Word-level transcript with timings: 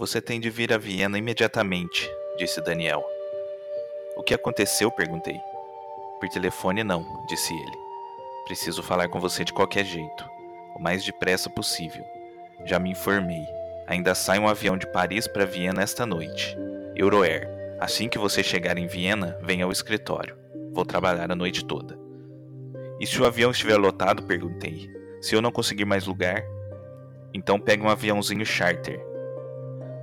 Você 0.00 0.18
tem 0.18 0.40
de 0.40 0.48
vir 0.48 0.72
a 0.72 0.78
Viena 0.78 1.18
imediatamente, 1.18 2.10
disse 2.38 2.58
Daniel. 2.62 3.04
O 4.16 4.22
que 4.22 4.32
aconteceu? 4.32 4.90
perguntei. 4.90 5.38
Por 6.18 6.26
telefone, 6.30 6.82
não, 6.82 7.04
disse 7.28 7.52
ele. 7.52 7.76
Preciso 8.46 8.82
falar 8.82 9.10
com 9.10 9.20
você 9.20 9.44
de 9.44 9.52
qualquer 9.52 9.84
jeito, 9.84 10.24
o 10.74 10.82
mais 10.82 11.04
depressa 11.04 11.50
possível. 11.50 12.02
Já 12.64 12.78
me 12.78 12.92
informei. 12.92 13.44
Ainda 13.86 14.14
sai 14.14 14.38
um 14.38 14.48
avião 14.48 14.78
de 14.78 14.86
Paris 14.86 15.28
para 15.28 15.44
Viena 15.44 15.82
esta 15.82 16.06
noite. 16.06 16.56
Euroair. 16.96 17.46
Assim 17.78 18.08
que 18.08 18.16
você 18.16 18.42
chegar 18.42 18.78
em 18.78 18.86
Viena, 18.86 19.38
venha 19.42 19.66
ao 19.66 19.70
escritório. 19.70 20.34
Vou 20.72 20.86
trabalhar 20.86 21.30
a 21.30 21.36
noite 21.36 21.62
toda. 21.62 21.98
E 22.98 23.06
se 23.06 23.20
o 23.20 23.26
avião 23.26 23.50
estiver 23.50 23.76
lotado? 23.76 24.22
perguntei. 24.22 24.90
Se 25.20 25.34
eu 25.34 25.42
não 25.42 25.52
conseguir 25.52 25.84
mais 25.84 26.06
lugar, 26.06 26.42
então 27.34 27.60
pegue 27.60 27.82
um 27.82 27.90
aviãozinho 27.90 28.46
charter. 28.46 29.09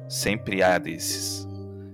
Sempre 0.09 0.63
há 0.63 0.77
desses. 0.77 1.45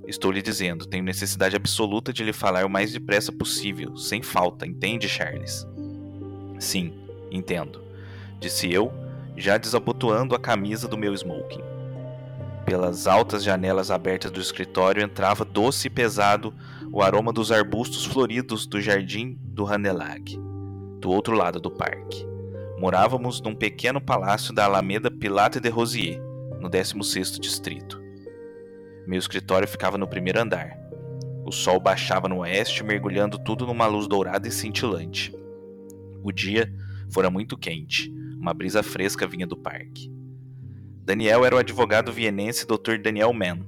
Estou 0.08 0.32
lhe 0.32 0.42
dizendo, 0.42 0.86
tenho 0.86 1.04
necessidade 1.04 1.56
absoluta 1.56 2.14
de 2.14 2.24
lhe 2.24 2.34
falar 2.34 2.66
o 2.66 2.70
mais 2.70 2.92
depressa 2.92 3.32
possível, 3.32 3.98
sem 3.98 4.22
falta, 4.22 4.68
entende, 4.68 5.08
Charles? 5.10 5.66
Sim, 6.60 6.94
entendo, 7.32 7.82
disse 8.40 8.72
eu, 8.72 8.94
já 9.36 9.58
desabotoando 9.58 10.36
a 10.36 10.40
camisa 10.40 10.88
do 10.88 10.98
meu 10.98 11.14
smoking. 11.14 11.64
Pelas 12.66 13.08
altas 13.08 13.44
janelas 13.44 13.90
abertas 13.90 14.30
do 14.30 14.40
escritório 14.40 15.02
entrava 15.02 15.44
doce 15.44 15.88
e 15.88 15.90
pesado 15.90 16.54
o 16.92 17.02
aroma 17.02 17.34
dos 17.34 17.52
arbustos 17.52 18.06
floridos 18.06 18.68
do 18.68 18.80
jardim 18.80 19.38
do 19.42 19.64
Ranelagh, 19.64 20.38
do 21.00 21.10
outro 21.10 21.36
lado 21.36 21.60
do 21.60 21.72
parque. 21.72 22.28
Morávamos 22.78 23.42
num 23.42 23.56
pequeno 23.56 24.00
palácio 24.00 24.54
da 24.54 24.66
Alameda 24.66 25.10
Pilate 25.10 25.60
de 25.60 25.70
Rosier, 25.70 26.22
no 26.60 26.70
16º 26.70 27.40
distrito. 27.40 28.03
Meu 29.06 29.20
escritório 29.20 29.68
ficava 29.68 29.98
no 29.98 30.08
primeiro 30.08 30.40
andar. 30.40 30.78
O 31.46 31.52
sol 31.52 31.80
baixava 31.80 32.30
no 32.30 32.38
oeste, 32.38 32.84
mergulhando 32.84 33.38
tudo 33.38 33.68
numa 33.68 33.86
luz 33.86 34.08
dourada 34.08 34.48
e 34.48 34.52
cintilante. 34.52 35.36
O 36.24 36.32
dia 36.32 36.74
fora 37.12 37.30
muito 37.30 37.58
quente, 37.58 38.10
uma 38.40 38.54
brisa 38.54 38.82
fresca 38.82 39.28
vinha 39.28 39.46
do 39.46 39.58
parque. 39.58 40.10
Daniel 41.04 41.44
era 41.44 41.56
o 41.56 41.60
advogado 41.60 42.14
vienense 42.14 42.66
Dr. 42.66 42.98
Daniel 43.02 43.34
Mann. 43.34 43.66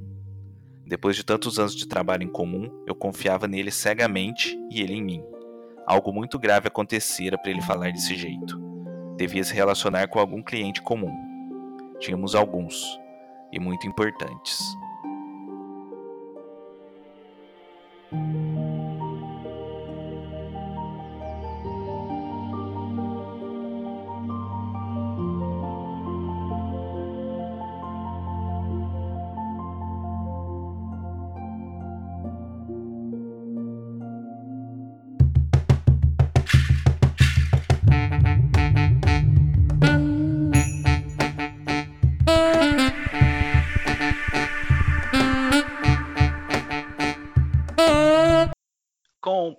Depois 0.87 1.17
de 1.17 1.23
tantos 1.23 1.59
anos 1.59 1.75
de 1.75 1.85
trabalho 1.85 2.23
em 2.23 2.31
comum, 2.31 2.71
eu 2.87 2.95
confiava 2.95 3.47
nele 3.47 3.71
cegamente 3.71 4.57
e 4.71 4.81
ele 4.81 4.93
em 4.93 5.03
mim. 5.03 5.23
Algo 5.85 6.13
muito 6.13 6.39
grave 6.39 6.67
acontecera 6.69 7.37
para 7.37 7.51
ele 7.51 7.61
falar 7.61 7.91
desse 7.91 8.15
jeito. 8.15 8.57
Devia 9.17 9.43
se 9.43 9.53
relacionar 9.53 10.07
com 10.07 10.19
algum 10.19 10.41
cliente 10.41 10.81
comum. 10.81 11.13
Tínhamos 11.99 12.35
alguns, 12.35 12.99
e 13.51 13.59
muito 13.59 13.87
importantes. 13.87 14.59
Thank 18.11 18.35
you. 18.35 18.64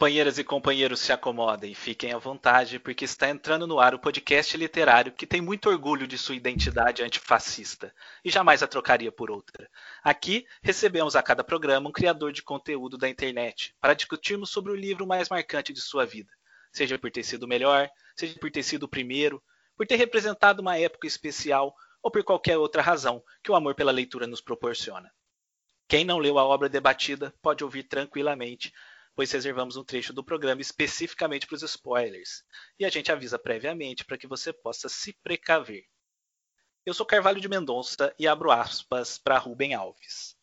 Companheiras 0.06 0.39
e 0.39 0.44
companheiros, 0.44 1.00
se 1.00 1.12
acomodem, 1.12 1.75
fiquem 1.75 2.12
à 2.12 2.19
vontade, 2.19 2.78
porque 2.78 3.05
está 3.05 3.28
entrando 3.28 3.67
no 3.67 3.81
ar 3.81 3.93
o 3.93 3.99
podcast 3.99 4.56
literário 4.56 5.11
que 5.11 5.27
tem 5.27 5.41
muito 5.41 5.69
orgulho 5.69 6.06
de 6.06 6.17
sua 6.17 6.37
identidade 6.37 7.03
antifascista 7.03 7.93
e 8.25 8.31
jamais 8.31 8.62
a 8.62 8.69
trocaria 8.69 9.11
por 9.11 9.33
outra. 9.33 9.69
Aqui 10.05 10.47
recebemos 10.62 11.17
a 11.17 11.25
cada 11.25 11.43
programa 11.43 11.89
um 11.89 11.93
criador 11.93 12.31
de 12.31 12.41
conteúdo 12.41 12.97
da 12.97 13.09
internet 13.09 13.75
para 13.81 13.94
discutirmos 13.94 14.49
sobre 14.49 14.71
o 14.71 14.77
livro 14.77 15.09
mais 15.09 15.28
marcante 15.28 15.72
de 15.72 15.81
sua 15.81 16.06
vida, 16.06 16.31
seja 16.71 16.97
por 16.97 17.11
ter 17.11 17.25
sido 17.25 17.43
o 17.43 17.49
melhor, 17.49 17.91
seja 18.15 18.38
por 18.38 18.49
ter 18.49 18.62
sido 18.62 18.84
o 18.84 18.88
primeiro, 18.88 19.43
por 19.77 19.88
ter 19.88 19.97
representado 19.97 20.62
uma 20.62 20.78
época 20.78 21.09
especial 21.09 21.75
ou 22.00 22.12
por 22.12 22.23
qualquer 22.23 22.56
outra 22.56 22.81
razão 22.81 23.25
que 23.43 23.50
o 23.50 23.56
amor 23.56 23.75
pela 23.75 23.91
leitura 23.91 24.25
nos 24.25 24.41
proporciona. 24.41 25.11
Quem 25.88 26.05
não 26.05 26.19
leu 26.19 26.38
a 26.38 26.44
obra 26.44 26.69
debatida 26.69 27.34
pode 27.43 27.65
ouvir 27.65 27.83
tranquilamente 27.83 28.73
pois 29.16 29.32
reservamos 29.32 29.78
um 29.78 29.82
trecho 29.82 30.12
do 30.12 30.22
programa 30.22 30.60
especificamente 30.60 31.47
para 31.47 31.56
os 31.56 31.62
spoilers, 31.62 32.44
e 32.78 32.84
a 32.84 32.91
gente 32.91 33.10
avisa 33.10 33.38
previamente 33.38 34.04
para 34.04 34.19
que 34.19 34.27
você 34.27 34.53
possa 34.53 34.91
se 34.91 35.15
precaver. 35.15 35.87
Eu 36.84 36.93
sou 36.93 37.06
Carvalho 37.06 37.41
de 37.41 37.49
Mendonça 37.49 38.15
e 38.19 38.28
abro 38.28 38.50
aspas 38.50 39.16
para 39.16 39.38
Rubem 39.38 39.72
Alves. 39.72 40.37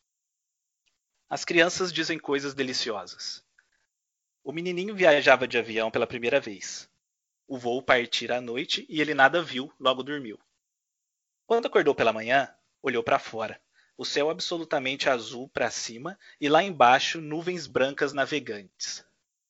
As 1.30 1.46
crianças 1.46 1.94
dizem 1.94 2.18
coisas 2.18 2.56
deliciosas. 2.56 3.46
O 4.44 4.52
menininho 4.52 4.96
viajava 4.96 5.48
de 5.48 5.58
avião 5.58 5.92
pela 5.92 6.08
primeira 6.08 6.40
vez. 6.40 6.90
O 7.48 7.60
voo 7.60 7.82
partira 7.82 8.38
à 8.38 8.42
noite 8.42 8.88
e 8.90 9.00
ele 9.00 9.14
nada 9.14 9.42
viu, 9.42 9.72
logo 9.80 10.02
dormiu. 10.02 10.40
Quando 11.46 11.68
acordou 11.68 11.94
pela 11.94 12.12
manhã, 12.12 12.54
olhou 12.82 13.04
para 13.04 13.20
fora 13.20 13.63
o 13.96 14.06
céu 14.06 14.30
absolutamente 14.30 15.10
azul 15.10 15.48
para 15.50 15.70
cima 15.70 16.18
e 16.40 16.50
lá 16.50 16.64
embaixo 16.64 17.22
nuvens 17.22 17.68
brancas 17.68 18.14
navegantes. 18.14 19.06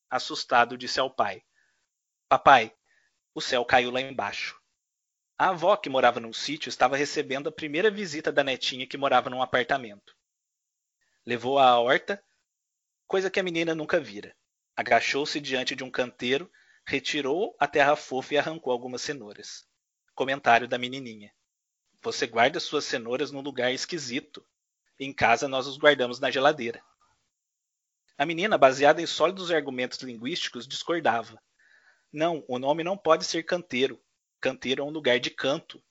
Assustado, 0.09 0.77
disse 0.77 0.99
ao 0.99 1.09
pai: 1.09 1.43
Papai, 2.27 2.73
o 3.33 3.41
céu 3.41 3.63
caiu 3.65 3.89
lá 3.89 4.01
embaixo. 4.01 4.59
A 5.37 5.49
avó, 5.49 5.75
que 5.75 5.89
morava 5.89 6.19
num 6.19 6.33
sítio, 6.33 6.69
estava 6.69 6.95
recebendo 6.95 7.49
a 7.49 7.51
primeira 7.51 7.89
visita 7.89 8.31
da 8.31 8.43
netinha 8.43 8.85
que 8.85 8.97
morava 8.97 9.29
num 9.29 9.41
apartamento. 9.41 10.15
Levou-a 11.25 11.65
à 11.65 11.79
horta, 11.79 12.23
coisa 13.07 13.31
que 13.31 13.39
a 13.39 13.43
menina 13.43 13.73
nunca 13.73 13.99
vira. 13.99 14.35
Agachou-se 14.75 15.39
diante 15.39 15.75
de 15.75 15.83
um 15.83 15.89
canteiro, 15.89 16.51
retirou 16.85 17.55
a 17.59 17.67
terra 17.67 17.95
fofa 17.95 18.33
e 18.33 18.37
arrancou 18.37 18.71
algumas 18.71 19.01
cenouras. 19.01 19.65
Comentário 20.13 20.67
da 20.67 20.77
menininha. 20.77 21.33
Você 22.03 22.27
guarda 22.27 22.59
suas 22.59 22.83
cenouras 22.83 23.31
num 23.31 23.39
lugar 23.39 23.71
esquisito. 23.71 24.45
Em 24.99 25.13
casa 25.13 25.47
nós 25.47 25.67
os 25.67 25.77
guardamos 25.77 26.19
na 26.19 26.29
geladeira. 26.29 26.83
A 28.17 28.25
menina, 28.25 28.57
baseada 28.57 29.01
em 29.01 29.05
sólidos 29.05 29.49
argumentos 29.49 29.99
linguísticos, 29.99 30.67
discordava. 30.67 31.41
Não, 32.11 32.43
o 32.45 32.59
nome 32.59 32.83
não 32.83 32.97
pode 32.97 33.23
ser 33.23 33.43
canteiro. 33.43 34.03
Canteiro 34.41 34.83
é 34.83 34.85
um 34.85 34.89
lugar 34.89 35.17
de 35.17 35.29
canto. 35.29 35.81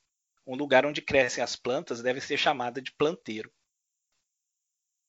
Um 0.46 0.54
lugar 0.54 0.84
onde 0.84 1.00
crescem 1.00 1.42
as 1.42 1.56
plantas 1.56 2.02
deve 2.02 2.20
ser 2.20 2.36
chamada 2.36 2.82
de 2.82 2.92
planteiro. 2.92 3.50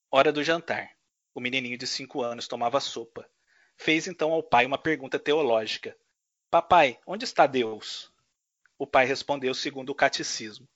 Hora 0.09 0.31
do 0.31 0.42
jantar. 0.42 0.90
O 1.36 1.42
menininho 1.42 1.78
de 1.78 1.86
cinco 1.86 2.22
anos 2.22 2.47
tomava 2.47 2.80
sopa. 2.80 3.30
Fez 3.75 4.08
então 4.08 4.31
ao 4.31 4.42
pai 4.42 4.66
uma 4.66 4.78
pergunta 4.78 5.19
teológica: 5.19 5.97
Papai, 6.50 6.97
onde 7.06 7.25
está 7.25 7.46
Deus? 7.46 8.09
O 8.77 8.88
pai 8.88 9.06
respondeu 9.06 9.54
segundo 9.54 9.89
o 9.89 9.95
catecismo: 9.95 10.68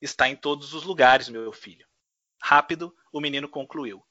Está 0.00 0.28
em 0.28 0.36
todos 0.36 0.74
os 0.74 0.84
lugares, 0.84 1.28
meu 1.28 1.52
filho. 1.52 1.86
Rápido, 2.40 2.94
o 3.12 3.20
menino 3.20 3.48
concluiu. 3.48 4.04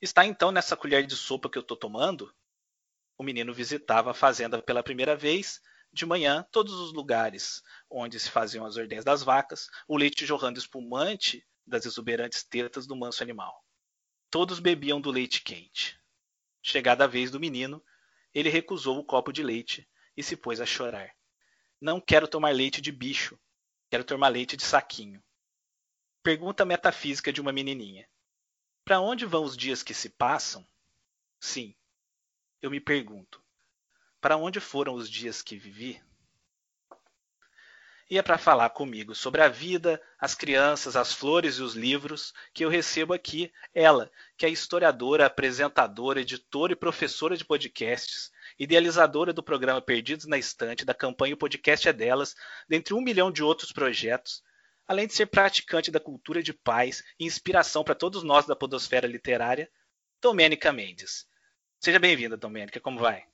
Está 0.00 0.24
então 0.24 0.50
nessa 0.50 0.76
colher 0.76 1.06
de 1.06 1.14
sopa 1.14 1.48
que 1.48 1.58
eu 1.58 1.62
estou 1.62 1.76
tomando? 1.76 2.34
O 3.16 3.22
menino 3.22 3.52
visitava 3.52 4.10
a 4.10 4.14
fazenda 4.14 4.60
pela 4.62 4.82
primeira 4.82 5.14
vez, 5.14 5.60
de 5.92 6.06
manhã, 6.06 6.46
todos 6.50 6.72
os 6.74 6.92
lugares 6.92 7.62
onde 7.88 8.18
se 8.18 8.30
faziam 8.30 8.64
as 8.64 8.76
ordens 8.76 9.04
das 9.04 9.22
vacas, 9.22 9.68
o 9.86 9.96
leite 9.96 10.24
jorrando 10.24 10.58
espumante 10.58 11.46
das 11.66 11.84
exuberantes 11.84 12.42
tetas 12.42 12.86
do 12.86 12.96
manso 12.96 13.22
animal. 13.22 13.64
Todos 14.30 14.58
bebiam 14.58 15.00
do 15.00 15.10
leite 15.10 15.42
quente. 15.42 16.00
Chegada 16.62 17.04
a 17.04 17.06
vez 17.06 17.30
do 17.30 17.40
menino, 17.40 17.82
ele 18.32 18.48
recusou 18.48 18.98
o 18.98 19.04
copo 19.04 19.32
de 19.32 19.42
leite 19.42 19.88
e 20.16 20.22
se 20.22 20.36
pôs 20.36 20.60
a 20.60 20.66
chorar. 20.66 21.14
Não 21.80 22.00
quero 22.00 22.28
tomar 22.28 22.54
leite 22.54 22.80
de 22.80 22.92
bicho, 22.92 23.38
Quero 23.90 24.04
tomar 24.04 24.28
leite 24.28 24.56
de 24.56 24.62
saquinho. 24.62 25.20
Pergunta 26.22 26.64
metafísica 26.64 27.32
de 27.32 27.40
uma 27.40 27.50
menininha. 27.50 28.08
Para 28.84 29.00
onde 29.00 29.26
vão 29.26 29.42
os 29.42 29.56
dias 29.56 29.82
que 29.82 29.92
se 29.92 30.08
passam? 30.08 30.64
Sim, 31.40 31.74
eu 32.62 32.70
me 32.70 32.78
pergunto. 32.78 33.42
Para 34.20 34.36
onde 34.36 34.60
foram 34.60 34.94
os 34.94 35.10
dias 35.10 35.42
que 35.42 35.56
vivi? 35.56 36.00
E 38.08 38.16
é 38.16 38.22
para 38.22 38.38
falar 38.38 38.70
comigo 38.70 39.12
sobre 39.12 39.42
a 39.42 39.48
vida, 39.48 40.00
as 40.20 40.36
crianças, 40.36 40.94
as 40.94 41.12
flores 41.12 41.56
e 41.56 41.62
os 41.62 41.74
livros 41.74 42.32
que 42.54 42.64
eu 42.64 42.68
recebo 42.68 43.12
aqui 43.12 43.52
ela, 43.74 44.08
que 44.36 44.46
é 44.46 44.48
historiadora, 44.48 45.26
apresentadora, 45.26 46.20
editora 46.20 46.72
e 46.72 46.76
professora 46.76 47.36
de 47.36 47.44
podcasts, 47.44 48.30
idealizadora 48.60 49.32
do 49.32 49.42
programa 49.42 49.80
Perdidos 49.80 50.26
na 50.26 50.36
Estante, 50.36 50.84
da 50.84 50.92
campanha 50.92 51.32
O 51.32 51.38
Podcast 51.38 51.88
é 51.88 51.94
Delas, 51.94 52.36
dentre 52.68 52.92
um 52.92 53.00
milhão 53.00 53.32
de 53.32 53.42
outros 53.42 53.72
projetos, 53.72 54.42
além 54.86 55.06
de 55.06 55.14
ser 55.14 55.26
praticante 55.26 55.90
da 55.90 55.98
cultura 55.98 56.42
de 56.42 56.52
paz 56.52 57.02
e 57.18 57.24
inspiração 57.24 57.82
para 57.82 57.94
todos 57.94 58.22
nós 58.22 58.44
da 58.44 58.54
podosfera 58.54 59.06
literária, 59.06 59.66
Domênica 60.20 60.70
Mendes. 60.74 61.26
Seja 61.82 61.98
bem-vinda, 61.98 62.36
Domênica, 62.36 62.78
como 62.78 62.98
vai? 62.98 63.24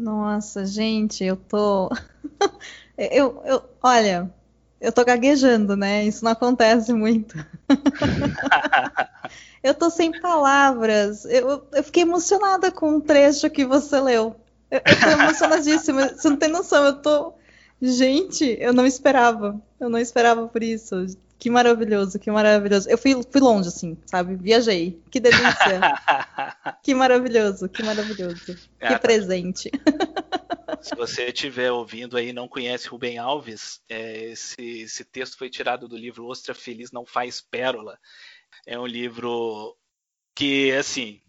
Nossa, 0.00 0.66
gente, 0.66 1.22
eu 1.22 1.36
tô. 1.36 1.88
eu, 2.98 3.40
eu, 3.44 3.70
olha, 3.80 4.34
eu 4.80 4.90
tô 4.90 5.04
gaguejando, 5.04 5.76
né? 5.76 6.04
Isso 6.04 6.24
não 6.24 6.32
acontece 6.32 6.92
muito. 6.92 7.36
eu 9.62 9.72
tô 9.72 9.90
sem 9.90 10.20
palavras. 10.20 11.24
Eu, 11.24 11.68
eu 11.72 11.84
fiquei 11.84 12.02
emocionada 12.02 12.72
com 12.72 12.90
o 12.90 12.96
um 12.96 13.00
trecho 13.00 13.48
que 13.48 13.64
você 13.64 14.00
leu. 14.00 14.34
Eu, 14.70 14.80
eu 14.84 15.00
tô 15.00 15.08
emocionadíssima. 15.08 16.08
Você 16.08 16.28
não 16.28 16.36
tem 16.36 16.48
noção, 16.48 16.84
eu 16.84 17.00
tô. 17.00 17.34
Gente, 17.80 18.56
eu 18.60 18.72
não 18.72 18.86
esperava. 18.86 19.60
Eu 19.78 19.88
não 19.88 19.98
esperava 19.98 20.48
por 20.48 20.62
isso. 20.62 21.06
Que 21.38 21.50
maravilhoso, 21.50 22.18
que 22.18 22.30
maravilhoso. 22.30 22.88
Eu 22.88 22.96
fui, 22.96 23.14
fui 23.30 23.40
longe, 23.40 23.68
assim, 23.68 23.96
sabe? 24.06 24.36
Viajei. 24.36 24.98
Que 25.10 25.20
delícia. 25.20 25.80
que 26.82 26.94
maravilhoso, 26.94 27.68
que 27.68 27.82
maravilhoso. 27.82 28.56
Que 28.80 28.98
presente. 28.98 29.70
Se 30.80 30.94
você 30.96 31.26
estiver 31.26 31.70
ouvindo 31.70 32.16
aí 32.16 32.30
e 32.30 32.32
não 32.32 32.48
conhece 32.48 32.88
Rubem 32.88 33.18
Alves, 33.18 33.82
é, 33.88 34.24
esse, 34.30 34.56
esse 34.60 35.04
texto 35.04 35.36
foi 35.36 35.50
tirado 35.50 35.86
do 35.86 35.96
livro 35.96 36.26
Ostra 36.26 36.54
Feliz 36.54 36.90
Não 36.90 37.04
Faz 37.04 37.40
Pérola. 37.40 37.98
É 38.66 38.78
um 38.78 38.86
livro 38.86 39.76
que, 40.34 40.72
assim, 40.72 41.20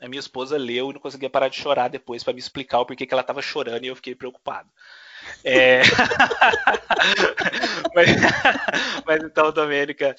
a 0.00 0.08
minha 0.08 0.20
esposa 0.20 0.56
leu 0.56 0.90
e 0.90 0.94
não 0.94 1.00
conseguia 1.00 1.30
parar 1.30 1.48
de 1.48 1.56
chorar 1.56 1.88
depois 1.88 2.22
para 2.22 2.32
me 2.32 2.38
explicar 2.38 2.80
o 2.80 2.86
porquê 2.86 3.06
que 3.06 3.14
ela 3.14 3.20
estava 3.20 3.40
chorando 3.40 3.84
e 3.84 3.88
eu 3.88 3.96
fiquei 3.96 4.14
preocupado. 4.14 4.68
É... 5.42 5.82
mas, 7.94 8.08
mas, 9.06 9.22
então, 9.22 9.52
Domênica, 9.52 10.14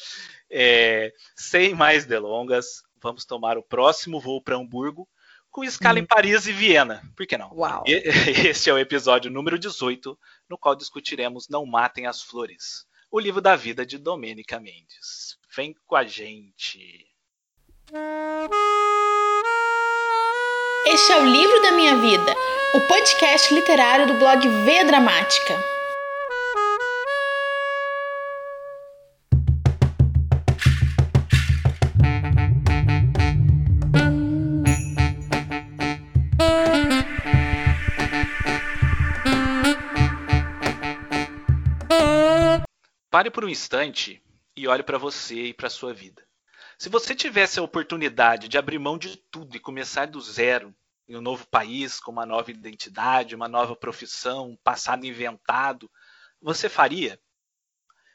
é... 0.50 1.12
sem 1.36 1.74
mais 1.74 2.06
delongas, 2.06 2.84
vamos 3.02 3.26
tomar 3.26 3.58
o 3.58 3.64
próximo 3.64 4.20
voo 4.20 4.42
para 4.42 4.56
Hamburgo 4.56 5.08
com 5.56 5.64
escala 5.64 5.98
hum. 5.98 6.02
em 6.02 6.06
Paris 6.06 6.48
e 6.48 6.52
Viena. 6.52 7.02
Por 7.16 7.26
que 7.26 7.38
não? 7.38 7.50
Uau. 7.54 7.84
Este 7.88 8.70
é 8.70 8.74
o 8.74 8.78
episódio 8.78 9.32
número 9.32 9.58
18, 9.58 10.20
no 10.50 10.58
qual 10.58 10.76
discutiremos 10.76 11.48
Não 11.48 11.66
Matem 11.66 12.08
as 12.08 12.22
Flores, 12.22 12.86
o 13.10 13.20
livro 13.20 13.40
da 13.40 13.56
vida 13.56 13.86
de 13.86 13.98
Domênica 13.98 14.60
Mendes. 14.60 15.38
Vem 15.56 15.74
com 15.86 15.96
a 15.96 16.04
gente. 16.04 17.08
Este 20.88 21.14
é 21.14 21.18
o 21.18 21.26
livro 21.26 21.62
da 21.64 21.72
minha 21.72 21.98
vida 21.98 22.36
o 22.76 22.82
podcast 22.82 23.52
literário 23.54 24.06
do 24.06 24.14
blog 24.20 24.48
V 24.48 24.84
Dramática. 24.84 25.60
Pare 43.10 43.32
por 43.32 43.44
um 43.44 43.50
instante 43.50 44.22
e 44.56 44.68
olhe 44.68 44.84
para 44.84 45.00
você 45.00 45.46
e 45.46 45.54
para 45.54 45.68
sua 45.68 45.94
vida. 45.94 46.22
Se 46.78 46.90
você 46.90 47.16
tivesse 47.16 47.58
a 47.58 47.64
oportunidade 47.64 48.50
de 48.50 48.58
abrir 48.58 48.78
mão 48.78 48.98
de 48.98 49.16
tudo 49.16 49.56
e 49.56 49.60
começar 49.60 50.08
do 50.08 50.20
zero, 50.20 50.76
em 51.08 51.16
um 51.16 51.22
novo 51.22 51.48
país, 51.48 52.02
com 52.02 52.12
uma 52.12 52.26
nova 52.26 52.52
identidade, 52.52 53.34
uma 53.34 53.48
nova 53.48 53.76
profissão, 53.78 54.50
um 54.50 54.58
passado 54.58 55.06
inventado, 55.06 55.90
você 56.42 56.68
faria? 56.68 57.18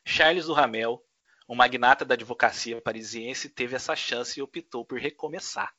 Charles 0.05 0.45
Duhamel, 0.45 1.03
um 1.49 1.55
magnata 1.55 2.05
da 2.05 2.15
advocacia 2.15 2.83
parisiense, 2.83 3.49
teve 3.49 3.77
essa 3.77 3.97
chance 3.97 4.39
e 4.39 4.43
optou 4.43 4.85
por 4.85 4.99
recomeçar. 4.99 5.75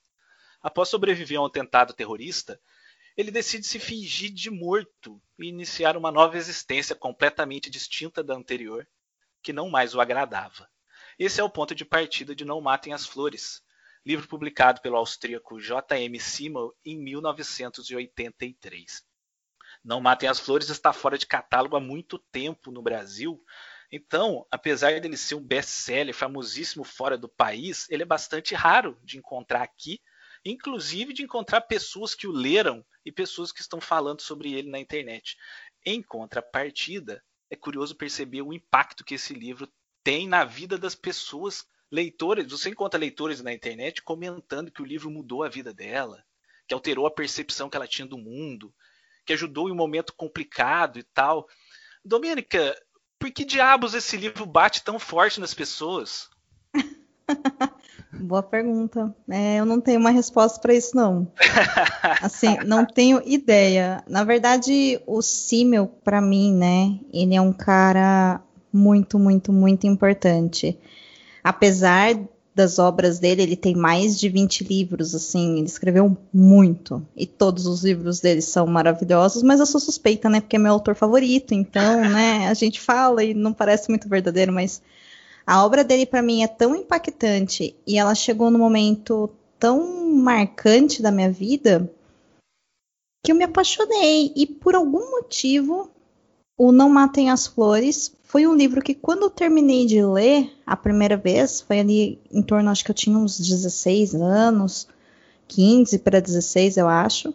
Após 0.59 0.89
sobreviver 0.89 1.37
a 1.37 1.43
um 1.43 1.45
atentado 1.45 1.93
terrorista, 1.93 2.59
ele 3.15 3.29
decide 3.29 3.67
se 3.67 3.77
fingir 3.77 4.31
de 4.31 4.49
morto 4.49 5.21
e 5.37 5.47
iniciar 5.47 5.95
uma 5.95 6.11
nova 6.11 6.35
existência 6.35 6.95
completamente 6.95 7.69
distinta 7.69 8.23
da 8.23 8.33
anterior, 8.33 8.87
que 9.43 9.53
não 9.53 9.69
mais 9.69 9.93
o 9.93 10.01
agradava. 10.01 10.70
Esse 11.23 11.39
é 11.39 11.43
o 11.43 11.49
ponto 11.51 11.75
de 11.75 11.85
partida 11.85 12.33
de 12.33 12.43
Não 12.43 12.59
Matem 12.59 12.93
as 12.93 13.05
Flores, 13.05 13.61
livro 14.03 14.27
publicado 14.27 14.81
pelo 14.81 14.95
austríaco 14.95 15.61
J.M. 15.61 16.19
Simmel 16.19 16.75
em 16.83 16.97
1983. 16.97 19.05
Não 19.83 20.01
Matem 20.01 20.27
as 20.27 20.39
Flores 20.39 20.69
está 20.69 20.91
fora 20.91 21.19
de 21.19 21.27
catálogo 21.27 21.75
há 21.75 21.79
muito 21.79 22.17
tempo 22.17 22.71
no 22.71 22.81
Brasil, 22.81 23.39
então, 23.91 24.47
apesar 24.49 24.99
dele 24.99 25.15
ser 25.15 25.35
um 25.35 25.43
best-seller 25.43 26.15
famosíssimo 26.15 26.83
fora 26.83 27.19
do 27.19 27.29
país, 27.29 27.87
ele 27.91 28.01
é 28.01 28.07
bastante 28.07 28.55
raro 28.55 28.99
de 29.03 29.19
encontrar 29.19 29.61
aqui, 29.61 30.01
inclusive 30.43 31.13
de 31.13 31.21
encontrar 31.21 31.61
pessoas 31.61 32.15
que 32.15 32.25
o 32.25 32.31
leram 32.31 32.83
e 33.05 33.11
pessoas 33.11 33.51
que 33.51 33.61
estão 33.61 33.79
falando 33.79 34.21
sobre 34.21 34.53
ele 34.53 34.71
na 34.71 34.79
internet. 34.79 35.37
Em 35.85 36.01
contrapartida, 36.01 37.23
é 37.47 37.55
curioso 37.55 37.95
perceber 37.95 38.41
o 38.41 38.51
impacto 38.51 39.05
que 39.05 39.13
esse 39.13 39.35
livro 39.35 39.71
tem 40.03 40.27
na 40.27 40.43
vida 40.43 40.77
das 40.77 40.95
pessoas 40.95 41.65
leitores, 41.91 42.49
você 42.49 42.69
encontra 42.69 42.99
leitores 42.99 43.41
na 43.41 43.53
internet 43.53 44.01
comentando 44.01 44.71
que 44.71 44.81
o 44.81 44.85
livro 44.85 45.11
mudou 45.11 45.43
a 45.43 45.49
vida 45.49 45.73
dela, 45.73 46.23
que 46.67 46.73
alterou 46.73 47.05
a 47.05 47.11
percepção 47.11 47.69
que 47.69 47.75
ela 47.75 47.87
tinha 47.87 48.07
do 48.07 48.17
mundo, 48.17 48.73
que 49.25 49.33
ajudou 49.33 49.67
em 49.67 49.71
um 49.71 49.75
momento 49.75 50.13
complicado 50.13 50.97
e 50.97 51.03
tal. 51.03 51.47
Domênica, 52.03 52.75
por 53.19 53.29
que 53.29 53.43
diabos 53.43 53.93
esse 53.93 54.17
livro 54.17 54.45
bate 54.45 54.83
tão 54.83 54.97
forte 54.97 55.39
nas 55.39 55.53
pessoas? 55.53 56.29
Boa 58.13 58.43
pergunta. 58.43 59.15
É, 59.29 59.59
eu 59.59 59.65
não 59.65 59.79
tenho 59.79 59.99
uma 59.99 60.11
resposta 60.11 60.59
para 60.59 60.73
isso, 60.73 60.95
não. 60.95 61.31
Assim, 62.21 62.57
não 62.65 62.85
tenho 62.85 63.21
ideia. 63.25 64.03
Na 64.07 64.23
verdade, 64.23 65.01
o 65.05 65.21
Simmel, 65.21 65.87
para 65.87 66.21
mim, 66.21 66.53
né, 66.53 66.99
ele 67.13 67.35
é 67.35 67.41
um 67.41 67.53
cara 67.53 68.41
muito, 68.71 69.17
muito, 69.17 69.51
muito 69.51 69.87
importante 69.87 70.77
apesar 71.43 72.19
das 72.53 72.79
obras 72.79 73.17
dele, 73.17 73.41
ele 73.41 73.55
tem 73.55 73.75
mais 73.75 74.19
de 74.19 74.27
20 74.27 74.65
livros, 74.65 75.15
assim, 75.15 75.57
ele 75.57 75.67
escreveu 75.67 76.17
muito. 76.33 77.05
E 77.15 77.25
todos 77.25 77.65
os 77.65 77.83
livros 77.83 78.19
dele 78.19 78.41
são 78.41 78.67
maravilhosos, 78.67 79.41
mas 79.41 79.59
eu 79.59 79.65
sou 79.65 79.79
suspeita, 79.79 80.29
né? 80.29 80.41
Porque 80.41 80.57
é 80.57 80.59
meu 80.59 80.73
autor 80.73 80.95
favorito, 80.95 81.53
então, 81.53 82.01
né, 82.09 82.49
a 82.49 82.53
gente 82.53 82.79
fala 82.79 83.23
e 83.23 83.33
não 83.33 83.53
parece 83.53 83.89
muito 83.89 84.09
verdadeiro, 84.09 84.51
mas 84.51 84.81
a 85.47 85.65
obra 85.65 85.83
dele 85.83 86.05
para 86.05 86.21
mim 86.21 86.43
é 86.43 86.47
tão 86.47 86.75
impactante 86.75 87.75
e 87.87 87.97
ela 87.97 88.13
chegou 88.13 88.51
no 88.51 88.59
momento 88.59 89.29
tão 89.57 90.13
marcante 90.13 91.01
da 91.01 91.11
minha 91.11 91.31
vida 91.31 91.89
que 93.23 93.31
eu 93.31 93.35
me 93.35 93.43
apaixonei 93.43 94.31
e 94.35 94.45
por 94.45 94.75
algum 94.75 95.11
motivo 95.11 95.89
o 96.57 96.71
Não 96.71 96.89
Matem 96.89 97.31
as 97.31 97.47
Flores 97.47 98.13
foi 98.31 98.47
um 98.47 98.55
livro 98.55 98.81
que, 98.81 98.95
quando 98.95 99.23
eu 99.23 99.29
terminei 99.29 99.85
de 99.85 100.01
ler 100.01 100.49
a 100.65 100.77
primeira 100.77 101.17
vez, 101.17 101.59
foi 101.59 101.81
ali 101.81 102.17
em 102.31 102.41
torno, 102.41 102.69
acho 102.69 102.81
que 102.81 102.89
eu 102.89 102.95
tinha 102.95 103.17
uns 103.17 103.37
16 103.37 104.15
anos, 104.15 104.87
15 105.49 105.99
para 105.99 106.21
16, 106.21 106.77
eu 106.77 106.87
acho. 106.87 107.33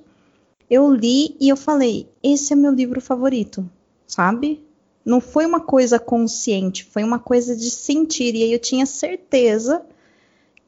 Eu 0.70 0.90
li 0.90 1.36
e 1.38 1.50
eu 1.50 1.56
falei: 1.56 2.08
esse 2.22 2.54
é 2.54 2.56
meu 2.56 2.72
livro 2.72 2.98
favorito, 2.98 3.68
sabe? 4.06 4.64
Não 5.04 5.20
foi 5.20 5.44
uma 5.44 5.60
coisa 5.60 5.98
consciente, 5.98 6.84
foi 6.84 7.04
uma 7.04 7.18
coisa 7.18 7.54
de 7.54 7.70
sentir. 7.70 8.34
E 8.34 8.44
aí 8.44 8.52
eu 8.54 8.58
tinha 8.58 8.86
certeza 8.86 9.82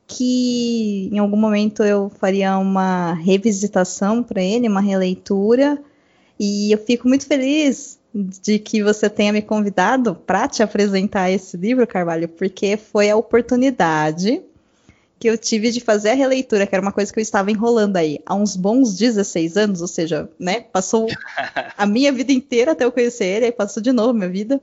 que 0.06 1.08
em 1.10 1.18
algum 1.18 1.38
momento 1.38 1.82
eu 1.82 2.10
faria 2.10 2.58
uma 2.58 3.14
revisitação 3.14 4.22
para 4.22 4.42
ele, 4.42 4.68
uma 4.68 4.82
releitura. 4.82 5.82
E 6.38 6.70
eu 6.70 6.76
fico 6.76 7.08
muito 7.08 7.26
feliz 7.26 7.97
de 8.14 8.58
que 8.58 8.82
você 8.82 9.08
tenha 9.08 9.32
me 9.32 9.42
convidado 9.42 10.14
para 10.14 10.48
te 10.48 10.62
apresentar 10.62 11.30
esse 11.30 11.56
livro, 11.56 11.86
Carvalho, 11.86 12.28
porque 12.28 12.76
foi 12.76 13.10
a 13.10 13.16
oportunidade 13.16 14.42
que 15.18 15.28
eu 15.28 15.36
tive 15.36 15.70
de 15.70 15.80
fazer 15.80 16.10
a 16.10 16.14
releitura, 16.14 16.66
que 16.66 16.74
era 16.74 16.82
uma 16.82 16.92
coisa 16.92 17.12
que 17.12 17.18
eu 17.18 17.22
estava 17.22 17.50
enrolando 17.50 17.96
aí 17.96 18.20
há 18.24 18.34
uns 18.34 18.56
bons 18.56 18.96
16 18.96 19.56
anos, 19.56 19.80
ou 19.82 19.88
seja, 19.88 20.30
né, 20.38 20.60
passou 20.60 21.08
a 21.76 21.84
minha 21.86 22.12
vida 22.12 22.32
inteira 22.32 22.72
até 22.72 22.84
eu 22.84 22.92
conhecer 22.92 23.24
ele, 23.24 23.46
aí 23.46 23.52
passou 23.52 23.82
de 23.82 23.92
novo 23.92 24.14
minha 24.14 24.28
vida. 24.28 24.60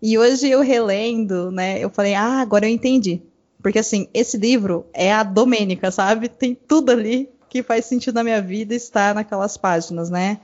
E 0.00 0.16
hoje 0.16 0.48
eu 0.48 0.60
relendo, 0.60 1.50
né, 1.50 1.78
eu 1.78 1.90
falei, 1.90 2.14
ah, 2.14 2.40
agora 2.40 2.66
eu 2.66 2.70
entendi. 2.70 3.20
Porque 3.62 3.78
assim, 3.78 4.08
esse 4.14 4.38
livro 4.38 4.86
é 4.94 5.12
a 5.12 5.22
Domênica, 5.22 5.90
sabe? 5.90 6.28
Tem 6.28 6.54
tudo 6.54 6.92
ali 6.92 7.28
que 7.48 7.62
faz 7.62 7.84
sentido 7.84 8.14
na 8.14 8.24
minha 8.24 8.40
vida 8.40 8.74
estar 8.74 9.14
naquelas 9.14 9.56
páginas, 9.56 10.08
né? 10.08 10.40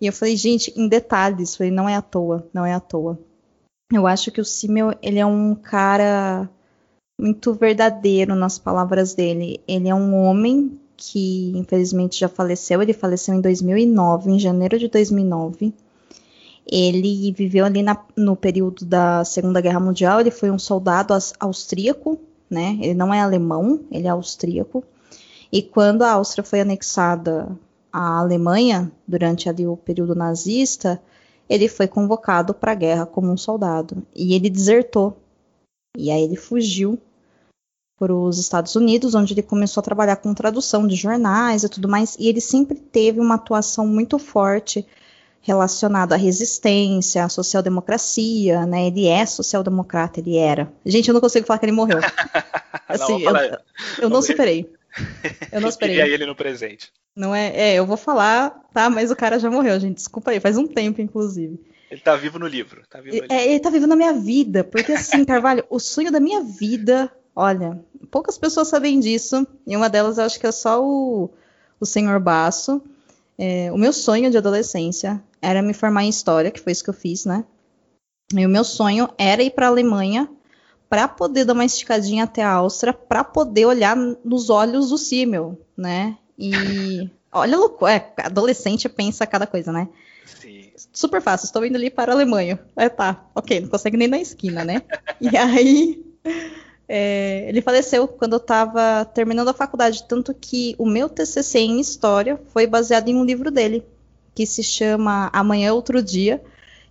E 0.00 0.06
eu 0.06 0.12
falei, 0.12 0.36
gente, 0.36 0.72
em 0.76 0.88
detalhes, 0.88 1.56
falei, 1.56 1.72
não 1.72 1.88
é 1.88 1.96
à 1.96 2.02
toa, 2.02 2.46
não 2.52 2.64
é 2.64 2.72
à 2.72 2.80
toa. 2.80 3.18
Eu 3.92 4.06
acho 4.06 4.30
que 4.30 4.40
o 4.40 4.44
Simmel, 4.44 4.94
ele 5.02 5.18
é 5.18 5.26
um 5.26 5.54
cara 5.54 6.48
muito 7.20 7.52
verdadeiro 7.52 8.34
nas 8.34 8.58
palavras 8.58 9.14
dele. 9.14 9.60
Ele 9.66 9.88
é 9.88 9.94
um 9.94 10.14
homem 10.14 10.78
que 10.96 11.52
infelizmente 11.56 12.18
já 12.18 12.28
faleceu, 12.28 12.82
ele 12.82 12.92
faleceu 12.92 13.32
em 13.34 13.40
2009, 13.40 14.32
em 14.32 14.38
janeiro 14.38 14.78
de 14.78 14.88
2009. 14.88 15.72
Ele 16.70 17.32
viveu 17.32 17.64
ali 17.64 17.82
na, 17.82 17.96
no 18.16 18.36
período 18.36 18.84
da 18.84 19.24
Segunda 19.24 19.60
Guerra 19.60 19.80
Mundial, 19.80 20.20
ele 20.20 20.30
foi 20.30 20.50
um 20.50 20.58
soldado 20.58 21.14
austríaco, 21.40 22.18
né? 22.50 22.76
Ele 22.80 22.94
não 22.94 23.14
é 23.14 23.20
alemão, 23.20 23.80
ele 23.90 24.06
é 24.06 24.10
austríaco. 24.10 24.84
E 25.50 25.62
quando 25.62 26.02
a 26.02 26.12
Áustria 26.12 26.44
foi 26.44 26.60
anexada 26.60 27.48
à 27.98 28.20
Alemanha, 28.20 28.92
durante 29.08 29.48
ali 29.48 29.66
o 29.66 29.76
período 29.76 30.14
nazista, 30.14 31.02
ele 31.50 31.68
foi 31.68 31.88
convocado 31.88 32.54
para 32.54 32.70
a 32.70 32.74
guerra 32.76 33.04
como 33.04 33.32
um 33.32 33.36
soldado. 33.36 34.06
E 34.14 34.34
ele 34.34 34.48
desertou. 34.48 35.16
E 35.96 36.08
aí 36.08 36.22
ele 36.22 36.36
fugiu 36.36 36.96
para 37.98 38.14
os 38.14 38.38
Estados 38.38 38.76
Unidos, 38.76 39.16
onde 39.16 39.34
ele 39.34 39.42
começou 39.42 39.80
a 39.80 39.84
trabalhar 39.84 40.14
com 40.14 40.32
tradução 40.32 40.86
de 40.86 40.94
jornais 40.94 41.64
e 41.64 41.68
tudo 41.68 41.88
mais. 41.88 42.14
E 42.20 42.28
ele 42.28 42.40
sempre 42.40 42.76
teve 42.78 43.18
uma 43.18 43.34
atuação 43.34 43.84
muito 43.84 44.16
forte 44.16 44.86
relacionado 45.40 46.12
à 46.12 46.16
resistência, 46.16 47.24
à 47.24 47.28
social-democracia, 47.28 48.64
né? 48.64 48.86
Ele 48.86 49.08
é 49.08 49.26
social-democrata, 49.26 50.20
ele 50.20 50.36
era. 50.36 50.72
Gente, 50.86 51.08
eu 51.08 51.14
não 51.14 51.20
consigo 51.20 51.48
falar 51.48 51.58
que 51.58 51.66
ele 51.66 51.72
morreu. 51.72 51.98
Assim, 52.86 53.24
não, 53.24 53.40
eu, 53.40 53.58
eu 54.02 54.08
não 54.08 54.22
superei. 54.22 54.77
Eu 55.52 55.60
não 55.60 55.68
esperei. 55.68 56.00
Ele 56.00 56.26
no 56.26 56.34
presente. 56.34 56.92
Não 57.14 57.34
é, 57.34 57.48
é, 57.54 57.74
eu 57.74 57.84
vou 57.84 57.96
falar, 57.96 58.50
tá? 58.72 58.88
Mas 58.88 59.10
o 59.10 59.16
cara 59.16 59.40
já 59.40 59.50
morreu, 59.50 59.80
gente. 59.80 59.96
Desculpa 59.96 60.30
aí, 60.30 60.38
faz 60.38 60.56
um 60.56 60.66
tempo, 60.66 61.00
inclusive. 61.00 61.58
Ele 61.90 62.00
tá 62.00 62.14
vivo 62.14 62.38
no 62.38 62.46
livro. 62.46 62.82
Tá 62.88 63.00
vivo 63.00 63.26
é, 63.28 63.48
ele 63.48 63.60
tá 63.60 63.70
vivo 63.70 63.86
na 63.86 63.96
minha 63.96 64.12
vida, 64.12 64.62
porque 64.62 64.92
assim, 64.92 65.24
Carvalho, 65.26 65.64
o 65.68 65.80
sonho 65.80 66.12
da 66.12 66.20
minha 66.20 66.42
vida, 66.42 67.10
olha, 67.34 67.82
poucas 68.10 68.38
pessoas 68.38 68.68
sabem 68.68 69.00
disso, 69.00 69.46
e 69.66 69.76
uma 69.76 69.88
delas 69.88 70.18
eu 70.18 70.24
acho 70.24 70.38
que 70.38 70.46
é 70.46 70.52
só 70.52 70.80
o, 70.80 71.30
o 71.80 71.86
senhor 71.86 72.20
Basso. 72.20 72.80
É, 73.36 73.70
o 73.72 73.78
meu 73.78 73.92
sonho 73.92 74.30
de 74.30 74.36
adolescência 74.36 75.22
era 75.40 75.62
me 75.62 75.72
formar 75.72 76.04
em 76.04 76.08
história, 76.08 76.50
que 76.50 76.60
foi 76.60 76.72
isso 76.72 76.84
que 76.84 76.90
eu 76.90 76.94
fiz, 76.94 77.24
né? 77.24 77.44
E 78.34 78.44
o 78.44 78.48
meu 78.48 78.64
sonho 78.64 79.08
era 79.16 79.42
ir 79.42 79.50
para 79.50 79.66
a 79.66 79.70
Alemanha 79.70 80.28
para 80.88 81.06
poder 81.06 81.44
dar 81.44 81.52
uma 81.52 81.64
esticadinha 81.64 82.24
até 82.24 82.42
a 82.42 82.52
Áustria, 82.52 82.92
para 82.92 83.22
poder 83.22 83.66
olhar 83.66 83.96
nos 83.96 84.48
olhos 84.48 84.88
do 84.90 84.98
Simmel, 84.98 85.60
né? 85.76 86.16
E 86.38 87.10
olha 87.30 87.56
louco, 87.56 87.86
é, 87.86 88.12
adolescente 88.18 88.88
pensa 88.88 89.26
cada 89.26 89.46
coisa, 89.46 89.70
né? 89.70 89.88
Sim. 90.40 90.70
Super 90.92 91.20
fácil, 91.20 91.46
estou 91.46 91.64
indo 91.64 91.76
ali 91.76 91.90
para 91.90 92.12
a 92.12 92.14
Alemanha. 92.14 92.58
É, 92.74 92.88
tá, 92.88 93.26
ok, 93.34 93.60
não 93.60 93.68
consegue 93.68 93.96
nem 93.96 94.08
na 94.08 94.18
esquina, 94.18 94.64
né? 94.64 94.82
e 95.20 95.36
aí 95.36 96.02
é, 96.88 97.46
ele 97.48 97.60
faleceu 97.60 98.08
quando 98.08 98.32
eu 98.34 98.38
estava 98.38 99.04
terminando 99.04 99.48
a 99.48 99.54
faculdade, 99.54 100.04
tanto 100.08 100.32
que 100.32 100.74
o 100.78 100.86
meu 100.86 101.08
TCC 101.08 101.58
em 101.58 101.80
História 101.80 102.40
foi 102.52 102.66
baseado 102.66 103.08
em 103.08 103.16
um 103.16 103.24
livro 103.24 103.50
dele, 103.50 103.84
que 104.34 104.46
se 104.46 104.62
chama 104.62 105.28
Amanhã 105.32 105.68
é 105.68 105.72
Outro 105.72 106.02
Dia, 106.02 106.42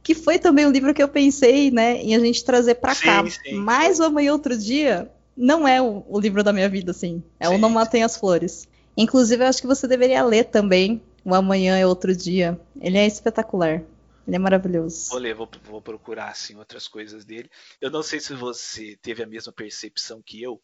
que 0.08 0.16
foi 0.16 0.40
também 0.40 0.66
um 0.66 0.72
livro 0.72 0.94
que 0.94 1.04
eu 1.04 1.10
pensei, 1.10 1.70
né, 1.70 1.98
em 1.98 2.16
a 2.16 2.20
gente 2.20 2.42
trazer 2.42 2.76
para 2.76 2.96
cá. 2.96 3.30
Sim. 3.30 3.56
Mas 3.56 4.00
o 4.00 4.06
Amanhã 4.06 4.32
Outro 4.32 4.58
Dia 4.58 5.12
não 5.36 5.68
é 5.68 5.82
o, 5.82 6.02
o, 6.08 6.18
livro 6.18 6.42
da 6.46 6.54
minha 6.54 6.70
vida, 6.70 6.92
assim. 6.92 7.22
É 7.38 7.50
sim. 7.50 7.56
o 7.56 7.58
Não 7.58 7.70
Matem 7.70 8.04
as 8.04 8.16
Flores. 8.16 8.70
Inclusive, 8.96 9.44
eu 9.44 9.50
acho 9.50 9.60
que 9.60 9.68
você 9.68 9.86
deveria 9.86 10.24
ler 10.24 10.46
também 10.46 11.02
O 11.26 11.36
Amanhã 11.36 11.78
é 11.78 11.86
Outro 11.86 12.16
Dia. 12.16 12.58
Ele 12.80 12.98
é 12.98 13.06
espetacular. 13.06 13.84
Ele 14.26 14.36
é 14.38 14.40
maravilhoso. 14.40 15.10
Vou 15.10 15.20
ler, 15.20 15.36
vou, 15.36 15.50
vou 15.66 15.82
procurar 15.82 16.30
assim, 16.30 16.56
outras 16.56 16.88
coisas 16.88 17.26
dele. 17.26 17.50
Eu 17.82 17.92
não 17.92 18.02
sei 18.02 18.22
se 18.22 18.34
você 18.34 18.98
teve 19.02 19.22
a 19.22 19.28
mesma 19.28 19.52
percepção 19.52 20.22
que 20.26 20.42
eu, 20.42 20.62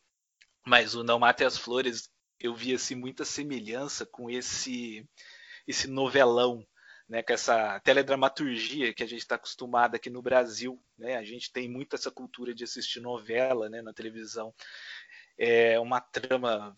mas 0.65 0.95
o 0.95 1.03
Não 1.03 1.19
Mate 1.19 1.43
as 1.43 1.57
Flores, 1.57 2.09
eu 2.39 2.55
vi 2.55 2.73
assim, 2.73 2.95
muita 2.95 3.25
semelhança 3.25 4.05
com 4.05 4.29
esse, 4.29 5.05
esse 5.67 5.89
novelão 5.89 6.65
né, 7.07 7.22
com 7.22 7.33
essa 7.33 7.79
teledramaturgia 7.81 8.93
que 8.93 9.03
a 9.03 9.07
gente 9.07 9.22
está 9.22 9.36
acostumado 9.36 9.95
aqui 9.95 10.10
no 10.10 10.22
Brasil. 10.22 10.81
Né? 10.98 11.17
A 11.17 11.24
gente 11.24 11.51
tem 11.51 11.69
muito 11.69 11.95
essa 11.95 12.12
cultura 12.12 12.53
de 12.53 12.63
assistir 12.63 13.00
novela 13.00 13.69
né, 13.69 13.81
na 13.81 13.93
televisão. 13.93 14.53
É 15.38 15.79
uma 15.79 16.00
trama 16.00 16.77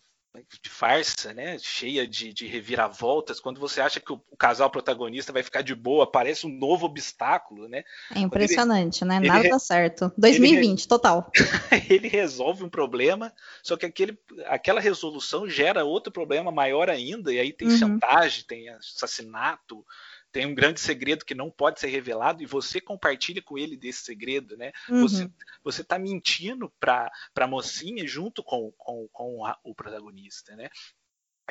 de 0.62 0.68
farsa, 0.68 1.32
né? 1.32 1.58
Cheia 1.58 2.06
de, 2.06 2.32
de 2.32 2.46
reviravoltas. 2.46 3.40
Quando 3.40 3.60
você 3.60 3.80
acha 3.80 4.00
que 4.00 4.12
o, 4.12 4.20
o, 4.30 4.36
casal 4.36 4.70
protagonista 4.70 5.32
vai 5.32 5.42
ficar 5.42 5.62
de 5.62 5.74
boa, 5.74 6.04
aparece 6.04 6.46
um 6.46 6.50
novo 6.50 6.86
obstáculo, 6.86 7.68
né? 7.68 7.84
É 8.14 8.20
impressionante, 8.20 9.02
ele, 9.02 9.08
né? 9.08 9.20
Nada 9.20 9.40
ele, 9.40 9.50
dá 9.50 9.58
certo. 9.58 10.12
2020, 10.16 10.80
ele, 10.80 10.88
total. 10.88 11.30
ele 11.88 12.08
resolve 12.08 12.64
um 12.64 12.68
problema, 12.68 13.32
só 13.62 13.76
que 13.76 13.86
aquele, 13.86 14.18
aquela 14.46 14.80
resolução 14.80 15.48
gera 15.48 15.84
outro 15.84 16.12
problema 16.12 16.50
maior 16.50 16.90
ainda, 16.90 17.32
e 17.32 17.38
aí 17.38 17.52
tem 17.52 17.68
uhum. 17.68 17.76
chantagem, 17.76 18.44
tem 18.46 18.68
assassinato, 18.70 19.84
tem 20.36 20.44
um 20.44 20.54
grande 20.54 20.80
segredo 20.80 21.24
que 21.24 21.34
não 21.34 21.50
pode 21.50 21.80
ser 21.80 21.86
revelado 21.86 22.42
e 22.42 22.46
você 22.46 22.78
compartilha 22.78 23.40
com 23.40 23.56
ele 23.56 23.74
desse 23.74 24.04
segredo, 24.04 24.54
né? 24.54 24.70
Uhum. 24.86 25.00
Você 25.00 25.30
você 25.64 25.80
está 25.80 25.98
mentindo 25.98 26.70
para 26.78 27.10
a 27.34 27.46
mocinha 27.46 28.06
junto 28.06 28.44
com, 28.44 28.70
com, 28.76 29.08
com 29.08 29.46
a, 29.46 29.58
o 29.64 29.74
protagonista, 29.74 30.54
né? 30.54 30.68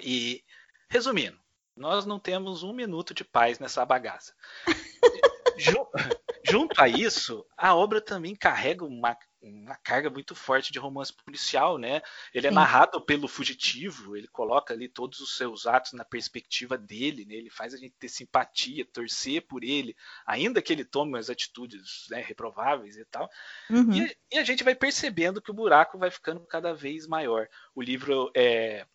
E 0.04 0.44
resumindo, 0.88 1.36
nós 1.76 2.06
não 2.06 2.20
temos 2.20 2.62
um 2.62 2.74
minuto 2.74 3.12
de 3.12 3.24
paz 3.24 3.58
nessa 3.58 3.84
bagaça. 3.84 4.36
Junto 6.48 6.80
a 6.80 6.88
isso, 6.88 7.44
a 7.58 7.74
obra 7.74 8.00
também 8.00 8.36
carrega 8.36 8.86
uma 8.86 9.18
uma 9.46 9.76
carga 9.76 10.10
muito 10.10 10.34
forte 10.34 10.74
de 10.74 10.80
romance 10.80 11.14
policial, 11.14 11.78
né? 11.78 12.02
Ele 12.34 12.48
é 12.48 12.50
Sim. 12.50 12.56
narrado 12.56 13.00
pelo 13.00 13.28
fugitivo, 13.28 14.18
ele 14.18 14.28
coloca 14.28 14.74
ali 14.74 14.90
todos 14.90 15.20
os 15.20 15.38
seus 15.38 15.68
atos 15.68 15.94
na 15.94 16.04
perspectiva 16.04 16.78
dele, 16.78 17.26
né? 17.26 17.36
Ele 17.36 17.50
faz 17.50 17.74
a 17.74 17.78
gente 17.78 17.96
ter 18.00 18.10
simpatia, 18.10 18.86
torcer 18.86 19.46
por 19.46 19.64
ele, 19.64 19.96
ainda 20.26 20.62
que 20.62 20.74
ele 20.74 20.84
tome 20.84 21.20
as 21.20 21.30
atitudes 21.30 22.08
né, 22.10 22.22
reprováveis 22.22 22.98
e 22.98 23.06
tal. 23.06 23.30
Uhum. 23.70 23.94
E, 23.94 24.18
e, 24.34 24.38
a 24.40 24.44
gente 24.44 24.64
vai 24.64 24.74
percebendo 24.74 25.42
que 25.42 25.52
o 25.52 25.56
buraco 25.56 25.98
vai 25.98 26.10
ficando 26.10 26.40
cada 26.46 26.74
vez 26.74 27.08
maior. 27.08 27.48
O 27.76 27.82
livro 27.82 28.32
é 28.36 28.86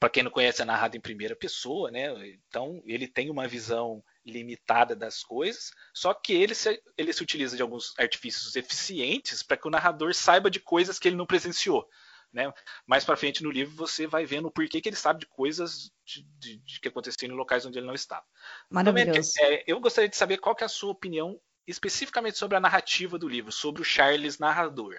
para 0.00 0.08
quem 0.08 0.22
não 0.22 0.30
conhece, 0.30 0.62
é 0.62 0.64
narrado 0.64 0.96
em 0.96 1.00
primeira 1.00 1.36
pessoa, 1.36 1.90
né? 1.90 2.08
Então 2.48 2.82
ele 2.86 3.06
tem 3.06 3.28
uma 3.28 3.46
visão 3.46 4.02
limitada 4.24 4.96
das 4.96 5.22
coisas, 5.22 5.70
só 5.92 6.14
que 6.14 6.32
ele 6.32 6.54
se, 6.54 6.82
ele 6.96 7.12
se 7.12 7.22
utiliza 7.22 7.54
de 7.54 7.62
alguns 7.62 7.92
artifícios 7.98 8.56
eficientes 8.56 9.42
para 9.42 9.58
que 9.58 9.68
o 9.68 9.70
narrador 9.70 10.14
saiba 10.14 10.50
de 10.50 10.58
coisas 10.58 10.98
que 10.98 11.06
ele 11.06 11.16
não 11.16 11.26
presenciou. 11.26 11.86
Né? 12.32 12.50
Mais 12.86 13.04
para 13.04 13.16
frente 13.16 13.42
no 13.42 13.50
livro 13.50 13.74
você 13.74 14.06
vai 14.06 14.24
vendo 14.24 14.46
o 14.46 14.50
porquê 14.50 14.80
que 14.80 14.88
ele 14.88 14.96
sabe 14.96 15.20
de 15.20 15.26
coisas 15.26 15.90
de, 16.04 16.22
de, 16.38 16.56
de 16.58 16.80
que 16.80 16.88
aconteceram 16.88 17.34
em 17.34 17.36
locais 17.36 17.66
onde 17.66 17.78
ele 17.78 17.86
não 17.86 17.94
estava. 17.94 18.24
Maravilhoso. 18.70 19.32
Também, 19.34 19.54
é, 19.56 19.64
eu 19.66 19.80
gostaria 19.80 20.08
de 20.08 20.16
saber 20.16 20.38
qual 20.38 20.56
é 20.60 20.64
a 20.64 20.68
sua 20.68 20.92
opinião 20.92 21.38
especificamente 21.66 22.38
sobre 22.38 22.56
a 22.56 22.60
narrativa 22.60 23.18
do 23.18 23.28
livro, 23.28 23.52
sobre 23.52 23.82
o 23.82 23.84
Charles 23.84 24.38
narrador. 24.38 24.96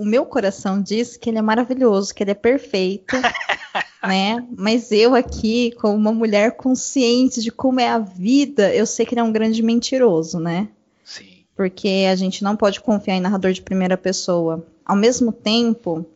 O 0.00 0.04
meu 0.06 0.24
coração 0.24 0.80
diz 0.80 1.18
que 1.18 1.28
ele 1.28 1.36
é 1.36 1.42
maravilhoso, 1.42 2.14
que 2.14 2.22
ele 2.22 2.30
é 2.30 2.34
perfeito. 2.34 3.14
né? 4.02 4.42
Mas 4.56 4.90
eu 4.90 5.14
aqui, 5.14 5.72
como 5.72 5.94
uma 5.94 6.10
mulher 6.10 6.56
consciente 6.56 7.42
de 7.42 7.50
como 7.50 7.80
é 7.80 7.88
a 7.90 7.98
vida, 7.98 8.74
eu 8.74 8.86
sei 8.86 9.04
que 9.04 9.12
ele 9.12 9.20
é 9.20 9.24
um 9.24 9.30
grande 9.30 9.62
mentiroso, 9.62 10.40
né? 10.40 10.68
Sim. 11.04 11.44
Porque 11.54 12.06
a 12.10 12.16
gente 12.16 12.42
não 12.42 12.56
pode 12.56 12.80
confiar 12.80 13.16
em 13.16 13.20
narrador 13.20 13.52
de 13.52 13.60
primeira 13.60 13.94
pessoa. 13.94 14.66
Ao 14.86 14.96
mesmo 14.96 15.32
tempo 15.32 16.06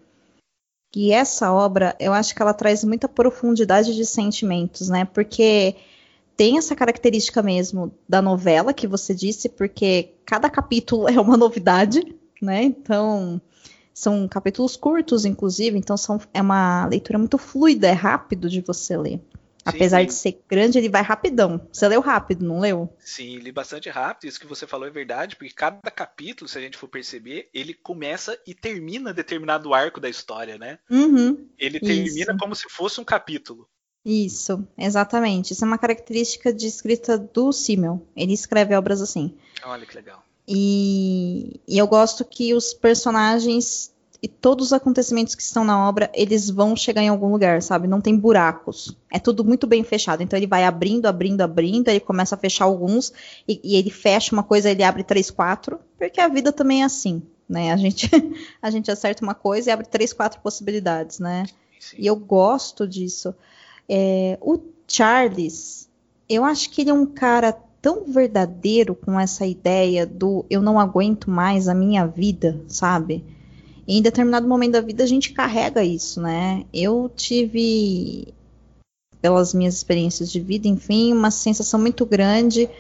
que 0.91 1.13
essa 1.13 1.53
obra, 1.53 1.95
eu 2.01 2.15
acho 2.15 2.35
que 2.35 2.41
ela 2.41 2.55
traz 2.55 2.85
muita 2.85 3.07
profundidade 3.07 3.95
de 3.95 4.07
sentimentos, 4.07 4.89
né? 4.89 5.05
Porque 5.05 5.77
tem 6.39 6.57
essa 6.57 6.75
característica 6.75 7.43
mesmo 7.43 7.93
da 8.09 8.23
novela 8.23 8.73
que 8.73 8.87
você 8.87 9.15
disse, 9.15 9.47
porque 9.47 10.15
cada 10.25 10.49
capítulo 10.49 11.07
é 11.11 11.21
uma 11.21 11.37
novidade, 11.37 12.17
né? 12.41 12.63
Então, 12.63 13.43
são 13.95 14.27
capítulos 14.27 14.77
curtos, 14.77 15.25
inclusive, 15.25 15.79
então 15.79 15.97
são, 15.97 16.21
é 16.35 16.43
uma 16.43 16.85
leitura 16.87 17.19
muito 17.19 17.39
fluida, 17.39 17.87
é 17.87 17.93
rápido 17.93 18.51
de 18.51 18.61
você 18.61 18.97
ler. 18.97 19.21
Apesar 19.65 20.01
sim. 20.01 20.07
de 20.07 20.13
ser 20.13 20.43
grande, 20.47 20.77
ele 20.77 20.91
vai 20.91 21.01
rapidão. 21.01 21.67
Você 21.73 21.89
leu 21.89 22.03
rápido, 22.03 22.45
não 22.45 22.61
leu? 22.61 22.95
Sim, 22.99 23.39
li 23.39 23.51
bastante 23.51 23.89
rápido. 23.89 24.29
Isso 24.29 24.39
que 24.39 24.47
você 24.47 24.67
falou 24.67 24.87
é 24.87 24.91
verdade, 24.91 25.37
porque 25.37 25.55
cada 25.55 25.91
capítulo, 25.91 26.47
se 26.47 26.59
a 26.59 26.61
gente 26.61 26.77
for 26.77 26.87
perceber, 26.87 27.49
ele 27.55 27.73
começa 27.73 28.39
e 28.47 28.53
termina 28.53 29.15
determinado 29.15 29.73
arco 29.73 30.01
da 30.01 30.11
história, 30.11 30.59
né? 30.59 30.79
Uhum, 30.91 31.49
ele 31.59 31.81
termina 31.81 32.33
isso. 32.33 32.39
como 32.39 32.55
se 32.55 32.69
fosse 32.69 33.01
um 33.01 33.05
capítulo. 33.05 33.67
Isso, 34.05 34.69
exatamente. 34.77 35.53
Isso 35.55 35.65
é 35.65 35.67
uma 35.67 35.79
característica 35.79 36.53
de 36.53 36.67
escrita 36.67 37.17
do 37.17 37.51
Simmel. 37.51 38.07
Ele 38.15 38.35
escreve 38.35 38.75
obras 38.75 39.01
assim. 39.01 39.35
Olha 39.65 39.87
que 39.87 39.97
legal. 39.97 40.23
E, 40.47 41.61
e, 41.67 41.79
eu 41.79 41.87
gosto 41.87 42.25
que 42.25 42.55
os 42.55 42.75
personagens 42.75 43.95
e 44.25 44.29
todos 44.29 44.69
os 44.69 44.73
acontecimentos 44.73 45.35
que 45.35 45.43
estão 45.43 45.65
na 45.65 45.87
obra, 45.87 46.11
eles 46.15 46.49
vão 46.49 46.75
chegar 46.75 47.03
em 47.03 47.09
algum 47.09 47.31
lugar, 47.31 47.61
sabe? 47.61 47.87
Não 47.87 48.01
tem 48.01 48.17
buracos. 48.17 48.97
É 49.13 49.19
tudo 49.19 49.45
muito 49.45 49.67
bem 49.67 49.85
fechado. 49.85 50.23
Então 50.23 50.39
ele 50.39 50.47
vai 50.47 50.65
abrindo, 50.65 51.05
abrindo, 51.05 51.43
abrindo, 51.43 51.91
aí 51.91 52.01
começa 52.01 52.35
a 52.35 52.39
fechar 52.39 52.65
alguns, 52.65 53.13
e, 53.47 53.61
e 53.63 53.77
ele 53.77 53.91
fecha 53.91 54.35
uma 54.35 54.43
coisa, 54.43 54.71
ele 54.71 54.83
abre 54.83 55.05
três, 55.05 55.31
quatro, 55.31 55.79
porque 55.99 56.23
a 56.23 56.29
vida 56.29 56.53
também 56.53 56.81
é 56.81 56.87
assim, 56.87 57.23
né? 57.47 57.71
A 57.71 57.77
gente, 57.77 58.09
a 58.63 58.71
gente 58.71 58.91
acerta 58.91 59.23
uma 59.23 59.35
coisa 59.35 59.69
e 59.69 59.73
abre 59.73 59.87
três, 59.87 60.15
quatro 60.15 60.41
possibilidades, 60.41 61.19
né? 61.19 61.45
Sim. 61.79 61.97
E 61.99 62.07
eu 62.07 62.17
gosto 62.17 62.89
disso. 62.89 63.35
É, 63.87 64.39
o 64.41 64.59
Charles, 64.89 65.87
eu 66.31 66.47
acho 66.47 66.71
que 66.71 66.81
ele 66.81 66.89
é 66.89 66.95
um 66.95 67.05
cara 67.05 67.53
tão 67.85 68.07
verdadeiro 68.07 68.95
com 68.95 69.21
essa 69.21 69.45
ideia 69.45 70.07
do 70.07 70.47
eu 70.49 70.63
não 70.63 70.81
aguento 70.81 71.31
mais 71.31 71.69
a 71.69 71.75
minha 71.75 72.07
vida, 72.07 72.59
sabe? 72.67 73.23
Em 73.87 74.01
determinado 74.01 74.49
momento 74.49 74.73
da 74.73 74.81
vida 74.81 75.05
a 75.05 75.07
gente 75.07 75.35
carrega 75.35 75.85
isso, 75.85 76.19
né? 76.19 76.65
Eu 76.73 77.13
tive, 77.15 78.33
pelas 79.21 79.53
minhas 79.53 79.75
experiências 79.75 80.33
de 80.33 80.41
vida, 80.41 80.67
enfim, 80.67 81.13
uma 81.13 81.31
sensação 81.31 81.79
muito 81.79 82.07
grande 82.07 82.71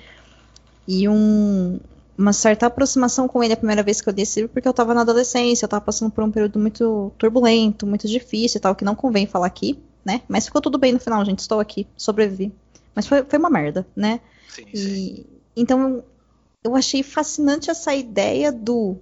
e 0.88 1.06
um, 1.06 1.78
uma 2.16 2.32
certa 2.32 2.64
aproximação 2.64 3.28
com 3.28 3.44
ele 3.44 3.52
a 3.52 3.58
primeira 3.58 3.82
vez 3.82 4.00
que 4.00 4.08
eu 4.08 4.14
livro, 4.14 4.48
porque 4.48 4.66
eu 4.66 4.70
estava 4.70 4.94
na 4.94 5.02
adolescência, 5.02 5.64
eu 5.64 5.66
estava 5.66 5.84
passando 5.84 6.12
por 6.12 6.24
um 6.24 6.30
período 6.30 6.58
muito 6.58 7.12
turbulento, 7.18 7.86
muito 7.86 8.08
difícil 8.08 8.56
e 8.56 8.60
tal, 8.62 8.74
que 8.74 8.86
não 8.86 8.94
convém 8.94 9.26
falar 9.26 9.48
aqui, 9.48 9.78
né? 10.02 10.22
Mas 10.26 10.46
ficou 10.46 10.62
tudo 10.62 10.78
bem 10.78 10.94
no 10.94 10.98
final, 10.98 11.22
gente, 11.26 11.40
estou 11.40 11.60
aqui, 11.60 11.86
sobrevivi. 11.94 12.50
Mas 12.94 13.06
foi, 13.06 13.22
foi 13.22 13.38
uma 13.38 13.50
merda, 13.50 13.86
né? 13.94 14.20
Sim, 14.54 14.66
E, 14.72 14.78
sim. 14.78 15.26
então 15.56 16.04
eu 16.62 16.74
achei 16.76 17.02
fascinante 17.02 17.70
essa 17.70 17.94
ideia 17.94 18.50
do 18.52 18.96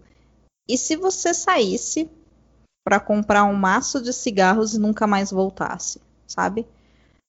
e 0.69 0.79
se 0.79 0.97
você 0.97 1.35
saísse 1.35 2.09
para 2.85 2.99
comprar 2.99 3.45
um 3.45 3.55
maço 3.55 4.01
de 4.01 4.13
cigarros 4.13 4.75
e 4.75 4.79
nunca 4.79 5.07
mais 5.07 5.31
voltasse, 5.31 6.01
sabe? 6.27 6.67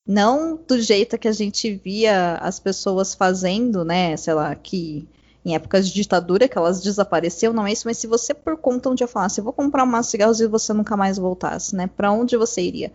Não 0.08 0.58
do 0.58 0.82
jeito 0.82 1.18
que 1.18 1.28
a 1.28 1.32
gente 1.32 1.74
via 1.76 2.36
as 2.36 2.60
pessoas 2.60 3.14
fazendo, 3.14 3.84
né? 3.84 4.18
Sei 4.18 4.34
lá, 4.34 4.54
que 4.56 5.08
em 5.46 5.56
épocas 5.56 5.88
de 5.88 5.94
ditadura 5.94 6.48
que 6.48 6.58
elas 6.58 6.82
desapareceram, 6.82 7.54
não 7.54 7.68
é 7.68 7.74
isso, 7.74 7.86
mas 7.86 7.98
se 7.98 8.08
você 8.08 8.34
por 8.34 8.58
conta 8.58 8.90
um 8.90 8.96
dia 8.96 9.08
falasse, 9.08 9.40
eu 9.40 9.44
vou 9.44 9.54
comprar 9.54 9.84
um 9.84 9.88
maço 9.88 10.08
de 10.08 10.12
cigarros 10.12 10.40
e 10.40 10.48
você 10.48 10.74
nunca 10.74 10.96
mais 10.96 11.18
voltasse, 11.18 11.76
né? 11.76 11.88
Para 11.88 12.12
onde 12.12 12.38
você 12.38 12.62
iria? 12.62 12.92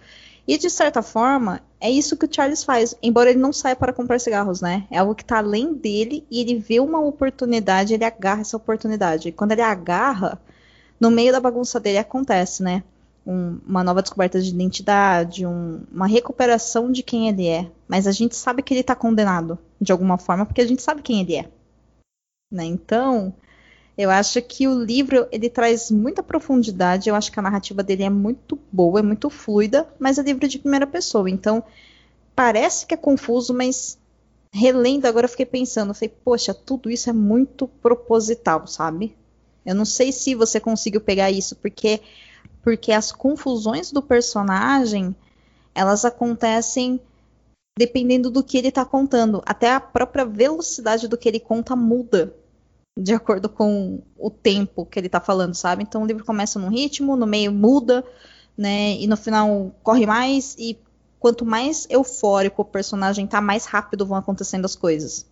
E 0.49 0.57
de 0.57 0.71
certa 0.71 1.02
forma, 1.02 1.61
é 1.78 1.90
isso 1.90 2.17
que 2.17 2.25
o 2.25 2.28
Charles 2.35 2.64
faz, 2.64 2.97
embora 3.02 3.28
ele 3.28 3.38
não 3.38 3.52
saia 3.52 3.76
para 3.76 3.93
comprar 3.93 4.19
cigarros, 4.19 4.62
né? 4.62 4.87
É 4.90 4.97
algo 4.97 5.14
que 5.14 5.23
está 5.23 5.37
além 5.37 5.75
dele 5.75 6.26
e 6.31 6.40
ele 6.40 6.59
vê 6.59 6.81
uma 6.81 6.99
oportunidade, 7.00 7.93
ele 7.93 8.05
agarra 8.05 8.40
essa 8.40 8.57
oportunidade. 8.57 9.28
E 9.28 9.33
quando 9.33 9.52
ele 9.52 9.61
agarra, 9.61 10.40
no 10.99 11.11
meio 11.11 11.33
da 11.33 11.38
bagunça 11.38 11.78
dele 11.78 11.99
acontece, 11.99 12.62
né? 12.62 12.83
Um- 13.26 13.59
uma 13.67 13.85
nova 13.85 14.00
descoberta 14.00 14.40
de 14.40 14.49
identidade, 14.49 15.45
um- 15.45 15.83
uma 15.93 16.07
recuperação 16.07 16.90
de 16.90 17.02
quem 17.02 17.28
ele 17.28 17.47
é. 17.47 17.71
Mas 17.87 18.07
a 18.07 18.12
gente 18.12 18.35
sabe 18.35 18.62
que 18.62 18.73
ele 18.73 18.81
está 18.81 18.95
condenado 18.95 19.59
de 19.78 19.93
alguma 19.93 20.17
forma, 20.17 20.47
porque 20.47 20.62
a 20.62 20.67
gente 20.67 20.81
sabe 20.81 21.02
quem 21.02 21.21
ele 21.21 21.37
é. 21.37 21.50
Né? 22.50 22.64
Então, 22.64 23.35
eu 23.99 24.11
acho 24.11 24.40
que 24.40 24.69
o 24.69 24.81
livro 24.81 25.26
ele 25.33 25.50
traz 25.50 25.90
muita 25.90 26.23
profundidade. 26.23 27.09
Eu 27.09 27.17
acho 27.17 27.33
que 27.33 27.40
a 27.40 27.43
narrativa 27.43 27.83
dele 27.83 28.05
é 28.05 28.11
muito 28.11 28.57
boa, 28.71 29.00
é 29.00 29.02
muito 29.02 29.28
fluida, 29.28 29.88
mas 29.99 30.19
é 30.19 30.23
livro 30.23 30.47
de 30.47 30.61
primeira 30.61 30.87
pessoa. 30.87 31.28
Então, 31.28 31.64
parece 32.37 32.87
que 32.87 32.95
é 32.95 32.97
confuso, 32.97 33.52
mas 33.52 33.99
relendo 34.52 35.07
agora 35.07 35.25
eu 35.25 35.28
fiquei 35.28 35.45
pensando, 35.45 35.90
eu 35.90 35.95
falei, 35.95 36.14
poxa, 36.25 36.55
tudo 36.55 36.88
isso 36.88 37.11
é 37.11 37.12
muito 37.12 37.67
proposital, 37.67 38.69
sabe? 38.69 39.17
Eu 39.67 39.75
não 39.75 39.85
sei 39.85 40.12
se 40.12 40.33
você 40.33 40.61
conseguiu 40.61 41.00
pegar 41.00 41.33
isso, 41.33 41.57
porque 41.57 42.00
porque 42.62 42.93
as 42.93 43.11
confusões 43.11 43.90
do 43.90 44.02
personagem, 44.02 45.14
elas 45.75 46.05
acontecem 46.05 47.00
dependendo 47.76 48.31
do 48.31 48.45
que 48.45 48.59
ele 48.59 48.71
tá 48.71 48.85
contando. 48.85 49.43
Até 49.45 49.73
a 49.73 49.81
própria 49.81 50.25
velocidade 50.25 51.09
do 51.09 51.17
que 51.17 51.28
ele 51.28 51.40
conta 51.40 51.75
muda 51.75 52.35
de 52.99 53.14
acordo 53.14 53.49
com 53.49 54.02
o 54.17 54.28
tempo 54.28 54.85
que 54.85 54.99
ele 54.99 55.09
tá 55.09 55.21
falando, 55.21 55.55
sabe? 55.55 55.85
Então 55.85 56.02
o 56.02 56.07
livro 56.07 56.25
começa 56.25 56.59
num 56.59 56.68
ritmo, 56.68 57.14
no 57.14 57.27
meio 57.27 57.53
muda, 57.53 58.05
né? 58.57 58.94
E 58.94 59.07
no 59.07 59.16
final 59.16 59.72
corre 59.85 60.05
mais 60.05 60.57
e 60.59 60.77
quanto 61.20 61.44
mais 61.44 61.87
eufórico 61.88 62.62
o 62.62 62.64
personagem 62.64 63.25
tá, 63.25 63.40
mais 63.40 63.66
rápido 63.66 64.05
vão 64.05 64.18
acontecendo 64.18 64.64
as 64.64 64.75
coisas. 64.75 65.31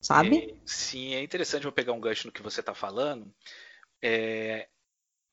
Sabe? 0.00 0.38
É, 0.38 0.54
sim, 0.64 1.12
é 1.14 1.22
interessante 1.22 1.64
eu 1.64 1.72
pegar 1.72 1.92
um 1.92 2.00
gancho 2.00 2.28
no 2.28 2.32
que 2.32 2.42
você 2.42 2.60
está 2.60 2.72
falando 2.72 3.34
é, 4.00 4.68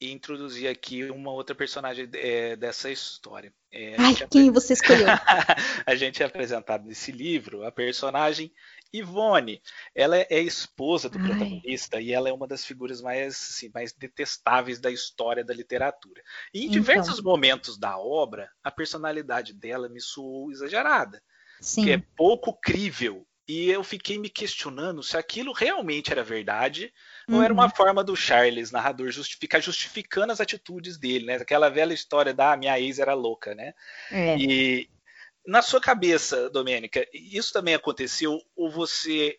e 0.02 0.12
introduzir 0.12 0.68
aqui 0.68 1.04
uma 1.12 1.32
outra 1.32 1.54
personagem 1.54 2.10
é, 2.14 2.56
dessa 2.56 2.90
história. 2.90 3.54
É, 3.72 3.96
Ai, 4.00 4.16
quem 4.32 4.50
você 4.50 4.74
escolheu? 4.74 5.06
a 5.86 5.96
gente 5.96 6.24
é 6.24 6.26
apresentado 6.26 6.88
nesse 6.88 7.12
livro 7.12 7.64
a 7.64 7.72
personagem 7.72 8.52
Ivone. 9.00 9.62
Ela 9.94 10.18
é 10.18 10.40
esposa 10.42 11.10
do 11.10 11.20
Ai. 11.20 11.66
protagonista 11.66 12.00
e 12.02 12.12
ela 12.14 12.30
é 12.30 12.34
uma 12.34 12.48
das 12.48 12.66
figuras 12.66 13.02
mais, 13.02 13.34
assim, 13.36 13.70
mais 13.74 13.94
detestáveis 13.94 14.80
da 14.80 14.92
história 14.92 15.44
da 15.44 15.54
literatura. 15.54 16.22
E 16.54 16.66
em 16.66 16.70
Então. 16.70 16.70
diversos 16.70 17.22
momentos 17.22 17.78
da 17.78 17.98
obra, 17.98 18.50
a 18.64 18.72
personalidade 18.72 19.54
dela 19.54 19.90
me 19.90 20.02
soou 20.02 20.52
exagerada, 20.52 21.22
Sim. 21.60 21.82
que 21.82 21.92
é 21.92 22.00
pouco 22.18 22.54
crível. 22.62 23.28
E 23.48 23.70
eu 23.70 23.84
fiquei 23.84 24.18
me 24.20 24.30
questionando 24.30 25.04
se 25.04 25.18
aquilo 25.18 25.54
realmente 25.54 26.12
era 26.12 26.24
verdade 26.24 26.92
ou 27.32 27.42
era 27.44 27.54
uma 27.54 27.68
Uhum. 27.68 27.74
forma 27.76 28.04
do 28.04 28.16
Charles, 28.16 28.72
narrador, 28.72 29.12
justificar 29.12 29.62
justificando 29.62 30.34
as 30.34 30.42
atitudes 30.42 30.98
dele, 30.98 31.26
né? 31.28 31.36
Aquela 31.36 31.70
velha 31.70 31.94
história 31.94 32.34
da 32.34 32.54
"Ah, 32.54 32.58
minha 32.58 32.80
ex 32.80 33.00
era 33.00 33.14
louca, 33.14 33.54
né? 33.56 33.74
É. 34.10 34.38
E 34.38 34.90
na 35.48 35.62
sua 35.62 35.82
cabeça, 35.82 36.50
Domênica, 36.50 37.08
isso 37.14 37.54
também 37.54 37.74
aconteceu? 37.76 38.40
Ou 38.56 38.70
você 38.72 39.38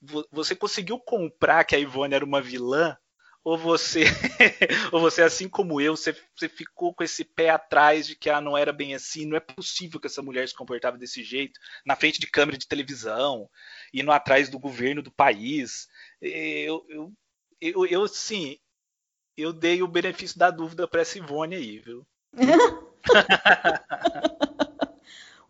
vo- 0.00 0.26
você 0.32 0.54
conseguiu 0.56 0.98
comprar 1.00 1.64
que 1.64 1.74
a 1.76 1.78
Ivone 1.78 2.14
era 2.14 2.24
uma 2.24 2.40
vilã? 2.42 2.96
Ou 3.44 3.56
você, 3.56 4.04
ou 4.92 5.00
você 5.00 5.22
assim 5.22 5.48
como 5.48 5.80
eu, 5.80 5.96
você, 5.96 6.14
você 6.36 6.48
ficou 6.48 6.94
com 6.94 7.02
esse 7.04 7.24
pé 7.24 7.50
atrás 7.50 8.06
de 8.06 8.14
que 8.16 8.28
ah, 8.28 8.40
não 8.40 8.58
era 8.58 8.72
bem 8.72 8.94
assim, 8.94 9.24
não 9.26 9.36
é 9.36 9.40
possível 9.40 9.98
que 10.00 10.06
essa 10.06 10.22
mulher 10.22 10.46
se 10.48 10.54
comportava 10.54 10.98
desse 10.98 11.22
jeito, 11.24 11.58
na 11.86 11.96
frente 11.96 12.20
de 12.20 12.26
câmera 12.26 12.58
de 12.58 12.68
televisão, 12.68 13.48
indo 13.94 14.12
atrás 14.12 14.50
do 14.50 14.58
governo 14.58 15.02
do 15.02 15.12
país. 15.12 15.88
Eu, 16.20 16.84
eu, 16.88 17.12
eu, 17.60 17.86
eu 17.86 18.08
sim, 18.08 18.58
eu 19.36 19.52
dei 19.52 19.82
o 19.82 19.88
benefício 19.88 20.38
da 20.38 20.50
dúvida 20.50 20.88
para 20.88 21.02
essa 21.02 21.18
Ivone 21.18 21.56
aí, 21.56 21.78
viu? 21.78 22.06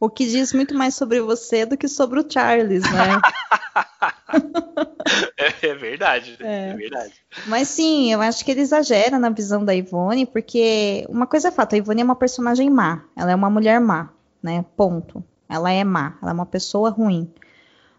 O 0.00 0.08
que 0.08 0.26
diz 0.26 0.52
muito 0.52 0.74
mais 0.74 0.94
sobre 0.94 1.20
você 1.20 1.66
do 1.66 1.76
que 1.76 1.88
sobre 1.88 2.20
o 2.20 2.26
Charles, 2.30 2.82
né? 2.84 3.20
É, 5.36 5.68
é 5.68 5.74
verdade, 5.74 6.36
É. 6.40 6.70
é 6.70 6.74
verdade. 6.74 7.14
Mas 7.46 7.68
sim, 7.68 8.12
eu 8.12 8.20
acho 8.20 8.44
que 8.44 8.50
ele 8.50 8.60
exagera 8.60 9.18
na 9.18 9.30
visão 9.30 9.64
da 9.64 9.74
Ivone, 9.74 10.26
porque 10.26 11.06
uma 11.08 11.26
coisa 11.26 11.48
é 11.48 11.50
fato, 11.50 11.74
a 11.74 11.78
Ivone 11.78 12.02
é 12.02 12.04
uma 12.04 12.14
personagem 12.16 12.68
má, 12.68 13.02
ela 13.16 13.30
é 13.30 13.34
uma 13.34 13.48
mulher 13.48 13.80
má, 13.80 14.10
né? 14.42 14.64
Ponto. 14.76 15.24
Ela 15.48 15.72
é 15.72 15.82
má, 15.82 16.18
ela 16.20 16.30
é 16.30 16.34
uma 16.34 16.44
pessoa 16.46 16.90
ruim. 16.90 17.32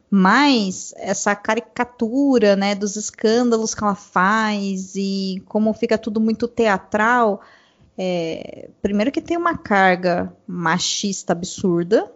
Mas 0.09 0.93
essa 0.97 1.35
caricatura, 1.35 2.55
né, 2.55 2.75
dos 2.75 2.95
escândalos 2.95 3.73
que 3.73 3.83
ela 3.83 3.95
faz 3.95 4.95
e 4.95 5.41
como 5.47 5.73
fica 5.73 5.97
tudo 5.97 6.19
muito 6.19 6.47
teatral, 6.47 7.41
é, 8.01 8.69
primeiro 8.81 9.11
que 9.11 9.19
tem 9.19 9.35
uma 9.35 9.57
carga 9.57 10.33
machista 10.47 11.33
absurda 11.33 12.09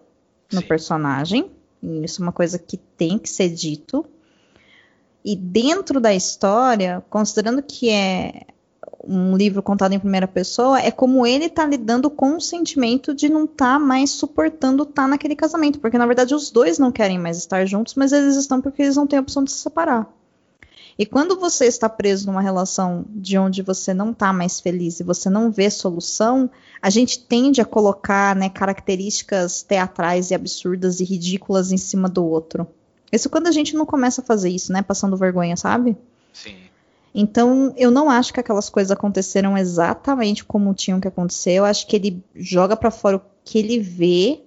no 0.50 0.62
Sim. 0.62 0.68
personagem, 0.68 1.52
e 1.82 2.06
isso 2.06 2.22
é 2.22 2.24
uma 2.24 2.32
coisa 2.32 2.58
que 2.58 2.78
tem 2.78 3.20
que 3.20 3.30
ser 3.30 3.50
dito. 3.50 4.06
E 5.26 5.36
dentro 5.36 6.00
da 6.00 6.14
história, 6.14 7.04
considerando 7.10 7.62
que 7.62 7.90
é 7.90 8.44
um 9.06 9.36
livro 9.36 9.62
contado 9.62 9.92
em 9.92 10.00
primeira 10.00 10.28
pessoa, 10.28 10.80
é 10.80 10.90
como 10.90 11.28
ele 11.28 11.50
tá 11.50 11.66
lidando 11.66 12.10
com 12.10 12.38
o 12.38 12.42
sentimento 12.42 13.14
de 13.14 13.28
não 13.28 13.44
estar 13.44 13.78
mais 13.78 14.12
suportando 14.12 14.84
estar 14.84 15.06
naquele 15.06 15.36
casamento, 15.36 15.80
porque 15.80 15.98
na 15.98 16.06
verdade 16.06 16.34
os 16.34 16.50
dois 16.50 16.80
não 16.80 16.94
querem 16.94 17.20
mais 17.20 17.38
estar 17.38 17.66
juntos, 17.66 17.96
mas 17.96 18.14
eles 18.14 18.38
estão 18.38 18.62
porque 18.62 18.84
eles 18.84 18.96
não 18.96 19.06
têm 19.06 19.20
a 19.20 19.22
opção 19.22 19.44
de 19.44 19.52
se 19.52 19.58
separar. 19.58 20.10
E 20.98 21.06
quando 21.06 21.40
você 21.40 21.66
está 21.66 21.90
preso 21.90 22.28
numa 22.28 22.42
relação 22.42 23.06
de 23.10 23.38
onde 23.38 23.62
você 23.62 23.94
não 23.94 24.12
está 24.12 24.32
mais 24.32 24.60
feliz 24.60 25.00
e 25.00 25.04
você 25.04 25.30
não 25.30 25.52
vê 25.52 25.70
solução, 25.70 26.50
a 26.82 26.90
gente 26.90 27.20
tende 27.20 27.62
a 27.62 27.66
colocar 27.66 28.36
né, 28.36 28.50
características 28.50 29.64
teatrais 29.64 30.30
e 30.30 30.36
absurdas 30.36 31.00
e 31.00 31.04
ridículas 31.04 31.72
em 31.72 31.78
cima 31.78 32.08
do 32.08 32.24
outro. 32.24 32.68
Isso 33.12 33.30
quando 33.30 33.48
a 33.48 33.52
gente 33.52 33.76
não 33.76 33.86
começa 33.86 34.22
a 34.22 34.24
fazer 34.24 34.50
isso, 34.50 34.72
né? 34.72 34.82
Passando 34.82 35.18
vergonha, 35.18 35.56
sabe? 35.56 35.96
Sim. 36.32 36.56
Então, 37.14 37.74
eu 37.78 37.92
não 37.92 38.10
acho 38.10 38.34
que 38.34 38.40
aquelas 38.40 38.70
coisas 38.70 38.90
aconteceram 38.90 39.56
exatamente 39.56 40.44
como 40.44 40.74
tinham 40.74 41.00
que 41.00 41.08
acontecer. 41.08 41.52
Eu 41.52 41.66
acho 41.66 41.86
que 41.86 41.96
ele 41.96 42.24
joga 42.36 42.76
pra 42.76 42.90
fora 42.90 43.18
o 43.18 43.22
que 43.44 43.60
ele 43.60 43.80
vê, 43.80 44.43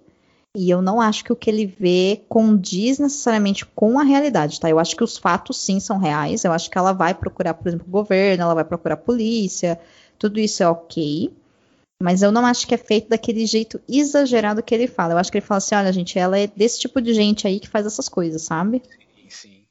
e 0.57 0.71
eu 0.71 0.81
não 0.81 1.01
acho 1.01 1.23
que 1.23 1.33
o 1.33 1.37
que 1.37 1.51
ele 1.51 1.67
vê 1.67 2.23
condiz 2.29 2.99
necessariamente 2.99 3.67
com 3.67 3.99
a 3.99 4.03
realidade, 4.03 4.59
tá? 4.59 4.71
Eu 4.71 4.79
acho 4.79 4.97
que 4.97 5.05
os 5.05 5.19
fatos 5.19 5.59
sim 5.61 5.79
são 5.79 5.99
reais. 5.99 6.45
Eu 6.45 6.53
acho 6.53 6.71
que 6.71 6.79
ela 6.79 6.93
vai 6.93 7.13
procurar, 7.15 7.53
por 7.55 7.69
exemplo, 7.69 7.87
o 7.87 7.91
governo, 7.91 8.45
ela 8.45 8.55
vai 8.55 8.65
procurar 8.65 8.95
a 8.95 8.99
polícia, 8.99 9.79
tudo 10.19 10.41
isso 10.41 10.63
é 10.63 10.69
ok. 10.69 11.31
Mas 12.03 12.23
eu 12.23 12.33
não 12.33 12.45
acho 12.47 12.67
que 12.67 12.75
é 12.75 12.79
feito 12.79 13.09
daquele 13.09 13.45
jeito 13.47 13.81
exagerado 13.89 14.63
que 14.63 14.75
ele 14.75 14.87
fala. 14.87 15.13
Eu 15.15 15.19
acho 15.19 15.31
que 15.31 15.39
ele 15.39 15.47
fala 15.47 15.59
assim: 15.59 15.75
olha, 15.75 15.93
gente, 15.93 16.19
ela 16.19 16.39
é 16.39 16.47
desse 16.47 16.79
tipo 16.81 17.01
de 17.01 17.13
gente 17.15 17.47
aí 17.47 17.61
que 17.61 17.69
faz 17.69 17.87
essas 17.87 18.09
coisas, 18.09 18.43
sabe? 18.43 18.83
Sim, 19.15 19.31
sim. 19.31 19.67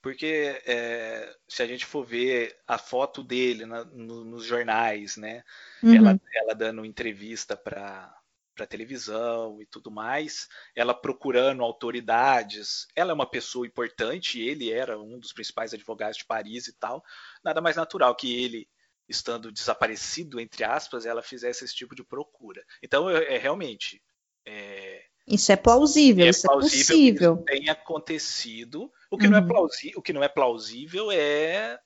Porque 0.00 0.60
é, 0.66 1.32
se 1.48 1.62
a 1.62 1.66
gente 1.66 1.86
for 1.86 2.04
ver 2.04 2.56
a 2.66 2.78
foto 2.78 3.22
dele 3.22 3.64
na- 3.66 3.84
no- 3.84 4.24
nos 4.24 4.44
jornais, 4.44 5.16
né? 5.16 5.42
Uhum. 5.82 5.94
Ela, 5.94 6.20
ela 6.34 6.54
dando 6.54 6.84
entrevista 6.84 7.56
para 7.56 8.12
para 8.54 8.66
televisão 8.66 9.60
e 9.60 9.66
tudo 9.66 9.90
mais, 9.90 10.48
ela 10.74 10.94
procurando 10.94 11.62
autoridades. 11.62 12.86
Ela 12.94 13.12
é 13.12 13.14
uma 13.14 13.28
pessoa 13.28 13.66
importante, 13.66 14.40
ele 14.40 14.70
era 14.70 14.98
um 14.98 15.18
dos 15.18 15.32
principais 15.32 15.72
advogados 15.74 16.18
de 16.18 16.24
Paris 16.24 16.66
e 16.66 16.72
tal. 16.78 17.02
Nada 17.44 17.60
mais 17.60 17.76
natural 17.76 18.14
que 18.14 18.42
ele, 18.42 18.68
estando 19.08 19.52
desaparecido, 19.52 20.40
entre 20.40 20.64
aspas, 20.64 21.06
ela 21.06 21.22
fizesse 21.22 21.64
esse 21.64 21.74
tipo 21.74 21.94
de 21.94 22.04
procura. 22.04 22.62
Então, 22.82 23.08
é, 23.08 23.34
é 23.34 23.38
realmente. 23.38 24.02
É, 24.46 25.04
isso 25.26 25.52
é 25.52 25.56
plausível, 25.56 26.26
é 26.26 26.30
isso 26.30 26.46
é 26.46 26.50
plausível 26.50 26.78
é 26.78 26.84
possível. 26.84 27.36
Que 27.36 27.52
isso 27.52 27.60
tenha 27.60 27.72
acontecido. 27.72 28.92
O 29.10 29.16
que, 29.16 29.24
uhum. 29.26 29.32
não 29.32 29.38
é 29.38 29.40
uhum. 29.40 29.48
plausível, 29.48 29.98
o 29.98 30.02
que 30.02 30.12
não 30.12 30.22
é 30.22 30.28
plausível 30.28 31.12
é 31.12 31.78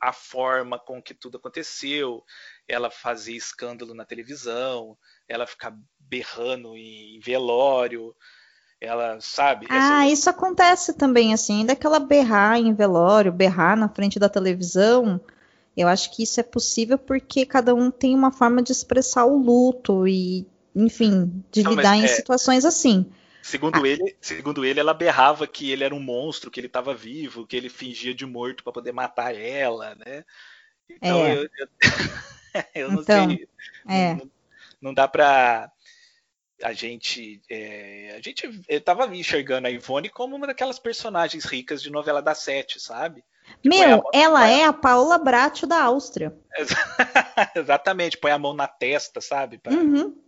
a 0.00 0.12
forma 0.12 0.78
com 0.78 1.02
que 1.02 1.12
tudo 1.12 1.36
aconteceu, 1.36 2.24
ela 2.68 2.90
fazer 2.90 3.32
escândalo 3.32 3.94
na 3.94 4.04
televisão, 4.04 4.96
ela 5.28 5.46
ficar 5.46 5.76
berrando 5.98 6.76
em 6.76 7.18
velório, 7.20 8.14
ela 8.80 9.20
sabe. 9.20 9.66
Ah, 9.70 10.04
essa... 10.04 10.12
isso 10.12 10.30
acontece 10.30 10.94
também, 10.94 11.32
assim, 11.32 11.60
ainda 11.60 11.76
que 11.76 11.86
ela 11.86 11.98
berrar 12.00 12.58
em 12.58 12.74
velório, 12.74 13.32
berrar 13.32 13.76
na 13.76 13.88
frente 13.88 14.18
da 14.18 14.28
televisão. 14.28 15.20
Eu 15.76 15.88
acho 15.88 16.14
que 16.14 16.22
isso 16.22 16.38
é 16.38 16.42
possível 16.42 16.96
porque 16.96 17.44
cada 17.44 17.74
um 17.74 17.90
tem 17.90 18.14
uma 18.14 18.30
forma 18.30 18.62
de 18.62 18.72
expressar 18.72 19.24
o 19.24 19.36
luto 19.36 20.06
e, 20.06 20.46
enfim, 20.74 21.44
de 21.50 21.62
Não, 21.62 21.72
lidar 21.72 21.96
em 21.96 22.04
é... 22.04 22.08
situações 22.08 22.64
assim. 22.64 23.10
Segundo 23.42 23.84
ah. 23.84 23.86
ele, 23.86 24.16
segundo 24.22 24.64
ele, 24.64 24.80
ela 24.80 24.94
berrava 24.94 25.46
que 25.46 25.70
ele 25.70 25.84
era 25.84 25.94
um 25.94 26.00
monstro, 26.00 26.50
que 26.50 26.58
ele 26.58 26.66
estava 26.66 26.94
vivo, 26.94 27.46
que 27.46 27.54
ele 27.54 27.68
fingia 27.68 28.14
de 28.14 28.24
morto 28.24 28.64
para 28.64 28.72
poder 28.72 28.92
matar 28.92 29.34
ela, 29.34 29.94
né? 29.96 30.24
Então 30.88 31.18
é. 31.26 31.36
eu, 31.36 31.42
eu, 31.42 31.68
eu, 32.74 32.90
não 32.90 33.02
então, 33.02 33.28
sei, 33.28 33.48
é. 33.88 34.14
não, 34.14 34.30
não, 34.80 34.94
dá 34.94 35.08
para 35.08 35.70
a 36.62 36.72
gente, 36.72 37.42
é, 37.50 38.14
a 38.16 38.20
gente 38.20 38.64
estava 38.68 39.06
enxergando 39.14 39.66
a 39.66 39.70
Ivone 39.70 40.08
como 40.08 40.36
uma 40.36 40.46
daquelas 40.46 40.78
personagens 40.78 41.44
ricas 41.44 41.82
de 41.82 41.90
novela 41.90 42.22
da 42.22 42.34
sete, 42.34 42.80
sabe? 42.80 43.24
Meu, 43.62 44.02
ela 44.12 44.48
é 44.48 44.64
a 44.64 44.72
Paola 44.72 45.18
Bracho 45.18 45.66
da 45.66 45.82
Áustria. 45.82 46.34
Exatamente, 47.54 48.16
põe 48.16 48.30
a 48.30 48.38
mão 48.38 48.54
na 48.54 48.66
testa, 48.66 49.20
sabe? 49.20 49.58
Pra... 49.58 49.72
Uhum. 49.72 50.18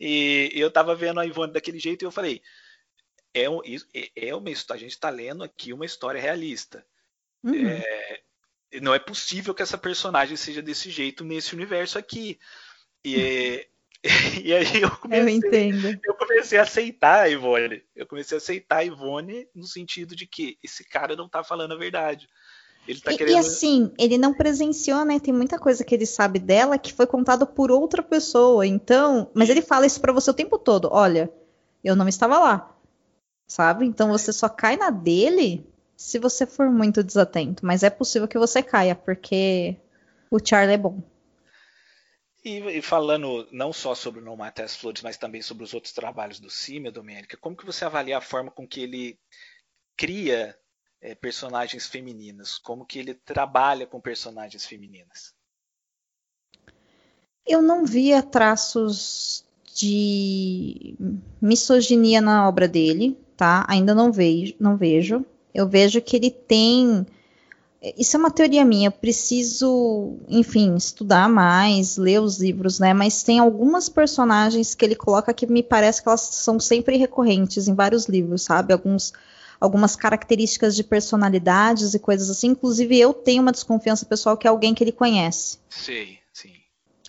E, 0.00 0.50
e 0.52 0.60
eu 0.60 0.70
tava 0.70 0.94
vendo 0.94 1.20
a 1.20 1.26
Ivone 1.26 1.52
daquele 1.52 1.78
jeito 1.78 2.02
e 2.02 2.06
eu 2.06 2.10
falei, 2.10 2.42
é, 3.32 3.44
é, 3.94 4.28
é 4.28 4.34
uma 4.34 4.48
a 4.48 4.76
gente 4.76 4.92
está 4.92 5.10
lendo 5.10 5.42
aqui 5.44 5.72
uma 5.72 5.84
história 5.84 6.20
realista. 6.20 6.84
Uhum. 7.42 7.68
É, 7.68 8.20
não 8.80 8.94
é 8.94 8.98
possível 8.98 9.54
que 9.54 9.62
essa 9.62 9.78
personagem 9.78 10.36
seja 10.36 10.62
desse 10.62 10.90
jeito 10.90 11.24
nesse 11.24 11.54
universo 11.54 11.98
aqui. 11.98 12.38
E, 13.04 13.20
é, 13.20 13.66
e 14.42 14.52
aí 14.52 14.82
eu 14.82 14.90
comecei, 14.90 15.70
eu, 15.70 16.00
eu 16.04 16.14
comecei 16.14 16.58
a 16.58 16.62
aceitar 16.62 17.22
a 17.22 17.28
Ivone. 17.28 17.82
Eu 17.94 18.06
comecei 18.06 18.36
a 18.36 18.38
aceitar 18.38 18.78
a 18.78 18.84
Ivone 18.84 19.48
no 19.54 19.66
sentido 19.66 20.14
de 20.14 20.26
que 20.26 20.58
esse 20.62 20.84
cara 20.84 21.16
não 21.16 21.26
está 21.26 21.42
falando 21.42 21.72
a 21.72 21.78
verdade. 21.78 22.28
Ele 22.86 23.00
tá 23.00 23.12
e, 23.12 23.16
querendo... 23.16 23.34
e, 23.34 23.38
assim, 23.38 23.92
ele 23.98 24.18
não 24.18 24.34
presenciou, 24.34 25.04
né? 25.04 25.18
Tem 25.18 25.32
muita 25.32 25.58
coisa 25.58 25.82
que 25.82 25.94
ele 25.94 26.04
sabe 26.04 26.38
dela 26.38 26.76
que 26.78 26.92
foi 26.92 27.06
contado 27.06 27.46
por 27.46 27.70
outra 27.70 28.02
pessoa. 28.02 28.66
Então, 28.66 29.30
mas 29.34 29.48
ele 29.48 29.62
fala 29.62 29.86
isso 29.86 30.00
para 30.00 30.12
você 30.12 30.30
o 30.30 30.34
tempo 30.34 30.58
todo. 30.58 30.88
Olha, 30.92 31.32
eu 31.82 31.96
não 31.96 32.06
estava 32.06 32.38
lá 32.38 32.74
sabe? 33.46 33.86
Então 33.86 34.08
você 34.08 34.32
só 34.32 34.48
cai 34.48 34.76
na 34.76 34.90
dele 34.90 35.66
se 35.96 36.18
você 36.18 36.46
for 36.46 36.70
muito 36.70 37.02
desatento. 37.02 37.64
Mas 37.64 37.82
é 37.82 37.90
possível 37.90 38.28
que 38.28 38.38
você 38.38 38.62
caia, 38.62 38.94
porque 38.94 39.76
o 40.30 40.38
Charlie 40.44 40.74
é 40.74 40.78
bom. 40.78 41.02
E, 42.44 42.58
e, 42.58 42.82
falando 42.82 43.48
não 43.50 43.72
só 43.72 43.94
sobre 43.94 44.20
o 44.20 44.24
Não 44.24 44.36
Mate 44.36 44.62
as 44.62 44.76
Flores, 44.76 45.02
mas 45.02 45.16
também 45.16 45.40
sobre 45.40 45.64
os 45.64 45.72
outros 45.72 45.94
trabalhos 45.94 46.38
do 46.38 46.50
Cime, 46.50 46.90
Domênica, 46.90 47.38
como 47.38 47.56
que 47.56 47.64
você 47.64 47.84
avalia 47.84 48.18
a 48.18 48.20
forma 48.20 48.50
com 48.50 48.68
que 48.68 48.82
ele 48.82 49.18
cria 49.96 50.54
é, 51.00 51.14
personagens 51.14 51.86
femininas? 51.86 52.58
Como 52.58 52.84
que 52.84 52.98
ele 52.98 53.14
trabalha 53.14 53.86
com 53.86 54.00
personagens 54.00 54.66
femininas? 54.66 55.34
Eu 57.46 57.62
não 57.62 57.84
via 57.86 58.22
traços 58.22 59.46
de 59.74 60.96
misoginia 61.40 62.20
na 62.20 62.46
obra 62.46 62.68
dele 62.68 63.18
tá? 63.36 63.64
Ainda 63.68 63.94
não 63.94 64.12
vejo, 64.12 64.54
não 64.58 64.76
vejo. 64.76 65.24
Eu 65.54 65.68
vejo 65.68 66.00
que 66.02 66.16
ele 66.16 66.30
tem. 66.30 67.06
Isso 67.96 68.16
é 68.16 68.18
uma 68.18 68.30
teoria 68.30 68.64
minha. 68.64 68.88
Eu 68.88 68.92
preciso, 68.92 70.16
enfim, 70.28 70.74
estudar 70.74 71.28
mais, 71.28 71.96
ler 71.96 72.20
os 72.20 72.40
livros, 72.40 72.80
né? 72.80 72.92
Mas 72.92 73.22
tem 73.22 73.38
algumas 73.38 73.88
personagens 73.88 74.74
que 74.74 74.84
ele 74.84 74.96
coloca 74.96 75.32
que 75.32 75.46
me 75.46 75.62
parece 75.62 76.02
que 76.02 76.08
elas 76.08 76.22
são 76.22 76.58
sempre 76.58 76.96
recorrentes 76.96 77.68
em 77.68 77.74
vários 77.74 78.06
livros, 78.06 78.42
sabe? 78.42 78.72
Alguns, 78.72 79.12
algumas 79.60 79.94
características 79.94 80.74
de 80.74 80.82
personalidades 80.82 81.94
e 81.94 81.98
coisas 82.00 82.28
assim. 82.30 82.48
Inclusive, 82.48 82.98
eu 82.98 83.14
tenho 83.14 83.42
uma 83.42 83.52
desconfiança 83.52 84.04
pessoal 84.06 84.36
que 84.36 84.48
é 84.48 84.50
alguém 84.50 84.74
que 84.74 84.82
ele 84.82 84.92
conhece. 84.92 85.58
Sim, 85.68 86.16
sim. 86.32 86.54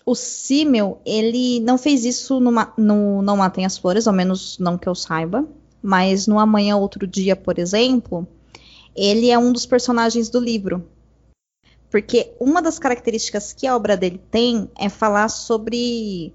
O 0.06 0.14
Simmel, 0.14 1.02
ele 1.04 1.62
não 1.62 1.80
fez 1.80 2.06
isso 2.06 2.40
no, 2.40 2.52
no 2.78 3.22
Não 3.24 3.38
Matem 3.38 3.66
as 3.66 3.78
Flores, 3.78 4.08
ao 4.08 4.14
menos 4.14 4.60
não 4.60 4.78
que 4.78 4.88
eu 4.88 4.94
saiba 4.94 5.48
mas 5.86 6.26
no 6.26 6.40
Amanhã 6.40 6.78
Outro 6.78 7.06
Dia, 7.06 7.36
por 7.36 7.60
exemplo, 7.60 8.28
ele 8.96 9.30
é 9.30 9.38
um 9.38 9.52
dos 9.52 9.66
personagens 9.66 10.30
do 10.30 10.40
livro. 10.40 10.88
Porque 11.90 12.34
uma 12.40 12.62
das 12.62 12.80
características 12.80 13.54
que 13.54 13.68
a 13.68 13.76
obra 13.76 13.96
dele 13.96 14.22
tem 14.32 14.70
é 14.78 14.90
falar 14.90 15.30
sobre 15.30 16.34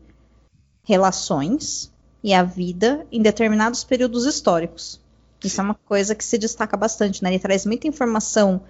relações 0.83 1.93
e 2.23 2.33
a 2.33 2.43
vida 2.43 3.07
em 3.11 3.21
determinados 3.23 3.85
períodos 3.85 4.25
históricos. 4.27 5.01
Isso 5.43 5.61
é 5.61 5.65
uma 5.65 5.75
coisa 5.75 6.15
que 6.15 6.25
se 6.25 6.37
destaca 6.37 6.77
bastante, 6.77 7.23
né? 7.23 7.31
Ele 7.31 7.39
traz 7.39 7.65
muita 7.65 7.89
informação 7.89 8.61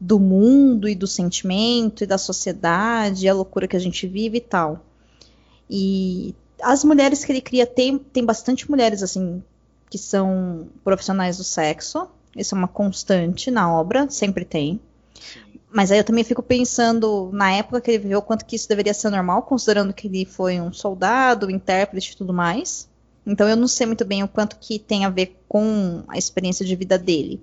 do 0.00 0.18
mundo 0.18 0.88
e 0.88 0.94
do 0.94 1.06
sentimento 1.06 2.04
e 2.04 2.06
da 2.06 2.18
sociedade, 2.18 3.28
a 3.28 3.34
loucura 3.34 3.68
que 3.68 3.76
a 3.76 3.80
gente 3.80 4.06
vive 4.06 4.38
e 4.38 4.40
tal. 4.40 4.84
E 5.68 6.34
as 6.62 6.82
mulheres 6.84 7.24
que 7.24 7.32
ele 7.32 7.40
cria 7.40 7.66
tem, 7.66 7.98
tem 7.98 8.24
bastante 8.24 8.70
mulheres 8.70 9.02
assim 9.02 9.42
que 9.90 9.98
são 9.98 10.68
profissionais 10.84 11.38
do 11.38 11.44
sexo. 11.44 12.08
Isso 12.38 12.54
é 12.54 12.58
uma 12.58 12.68
constante 12.68 13.50
na 13.50 13.72
obra, 13.72 14.08
sempre 14.08 14.44
tem. 14.44 14.80
Mas 15.70 15.92
aí 15.92 15.98
eu 15.98 16.04
também 16.04 16.24
fico 16.24 16.42
pensando, 16.42 17.30
na 17.32 17.52
época 17.52 17.80
que 17.80 17.90
ele 17.90 17.98
viveu, 17.98 18.22
quanto 18.22 18.46
que 18.46 18.56
isso 18.56 18.68
deveria 18.68 18.94
ser 18.94 19.10
normal, 19.10 19.42
considerando 19.42 19.92
que 19.92 20.06
ele 20.06 20.24
foi 20.24 20.60
um 20.60 20.72
soldado, 20.72 21.50
intérprete 21.50 22.12
e 22.12 22.16
tudo 22.16 22.32
mais. 22.32 22.88
Então 23.26 23.46
eu 23.46 23.56
não 23.56 23.68
sei 23.68 23.86
muito 23.86 24.04
bem 24.04 24.22
o 24.22 24.28
quanto 24.28 24.56
que 24.58 24.78
tem 24.78 25.04
a 25.04 25.10
ver 25.10 25.36
com 25.46 26.02
a 26.08 26.16
experiência 26.16 26.64
de 26.64 26.74
vida 26.74 26.98
dele. 26.98 27.42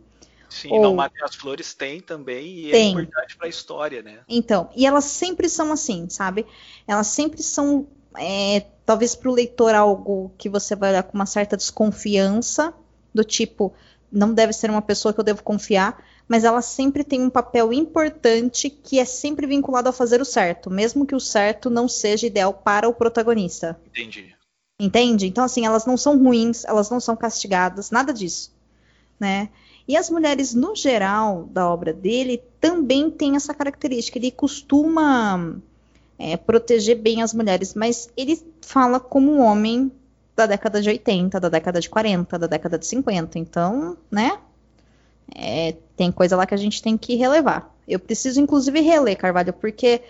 Sim, 0.49 0.71
Ou... 0.71 0.81
Não 0.81 0.95
Matem 0.95 1.23
as 1.23 1.35
Flores 1.35 1.73
tem 1.73 1.99
também, 1.99 2.47
e 2.47 2.69
é 2.69 2.71
tem. 2.71 2.87
é 2.87 3.01
importante 3.01 3.37
para 3.37 3.45
a 3.45 3.49
história, 3.49 4.01
né? 4.01 4.19
Então, 4.27 4.69
e 4.75 4.85
elas 4.85 5.03
sempre 5.03 5.47
são 5.49 5.71
assim, 5.71 6.07
sabe? 6.09 6.45
Elas 6.87 7.07
sempre 7.07 7.43
são 7.43 7.87
é, 8.17 8.65
talvez 8.85 9.15
para 9.15 9.29
o 9.29 9.33
leitor 9.33 9.75
algo 9.75 10.31
que 10.37 10.49
você 10.49 10.75
vai 10.75 10.91
olhar 10.91 11.03
com 11.03 11.13
uma 11.13 11.25
certa 11.25 11.57
desconfiança, 11.57 12.73
do 13.13 13.23
tipo, 13.23 13.73
não 14.15 14.33
deve 14.33 14.53
ser 14.53 14.69
uma 14.69 14.81
pessoa 14.81 15.13
que 15.13 15.19
eu 15.19 15.23
devo 15.23 15.43
confiar, 15.43 16.03
mas 16.27 16.43
ela 16.43 16.61
sempre 16.61 17.03
tem 17.03 17.21
um 17.21 17.29
papel 17.29 17.71
importante 17.73 18.69
que 18.69 18.99
é 18.99 19.05
sempre 19.05 19.45
vinculado 19.45 19.89
a 19.89 19.93
fazer 19.93 20.21
o 20.21 20.25
certo, 20.25 20.71
mesmo 20.71 21.05
que 21.05 21.15
o 21.15 21.19
certo 21.19 21.69
não 21.69 21.87
seja 21.87 22.25
ideal 22.25 22.53
para 22.53 22.87
o 22.87 22.93
protagonista. 22.93 23.79
Entendi. 23.89 24.33
Entende? 24.79 25.27
Então, 25.27 25.43
assim, 25.43 25.65
elas 25.65 25.85
não 25.85 25.95
são 25.95 26.17
ruins, 26.17 26.65
elas 26.65 26.89
não 26.89 26.99
são 26.99 27.15
castigadas, 27.15 27.91
nada 27.91 28.11
disso, 28.11 28.51
né? 29.19 29.49
E 29.87 29.95
as 29.95 30.09
mulheres, 30.09 30.53
no 30.53 30.75
geral, 30.75 31.43
da 31.51 31.69
obra 31.69 31.93
dele, 31.93 32.41
também 32.59 33.11
têm 33.11 33.35
essa 33.35 33.53
característica. 33.53 34.17
Ele 34.17 34.31
costuma 34.31 35.55
é, 36.17 36.35
proteger 36.35 36.97
bem 36.97 37.21
as 37.21 37.33
mulheres, 37.33 37.75
mas 37.75 38.09
ele 38.17 38.41
fala 38.61 38.99
como 38.99 39.31
um 39.31 39.41
homem 39.41 39.91
da 40.35 40.45
década 40.45 40.81
de 40.81 40.89
80, 40.89 41.39
da 41.39 41.49
década 41.49 41.79
de 41.79 41.89
40, 41.89 42.37
da 42.37 42.47
década 42.47 42.77
de 42.77 42.85
50. 42.85 43.39
Então, 43.39 43.97
né? 44.11 44.37
É, 45.33 45.75
tem 45.95 46.11
coisa 46.11 46.35
lá 46.35 46.45
que 46.45 46.53
a 46.53 46.57
gente 46.57 46.81
tem 46.81 46.97
que 46.97 47.15
relevar. 47.15 47.73
Eu 47.87 47.99
preciso, 47.99 48.41
inclusive, 48.41 48.79
reler, 48.81 49.17
Carvalho, 49.17 49.53
porque 49.53 50.01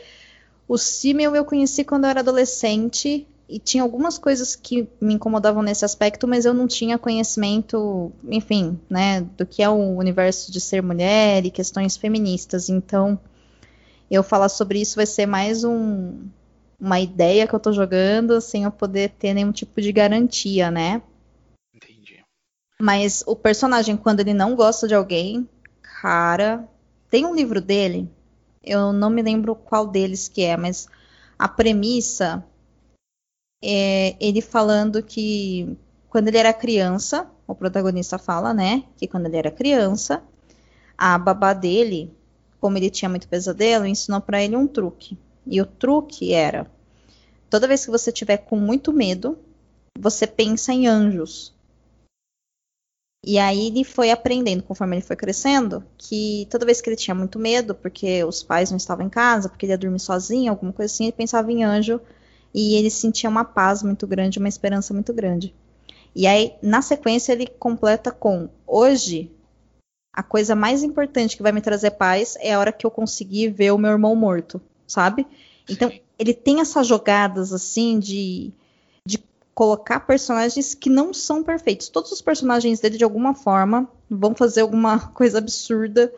o 0.67 0.77
Simmel 0.77 1.35
eu 1.35 1.45
conheci 1.45 1.83
quando 1.83 2.05
eu 2.05 2.09
era 2.09 2.21
adolescente 2.21 3.27
e 3.47 3.59
tinha 3.59 3.83
algumas 3.83 4.17
coisas 4.17 4.55
que 4.55 4.87
me 4.99 5.13
incomodavam 5.13 5.61
nesse 5.61 5.85
aspecto, 5.85 6.27
mas 6.27 6.45
eu 6.45 6.53
não 6.53 6.67
tinha 6.67 6.97
conhecimento, 6.97 8.11
enfim, 8.27 8.79
né, 8.89 9.21
do 9.37 9.45
que 9.45 9.61
é 9.61 9.69
o 9.69 9.95
universo 9.97 10.51
de 10.51 10.59
ser 10.59 10.81
mulher 10.81 11.45
e 11.45 11.51
questões 11.51 11.95
feministas. 11.95 12.69
Então, 12.69 13.19
eu 14.09 14.23
falar 14.23 14.49
sobre 14.49 14.81
isso 14.81 14.95
vai 14.95 15.05
ser 15.05 15.27
mais 15.27 15.63
um, 15.63 16.27
uma 16.79 16.99
ideia 16.99 17.47
que 17.47 17.53
eu 17.53 17.59
tô 17.59 17.71
jogando 17.71 18.39
sem 18.41 18.63
eu 18.63 18.71
poder 18.71 19.11
ter 19.11 19.33
nenhum 19.33 19.51
tipo 19.51 19.81
de 19.81 19.91
garantia, 19.91 20.69
né? 20.69 21.01
Entendi. 21.73 22.23
Mas 22.79 23.23
o 23.25 23.35
personagem, 23.35 23.95
quando 23.95 24.19
ele 24.19 24.33
não 24.33 24.55
gosta 24.55 24.87
de 24.87 24.95
alguém, 24.95 25.47
cara. 25.81 26.67
Tem 27.09 27.25
um 27.25 27.35
livro 27.35 27.61
dele, 27.61 28.09
eu 28.63 28.91
não 28.91 29.09
me 29.09 29.21
lembro 29.21 29.55
qual 29.55 29.87
deles 29.87 30.27
que 30.27 30.41
é, 30.41 30.57
mas 30.57 30.87
a 31.37 31.47
premissa 31.47 32.43
é 33.63 34.15
ele 34.19 34.41
falando 34.41 35.01
que 35.01 35.77
quando 36.09 36.27
ele 36.27 36.37
era 36.37 36.53
criança, 36.53 37.29
o 37.47 37.55
protagonista 37.55 38.17
fala, 38.17 38.53
né, 38.53 38.83
que 38.97 39.07
quando 39.07 39.27
ele 39.27 39.37
era 39.37 39.51
criança, 39.51 40.23
a 40.97 41.17
babá 41.17 41.53
dele, 41.53 42.13
como 42.59 42.77
ele 42.77 42.89
tinha 42.89 43.09
muito 43.09 43.27
pesadelo, 43.27 43.85
ensinou 43.85 44.19
para 44.19 44.43
ele 44.43 44.55
um 44.55 44.67
truque. 44.67 45.17
E 45.45 45.61
o 45.61 45.65
truque 45.65 46.33
era: 46.33 46.69
toda 47.49 47.67
vez 47.67 47.85
que 47.85 47.91
você 47.91 48.11
tiver 48.11 48.37
com 48.37 48.57
muito 48.57 48.91
medo, 48.91 49.37
você 49.97 50.25
pensa 50.27 50.73
em 50.73 50.87
anjos. 50.87 51.53
E 53.27 53.39
aí 53.39 53.67
ele 53.67 53.83
foi 53.83 54.11
aprendendo, 54.11 54.61
conforme 54.61 54.97
ele 54.97 55.05
foi 55.05 55.15
crescendo, 55.15 55.83
que 55.97 56.47
toda 56.51 56.65
vez 56.65 56.79
que 56.79 56.87
ele 56.87 56.95
tinha 56.95 57.15
muito 57.15 57.39
medo, 57.39 57.73
porque 57.73 58.23
os 58.23 58.43
pais 58.43 58.69
não 58.69 58.77
estavam 58.77 59.03
em 59.03 59.09
casa, 59.09 59.49
porque 59.49 59.65
ele 59.65 59.73
ia 59.73 59.77
dormir 59.77 59.99
sozinho, 59.99 60.51
alguma 60.51 60.71
coisa 60.71 60.93
assim, 60.93 61.05
ele 61.05 61.11
pensava 61.11 61.51
em 61.51 61.63
anjo 61.63 61.99
e 62.53 62.75
ele 62.75 62.91
sentia 62.91 63.29
uma 63.29 63.43
paz 63.43 63.81
muito 63.81 64.05
grande, 64.05 64.37
uma 64.37 64.47
esperança 64.47 64.93
muito 64.93 65.11
grande. 65.11 65.55
E 66.15 66.27
aí, 66.27 66.53
na 66.61 66.81
sequência, 66.81 67.33
ele 67.33 67.47
completa 67.47 68.11
com: 68.11 68.47
hoje, 68.65 69.31
a 70.13 70.23
coisa 70.23 70.55
mais 70.55 70.83
importante 70.83 71.35
que 71.35 71.43
vai 71.43 71.51
me 71.51 71.61
trazer 71.61 71.91
paz 71.91 72.37
é 72.39 72.53
a 72.53 72.59
hora 72.59 72.71
que 72.71 72.85
eu 72.85 72.91
conseguir 72.91 73.49
ver 73.49 73.71
o 73.71 73.77
meu 73.77 73.91
irmão 73.91 74.15
morto, 74.15 74.61
sabe? 74.87 75.25
Então, 75.69 75.91
ele 76.17 76.33
tem 76.33 76.59
essas 76.59 76.87
jogadas 76.87 77.51
assim 77.51 77.99
de 77.99 78.53
colocar 79.55 80.01
personagens 80.01 80.73
que 80.73 80.89
não 80.89 81.13
são 81.13 81.41
perfeitos. 81.41 81.87
Todos 81.87 82.11
os 82.11 82.21
personagens 82.21 82.81
dele, 82.81 82.97
de 82.97 83.05
alguma 83.05 83.33
forma, 83.33 83.89
vão 84.09 84.35
fazer 84.35 84.61
alguma 84.61 84.99
coisa 85.15 85.37
absurda 85.37 86.13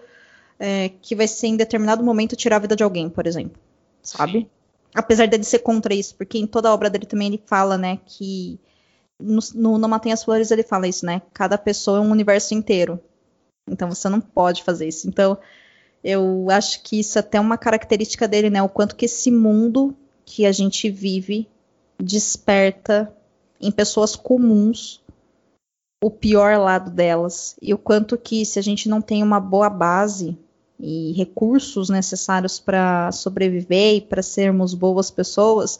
é, 0.59 0.89
que 0.89 1.15
vai 1.15 1.27
ser 1.27 1.47
em 1.47 1.55
determinado 1.55 2.03
momento 2.03 2.35
tirar 2.35 2.55
a 2.55 2.59
vida 2.59 2.75
de 2.75 2.83
alguém, 2.83 3.07
por 3.07 3.27
exemplo. 3.27 3.61
Sabe? 4.01 4.39
Sim. 4.39 4.49
Apesar 4.95 5.27
dele 5.27 5.43
ser 5.43 5.59
contra 5.59 5.93
isso, 5.93 6.15
porque 6.15 6.39
em 6.39 6.47
toda 6.47 6.67
a 6.67 6.73
obra 6.73 6.89
dele 6.89 7.05
também 7.05 7.27
ele 7.27 7.43
fala, 7.45 7.77
né, 7.77 7.99
que 8.03 8.59
no, 9.19 9.39
no 9.53 9.77
Não 9.77 9.87
Matem 9.87 10.11
as 10.11 10.23
Flores 10.23 10.49
ele 10.49 10.63
fala 10.63 10.87
isso, 10.87 11.05
né? 11.05 11.21
Cada 11.31 11.57
pessoa 11.59 11.99
é 11.99 12.01
um 12.01 12.09
universo 12.09 12.55
inteiro. 12.55 12.99
Então 13.69 13.87
você 13.87 14.09
não 14.09 14.19
pode 14.19 14.63
fazer 14.63 14.87
isso. 14.87 15.07
Então 15.07 15.37
eu 16.03 16.47
acho 16.49 16.81
que 16.83 16.99
isso 16.99 17.17
é 17.17 17.21
até 17.21 17.39
uma 17.39 17.57
característica 17.57 18.27
dele, 18.27 18.49
né? 18.49 18.61
O 18.61 18.69
quanto 18.69 18.95
que 18.95 19.05
esse 19.05 19.31
mundo 19.31 19.95
que 20.25 20.45
a 20.45 20.51
gente 20.51 20.89
vive 20.89 21.47
desperta 21.99 23.13
em 23.59 23.71
pessoas 23.71 24.15
comuns 24.15 25.01
o 26.03 26.11
pior 26.11 26.59
lado 26.59 26.91
delas 26.91 27.55
e 27.61 27.73
o 27.73 27.77
quanto 27.77 28.17
que 28.17 28.45
se 28.45 28.59
a 28.59 28.61
gente 28.61 28.87
não 28.87 29.01
tem 29.01 29.23
uma 29.23 29.39
boa 29.39 29.69
base 29.69 30.37
e 30.79 31.11
recursos 31.13 31.89
necessários 31.89 32.59
para 32.59 33.11
sobreviver 33.11 33.95
e 33.95 34.01
para 34.01 34.21
sermos 34.21 34.75
boas 34.75 35.09
pessoas, 35.09 35.79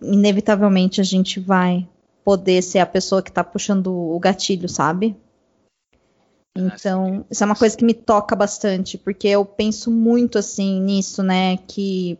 inevitavelmente 0.00 1.00
a 1.00 1.04
gente 1.04 1.38
vai 1.38 1.86
poder 2.24 2.62
ser 2.62 2.78
a 2.78 2.86
pessoa 2.86 3.22
que 3.22 3.28
está 3.28 3.44
puxando 3.44 3.92
o 3.92 4.18
gatilho, 4.18 4.68
sabe? 4.68 5.14
Então, 6.56 7.24
isso 7.30 7.42
é 7.42 7.46
uma 7.46 7.54
coisa 7.54 7.76
que 7.76 7.84
me 7.84 7.94
toca 7.94 8.34
bastante, 8.34 8.96
porque 8.96 9.28
eu 9.28 9.44
penso 9.44 9.90
muito 9.90 10.38
assim 10.38 10.80
nisso, 10.80 11.22
né? 11.22 11.58
Que 11.58 12.18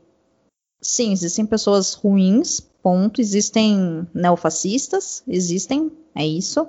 sim, 0.81 1.12
existem 1.12 1.46
pessoas 1.46 1.94
ruins, 1.94 2.61
ponto. 2.83 3.20
Existem 3.20 4.07
neofascistas, 4.14 5.22
existem, 5.27 5.90
é 6.14 6.27
isso. 6.27 6.66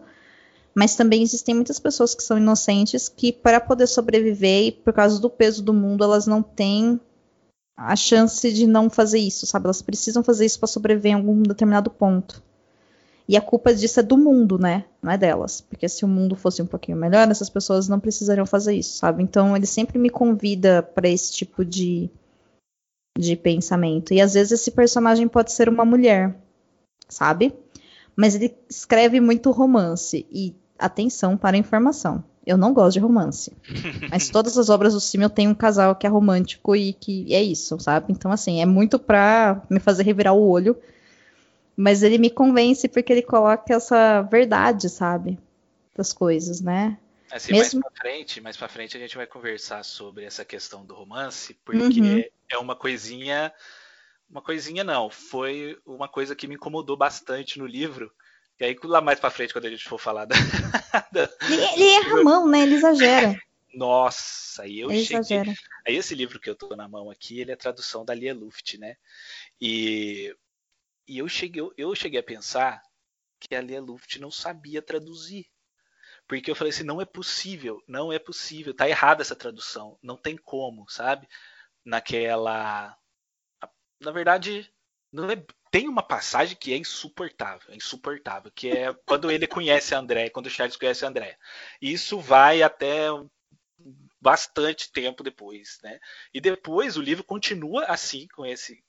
Mas 0.73 0.95
também 0.95 1.23
existem 1.23 1.55
muitas 1.55 1.79
pessoas 1.79 2.13
que 2.13 2.23
são 2.23 2.37
inocentes 2.37 3.09
que, 3.09 3.31
para 3.33 3.59
poder 3.59 3.87
sobreviver 3.87 4.67
e 4.67 4.71
por 4.71 4.93
causa 4.93 5.19
do 5.19 5.29
peso 5.29 5.63
do 5.63 5.73
mundo, 5.73 6.03
elas 6.03 6.27
não 6.27 6.41
têm 6.41 6.99
a 7.75 7.95
chance 7.95 8.51
de 8.51 8.65
não 8.65 8.89
fazer 8.89 9.19
isso, 9.19 9.45
sabe? 9.45 9.65
Elas 9.65 9.81
precisam 9.81 10.23
fazer 10.23 10.45
isso 10.45 10.59
para 10.59 10.67
sobreviver 10.67 11.11
em 11.11 11.15
algum 11.15 11.41
determinado 11.43 11.89
ponto. 11.89 12.43
E 13.27 13.35
a 13.35 13.41
culpa 13.41 13.75
disso 13.75 13.99
é 13.99 14.03
do 14.03 14.17
mundo, 14.17 14.57
né? 14.57 14.85
Não 15.01 15.11
é 15.11 15.17
delas. 15.17 15.59
Porque 15.59 15.89
se 15.89 16.05
o 16.05 16.07
mundo 16.07 16.35
fosse 16.35 16.61
um 16.61 16.65
pouquinho 16.65 16.97
melhor, 16.97 17.29
essas 17.29 17.49
pessoas 17.49 17.87
não 17.87 17.99
precisariam 17.99 18.45
fazer 18.45 18.73
isso, 18.73 18.97
sabe? 18.97 19.21
Então 19.21 19.55
ele 19.55 19.65
sempre 19.65 19.99
me 19.99 20.09
convida 20.09 20.81
para 20.81 21.09
esse 21.09 21.31
tipo 21.33 21.65
de 21.65 22.09
de 23.17 23.35
pensamento. 23.35 24.13
E 24.13 24.21
às 24.21 24.35
vezes 24.35 24.51
esse 24.51 24.71
personagem 24.71 25.27
pode 25.27 25.51
ser 25.51 25.67
uma 25.67 25.83
mulher, 25.83 26.37
sabe? 27.09 27.53
Mas 28.15 28.35
ele 28.35 28.55
escreve 28.69 29.19
muito 29.19 29.51
romance. 29.51 30.25
E 30.31 30.55
atenção 30.77 31.35
para 31.35 31.57
a 31.57 31.59
informação. 31.59 32.23
Eu 32.45 32.57
não 32.57 32.73
gosto 32.73 32.93
de 32.93 32.99
romance. 32.99 33.51
Mas 34.09 34.29
todas 34.29 34.57
as 34.57 34.69
obras 34.69 34.93
do 34.93 35.01
Simmel 35.01 35.29
tem 35.29 35.47
um 35.47 35.55
casal 35.55 35.95
que 35.95 36.07
é 36.07 36.09
romântico 36.09 36.75
e 36.75 36.93
que 36.93 37.33
é 37.33 37.43
isso, 37.43 37.77
sabe? 37.79 38.13
Então, 38.13 38.31
assim, 38.31 38.61
é 38.61 38.65
muito 38.65 38.97
pra 38.97 39.61
me 39.69 39.79
fazer 39.79 40.03
revirar 40.03 40.33
o 40.33 40.47
olho. 40.47 40.77
Mas 41.77 42.01
ele 42.01 42.17
me 42.17 42.31
convence 42.31 42.87
porque 42.87 43.13
ele 43.13 43.21
coloca 43.21 43.75
essa 43.75 44.23
verdade, 44.23 44.89
sabe? 44.89 45.37
Das 45.95 46.11
coisas, 46.11 46.59
né? 46.59 46.97
Assim, 47.31 47.51
Mesmo... 47.53 47.81
mais 47.81 47.93
pra 47.93 48.01
frente, 48.01 48.41
mais 48.41 48.57
pra 48.57 48.67
frente 48.67 48.97
a 48.97 48.99
gente 48.99 49.15
vai 49.15 49.27
conversar 49.27 49.83
sobre 49.83 50.25
essa 50.25 50.43
questão 50.43 50.83
do 50.83 50.95
romance, 50.95 51.53
porque 51.63 51.99
uhum. 51.99 52.23
é 52.49 52.57
uma 52.57 52.75
coisinha. 52.75 53.53
Uma 54.29 54.41
coisinha 54.41 54.83
não, 54.83 55.09
foi 55.09 55.77
uma 55.85 56.07
coisa 56.07 56.35
que 56.35 56.47
me 56.47 56.55
incomodou 56.55 56.97
bastante 56.97 57.59
no 57.59 57.65
livro. 57.65 58.11
E 58.59 58.65
aí, 58.65 58.77
lá 58.83 58.99
mais 58.99 59.19
pra 59.19 59.29
frente, 59.29 59.53
quando 59.53 59.65
a 59.65 59.69
gente 59.69 59.87
for 59.87 59.99
falar 59.99 60.25
da. 60.25 60.35
ele, 61.47 61.63
ele 61.73 61.89
erra 61.95 62.19
a 62.19 62.23
mão, 62.23 62.47
né? 62.47 62.63
Ele 62.63 62.75
exagera. 62.75 63.39
Nossa, 63.73 64.63
aí 64.63 64.79
eu 64.79 64.89
ele 64.89 65.03
cheguei. 65.03 65.19
Exagera. 65.19 65.53
Aí 65.85 65.95
esse 65.95 66.15
livro 66.15 66.39
que 66.39 66.49
eu 66.49 66.55
tô 66.55 66.75
na 66.75 66.87
mão 66.87 67.11
aqui, 67.11 67.39
ele 67.39 67.51
é 67.51 67.55
tradução 67.55 68.03
da 68.03 68.13
Lia 68.13 68.33
Luft, 68.33 68.77
né? 68.77 68.95
E, 69.61 70.35
e 71.07 71.17
eu, 71.19 71.27
cheguei, 71.27 71.63
eu 71.77 71.95
cheguei 71.95 72.19
a 72.19 72.23
pensar 72.23 72.81
que 73.39 73.55
a 73.55 73.61
Lia 73.61 73.81
Luft 73.81 74.19
não 74.19 74.31
sabia 74.31 74.81
traduzir. 74.81 75.47
Porque 76.27 76.51
eu 76.51 76.55
falei 76.55 76.71
assim, 76.71 76.83
não 76.83 76.99
é 76.99 77.05
possível, 77.05 77.81
não 77.87 78.11
é 78.11 78.19
possível, 78.19 78.73
tá 78.73 78.89
errada 78.89 79.21
essa 79.21 79.35
tradução, 79.35 79.97
não 80.03 80.17
tem 80.17 80.35
como, 80.35 80.87
sabe? 80.89 81.27
Naquela. 81.85 82.97
Na 83.99 84.11
verdade, 84.11 84.69
não 85.11 85.31
é... 85.31 85.41
tem 85.71 85.87
uma 85.87 86.03
passagem 86.03 86.57
que 86.57 86.73
é 86.73 86.77
insuportável, 86.77 87.71
é 87.71 87.75
insuportável, 87.77 88.51
que 88.51 88.69
é 88.69 88.93
quando 89.05 89.31
ele 89.31 89.47
conhece 89.47 89.95
a 89.95 89.99
André, 89.99 90.29
quando 90.29 90.47
o 90.47 90.49
Charles 90.49 90.75
conhece 90.75 91.05
a 91.05 91.07
André. 91.07 91.37
Isso 91.81 92.19
vai 92.19 92.61
até 92.61 93.07
bastante 94.19 94.91
tempo 94.91 95.23
depois, 95.23 95.79
né? 95.81 95.99
E 96.33 96.41
depois 96.41 96.97
o 96.97 97.01
livro 97.01 97.23
continua 97.23 97.85
assim 97.85 98.27
com 98.35 98.45
esse. 98.45 98.83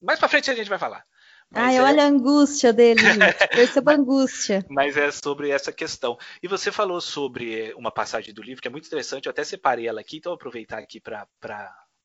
Mais 0.00 0.18
para 0.18 0.28
frente 0.28 0.50
a 0.50 0.54
gente 0.54 0.70
vai 0.70 0.78
falar. 0.78 1.04
Ai, 1.52 1.76
é... 1.76 1.82
olha 1.82 2.04
a 2.04 2.06
angústia 2.06 2.72
dele, 2.72 3.00
gente. 3.00 3.18
Perceba 3.48 3.92
a 3.92 3.94
angústia. 3.94 4.64
Mas 4.68 4.96
é 4.96 5.10
sobre 5.10 5.50
essa 5.50 5.72
questão. 5.72 6.18
E 6.42 6.48
você 6.48 6.70
falou 6.70 7.00
sobre 7.00 7.72
uma 7.74 7.90
passagem 7.90 8.34
do 8.34 8.42
livro 8.42 8.60
que 8.60 8.68
é 8.68 8.70
muito 8.70 8.86
interessante, 8.86 9.26
eu 9.26 9.30
até 9.30 9.44
separei 9.44 9.86
ela 9.86 10.00
aqui, 10.00 10.18
então 10.18 10.30
vou 10.30 10.36
aproveitar 10.36 10.78
aqui 10.78 11.00
para 11.00 11.26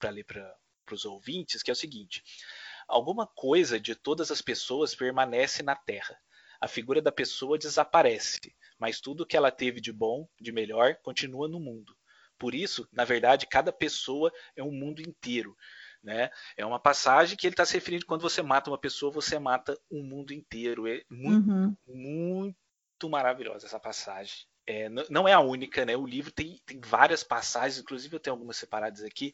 ler 0.05 0.23
para 0.23 0.55
os 0.91 1.05
ouvintes, 1.05 1.61
que 1.61 1.69
é 1.69 1.73
o 1.73 1.75
seguinte: 1.75 2.23
alguma 2.87 3.27
coisa 3.27 3.79
de 3.79 3.95
todas 3.95 4.31
as 4.31 4.41
pessoas 4.41 4.95
permanece 4.95 5.61
na 5.61 5.75
Terra. 5.75 6.17
A 6.61 6.67
figura 6.67 7.01
da 7.01 7.11
pessoa 7.11 7.57
desaparece, 7.57 8.55
mas 8.79 9.01
tudo 9.01 9.25
que 9.25 9.35
ela 9.35 9.51
teve 9.51 9.81
de 9.81 9.91
bom, 9.91 10.25
de 10.39 10.53
melhor, 10.53 10.95
continua 11.03 11.49
no 11.49 11.59
mundo. 11.59 11.93
Por 12.37 12.55
isso, 12.55 12.87
na 12.91 13.03
verdade, 13.03 13.47
cada 13.47 13.71
pessoa 13.71 14.31
é 14.55 14.63
um 14.63 14.71
mundo 14.71 15.01
inteiro. 15.01 15.55
Né? 16.03 16.29
É 16.57 16.65
uma 16.65 16.79
passagem 16.79 17.37
que 17.37 17.47
ele 17.47 17.53
está 17.53 17.65
se 17.65 17.75
referindo 17.75 18.05
quando 18.05 18.21
você 18.21 18.41
mata 18.41 18.69
uma 18.69 18.77
pessoa, 18.77 19.11
você 19.11 19.39
mata 19.39 19.79
o 19.89 19.99
um 19.99 20.03
mundo 20.03 20.33
inteiro. 20.33 20.85
É 20.87 21.01
muito, 21.09 21.49
uhum. 21.49 21.77
muito 21.87 23.09
maravilhosa 23.09 23.65
essa 23.65 23.79
passagem. 23.79 24.45
É, 24.65 24.89
não 25.09 25.27
é 25.27 25.33
a 25.33 25.39
única, 25.39 25.85
né? 25.85 25.95
O 25.95 26.05
livro 26.05 26.31
tem, 26.31 26.61
tem 26.65 26.79
várias 26.79 27.23
passagens, 27.23 27.79
inclusive 27.79 28.15
eu 28.15 28.19
tenho 28.19 28.33
algumas 28.33 28.55
separadas 28.55 29.03
aqui, 29.03 29.33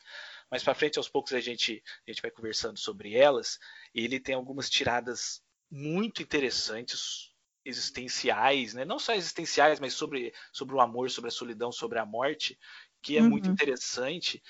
mas 0.49 0.63
para 0.63 0.73
frente 0.73 0.97
aos 0.97 1.08
poucos 1.08 1.34
a 1.34 1.39
gente, 1.39 1.84
a 2.08 2.12
gente 2.12 2.21
vai 2.21 2.32
conversando 2.32 2.79
sobre 2.79 3.15
elas. 3.15 3.60
Ele 3.93 4.19
tem 4.19 4.34
algumas 4.34 4.69
tiradas 4.69 5.43
muito 5.69 6.23
interessantes, 6.23 7.29
existenciais, 7.63 8.73
né? 8.73 8.86
não 8.86 8.97
só 8.97 9.13
existenciais, 9.13 9.79
mas 9.79 9.93
sobre, 9.93 10.34
sobre 10.51 10.75
o 10.75 10.82
amor, 10.82 11.10
sobre 11.12 11.27
a 11.27 11.32
solidão, 11.32 11.71
sobre 11.71 11.99
a 11.99 12.05
morte, 12.05 12.58
que 13.02 13.18
é 13.18 13.22
uhum. 13.22 13.30
muito 13.30 13.50
interessante. 13.50 14.42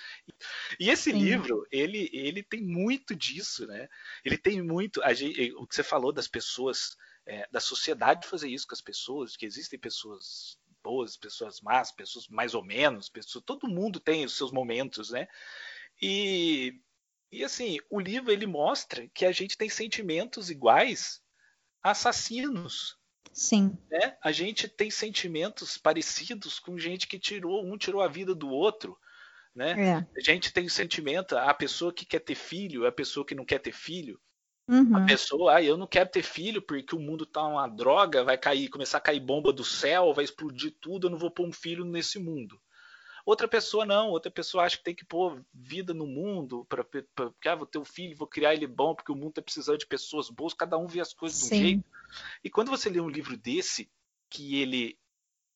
E 0.79 0.89
esse 0.89 1.11
Sim. 1.11 1.19
livro, 1.19 1.65
ele, 1.71 2.09
ele 2.11 2.43
tem 2.43 2.61
muito 2.61 3.15
disso, 3.15 3.65
né? 3.67 3.87
Ele 4.23 4.37
tem 4.37 4.61
muito. 4.61 5.01
Gente, 5.13 5.53
o 5.53 5.67
que 5.67 5.75
você 5.75 5.83
falou 5.83 6.11
das 6.11 6.27
pessoas, 6.27 6.95
é, 7.25 7.47
da 7.51 7.59
sociedade 7.59 8.27
fazer 8.27 8.49
isso 8.49 8.67
com 8.67 8.73
as 8.73 8.81
pessoas, 8.81 9.35
que 9.35 9.45
existem 9.45 9.79
pessoas 9.79 10.57
boas, 10.81 11.17
pessoas 11.17 11.61
más, 11.61 11.91
pessoas 11.91 12.27
mais 12.27 12.53
ou 12.53 12.63
menos, 12.63 13.09
pessoas, 13.09 13.43
todo 13.43 13.67
mundo 13.67 13.99
tem 13.99 14.25
os 14.25 14.35
seus 14.35 14.51
momentos, 14.51 15.11
né? 15.11 15.27
E, 16.01 16.79
e 17.31 17.43
assim, 17.43 17.77
o 17.89 17.99
livro 17.99 18.31
ele 18.31 18.47
mostra 18.47 19.07
que 19.09 19.25
a 19.25 19.31
gente 19.31 19.57
tem 19.57 19.69
sentimentos 19.69 20.49
iguais 20.49 21.21
a 21.83 21.91
assassinos, 21.91 22.98
Sim. 23.31 23.77
Né? 23.89 24.17
A 24.23 24.31
gente 24.31 24.67
tem 24.67 24.89
sentimentos 24.91 25.77
parecidos 25.77 26.59
com 26.59 26.77
gente 26.77 27.07
que 27.07 27.19
tirou, 27.19 27.65
um 27.65 27.77
tirou 27.77 28.01
a 28.01 28.07
vida 28.07 28.35
do 28.35 28.49
outro. 28.49 28.97
Né? 29.55 29.71
É. 29.89 30.07
A 30.17 30.21
gente 30.21 30.53
tem 30.53 30.65
o 30.65 30.69
sentimento, 30.69 31.37
a 31.37 31.53
pessoa 31.53 31.93
que 31.93 32.05
quer 32.05 32.19
ter 32.19 32.35
filho, 32.35 32.85
a 32.85 32.91
pessoa 32.91 33.25
que 33.25 33.35
não 33.35 33.45
quer 33.45 33.59
ter 33.59 33.73
filho. 33.73 34.19
Uhum. 34.67 34.97
A 34.97 35.05
pessoa, 35.05 35.55
ah, 35.55 35.63
eu 35.63 35.75
não 35.75 35.87
quero 35.87 36.09
ter 36.09 36.21
filho 36.21 36.61
porque 36.61 36.95
o 36.95 36.99
mundo 36.99 37.25
tá 37.25 37.45
uma 37.45 37.67
droga, 37.67 38.23
vai 38.23 38.37
cair, 38.37 38.69
começar 38.69 38.99
a 38.99 39.01
cair 39.01 39.19
bomba 39.19 39.51
do 39.51 39.63
céu, 39.63 40.13
vai 40.13 40.23
explodir 40.23 40.75
tudo, 40.79 41.07
eu 41.07 41.11
não 41.11 41.17
vou 41.17 41.31
pôr 41.31 41.47
um 41.47 41.51
filho 41.51 41.83
nesse 41.83 42.19
mundo. 42.19 42.61
Outra 43.25 43.47
pessoa 43.47 43.85
não, 43.85 44.09
outra 44.09 44.31
pessoa 44.31 44.63
acha 44.63 44.77
que 44.77 44.83
tem 44.83 44.95
que 44.95 45.05
pôr 45.05 45.43
vida 45.53 45.93
no 45.93 46.05
mundo 46.05 46.65
para 46.65 46.85
ah, 47.45 47.55
vou 47.55 47.65
ter 47.65 47.77
um 47.77 47.85
filho, 47.85 48.15
vou 48.15 48.27
criar 48.27 48.53
ele 48.53 48.67
bom, 48.67 48.95
porque 48.95 49.11
o 49.11 49.15
mundo 49.15 49.33
tá 49.33 49.41
precisando 49.41 49.77
de 49.77 49.87
pessoas 49.87 50.29
boas, 50.29 50.53
cada 50.53 50.77
um 50.77 50.87
vê 50.87 50.99
as 50.99 51.13
coisas 51.13 51.39
Sim. 51.39 51.49
de 51.49 51.55
um 51.55 51.59
jeito. 51.59 51.89
E 52.43 52.49
quando 52.49 52.69
você 52.69 52.89
lê 52.89 52.99
um 52.99 53.09
livro 53.09 53.37
desse, 53.37 53.89
que 54.29 54.61
ele 54.61 54.97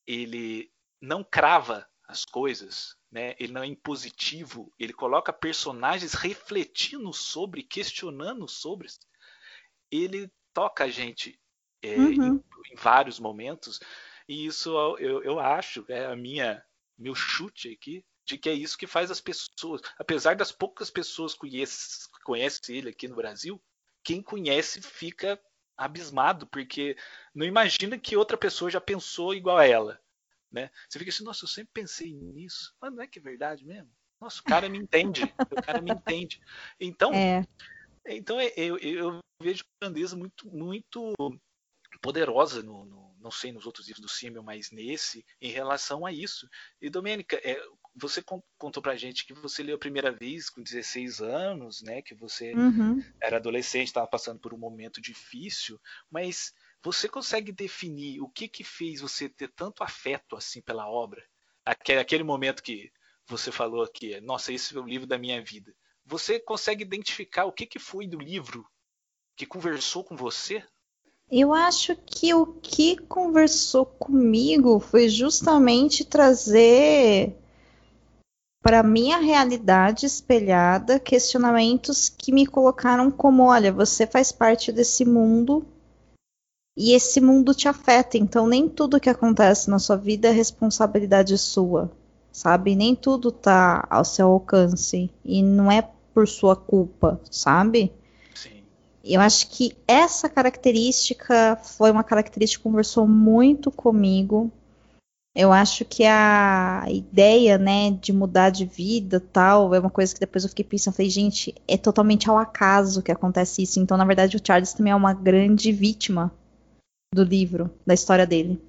ele 0.06 0.70
não 1.00 1.24
crava 1.24 1.88
as 2.06 2.24
coisas, 2.24 2.96
né? 3.10 3.34
Ele 3.38 3.52
não 3.52 3.62
é 3.62 3.66
impositivo, 3.66 4.72
ele 4.78 4.92
coloca 4.92 5.32
personagens 5.32 6.14
refletindo 6.14 7.12
sobre, 7.12 7.62
questionando 7.62 8.46
sobre. 8.46 8.88
Ele 9.90 10.30
toca 10.52 10.84
a 10.84 10.88
gente 10.88 11.38
é, 11.82 11.96
uhum. 11.96 12.36
em, 12.36 12.72
em, 12.72 12.76
vários 12.76 13.18
momentos 13.18 13.80
e 14.28 14.46
isso 14.46 14.70
eu, 14.98 15.22
eu 15.22 15.38
acho 15.38 15.84
é 15.88 16.06
a 16.06 16.16
minha 16.16 16.64
meu 16.98 17.14
chute 17.14 17.72
aqui 17.72 18.04
de 18.24 18.38
que 18.38 18.48
é 18.48 18.54
isso 18.54 18.78
que 18.78 18.86
faz 18.86 19.10
as 19.10 19.20
pessoas, 19.20 19.82
apesar 19.98 20.34
das 20.34 20.50
poucas 20.50 20.90
pessoas 20.90 21.34
que 21.34 22.22
conhecem 22.24 22.76
ele 22.76 22.88
aqui 22.88 23.06
no 23.06 23.16
Brasil, 23.16 23.62
quem 24.02 24.22
conhece 24.22 24.80
fica 24.80 25.40
abismado 25.76 26.46
porque 26.46 26.96
não 27.34 27.44
imagina 27.44 27.98
que 27.98 28.16
outra 28.16 28.36
pessoa 28.36 28.70
já 28.70 28.80
pensou 28.80 29.34
igual 29.34 29.58
a 29.58 29.66
ela. 29.66 30.00
Né? 30.50 30.70
Você 30.88 30.98
fica 30.98 31.10
assim, 31.10 31.24
nossa, 31.24 31.44
eu 31.44 31.48
sempre 31.48 31.72
pensei 31.74 32.12
nisso. 32.12 32.74
Mas 32.80 32.92
não 32.92 33.02
é 33.02 33.06
que 33.08 33.18
é 33.18 33.22
verdade 33.22 33.66
mesmo? 33.66 33.90
Nossa, 34.20 34.40
o 34.40 34.44
cara 34.44 34.68
me 34.68 34.78
entende. 34.78 35.24
o 35.50 35.62
cara 35.62 35.82
me 35.82 35.90
entende. 35.90 36.40
Então, 36.78 37.12
é. 37.12 37.44
então 38.06 38.40
eu, 38.56 38.78
eu 38.78 39.18
vejo 39.42 39.64
grandeza 39.82 40.16
muito, 40.16 40.48
muito 40.48 41.12
poderosa 42.00 42.62
no, 42.62 42.84
no, 42.84 43.13
não 43.24 43.30
sei 43.30 43.50
nos 43.52 43.64
outros 43.64 43.88
livros 43.88 44.02
do 44.02 44.08
Simmel, 44.08 44.42
mas 44.42 44.70
nesse, 44.70 45.24
em 45.40 45.50
relação 45.50 46.04
a 46.04 46.12
isso. 46.12 46.46
E 46.80 46.90
Domênica, 46.90 47.40
é, 47.42 47.58
você 47.96 48.22
contou 48.58 48.82
pra 48.82 48.96
gente 48.96 49.24
que 49.24 49.32
você 49.32 49.62
leu 49.62 49.76
a 49.76 49.78
primeira 49.78 50.12
vez 50.12 50.50
com 50.50 50.62
16 50.62 51.22
anos, 51.22 51.80
né? 51.80 52.02
Que 52.02 52.14
você 52.14 52.52
uhum. 52.52 53.02
era 53.20 53.38
adolescente, 53.38 53.86
estava 53.86 54.06
passando 54.06 54.38
por 54.38 54.52
um 54.52 54.58
momento 54.58 55.00
difícil, 55.00 55.80
mas 56.10 56.52
você 56.82 57.08
consegue 57.08 57.50
definir 57.50 58.20
o 58.20 58.28
que 58.28 58.46
que 58.46 58.62
fez 58.62 59.00
você 59.00 59.26
ter 59.26 59.48
tanto 59.48 59.82
afeto 59.82 60.36
assim 60.36 60.60
pela 60.60 60.86
obra? 60.86 61.24
Aquele, 61.64 62.00
aquele 62.00 62.22
momento 62.22 62.62
que 62.62 62.92
você 63.26 63.50
falou 63.50 63.82
aqui, 63.82 64.20
nossa, 64.20 64.52
esse 64.52 64.76
é 64.76 64.78
o 64.80 64.86
livro 64.86 65.06
da 65.06 65.16
minha 65.16 65.42
vida. 65.42 65.74
Você 66.04 66.38
consegue 66.38 66.84
identificar 66.84 67.46
o 67.46 67.52
que 67.52 67.64
que 67.64 67.78
foi 67.78 68.06
do 68.06 68.18
livro 68.18 68.68
que 69.34 69.46
conversou 69.46 70.04
com 70.04 70.14
você? 70.14 70.62
Eu 71.30 71.52
acho 71.52 71.96
que 71.96 72.34
o 72.34 72.46
que 72.46 72.96
conversou 72.96 73.86
comigo 73.86 74.78
foi 74.78 75.08
justamente 75.08 76.04
trazer 76.04 77.36
para 78.62 78.82
minha 78.82 79.18
realidade 79.18 80.06
espelhada 80.06 80.98
questionamentos 80.98 82.08
que 82.08 82.32
me 82.32 82.46
colocaram 82.46 83.10
como, 83.10 83.42
olha, 83.42 83.72
você 83.72 84.06
faz 84.06 84.32
parte 84.32 84.72
desse 84.72 85.04
mundo 85.04 85.66
e 86.76 86.92
esse 86.92 87.20
mundo 87.20 87.54
te 87.54 87.68
afeta, 87.68 88.16
então 88.18 88.46
nem 88.46 88.68
tudo 88.68 88.98
que 89.00 89.10
acontece 89.10 89.70
na 89.70 89.78
sua 89.78 89.96
vida 89.96 90.28
é 90.28 90.30
responsabilidade 90.30 91.36
sua, 91.38 91.90
sabe? 92.32 92.74
Nem 92.74 92.94
tudo 92.94 93.30
tá 93.30 93.86
ao 93.90 94.04
seu 94.04 94.28
alcance 94.28 95.10
e 95.24 95.42
não 95.42 95.70
é 95.70 95.88
por 96.12 96.26
sua 96.26 96.56
culpa, 96.56 97.20
sabe? 97.30 97.92
Eu 99.06 99.20
acho 99.20 99.50
que 99.50 99.76
essa 99.86 100.30
característica 100.30 101.56
foi 101.56 101.90
uma 101.90 102.02
característica 102.02 102.62
que 102.62 102.68
conversou 102.68 103.06
muito 103.06 103.70
comigo. 103.70 104.50
Eu 105.36 105.52
acho 105.52 105.84
que 105.84 106.04
a 106.04 106.84
ideia, 106.88 107.58
né, 107.58 107.90
de 107.90 108.12
mudar 108.12 108.48
de 108.48 108.64
vida, 108.64 109.20
tal, 109.20 109.74
é 109.74 109.80
uma 109.80 109.90
coisa 109.90 110.14
que 110.14 110.20
depois 110.20 110.44
eu 110.44 110.48
fiquei 110.48 110.64
pensando, 110.64 110.94
falei, 110.94 111.10
gente, 111.10 111.54
é 111.68 111.76
totalmente 111.76 112.30
ao 112.30 112.38
acaso 112.38 113.02
que 113.02 113.12
acontece 113.12 113.62
isso. 113.62 113.78
Então, 113.78 113.96
na 113.98 114.06
verdade, 114.06 114.36
o 114.36 114.40
Charles 114.42 114.72
também 114.72 114.92
é 114.92 114.96
uma 114.96 115.12
grande 115.12 115.70
vítima 115.70 116.32
do 117.12 117.24
livro, 117.24 117.70
da 117.84 117.92
história 117.92 118.26
dele. 118.26 118.62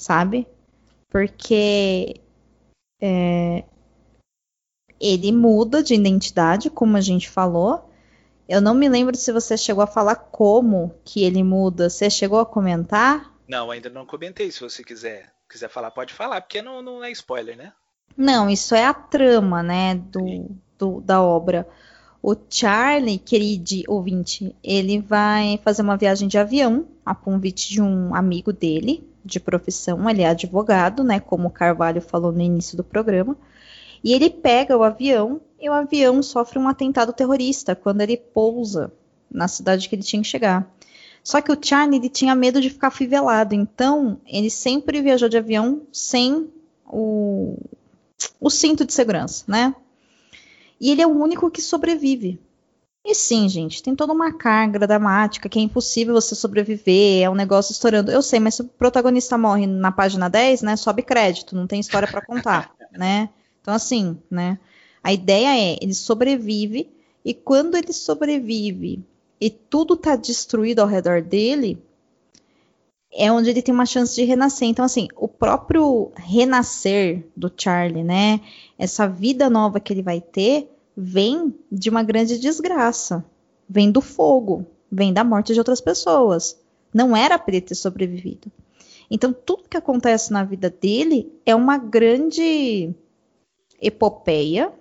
Sabe? 0.00 0.48
Porque 1.08 2.20
é, 3.00 3.64
ele 4.98 5.30
muda 5.30 5.82
de 5.82 5.94
identidade, 5.94 6.68
como 6.68 6.96
a 6.96 7.00
gente 7.00 7.28
falou. 7.28 7.89
Eu 8.50 8.60
não 8.60 8.74
me 8.74 8.88
lembro 8.88 9.16
se 9.16 9.30
você 9.30 9.56
chegou 9.56 9.84
a 9.84 9.86
falar 9.86 10.16
como 10.16 10.92
que 11.04 11.22
ele 11.22 11.40
muda. 11.40 11.88
Você 11.88 12.10
chegou 12.10 12.40
a 12.40 12.44
comentar? 12.44 13.32
Não, 13.46 13.70
ainda 13.70 13.88
não 13.88 14.04
comentei. 14.04 14.50
Se 14.50 14.60
você 14.60 14.82
quiser, 14.82 15.32
quiser 15.48 15.70
falar, 15.70 15.92
pode 15.92 16.12
falar, 16.12 16.40
porque 16.40 16.60
não, 16.60 16.82
não 16.82 17.04
é 17.04 17.12
spoiler, 17.12 17.56
né? 17.56 17.72
Não, 18.16 18.50
isso 18.50 18.74
é 18.74 18.84
a 18.84 18.92
trama, 18.92 19.62
né, 19.62 19.94
do, 19.94 20.50
do 20.76 21.00
da 21.00 21.22
obra. 21.22 21.64
O 22.20 22.34
Charlie, 22.50 23.18
querido 23.18 23.84
ouvinte, 23.86 24.52
ele 24.64 25.00
vai 25.00 25.60
fazer 25.62 25.82
uma 25.82 25.96
viagem 25.96 26.26
de 26.26 26.36
avião 26.36 26.88
a 27.06 27.14
convite 27.14 27.70
de 27.70 27.80
um 27.80 28.12
amigo 28.16 28.52
dele, 28.52 29.08
de 29.24 29.38
profissão, 29.38 30.10
ele 30.10 30.22
é 30.22 30.28
advogado, 30.28 31.04
né, 31.04 31.20
como 31.20 31.46
o 31.46 31.52
Carvalho 31.52 32.02
falou 32.02 32.32
no 32.32 32.40
início 32.40 32.76
do 32.76 32.82
programa. 32.82 33.36
E 34.02 34.12
ele 34.12 34.30
pega 34.30 34.76
o 34.76 34.82
avião 34.82 35.40
e 35.60 35.68
o 35.68 35.72
avião 35.72 36.22
sofre 36.22 36.58
um 36.58 36.68
atentado 36.68 37.12
terrorista 37.12 37.74
quando 37.74 38.00
ele 38.00 38.16
pousa 38.16 38.92
na 39.30 39.46
cidade 39.46 39.88
que 39.88 39.94
ele 39.94 40.02
tinha 40.02 40.22
que 40.22 40.28
chegar. 40.28 40.68
Só 41.22 41.40
que 41.40 41.52
o 41.52 41.58
Charlie 41.60 41.98
ele 41.98 42.08
tinha 42.08 42.34
medo 42.34 42.60
de 42.60 42.70
ficar 42.70 42.90
fivelado, 42.90 43.54
então 43.54 44.18
ele 44.26 44.48
sempre 44.48 45.02
viajou 45.02 45.28
de 45.28 45.36
avião 45.36 45.82
sem 45.92 46.48
o, 46.86 47.58
o 48.40 48.50
cinto 48.50 48.84
de 48.84 48.92
segurança, 48.92 49.44
né? 49.46 49.74
E 50.80 50.90
ele 50.90 51.02
é 51.02 51.06
o 51.06 51.10
único 51.10 51.50
que 51.50 51.60
sobrevive. 51.60 52.40
E 53.04 53.14
sim, 53.14 53.48
gente, 53.48 53.82
tem 53.82 53.94
toda 53.94 54.12
uma 54.12 54.32
carga 54.32 54.78
dramática 54.86 55.48
que 55.48 55.58
é 55.58 55.62
impossível 55.62 56.14
você 56.14 56.34
sobreviver, 56.34 57.22
é 57.22 57.30
um 57.30 57.34
negócio 57.34 57.72
estourando. 57.72 58.10
Eu 58.10 58.22
sei, 58.22 58.40
mas 58.40 58.54
se 58.54 58.62
o 58.62 58.64
protagonista 58.66 59.38
morre 59.38 59.66
na 59.66 59.92
página 59.92 60.28
10, 60.28 60.62
né, 60.62 60.76
sobe 60.76 61.02
crédito, 61.02 61.54
não 61.54 61.66
tem 61.66 61.80
história 61.80 62.08
para 62.08 62.24
contar, 62.24 62.72
né? 62.92 63.28
Então 63.60 63.74
assim, 63.74 64.18
né? 64.30 64.58
A 65.02 65.12
ideia 65.12 65.56
é, 65.56 65.78
ele 65.80 65.94
sobrevive 65.94 66.90
e 67.24 67.34
quando 67.34 67.76
ele 67.76 67.92
sobrevive 67.92 69.04
e 69.40 69.48
tudo 69.50 69.96
tá 69.96 70.16
destruído 70.16 70.80
ao 70.80 70.86
redor 70.86 71.22
dele, 71.22 71.82
é 73.12 73.30
onde 73.32 73.50
ele 73.50 73.62
tem 73.62 73.74
uma 73.74 73.86
chance 73.86 74.14
de 74.14 74.24
renascer. 74.24 74.68
Então, 74.68 74.84
assim, 74.84 75.08
o 75.16 75.26
próprio 75.26 76.12
renascer 76.14 77.26
do 77.36 77.50
Charlie, 77.54 78.04
né? 78.04 78.40
Essa 78.78 79.08
vida 79.08 79.50
nova 79.50 79.80
que 79.80 79.92
ele 79.92 80.02
vai 80.02 80.20
ter 80.20 80.70
vem 80.96 81.54
de 81.72 81.90
uma 81.90 82.02
grande 82.02 82.38
desgraça. 82.38 83.24
Vem 83.68 83.90
do 83.90 84.00
fogo, 84.00 84.66
vem 84.90 85.12
da 85.12 85.24
morte 85.24 85.52
de 85.52 85.58
outras 85.58 85.80
pessoas. 85.80 86.58
Não 86.92 87.16
era 87.16 87.38
para 87.38 87.54
ele 87.54 87.66
ter 87.66 87.74
sobrevivido. 87.74 88.50
Então, 89.10 89.32
tudo 89.32 89.68
que 89.68 89.76
acontece 89.76 90.32
na 90.32 90.44
vida 90.44 90.70
dele 90.70 91.32
é 91.44 91.54
uma 91.54 91.78
grande 91.78 92.94
epopeia, 93.80 94.72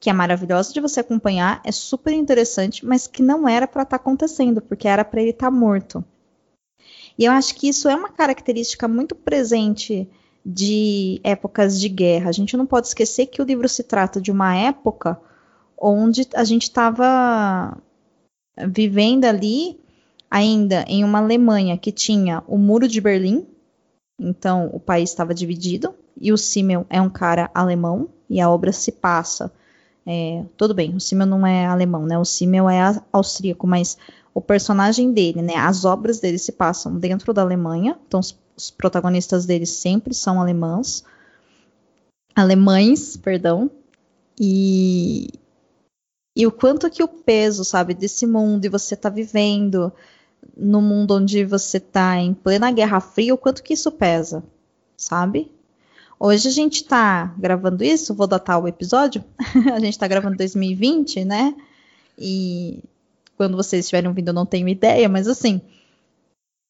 que 0.00 0.10
é 0.10 0.12
maravilhosa 0.12 0.72
de 0.72 0.80
você 0.80 1.00
acompanhar, 1.00 1.60
é 1.64 1.70
super 1.70 2.12
interessante, 2.12 2.84
mas 2.84 3.06
que 3.06 3.22
não 3.22 3.48
era 3.48 3.66
para 3.66 3.82
estar 3.82 3.98
tá 3.98 4.02
acontecendo, 4.02 4.60
porque 4.60 4.88
era 4.88 5.04
para 5.04 5.20
ele 5.20 5.30
estar 5.30 5.46
tá 5.46 5.50
morto. 5.50 6.04
E 7.16 7.24
eu 7.24 7.32
acho 7.32 7.54
que 7.54 7.68
isso 7.68 7.88
é 7.88 7.94
uma 7.94 8.08
característica 8.08 8.88
muito 8.88 9.14
presente 9.14 10.08
de 10.44 11.20
épocas 11.22 11.80
de 11.80 11.88
guerra. 11.88 12.30
A 12.30 12.32
gente 12.32 12.56
não 12.56 12.66
pode 12.66 12.88
esquecer 12.88 13.26
que 13.26 13.40
o 13.40 13.44
livro 13.44 13.68
se 13.68 13.84
trata 13.84 14.20
de 14.20 14.32
uma 14.32 14.56
época 14.56 15.20
onde 15.78 16.26
a 16.34 16.44
gente 16.44 16.62
estava 16.62 17.76
vivendo 18.68 19.24
ali 19.24 19.80
ainda 20.30 20.84
em 20.88 21.04
uma 21.04 21.18
Alemanha 21.18 21.76
que 21.76 21.92
tinha 21.92 22.42
o 22.46 22.56
Muro 22.56 22.88
de 22.88 23.00
Berlim, 23.00 23.46
então 24.18 24.70
o 24.72 24.80
país 24.80 25.10
estava 25.10 25.34
dividido, 25.34 25.94
e 26.20 26.32
o 26.32 26.38
Simmel 26.38 26.86
é 26.88 27.00
um 27.00 27.10
cara 27.10 27.50
alemão, 27.54 28.08
e 28.28 28.40
a 28.40 28.48
obra 28.48 28.72
se 28.72 28.92
passa. 28.92 29.52
É, 30.06 30.44
tudo 30.56 30.74
bem, 30.74 30.96
o 30.96 31.00
Simmel 31.00 31.26
não 31.26 31.46
é 31.46 31.66
alemão, 31.66 32.06
né? 32.06 32.18
O 32.18 32.24
Simmel 32.24 32.68
é 32.68 32.80
austríaco, 33.12 33.66
mas 33.66 33.96
o 34.34 34.40
personagem 34.40 35.12
dele, 35.12 35.42
né, 35.42 35.56
as 35.56 35.84
obras 35.84 36.18
dele 36.18 36.38
se 36.38 36.52
passam 36.52 36.98
dentro 36.98 37.32
da 37.34 37.42
Alemanha, 37.42 37.98
então 38.06 38.18
os, 38.18 38.36
os 38.56 38.70
protagonistas 38.70 39.44
dele 39.44 39.66
sempre 39.66 40.14
são 40.14 40.40
alemãos, 40.40 41.04
alemães, 42.34 43.16
perdão, 43.16 43.70
e 44.40 45.28
e 46.34 46.46
o 46.46 46.50
quanto 46.50 46.88
que 46.88 47.02
o 47.02 47.08
peso, 47.08 47.62
sabe, 47.62 47.92
desse 47.92 48.26
mundo 48.26 48.64
e 48.64 48.68
você 48.68 48.96
tá 48.96 49.10
vivendo 49.10 49.92
no 50.56 50.80
mundo 50.80 51.16
onde 51.16 51.44
você 51.44 51.78
tá 51.78 52.16
em 52.16 52.32
plena 52.32 52.72
Guerra 52.72 53.00
Fria, 53.00 53.34
o 53.34 53.38
quanto 53.38 53.62
que 53.62 53.74
isso 53.74 53.92
pesa, 53.92 54.42
sabe? 54.96 55.52
Hoje 56.24 56.46
a 56.46 56.52
gente 56.52 56.84
tá 56.84 57.34
gravando 57.36 57.82
isso, 57.82 58.14
vou 58.14 58.28
datar 58.28 58.62
o 58.62 58.68
episódio, 58.68 59.24
a 59.74 59.80
gente 59.80 59.98
tá 59.98 60.06
gravando 60.06 60.36
2020, 60.36 61.24
né? 61.24 61.52
E 62.16 62.80
quando 63.36 63.56
vocês 63.56 63.84
estiverem 63.84 64.06
ouvindo, 64.06 64.28
eu 64.28 64.32
não 64.32 64.46
tenho 64.46 64.68
ideia, 64.68 65.08
mas 65.08 65.26
assim, 65.26 65.60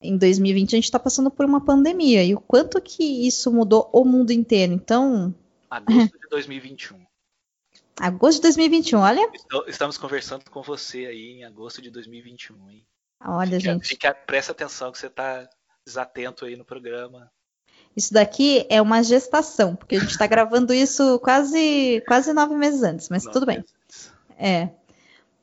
em 0.01 0.17
2020 0.17 0.69
a 0.73 0.77
gente 0.79 0.85
está 0.85 0.99
passando 0.99 1.31
por 1.31 1.45
uma 1.45 1.63
pandemia. 1.63 2.25
E 2.25 2.35
o 2.35 2.41
quanto 2.41 2.81
que 2.81 3.27
isso 3.27 3.53
mudou 3.53 3.91
o 3.93 4.07
mundo 4.07 4.31
inteiro? 4.31 4.73
Então. 4.73 5.35
Agosto 5.69 6.19
de 6.19 6.29
2021. 6.31 7.05
Agosto 8.01 8.37
de 8.39 8.43
2021, 8.45 9.01
olha. 9.01 9.31
Estamos 9.67 9.99
conversando 9.99 10.51
com 10.51 10.63
você 10.63 11.05
aí 11.05 11.41
em 11.41 11.45
agosto 11.45 11.83
de 11.83 11.91
2021, 11.91 12.71
hein? 12.71 12.87
Olha, 13.23 13.61
fica, 13.61 13.73
gente. 13.73 13.87
Fica, 13.87 14.15
presta 14.15 14.53
atenção 14.53 14.91
que 14.91 14.99
você 14.99 15.09
está 15.09 15.47
desatento 15.87 16.47
aí 16.47 16.57
no 16.57 16.65
programa. 16.65 17.31
Isso 17.97 18.13
daqui 18.15 18.67
é 18.71 18.81
uma 18.81 19.03
gestação, 19.03 19.77
porque 19.77 19.97
a 19.97 20.01
gente 20.01 20.11
está 20.11 20.27
gravando 20.27 20.73
isso 20.73 21.19
quase, 21.19 22.03
quase 22.07 22.33
nove 22.33 22.55
meses 22.55 22.83
antes, 22.83 23.09
mas 23.09 23.25
nove 23.25 23.33
tudo 23.33 23.47
bem. 23.47 23.65
É. 24.39 24.71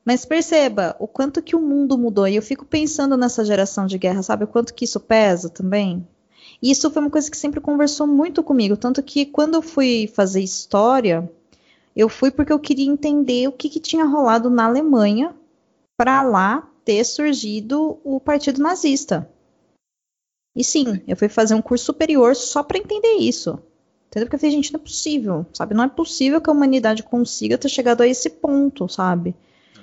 Mas 0.04 0.24
perceba 0.24 0.96
o 0.98 1.06
quanto 1.06 1.42
que 1.42 1.54
o 1.54 1.60
mundo 1.60 1.96
mudou. 1.96 2.26
E 2.26 2.34
eu 2.34 2.42
fico 2.42 2.64
pensando 2.64 3.16
nessa 3.16 3.44
geração 3.44 3.86
de 3.86 3.98
guerra, 3.98 4.22
sabe? 4.22 4.44
O 4.44 4.48
quanto 4.48 4.74
que 4.74 4.84
isso 4.84 4.98
pesa 4.98 5.48
também. 5.48 6.06
E 6.62 6.70
isso 6.70 6.90
foi 6.90 7.02
uma 7.02 7.10
coisa 7.10 7.30
que 7.30 7.36
sempre 7.36 7.60
conversou 7.60 8.06
muito 8.06 8.42
comigo. 8.42 8.76
Tanto 8.76 9.02
que 9.02 9.24
quando 9.24 9.54
eu 9.54 9.62
fui 9.62 10.10
fazer 10.12 10.40
história, 10.40 11.30
eu 11.94 12.08
fui 12.08 12.30
porque 12.30 12.52
eu 12.52 12.58
queria 12.58 12.90
entender 12.90 13.48
o 13.48 13.52
que, 13.52 13.68
que 13.68 13.80
tinha 13.80 14.04
rolado 14.04 14.50
na 14.50 14.66
Alemanha 14.66 15.34
para 15.96 16.22
lá 16.22 16.68
ter 16.84 17.04
surgido 17.04 17.98
o 18.02 18.18
Partido 18.18 18.60
Nazista. 18.60 19.28
E 20.54 20.64
sim, 20.64 21.00
eu 21.06 21.16
fui 21.16 21.28
fazer 21.28 21.54
um 21.54 21.62
curso 21.62 21.84
superior 21.84 22.34
só 22.34 22.62
para 22.62 22.78
entender 22.78 23.16
isso. 23.18 23.58
Entendeu? 24.08 24.26
Porque 24.26 24.34
eu 24.34 24.40
falei, 24.40 24.56
gente, 24.56 24.72
não 24.72 24.80
é 24.80 24.82
possível, 24.82 25.46
sabe? 25.52 25.74
Não 25.74 25.84
é 25.84 25.88
possível 25.88 26.40
que 26.40 26.50
a 26.50 26.52
humanidade 26.52 27.02
consiga 27.04 27.56
ter 27.56 27.68
chegado 27.68 28.02
a 28.02 28.08
esse 28.08 28.28
ponto, 28.28 28.88
sabe? 28.88 29.36
Uhum. 29.76 29.82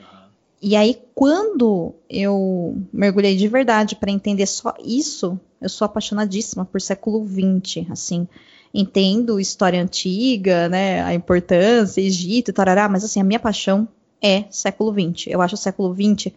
E 0.61 0.75
aí, 0.75 0.99
quando 1.15 1.95
eu 2.09 2.77
mergulhei 2.91 3.37
de 3.37 3.47
verdade 3.47 3.95
para 3.95 4.11
entender 4.11 4.45
só 4.45 4.73
isso, 4.83 5.39
eu 5.61 5.69
sou 5.69 5.85
apaixonadíssima 5.85 6.65
por 6.65 6.81
século 6.81 7.25
XX, 7.25 7.89
assim. 7.89 8.27
Entendo 8.73 9.39
história 9.39 9.81
antiga, 9.81 10.67
né, 10.67 11.01
a 11.03 11.13
importância, 11.13 12.01
Egito, 12.01 12.51
tarará, 12.51 12.89
mas 12.89 13.05
assim, 13.05 13.21
a 13.21 13.23
minha 13.23 13.39
paixão 13.39 13.87
é 14.21 14.43
século 14.51 14.91
XX. 14.91 15.27
Eu 15.27 15.41
acho 15.41 15.55
o 15.55 15.57
século 15.57 15.95
XX 15.95 16.33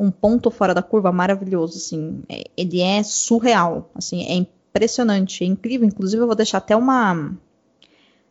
um 0.00 0.10
ponto 0.10 0.50
fora 0.50 0.72
da 0.72 0.82
curva 0.82 1.12
maravilhoso, 1.12 1.76
assim. 1.76 2.22
É, 2.26 2.44
ele 2.56 2.80
é 2.80 3.02
surreal, 3.02 3.90
assim, 3.94 4.24
é 4.24 4.32
impressionante, 4.32 5.44
é 5.44 5.46
incrível. 5.46 5.86
Inclusive, 5.86 6.22
eu 6.22 6.26
vou 6.26 6.34
deixar 6.34 6.56
até 6.56 6.74
uma 6.74 7.36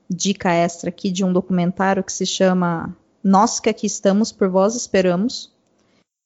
dica 0.09 0.51
extra 0.51 0.89
aqui 0.89 1.11
de 1.11 1.23
um 1.23 1.31
documentário 1.31 2.03
que 2.03 2.11
se 2.11 2.25
chama 2.25 2.97
Nós 3.23 3.59
que 3.59 3.69
aqui 3.69 3.85
estamos, 3.85 4.31
por 4.31 4.49
vós 4.49 4.75
esperamos. 4.75 5.53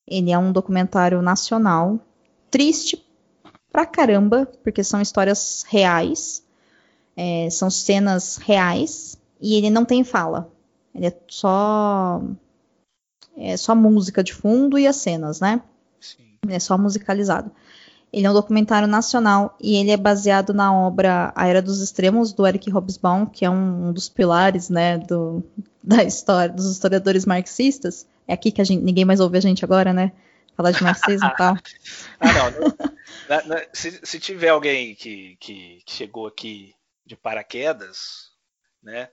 Ele 0.07 0.31
é 0.31 0.37
um 0.37 0.53
documentário 0.53 1.21
nacional, 1.21 1.99
triste 2.49 3.05
pra 3.69 3.85
caramba, 3.85 4.49
porque 4.63 4.81
são 4.81 5.01
histórias 5.01 5.65
reais, 5.67 6.41
é, 7.17 7.49
são 7.49 7.69
cenas 7.69 8.37
reais, 8.37 9.17
e 9.41 9.55
ele 9.55 9.69
não 9.69 9.83
tem 9.83 10.05
fala. 10.05 10.49
Ele 10.95 11.07
é 11.07 11.17
só 11.27 12.21
é 13.37 13.57
só 13.57 13.75
música 13.75 14.23
de 14.23 14.33
fundo 14.33 14.77
e 14.77 14.87
as 14.87 14.95
cenas, 14.97 15.39
né? 15.39 15.61
Sim. 15.99 16.37
É 16.47 16.59
só 16.59 16.77
musicalizado. 16.77 17.51
Ele 18.11 18.27
é 18.27 18.29
um 18.29 18.33
documentário 18.33 18.87
nacional 18.87 19.57
e 19.59 19.75
ele 19.75 19.89
é 19.89 19.97
baseado 19.97 20.53
na 20.53 20.71
obra 20.71 21.33
A 21.35 21.47
Era 21.47 21.61
dos 21.61 21.81
Extremos, 21.81 22.31
do 22.31 22.45
Eric 22.45 22.69
Hobsbawm, 22.69 23.25
que 23.25 23.43
é 23.43 23.49
um, 23.49 23.87
um 23.87 23.93
dos 23.93 24.07
pilares, 24.07 24.69
né, 24.69 24.99
do, 24.99 25.43
da 25.83 26.03
história, 26.03 26.53
dos 26.53 26.71
historiadores 26.71 27.25
marxistas. 27.25 28.07
É 28.27 28.33
aqui 28.33 28.51
que 28.51 28.61
a 28.61 28.63
gente, 28.63 28.83
ninguém 28.83 29.03
mais 29.03 29.19
ouve 29.19 29.37
a 29.37 29.41
gente 29.41 29.65
agora, 29.65 29.91
né? 29.91 30.11
Falar 30.55 30.71
de 30.71 30.83
marxismo 30.83 31.27
e 31.27 31.35
tal. 31.35 31.55
ah, 32.19 32.33
não. 32.33 32.51
não 32.51 32.93
na, 33.27 33.43
na, 33.45 33.65
se, 33.73 33.99
se, 34.03 34.19
tiver 34.19 34.49
alguém 34.49 34.93
que, 34.93 35.35
que, 35.39 35.81
que, 35.83 35.91
chegou 35.91 36.27
aqui 36.27 36.75
de 37.03 37.15
paraquedas, 37.15 38.31
né, 38.81 39.09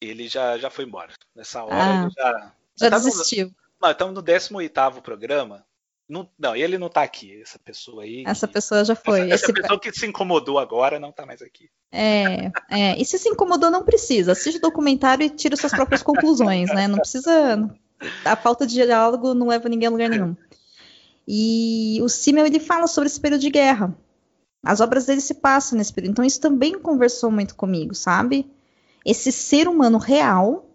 ele 0.00 0.28
já, 0.28 0.58
já 0.58 0.68
foi 0.68 0.84
embora. 0.84 1.12
Nessa 1.34 1.64
hora 1.64 1.74
ah. 1.74 2.02
ele 2.02 2.10
já, 2.10 2.52
já 2.78 2.88
desistiu. 2.88 3.50
No, 3.80 3.90
estamos 3.90 4.14
no 4.14 4.22
18 4.22 5.02
programa. 5.02 5.64
Não, 6.08 6.26
não, 6.38 6.56
ele 6.56 6.78
não 6.78 6.86
está 6.86 7.02
aqui, 7.02 7.40
essa 7.42 7.58
pessoa 7.58 8.02
aí. 8.02 8.24
Essa 8.26 8.46
que, 8.46 8.54
pessoa 8.54 8.82
já 8.82 8.94
foi. 8.94 9.30
Essa, 9.30 9.44
essa 9.44 9.52
pessoa 9.52 9.78
que 9.78 9.92
se 9.92 10.06
incomodou 10.06 10.58
agora 10.58 10.98
não 10.98 11.10
está 11.10 11.26
mais 11.26 11.42
aqui. 11.42 11.68
É, 11.92 12.50
é, 12.70 13.00
e 13.00 13.04
se 13.04 13.18
se 13.18 13.28
incomodou, 13.28 13.70
não 13.70 13.84
precisa. 13.84 14.32
Assiste 14.32 14.56
o 14.56 14.62
documentário 14.62 15.24
e 15.24 15.30
tira 15.30 15.54
suas 15.54 15.72
próprias 15.72 16.02
conclusões, 16.02 16.70
né? 16.72 16.88
Não 16.88 16.98
precisa. 16.98 17.70
A 18.24 18.36
falta 18.36 18.66
de 18.66 18.74
diálogo 18.74 19.34
não 19.34 19.48
leva 19.48 19.68
ninguém 19.68 19.88
a 19.88 19.90
lugar 19.90 20.08
nenhum. 20.08 20.34
E 21.26 21.98
o 22.00 22.08
Simmel, 22.08 22.46
ele 22.46 22.58
fala 22.58 22.86
sobre 22.86 23.08
esse 23.08 23.20
período 23.20 23.42
de 23.42 23.50
guerra. 23.50 23.94
As 24.64 24.80
obras 24.80 25.04
dele 25.04 25.20
se 25.20 25.34
passam 25.34 25.76
nesse 25.76 25.92
período. 25.92 26.12
Então, 26.12 26.24
isso 26.24 26.40
também 26.40 26.78
conversou 26.78 27.30
muito 27.30 27.54
comigo, 27.54 27.94
sabe? 27.94 28.50
Esse 29.04 29.30
ser 29.30 29.68
humano 29.68 29.98
real 29.98 30.67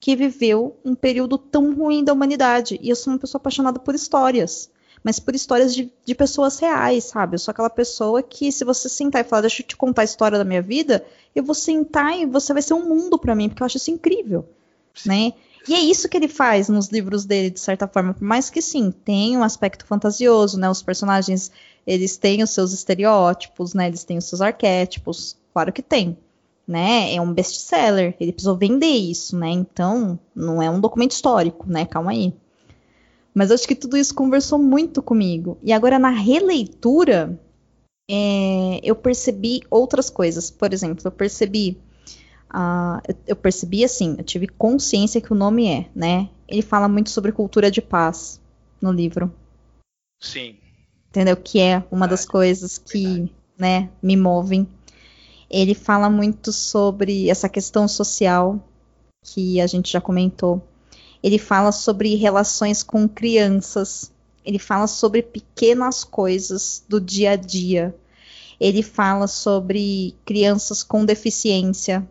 que 0.00 0.16
viveu 0.16 0.76
um 0.82 0.94
período 0.94 1.36
tão 1.36 1.74
ruim 1.74 2.02
da 2.02 2.14
humanidade. 2.14 2.80
E 2.82 2.88
eu 2.88 2.96
sou 2.96 3.12
uma 3.12 3.18
pessoa 3.18 3.38
apaixonada 3.38 3.78
por 3.78 3.94
histórias. 3.94 4.70
Mas 5.04 5.18
por 5.18 5.34
histórias 5.34 5.74
de, 5.74 5.92
de 6.04 6.14
pessoas 6.14 6.58
reais, 6.58 7.04
sabe? 7.04 7.34
Eu 7.34 7.38
sou 7.38 7.52
aquela 7.52 7.70
pessoa 7.70 8.22
que, 8.22 8.50
se 8.50 8.64
você 8.64 8.88
sentar 8.88 9.20
e 9.20 9.28
falar, 9.28 9.42
deixa 9.42 9.62
eu 9.62 9.66
te 9.66 9.76
contar 9.76 10.02
a 10.02 10.04
história 10.04 10.38
da 10.38 10.44
minha 10.44 10.60
vida, 10.60 11.04
eu 11.34 11.42
vou 11.42 11.54
sentar 11.54 12.18
e 12.18 12.26
você 12.26 12.52
vai 12.52 12.62
ser 12.62 12.74
um 12.74 12.86
mundo 12.86 13.18
para 13.18 13.34
mim, 13.34 13.48
porque 13.48 13.62
eu 13.62 13.66
acho 13.66 13.78
isso 13.78 13.90
incrível, 13.90 14.46
né? 15.06 15.32
E 15.66 15.74
é 15.74 15.78
isso 15.78 16.08
que 16.08 16.16
ele 16.16 16.28
faz 16.28 16.68
nos 16.68 16.88
livros 16.88 17.24
dele, 17.24 17.50
de 17.50 17.60
certa 17.60 17.86
forma, 17.86 18.12
por 18.12 18.24
mais 18.24 18.50
que 18.50 18.60
sim, 18.60 18.90
tem 18.90 19.36
um 19.38 19.42
aspecto 19.42 19.86
fantasioso, 19.86 20.58
né? 20.58 20.68
Os 20.68 20.82
personagens, 20.82 21.50
eles 21.86 22.18
têm 22.18 22.42
os 22.42 22.50
seus 22.50 22.72
estereótipos, 22.72 23.72
né? 23.72 23.86
Eles 23.86 24.04
têm 24.04 24.18
os 24.18 24.26
seus 24.26 24.42
arquétipos, 24.42 25.36
claro 25.52 25.72
que 25.72 25.82
tem 25.82 26.18
né? 26.70 27.12
É 27.12 27.20
um 27.20 27.34
best-seller, 27.34 28.14
ele 28.20 28.30
precisou 28.30 28.56
vender 28.56 28.86
isso, 28.86 29.36
né? 29.36 29.50
Então, 29.50 30.16
não 30.32 30.62
é 30.62 30.70
um 30.70 30.80
documento 30.80 31.10
histórico, 31.10 31.68
né? 31.68 31.84
Calma 31.84 32.12
aí. 32.12 32.32
Mas 33.34 33.50
acho 33.50 33.66
que 33.66 33.74
tudo 33.74 33.96
isso 33.96 34.14
conversou 34.14 34.56
muito 34.56 35.02
comigo. 35.02 35.58
E 35.64 35.72
agora, 35.72 35.98
na 35.98 36.10
releitura, 36.10 37.36
é, 38.08 38.78
eu 38.84 38.94
percebi 38.94 39.62
outras 39.68 40.08
coisas. 40.08 40.48
Por 40.48 40.72
exemplo, 40.72 41.02
eu 41.04 41.10
percebi. 41.10 41.76
Uh, 42.54 43.02
eu, 43.08 43.16
eu, 43.28 43.36
percebi 43.36 43.84
assim, 43.84 44.14
eu 44.18 44.24
tive 44.24 44.46
consciência 44.46 45.20
que 45.20 45.32
o 45.32 45.36
nome 45.36 45.66
é, 45.66 45.88
né? 45.92 46.28
Ele 46.46 46.62
fala 46.62 46.88
muito 46.88 47.10
sobre 47.10 47.32
cultura 47.32 47.68
de 47.68 47.82
paz 47.82 48.40
no 48.80 48.92
livro. 48.92 49.32
Sim. 50.20 50.56
Entendeu? 51.08 51.36
Que 51.36 51.58
é 51.58 51.78
uma 51.90 52.06
verdade, 52.06 52.10
das 52.10 52.24
coisas 52.24 52.78
que, 52.78 53.02
verdade. 53.02 53.32
né, 53.58 53.90
me 54.00 54.16
movem 54.16 54.68
ele 55.50 55.74
fala 55.74 56.08
muito 56.08 56.52
sobre 56.52 57.28
essa 57.28 57.48
questão 57.48 57.88
social 57.88 58.62
que 59.22 59.60
a 59.60 59.66
gente 59.66 59.92
já 59.92 60.00
comentou. 60.00 60.62
Ele 61.22 61.38
fala 61.38 61.72
sobre 61.72 62.14
relações 62.14 62.82
com 62.82 63.08
crianças. 63.08 64.12
Ele 64.44 64.58
fala 64.58 64.86
sobre 64.86 65.22
pequenas 65.22 66.04
coisas 66.04 66.84
do 66.88 67.00
dia 67.00 67.32
a 67.32 67.36
dia. 67.36 67.94
Ele 68.60 68.82
fala 68.82 69.26
sobre 69.26 70.14
crianças 70.24 70.84
com 70.84 71.04
deficiência. 71.04 72.08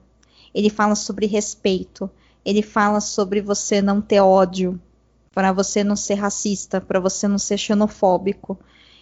Ele 0.54 0.70
fala 0.70 0.96
sobre 0.96 1.26
respeito. 1.26 2.10
Ele 2.44 2.62
fala 2.62 3.00
sobre 3.00 3.42
você 3.42 3.82
não 3.82 4.02
ter 4.02 4.20
ódio, 4.20 4.80
para 5.34 5.52
você 5.54 5.84
não 5.84 5.96
ser 5.96 6.16
racista, 6.16 6.82
para 6.82 7.00
você 7.00 7.28
não 7.28 7.38
ser 7.38 7.58
xenofóbico. 7.58 8.60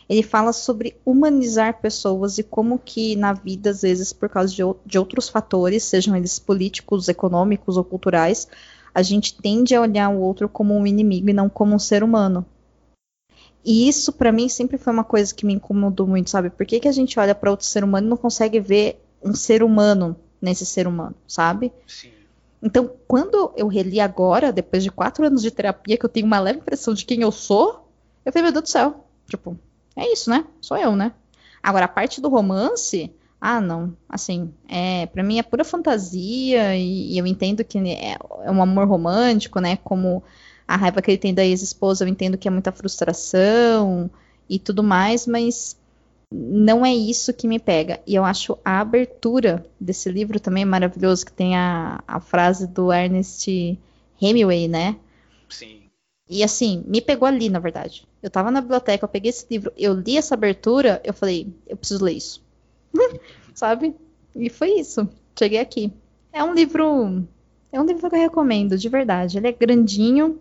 Ele 0.09 0.23
fala 0.23 0.53
sobre 0.53 0.95
humanizar 1.05 1.81
pessoas 1.81 2.37
e 2.37 2.43
como 2.43 2.79
que 2.79 3.15
na 3.15 3.33
vida, 3.33 3.71
às 3.71 3.81
vezes, 3.81 4.13
por 4.13 4.29
causa 4.29 4.53
de, 4.53 4.61
de 4.85 4.97
outros 4.97 5.27
fatores, 5.27 5.83
sejam 5.83 6.15
eles 6.15 6.39
políticos, 6.39 7.09
econômicos 7.09 7.75
ou 7.75 7.83
culturais, 7.83 8.47
a 8.95 9.01
gente 9.01 9.35
tende 9.35 9.75
a 9.75 9.81
olhar 9.81 10.09
o 10.09 10.19
outro 10.19 10.47
como 10.47 10.75
um 10.75 10.87
inimigo 10.87 11.29
e 11.29 11.33
não 11.33 11.49
como 11.49 11.75
um 11.75 11.79
ser 11.79 12.03
humano. 12.03 12.45
E 13.63 13.89
isso, 13.89 14.13
para 14.13 14.31
mim, 14.31 14.47
sempre 14.47 14.77
foi 14.77 14.93
uma 14.93 15.03
coisa 15.03 15.35
que 15.35 15.45
me 15.45 15.53
incomodou 15.53 16.07
muito, 16.07 16.29
sabe? 16.29 16.49
Por 16.49 16.65
que, 16.65 16.79
que 16.79 16.87
a 16.87 16.91
gente 16.91 17.19
olha 17.19 17.35
para 17.35 17.51
outro 17.51 17.65
ser 17.65 17.83
humano 17.83 18.07
e 18.07 18.09
não 18.09 18.15
consegue 18.15 18.61
ver 18.61 19.03
um 19.21 19.35
ser 19.35 19.61
humano 19.61 20.15
nesse 20.41 20.65
ser 20.65 20.87
humano, 20.87 21.15
sabe? 21.27 21.73
Sim. 21.85 22.11
Então, 22.63 22.89
quando 23.07 23.51
eu 23.55 23.67
reli 23.67 23.99
agora, 23.99 24.51
depois 24.53 24.83
de 24.83 24.89
quatro 24.89 25.25
anos 25.25 25.41
de 25.41 25.51
terapia, 25.51 25.97
que 25.97 26.05
eu 26.05 26.09
tenho 26.09 26.25
uma 26.25 26.39
leve 26.39 26.59
impressão 26.59 26.93
de 26.93 27.05
quem 27.05 27.21
eu 27.21 27.31
sou, 27.31 27.87
eu 28.25 28.31
falei, 28.31 28.43
meu 28.43 28.51
Deus 28.53 28.63
do 28.63 28.69
céu. 28.69 29.05
Tipo, 29.27 29.59
é 29.97 30.13
isso, 30.13 30.29
né? 30.29 30.45
Sou 30.61 30.77
eu, 30.77 30.95
né? 30.95 31.11
Agora, 31.61 31.85
a 31.85 31.89
parte 31.89 32.21
do 32.21 32.29
romance, 32.29 33.11
ah, 33.41 33.61
não. 33.61 33.95
Assim, 34.07 34.53
é, 34.67 35.05
para 35.07 35.23
mim 35.23 35.39
é 35.39 35.43
pura 35.43 35.63
fantasia 35.63 36.75
e, 36.75 37.13
e 37.13 37.17
eu 37.17 37.25
entendo 37.25 37.63
que 37.63 37.77
é, 37.77 38.13
é, 38.13 38.51
um 38.51 38.61
amor 38.61 38.87
romântico, 38.87 39.59
né? 39.59 39.77
Como 39.83 40.23
a 40.67 40.75
raiva 40.75 41.01
que 41.01 41.11
ele 41.11 41.17
tem 41.17 41.33
da 41.33 41.45
ex-esposa, 41.45 42.03
eu 42.03 42.07
entendo 42.07 42.37
que 42.37 42.47
é 42.47 42.51
muita 42.51 42.71
frustração 42.71 44.09
e 44.49 44.59
tudo 44.59 44.83
mais, 44.83 45.25
mas 45.27 45.77
não 46.31 46.85
é 46.85 46.93
isso 46.93 47.33
que 47.33 47.47
me 47.47 47.59
pega. 47.59 47.99
E 48.05 48.15
eu 48.15 48.25
acho 48.25 48.57
a 48.63 48.79
abertura 48.79 49.65
desse 49.79 50.09
livro 50.09 50.39
também 50.39 50.65
maravilhoso, 50.65 51.25
que 51.25 51.31
tem 51.31 51.55
a, 51.55 52.03
a 52.07 52.19
frase 52.19 52.67
do 52.67 52.91
Ernest 52.91 53.79
Hemingway, 54.21 54.67
né? 54.67 54.97
Sim. 55.47 55.86
E 56.29 56.43
assim, 56.43 56.83
me 56.85 57.01
pegou 57.01 57.27
ali, 57.27 57.49
na 57.49 57.59
verdade. 57.59 58.05
Eu 58.21 58.29
tava 58.29 58.51
na 58.51 58.61
biblioteca, 58.61 59.05
eu 59.05 59.09
peguei 59.09 59.29
esse 59.29 59.45
livro, 59.49 59.71
eu 59.77 59.93
li 59.93 60.17
essa 60.17 60.35
abertura, 60.35 61.01
eu 61.03 61.13
falei, 61.13 61.53
eu 61.65 61.77
preciso 61.77 62.03
ler 62.03 62.13
isso. 62.13 62.43
Sabe? 63.55 63.95
E 64.35 64.49
foi 64.49 64.71
isso. 64.79 65.07
Cheguei 65.37 65.59
aqui. 65.59 65.91
É 66.33 66.43
um 66.43 66.53
livro. 66.53 67.25
É 67.71 67.79
um 67.79 67.85
livro 67.85 68.09
que 68.09 68.15
eu 68.15 68.19
recomendo, 68.19 68.77
de 68.77 68.89
verdade. 68.89 69.37
Ele 69.37 69.47
é 69.47 69.51
grandinho, 69.51 70.39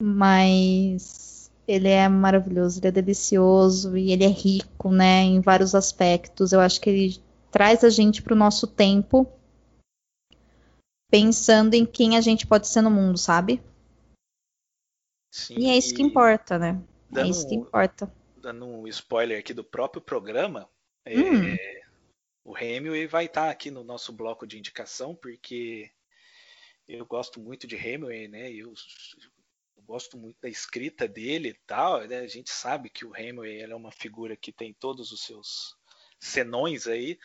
mas 0.00 1.50
ele 1.66 1.88
é 1.88 2.08
maravilhoso, 2.08 2.80
ele 2.80 2.88
é 2.88 2.90
delicioso 2.90 3.96
e 3.96 4.12
ele 4.12 4.24
é 4.24 4.28
rico, 4.28 4.90
né, 4.90 5.22
em 5.22 5.40
vários 5.40 5.74
aspectos. 5.74 6.52
Eu 6.52 6.60
acho 6.60 6.80
que 6.80 6.90
ele 6.90 7.22
traz 7.50 7.84
a 7.84 7.90
gente 7.90 8.22
para 8.22 8.34
o 8.34 8.36
nosso 8.36 8.66
tempo, 8.66 9.26
pensando 11.10 11.74
em 11.74 11.84
quem 11.84 12.16
a 12.16 12.20
gente 12.20 12.46
pode 12.46 12.66
ser 12.66 12.80
no 12.80 12.90
mundo, 12.90 13.18
sabe? 13.18 13.60
Sim, 15.30 15.54
e 15.58 15.70
é 15.70 15.76
isso 15.76 15.94
que 15.94 16.02
importa, 16.02 16.58
né? 16.58 16.80
É 17.10 17.14
dando, 17.14 17.26
é 17.26 17.30
isso 17.30 17.48
que 17.48 17.54
importa. 17.54 18.12
Dando 18.36 18.66
um 18.66 18.88
spoiler 18.88 19.38
aqui 19.38 19.54
do 19.54 19.62
próprio 19.62 20.02
programa, 20.02 20.68
é, 21.04 21.16
hum. 21.16 21.54
é, 21.54 21.82
o 22.44 22.56
Hemingway 22.56 23.06
vai 23.06 23.26
estar 23.26 23.46
tá 23.46 23.50
aqui 23.50 23.70
no 23.70 23.84
nosso 23.84 24.12
bloco 24.12 24.46
de 24.46 24.58
indicação, 24.58 25.14
porque 25.14 25.90
eu 26.88 27.06
gosto 27.06 27.40
muito 27.40 27.66
de 27.66 27.76
Hemingway, 27.76 28.26
né? 28.26 28.50
Eu, 28.50 28.72
eu 29.76 29.82
gosto 29.84 30.18
muito 30.18 30.36
da 30.40 30.48
escrita 30.48 31.06
dele 31.06 31.50
e 31.50 31.58
tal. 31.66 32.06
Né? 32.06 32.18
A 32.18 32.26
gente 32.26 32.50
sabe 32.50 32.90
que 32.90 33.04
o 33.04 33.16
Hemingway 33.16 33.60
é 33.60 33.74
uma 33.74 33.92
figura 33.92 34.36
que 34.36 34.52
tem 34.52 34.74
todos 34.74 35.12
os 35.12 35.22
seus 35.22 35.76
senões 36.18 36.86
aí. 36.86 37.18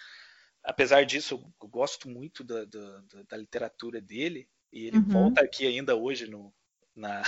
Apesar 0.64 1.06
disso, 1.06 1.44
eu 1.62 1.68
gosto 1.68 2.08
muito 2.08 2.44
da, 2.44 2.66
da, 2.66 3.04
da 3.28 3.38
literatura 3.38 4.00
dele. 4.00 4.48
E 4.72 4.88
ele 4.88 4.98
uhum. 4.98 5.10
volta 5.10 5.42
aqui 5.42 5.66
ainda 5.66 5.96
hoje 5.96 6.28
no, 6.28 6.54
na, 6.96 7.24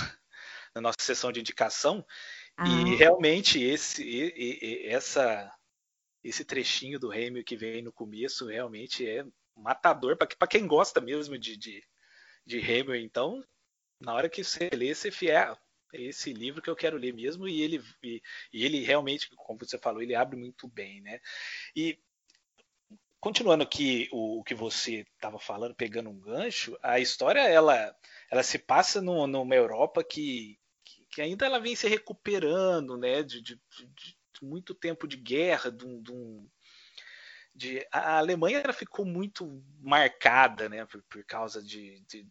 na 0.74 0.82
nossa 0.82 0.98
sessão 1.00 1.32
de 1.32 1.40
indicação. 1.40 2.06
Ah. 2.56 2.68
E 2.68 2.96
realmente 2.96 3.62
esse, 3.62 4.04
e, 4.04 4.34
e, 4.36 4.88
essa, 4.88 5.52
esse 6.24 6.44
trechinho 6.44 7.00
do 7.00 7.12
Hamilton 7.12 7.44
que 7.44 7.56
vem 7.56 7.82
no 7.82 7.92
começo 7.92 8.48
realmente 8.48 9.08
é 9.08 9.24
matador 9.56 10.18
para 10.18 10.48
quem 10.48 10.68
gosta 10.68 11.02
mesmo 11.02 11.38
de, 11.38 11.58
de, 11.58 11.84
de 12.46 12.60
Hamilton. 12.60 12.96
Então, 12.96 13.44
na 14.00 14.14
hora 14.14 14.30
que 14.30 14.44
você 14.44 14.70
lê, 14.74 14.94
você 14.94 15.12
fiel. 15.12 15.58
É 15.94 16.02
esse 16.02 16.34
livro 16.34 16.62
que 16.62 16.70
eu 16.70 16.76
quero 16.76 16.98
ler 16.98 17.14
mesmo 17.14 17.48
e 17.48 17.62
ele 17.62 17.82
e, 18.04 18.22
e 18.52 18.66
ele 18.66 18.84
realmente, 18.84 19.30
como 19.36 19.60
você 19.60 19.78
falou, 19.78 20.02
ele 20.02 20.16
abre 20.16 20.38
muito 20.38 20.68
bem, 20.68 21.02
né? 21.02 21.20
E 21.76 21.98
continuando 23.22 23.64
aqui 23.64 24.10
o, 24.12 24.40
o 24.40 24.44
que 24.44 24.54
você 24.54 25.06
estava 25.16 25.40
falando, 25.40 25.76
pegando 25.76 26.10
um 26.10 26.20
gancho, 26.20 26.78
a 26.84 27.00
história 27.00 27.40
ela 27.40 27.96
ela 28.32 28.44
se 28.44 28.60
passa 28.60 29.02
no, 29.02 29.26
numa 29.28 29.56
Europa 29.56 30.04
que, 30.04 30.60
que 31.10 31.22
ainda 31.22 31.46
ela 31.46 31.60
vem 31.60 31.76
se 31.76 31.88
recuperando, 31.88 32.98
né, 32.98 33.24
de, 33.24 33.42
de, 33.42 33.56
de 33.56 34.18
muito 34.42 34.76
tempo 34.76 35.08
de 35.08 35.18
guerra, 35.18 35.72
de, 35.72 35.86
de, 36.02 36.50
de 37.56 37.88
a 37.92 38.18
Alemanha 38.18 38.60
ela 38.60 38.74
ficou 38.74 39.06
muito 39.06 39.64
marcada, 39.80 40.70
né, 40.70 40.86
por, 40.86 41.02
por 41.04 41.24
causa 41.26 41.62
de, 41.62 42.00
de, 42.08 42.28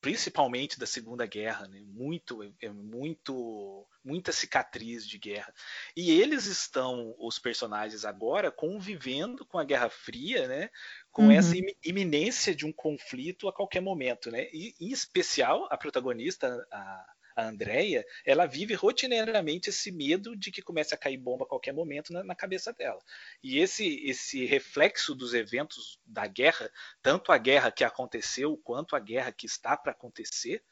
principalmente 0.00 0.78
da 0.78 0.86
Segunda 0.86 1.24
Guerra, 1.26 1.66
né, 1.66 1.80
muito, 1.86 2.42
é, 2.60 2.68
muito, 2.68 3.86
muita 4.04 4.32
cicatriz 4.32 5.08
de 5.08 5.18
guerra. 5.18 5.54
E 5.96 6.10
eles 6.10 6.44
estão, 6.44 7.14
os 7.18 7.38
personagens 7.38 8.04
agora, 8.04 8.50
convivendo 8.50 9.46
com 9.46 9.58
a 9.58 9.64
Guerra 9.64 9.88
Fria, 9.88 10.46
né, 10.46 10.70
com 11.14 11.26
uhum. 11.26 11.30
essa 11.30 11.54
iminência 11.82 12.54
de 12.54 12.66
um 12.66 12.72
conflito 12.72 13.48
a 13.48 13.52
qualquer 13.52 13.80
momento, 13.80 14.30
né, 14.30 14.48
e 14.52 14.74
em 14.80 14.90
especial 14.90 15.66
a 15.70 15.78
protagonista, 15.78 16.66
a 16.70 17.14
a 17.36 17.48
Andrea, 17.48 18.04
ela 18.24 18.46
vive 18.46 18.74
rotineiramente 18.74 19.70
esse 19.70 19.90
medo 19.90 20.36
de 20.36 20.50
que 20.52 20.62
comece 20.62 20.94
a 20.94 20.98
cair 20.98 21.16
bomba 21.16 21.44
a 21.44 21.48
qualquer 21.48 21.72
momento 21.72 22.12
na, 22.12 22.22
na, 22.22 22.34
cabeça 22.34 22.72
dela. 22.72 23.00
E 23.42 23.58
esse, 23.58 24.06
esse 24.06 24.44
reflexo 24.44 25.14
dos 25.14 25.34
eventos 25.34 25.98
da 26.06 26.26
guerra, 26.26 26.70
tanto 27.02 27.32
a 27.32 27.38
guerra 27.38 27.72
que 27.72 27.82
aconteceu 27.82 28.56
quanto 28.58 28.94
a 28.94 29.00
guerra 29.00 29.32
que 29.32 29.46
está 29.46 29.76
para 29.76 29.92
acontecer, 29.92 30.62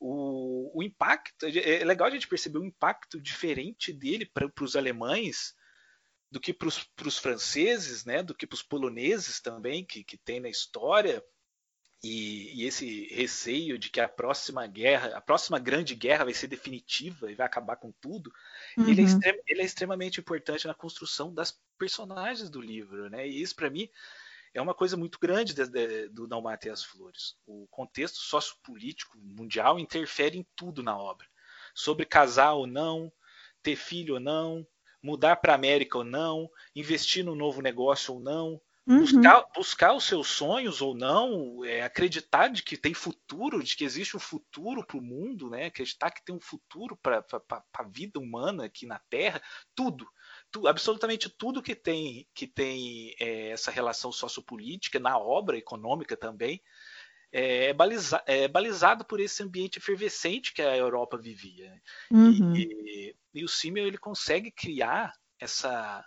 o, 0.00 0.70
o, 0.78 0.82
impacto 0.82 1.44
é, 1.44 1.82
é 1.82 1.84
legal 1.84 2.08
a 2.08 2.10
gente 2.10 2.28
perceber 2.28 2.58
o 2.58 2.64
impacto 2.64 3.20
diferente 3.20 3.92
dele 3.92 4.24
para 4.24 4.50
os 4.62 4.76
alemães 4.76 5.54
do 6.30 6.38
que 6.38 6.52
para 6.52 6.68
os 6.68 7.18
franceses, 7.18 8.04
né, 8.04 8.22
do 8.22 8.34
que 8.34 8.46
para 8.46 8.54
os 8.54 8.62
poloneses 8.62 9.40
também 9.40 9.84
que, 9.84 10.04
que 10.04 10.16
tem 10.16 10.40
na 10.40 10.48
história 10.48 11.24
e, 12.02 12.62
e, 12.62 12.66
esse 12.66 13.08
receio 13.12 13.76
de 13.76 13.90
que 13.90 14.00
a 14.00 14.08
próxima 14.08 14.66
guerra, 14.66 15.16
a 15.16 15.20
próxima 15.20 15.58
grande 15.58 15.96
guerra 15.96 16.24
vai 16.24 16.34
ser 16.34 16.46
definitiva 16.46 17.30
e 17.30 17.34
vai 17.34 17.46
acabar 17.46 17.76
com 17.76 17.90
tudo, 18.00 18.32
uhum. 18.76 18.88
ele, 18.88 19.02
é 19.02 19.04
extrem, 19.04 19.42
ele, 19.48 19.62
é 19.62 19.64
extremamente 19.64 20.20
importante 20.20 20.66
na 20.66 20.74
construção 20.74 21.34
das 21.34 21.58
personagens 21.76 22.48
do 22.48 22.60
livro, 22.60 23.10
né? 23.10 23.26
E 23.26 23.42
isso 23.42 23.56
para 23.56 23.68
mim 23.68 23.88
é 24.54 24.62
uma 24.62 24.74
coisa 24.74 24.96
muito 24.96 25.18
grande 25.18 25.52
de, 25.52 25.66
de, 25.66 26.08
do 26.08 26.28
Não 26.28 26.40
Mate 26.40 26.70
as 26.70 26.84
Flores. 26.84 27.36
O 27.44 27.66
contexto 27.68 28.18
sociopolítico 28.18 29.18
mundial 29.18 29.78
interfere 29.78 30.38
em 30.38 30.46
tudo 30.54 30.84
na 30.84 30.96
obra, 30.96 31.26
sobre 31.74 32.06
casar 32.06 32.52
ou 32.52 32.66
não, 32.66 33.12
ter 33.60 33.74
filho 33.74 34.14
ou 34.14 34.20
não, 34.20 34.64
mudar 35.02 35.36
para 35.36 35.52
a 35.52 35.56
América 35.56 35.98
ou 35.98 36.04
não, 36.04 36.50
investir 36.74 37.24
no 37.24 37.34
novo 37.34 37.60
negócio 37.62 38.14
ou 38.14 38.20
não, 38.20 38.60
Uhum. 38.88 38.98
Buscar, 38.98 39.44
buscar 39.54 39.92
os 39.92 40.04
seus 40.04 40.28
sonhos 40.28 40.80
ou 40.80 40.94
não, 40.94 41.62
é, 41.62 41.82
acreditar 41.82 42.48
de 42.48 42.62
que 42.62 42.74
tem 42.74 42.94
futuro, 42.94 43.62
de 43.62 43.76
que 43.76 43.84
existe 43.84 44.16
um 44.16 44.20
futuro 44.20 44.82
para 44.84 44.96
o 44.96 45.02
mundo, 45.02 45.50
né? 45.50 45.66
acreditar 45.66 46.10
que 46.10 46.24
tem 46.24 46.34
um 46.34 46.40
futuro 46.40 46.96
para 46.96 47.22
a 47.74 47.82
vida 47.82 48.18
humana 48.18 48.64
aqui 48.64 48.86
na 48.86 48.98
Terra, 49.10 49.42
tudo. 49.74 50.06
Tu, 50.50 50.66
absolutamente 50.66 51.28
tudo 51.28 51.62
que 51.62 51.74
tem, 51.74 52.26
que 52.34 52.46
tem 52.46 53.14
é, 53.20 53.50
essa 53.50 53.70
relação 53.70 54.10
sociopolítica, 54.10 54.98
na 54.98 55.18
obra 55.18 55.58
econômica 55.58 56.16
também, 56.16 56.62
é, 57.32 57.66
é, 57.66 57.72
baliza, 57.72 58.22
é, 58.26 58.48
balizado 58.48 59.04
por 59.04 59.20
esse 59.20 59.42
ambiente 59.42 59.78
efervescente 59.78 60.52
que 60.52 60.62
a 60.62 60.76
Europa 60.76 61.16
vivia. 61.18 61.70
Né? 61.70 61.80
Uhum. 62.10 62.56
E, 62.56 62.62
e, 62.62 63.16
e, 63.34 63.44
o 63.44 63.48
Simmel 63.48 63.86
ele 63.86 63.98
consegue 63.98 64.50
criar 64.50 65.12
essa 65.38 66.04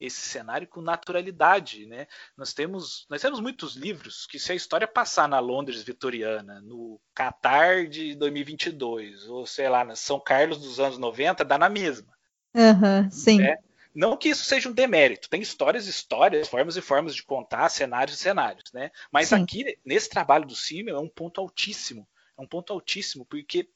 esse 0.00 0.20
cenário 0.20 0.66
com 0.66 0.80
naturalidade, 0.80 1.86
né? 1.86 2.08
Nós 2.36 2.52
temos, 2.52 3.06
nós 3.08 3.22
temos 3.22 3.38
muitos 3.38 3.76
livros 3.76 4.26
que 4.26 4.36
se 4.36 4.50
a 4.50 4.54
história 4.56 4.88
passar 4.88 5.28
na 5.28 5.38
Londres 5.38 5.80
vitoriana, 5.84 6.60
no 6.60 7.00
Catar 7.14 7.86
de 7.86 8.16
2022, 8.16 9.28
ou 9.28 9.46
sei 9.46 9.68
lá, 9.68 9.84
na 9.84 9.94
São 9.94 10.18
Carlos 10.18 10.58
dos 10.58 10.80
anos 10.80 10.98
90, 10.98 11.44
dá 11.44 11.56
na 11.56 11.68
mesma. 11.68 12.12
Uhum, 12.52 13.08
sim. 13.12 13.38
Né? 13.38 13.56
Não 13.94 14.16
que 14.16 14.30
isso 14.30 14.44
seja 14.44 14.68
um 14.68 14.72
demérito, 14.72 15.28
tem 15.28 15.42
histórias, 15.42 15.86
histórias, 15.86 16.48
formas 16.48 16.76
e 16.76 16.80
formas 16.80 17.14
de 17.14 17.22
contar, 17.22 17.68
cenários 17.68 18.16
e 18.16 18.20
cenários, 18.20 18.72
né? 18.72 18.90
Mas 19.10 19.28
sim. 19.28 19.36
aqui, 19.36 19.78
nesse 19.84 20.08
trabalho 20.08 20.46
do 20.46 20.56
Simmel, 20.56 20.96
é 20.96 21.00
um 21.00 21.08
ponto 21.08 21.40
altíssimo. 21.40 22.08
É 22.38 22.42
um 22.42 22.46
ponto 22.46 22.72
altíssimo, 22.72 23.26
porque 23.26 23.68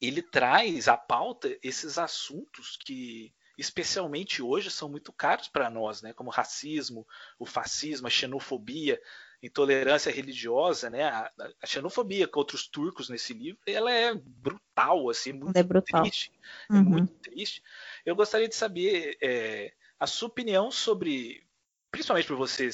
ele 0.00 0.22
traz 0.22 0.88
à 0.88 0.96
pauta 0.96 1.56
esses 1.62 1.98
assuntos 1.98 2.78
que 2.84 3.34
especialmente 3.58 4.42
hoje, 4.42 4.70
são 4.70 4.88
muito 4.88 5.12
caros 5.12 5.48
para 5.48 5.70
nós, 5.70 6.02
né? 6.02 6.12
como 6.12 6.28
o 6.28 6.32
racismo, 6.32 7.06
o 7.38 7.46
fascismo, 7.46 8.06
a 8.06 8.10
xenofobia, 8.10 9.00
intolerância 9.42 10.12
religiosa, 10.12 10.90
né? 10.90 11.04
A, 11.04 11.30
a, 11.62 11.66
xenofobia 11.66 12.26
contra 12.26 12.56
os 12.56 12.66
turcos 12.66 13.08
nesse 13.08 13.32
livro, 13.32 13.60
ela 13.66 13.90
é 13.92 14.14
brutal, 14.14 15.08
assim, 15.08 15.32
muito 15.32 15.56
é 15.56 15.62
brutal. 15.62 16.02
triste, 16.02 16.32
é 16.70 16.72
uhum. 16.72 16.80
é 16.80 16.82
muito 16.82 17.14
triste. 17.14 17.62
Eu 18.06 18.14
gostaria 18.14 18.48
de 18.48 18.54
saber 18.54 19.18
é, 19.20 19.72
a 19.98 20.06
sua 20.06 20.28
opinião 20.28 20.70
sobre, 20.70 21.44
principalmente 21.90 22.28
por 22.28 22.36
você 22.36 22.70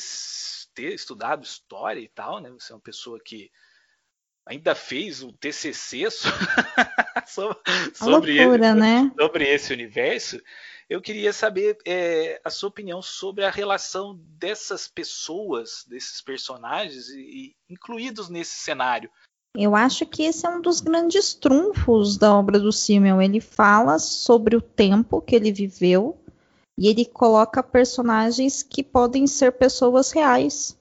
ter 0.75 0.93
estudado 0.93 1.43
história 1.43 2.01
e 2.01 2.09
tal, 2.09 2.39
né? 2.39 2.51
Você 2.51 2.73
é 2.73 2.77
uma 2.77 2.83
pessoa 2.83 3.19
que 3.19 3.51
ainda 4.45 4.75
fez 4.75 5.23
o 5.23 5.33
TCC 5.33 6.11
sobre, 7.27 7.61
sobre, 7.95 8.39
loucura, 8.39 8.67
esse, 8.67 8.75
né? 8.75 9.13
sobre 9.19 9.49
esse 9.49 9.73
universo. 9.73 10.41
Eu 10.89 11.01
queria 11.01 11.33
saber 11.33 11.79
é, 11.87 12.39
a 12.45 12.51
sua 12.51 12.69
opinião 12.69 13.01
sobre 13.01 13.45
a 13.45 13.51
relação 13.51 14.21
dessas 14.39 14.87
pessoas, 14.87 15.85
desses 15.89 16.21
personagens, 16.21 17.09
e, 17.09 17.21
e, 17.21 17.57
incluídos 17.71 18.29
nesse 18.29 18.57
cenário. 18.57 19.11
Eu 19.57 19.77
acho 19.77 20.07
que 20.07 20.23
esse 20.23 20.47
é 20.47 20.49
um 20.49 20.63
dos 20.63 20.81
grandes 20.81 21.35
trunfos 21.35 22.17
da 22.17 22.35
obra 22.35 22.59
do 22.59 22.73
Simmel. 22.73 23.21
Ele 23.21 23.41
fala 23.41 23.99
sobre 23.99 24.57
o 24.57 24.63
tempo 24.63 25.21
que 25.21 25.37
ele 25.37 25.53
viveu 25.53 26.17
e 26.79 26.89
ele 26.89 27.05
coloca 27.05 27.63
personagens 27.63 28.63
que 28.63 28.83
podem 28.83 29.27
ser 29.27 29.53
pessoas 29.53 30.11
reais. 30.11 30.77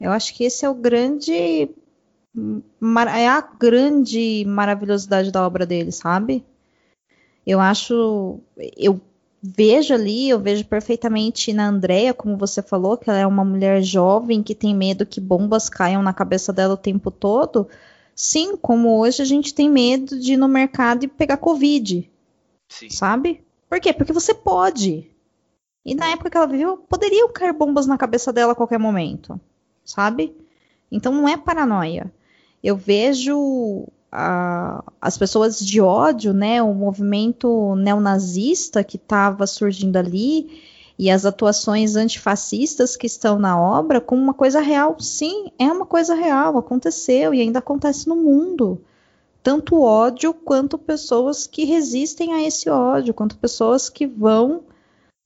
Eu 0.00 0.10
acho 0.10 0.34
que 0.34 0.44
esse 0.44 0.64
é 0.64 0.68
o 0.68 0.74
grande 0.74 1.70
é 3.16 3.28
a 3.28 3.40
grande 3.40 4.44
maravilhosidade 4.46 5.30
da 5.30 5.44
obra 5.46 5.66
dele, 5.66 5.92
sabe? 5.92 6.44
Eu 7.46 7.60
acho, 7.60 8.38
eu 8.76 9.00
vejo 9.42 9.94
ali, 9.94 10.28
eu 10.28 10.38
vejo 10.38 10.64
perfeitamente 10.64 11.52
na 11.52 11.68
Andrea, 11.68 12.14
como 12.14 12.36
você 12.36 12.62
falou, 12.62 12.96
que 12.96 13.10
ela 13.10 13.18
é 13.18 13.26
uma 13.26 13.44
mulher 13.44 13.82
jovem 13.82 14.42
que 14.42 14.54
tem 14.54 14.74
medo 14.74 15.06
que 15.06 15.20
bombas 15.20 15.68
caiam 15.68 16.02
na 16.02 16.12
cabeça 16.12 16.52
dela 16.52 16.74
o 16.74 16.78
tempo 16.78 17.10
todo. 17.10 17.68
Sim, 18.14 18.56
como 18.56 18.98
hoje 18.98 19.22
a 19.22 19.24
gente 19.24 19.54
tem 19.54 19.70
medo 19.70 20.18
de 20.18 20.34
ir 20.34 20.36
no 20.36 20.48
mercado 20.48 21.04
e 21.04 21.08
pegar 21.08 21.36
Covid. 21.36 22.08
Sim. 22.68 22.90
Sabe? 22.90 23.42
Por 23.68 23.80
quê? 23.80 23.92
Porque 23.92 24.12
você 24.12 24.34
pode. 24.34 25.08
E 25.84 25.94
na 25.94 26.08
época 26.10 26.30
que 26.30 26.36
ela 26.36 26.46
viveu, 26.46 26.76
poderiam 26.76 27.32
cair 27.32 27.52
bombas 27.52 27.86
na 27.86 27.96
cabeça 27.96 28.32
dela 28.32 28.52
a 28.52 28.56
qualquer 28.56 28.78
momento. 28.78 29.40
Sabe? 29.84 30.36
Então 30.90 31.12
não 31.12 31.28
é 31.28 31.36
paranoia. 31.36 32.12
Eu 32.62 32.76
vejo 32.76 33.86
a, 34.12 34.84
as 35.00 35.16
pessoas 35.16 35.58
de 35.58 35.80
ódio, 35.80 36.32
né? 36.32 36.62
O 36.62 36.74
movimento 36.74 37.74
neonazista 37.76 38.84
que 38.84 38.96
estava 38.96 39.46
surgindo 39.46 39.96
ali 39.96 40.62
e 41.00 41.08
as 41.10 41.24
atuações 41.24 41.96
antifascistas 41.96 42.94
que 42.94 43.06
estão 43.06 43.38
na 43.38 43.58
obra 43.58 44.02
como 44.02 44.22
uma 44.22 44.34
coisa 44.34 44.60
real. 44.60 45.00
Sim, 45.00 45.50
é 45.58 45.64
uma 45.64 45.86
coisa 45.86 46.14
real, 46.14 46.58
aconteceu 46.58 47.32
e 47.32 47.40
ainda 47.40 47.58
acontece 47.58 48.06
no 48.06 48.16
mundo. 48.16 48.84
Tanto 49.42 49.80
ódio 49.80 50.34
quanto 50.34 50.76
pessoas 50.76 51.46
que 51.46 51.64
resistem 51.64 52.34
a 52.34 52.42
esse 52.42 52.68
ódio, 52.68 53.14
quanto 53.14 53.38
pessoas 53.38 53.88
que 53.88 54.06
vão 54.06 54.62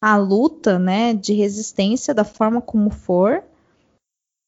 à 0.00 0.16
luta, 0.16 0.78
né, 0.78 1.12
de 1.12 1.32
resistência 1.32 2.14
da 2.14 2.22
forma 2.22 2.60
como 2.60 2.88
for, 2.88 3.42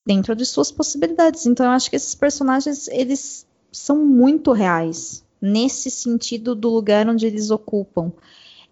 dentro 0.07 0.37
de 0.37 0.47
suas 0.47 0.71
possibilidades. 0.71 1.45
Então 1.45 1.67
eu 1.67 1.73
acho 1.73 1.91
que 1.91 1.97
esses 1.97 2.15
personagens 2.15 2.87
eles 2.87 3.45
são 3.73 3.97
muito 3.97 4.53
reais 4.53 5.25
nesse 5.43 5.91
sentido 5.91 6.55
do 6.55 6.71
lugar 6.71 7.09
onde 7.09 7.27
eles 7.27 7.51
ocupam. 7.51 8.13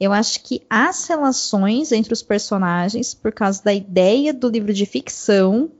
Eu 0.04 0.12
acho 0.12 0.42
que 0.42 0.60
as 0.68 1.06
relações 1.06 1.90
entre 1.90 2.12
os 2.12 2.22
personagens, 2.22 3.14
por 3.14 3.32
causa 3.32 3.64
da 3.64 3.72
ideia 3.72 4.34
do 4.34 4.50
livro 4.50 4.74
de 4.74 4.84
ficção, 4.84 5.70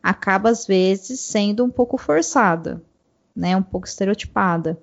acaba 0.00 0.48
às 0.48 0.64
vezes 0.64 1.18
sendo 1.18 1.64
um 1.64 1.68
pouco 1.68 1.98
forçada, 1.98 2.80
né, 3.34 3.56
um 3.56 3.62
pouco 3.62 3.88
estereotipada. 3.88 4.78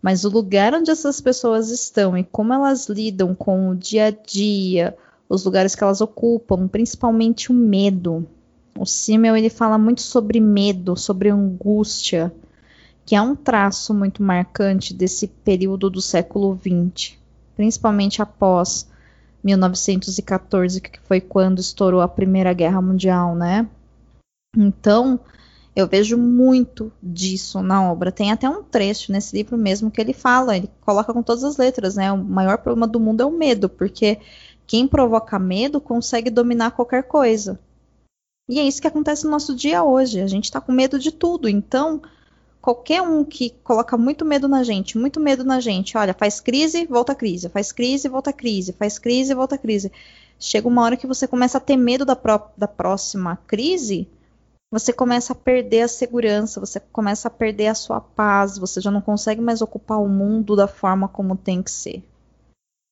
Mas 0.00 0.24
o 0.24 0.28
lugar 0.28 0.72
onde 0.72 0.88
essas 0.88 1.20
pessoas 1.20 1.68
estão 1.68 2.16
e 2.16 2.22
como 2.22 2.52
elas 2.52 2.88
lidam 2.88 3.34
com 3.34 3.70
o 3.70 3.74
dia 3.74 4.06
a 4.06 4.10
dia, 4.10 4.96
os 5.28 5.44
lugares 5.44 5.74
que 5.74 5.82
elas 5.82 6.00
ocupam, 6.00 6.68
principalmente 6.68 7.50
o 7.50 7.54
medo. 7.54 8.24
O 8.78 8.86
Simmel 8.86 9.36
ele 9.36 9.50
fala 9.50 9.78
muito 9.78 10.00
sobre 10.00 10.38
medo, 10.38 10.96
sobre 10.96 11.28
angústia, 11.28 12.32
que 13.04 13.16
é 13.16 13.20
um 13.20 13.34
traço 13.34 13.92
muito 13.92 14.22
marcante 14.22 14.94
desse 14.94 15.26
período 15.26 15.90
do 15.90 16.00
século 16.00 16.56
XX 16.56 17.23
principalmente 17.56 18.22
após 18.22 18.88
1914, 19.42 20.80
que 20.80 21.00
foi 21.00 21.20
quando 21.20 21.60
estourou 21.60 22.00
a 22.00 22.08
Primeira 22.08 22.52
Guerra 22.52 22.80
Mundial, 22.80 23.34
né? 23.34 23.68
Então, 24.56 25.20
eu 25.76 25.88
vejo 25.88 26.16
muito 26.16 26.92
disso 27.02 27.60
na 27.62 27.90
obra. 27.90 28.12
Tem 28.12 28.30
até 28.30 28.48
um 28.48 28.62
trecho 28.62 29.10
nesse 29.10 29.36
livro 29.36 29.58
mesmo 29.58 29.90
que 29.90 30.00
ele 30.00 30.12
fala, 30.12 30.56
ele 30.56 30.70
coloca 30.80 31.12
com 31.12 31.22
todas 31.22 31.44
as 31.44 31.56
letras, 31.56 31.96
né? 31.96 32.12
O 32.12 32.18
maior 32.18 32.58
problema 32.58 32.86
do 32.86 33.00
mundo 33.00 33.22
é 33.22 33.26
o 33.26 33.30
medo, 33.30 33.68
porque 33.68 34.18
quem 34.66 34.86
provoca 34.86 35.38
medo 35.38 35.80
consegue 35.80 36.30
dominar 36.30 36.70
qualquer 36.70 37.02
coisa. 37.04 37.58
E 38.48 38.58
é 38.58 38.62
isso 38.62 38.80
que 38.80 38.86
acontece 38.86 39.24
no 39.24 39.30
nosso 39.30 39.54
dia 39.54 39.82
hoje. 39.82 40.20
A 40.20 40.26
gente 40.26 40.50
tá 40.50 40.60
com 40.60 40.70
medo 40.70 40.98
de 40.98 41.10
tudo. 41.10 41.48
Então, 41.48 42.00
qualquer 42.64 43.02
um 43.02 43.22
que 43.22 43.50
coloca 43.62 43.94
muito 43.94 44.24
medo 44.24 44.48
na 44.48 44.64
gente, 44.64 44.96
muito 44.96 45.20
medo 45.20 45.44
na 45.44 45.60
gente, 45.60 45.98
olha, 45.98 46.14
faz 46.14 46.40
crise, 46.40 46.86
volta 46.86 47.14
crise, 47.14 47.50
faz 47.50 47.70
crise, 47.70 48.08
volta 48.08 48.32
crise, 48.32 48.72
faz 48.72 48.98
crise, 48.98 49.34
volta 49.34 49.58
crise. 49.58 49.92
Chega 50.40 50.66
uma 50.66 50.80
hora 50.80 50.96
que 50.96 51.06
você 51.06 51.28
começa 51.28 51.58
a 51.58 51.60
ter 51.60 51.76
medo 51.76 52.06
da, 52.06 52.16
pró 52.16 52.50
da 52.56 52.66
próxima 52.66 53.36
crise, 53.46 54.08
você 54.70 54.94
começa 54.94 55.34
a 55.34 55.36
perder 55.36 55.82
a 55.82 55.88
segurança, 55.88 56.58
você 56.58 56.80
começa 56.80 57.28
a 57.28 57.30
perder 57.30 57.66
a 57.66 57.74
sua 57.74 58.00
paz, 58.00 58.56
você 58.56 58.80
já 58.80 58.90
não 58.90 59.02
consegue 59.02 59.42
mais 59.42 59.60
ocupar 59.60 60.00
o 60.00 60.08
mundo 60.08 60.56
da 60.56 60.66
forma 60.66 61.06
como 61.06 61.36
tem 61.36 61.62
que 61.62 61.70
ser. 61.70 62.02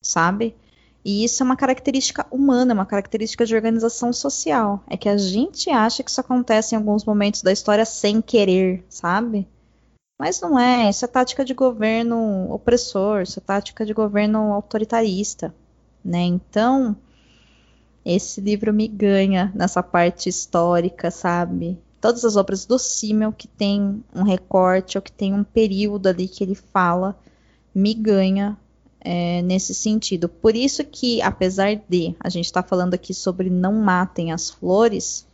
Sabe? 0.03 0.55
E 1.03 1.23
isso 1.23 1.41
é 1.41 1.45
uma 1.45 1.55
característica 1.55 2.27
humana, 2.29 2.73
é 2.73 2.75
uma 2.75 2.85
característica 2.85 3.43
de 3.43 3.55
organização 3.55 4.13
social. 4.13 4.83
É 4.87 4.95
que 4.95 5.09
a 5.09 5.17
gente 5.17 5.71
acha 5.71 6.03
que 6.03 6.11
isso 6.11 6.21
acontece 6.21 6.75
em 6.75 6.77
alguns 6.77 7.03
momentos 7.03 7.41
da 7.41 7.51
história 7.51 7.85
sem 7.85 8.21
querer, 8.21 8.85
sabe? 8.87 9.47
Mas 10.23 10.39
não 10.39 10.57
é, 10.57 10.89
isso 10.89 11.03
é 11.03 11.07
tática 11.09 11.43
de 11.43 11.53
governo 11.53 12.49
opressor, 12.49 13.23
isso 13.23 13.39
é 13.39 13.41
tática 13.41 13.85
de 13.85 13.93
governo 13.93 14.53
autoritarista, 14.53 15.53
né? 16.01 16.21
Então, 16.21 16.95
esse 18.05 18.39
livro 18.39 18.73
me 18.73 18.87
ganha 18.87 19.51
nessa 19.53 19.83
parte 19.83 20.29
histórica, 20.29 21.11
sabe? 21.11 21.77
Todas 21.99 22.23
as 22.23 22.37
obras 22.37 22.65
do 22.65 22.79
Simmel 22.79 23.33
que 23.33 23.49
tem 23.49 24.01
um 24.15 24.23
recorte 24.23 24.97
ou 24.97 25.01
que 25.01 25.11
tem 25.11 25.33
um 25.33 25.43
período 25.43 26.07
ali 26.07 26.29
que 26.29 26.41
ele 26.41 26.55
fala, 26.55 27.19
me 27.75 27.93
ganha 27.93 28.57
é, 29.01 29.41
nesse 29.41 29.75
sentido. 29.75 30.29
Por 30.29 30.55
isso 30.55 30.85
que, 30.85 31.21
apesar 31.21 31.75
de 31.89 32.15
a 32.17 32.29
gente 32.29 32.45
estar 32.45 32.63
tá 32.63 32.69
falando 32.69 32.93
aqui 32.93 33.13
sobre 33.13 33.49
não 33.49 33.73
matem 33.73 34.31
as 34.31 34.49
flores, 34.49 35.27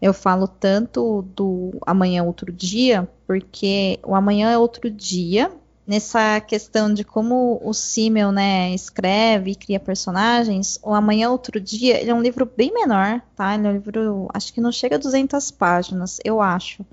eu 0.00 0.12
falo 0.12 0.46
tanto 0.46 1.22
do 1.34 1.72
amanhã 1.86 2.20
é 2.20 2.22
outro 2.22 2.52
dia, 2.52 3.08
porque 3.26 3.98
o 4.04 4.14
amanhã 4.14 4.50
é 4.50 4.58
outro 4.58 4.90
dia, 4.90 5.50
nessa 5.88 6.38
questão 6.42 6.92
de 6.92 7.02
como 7.02 7.58
o 7.64 7.72
Simmel, 7.72 8.30
né, 8.30 8.74
escreve 8.74 9.52
e 9.52 9.54
cria 9.54 9.80
personagens, 9.80 10.78
o 10.82 10.92
Amanhã 10.92 11.24
é 11.24 11.28
Outro 11.30 11.58
Dia, 11.58 11.98
ele 11.98 12.10
é 12.10 12.14
um 12.14 12.20
livro 12.20 12.44
bem 12.44 12.70
menor, 12.74 13.22
tá? 13.34 13.54
Ele 13.54 13.66
é 13.66 13.70
um 13.70 13.72
livro, 13.72 14.28
acho 14.34 14.52
que 14.52 14.60
não 14.60 14.70
chega 14.70 14.96
a 14.96 14.98
200 14.98 15.50
páginas, 15.50 16.20
eu 16.22 16.42
acho. 16.42 16.84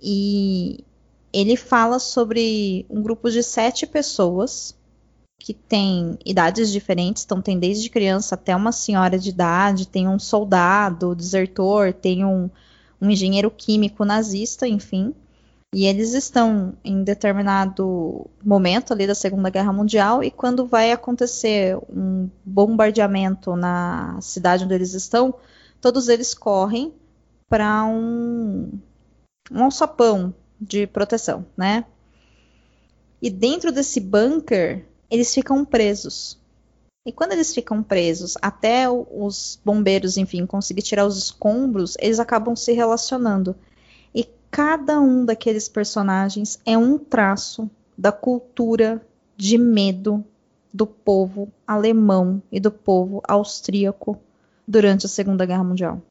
E 0.00 0.84
ele 1.32 1.56
fala 1.56 1.98
sobre 1.98 2.86
um 2.88 3.02
grupo 3.02 3.28
de 3.28 3.42
sete 3.42 3.88
pessoas 3.88 4.72
que 5.40 5.54
tem 5.54 6.18
idades 6.24 6.70
diferentes, 6.70 7.24
então 7.24 7.40
tem 7.40 7.58
desde 7.58 7.88
criança 7.88 8.34
até 8.34 8.54
uma 8.54 8.72
senhora 8.72 9.18
de 9.18 9.30
idade, 9.30 9.88
tem 9.88 10.06
um 10.06 10.18
soldado, 10.18 11.14
desertor, 11.14 11.94
tem 11.94 12.24
um, 12.26 12.50
um 13.00 13.10
engenheiro 13.10 13.50
químico 13.50 14.04
nazista, 14.04 14.68
enfim. 14.68 15.14
E 15.74 15.86
eles 15.86 16.12
estão 16.12 16.74
em 16.84 17.02
determinado 17.02 18.28
momento 18.44 18.92
ali 18.92 19.06
da 19.06 19.14
Segunda 19.14 19.48
Guerra 19.48 19.72
Mundial, 19.72 20.22
e 20.22 20.30
quando 20.30 20.66
vai 20.66 20.92
acontecer 20.92 21.78
um 21.88 22.28
bombardeamento 22.44 23.56
na 23.56 24.18
cidade 24.20 24.64
onde 24.64 24.74
eles 24.74 24.92
estão, 24.92 25.34
todos 25.80 26.08
eles 26.08 26.34
correm 26.34 26.92
para 27.48 27.82
um, 27.86 28.78
um 29.50 29.64
alçapão 29.64 30.34
de 30.60 30.86
proteção, 30.86 31.46
né? 31.56 31.86
E 33.22 33.30
dentro 33.30 33.72
desse 33.72 34.00
bunker 34.00 34.89
eles 35.10 35.34
ficam 35.34 35.64
presos. 35.64 36.38
E 37.04 37.10
quando 37.10 37.32
eles 37.32 37.54
ficam 37.54 37.82
presos, 37.82 38.36
até 38.42 38.88
os 38.88 39.58
bombeiros, 39.64 40.16
enfim, 40.16 40.44
conseguir 40.44 40.82
tirar 40.82 41.06
os 41.06 41.16
escombros, 41.16 41.96
eles 41.98 42.20
acabam 42.20 42.54
se 42.54 42.72
relacionando. 42.72 43.56
E 44.14 44.28
cada 44.50 45.00
um 45.00 45.24
daqueles 45.24 45.68
personagens 45.68 46.60
é 46.66 46.76
um 46.76 46.98
traço 46.98 47.70
da 47.96 48.12
cultura 48.12 49.04
de 49.36 49.56
medo 49.56 50.24
do 50.72 50.86
povo 50.86 51.50
alemão 51.66 52.42
e 52.52 52.60
do 52.60 52.70
povo 52.70 53.22
austríaco 53.26 54.18
durante 54.68 55.06
a 55.06 55.08
Segunda 55.08 55.46
Guerra 55.46 55.64
Mundial. 55.64 56.02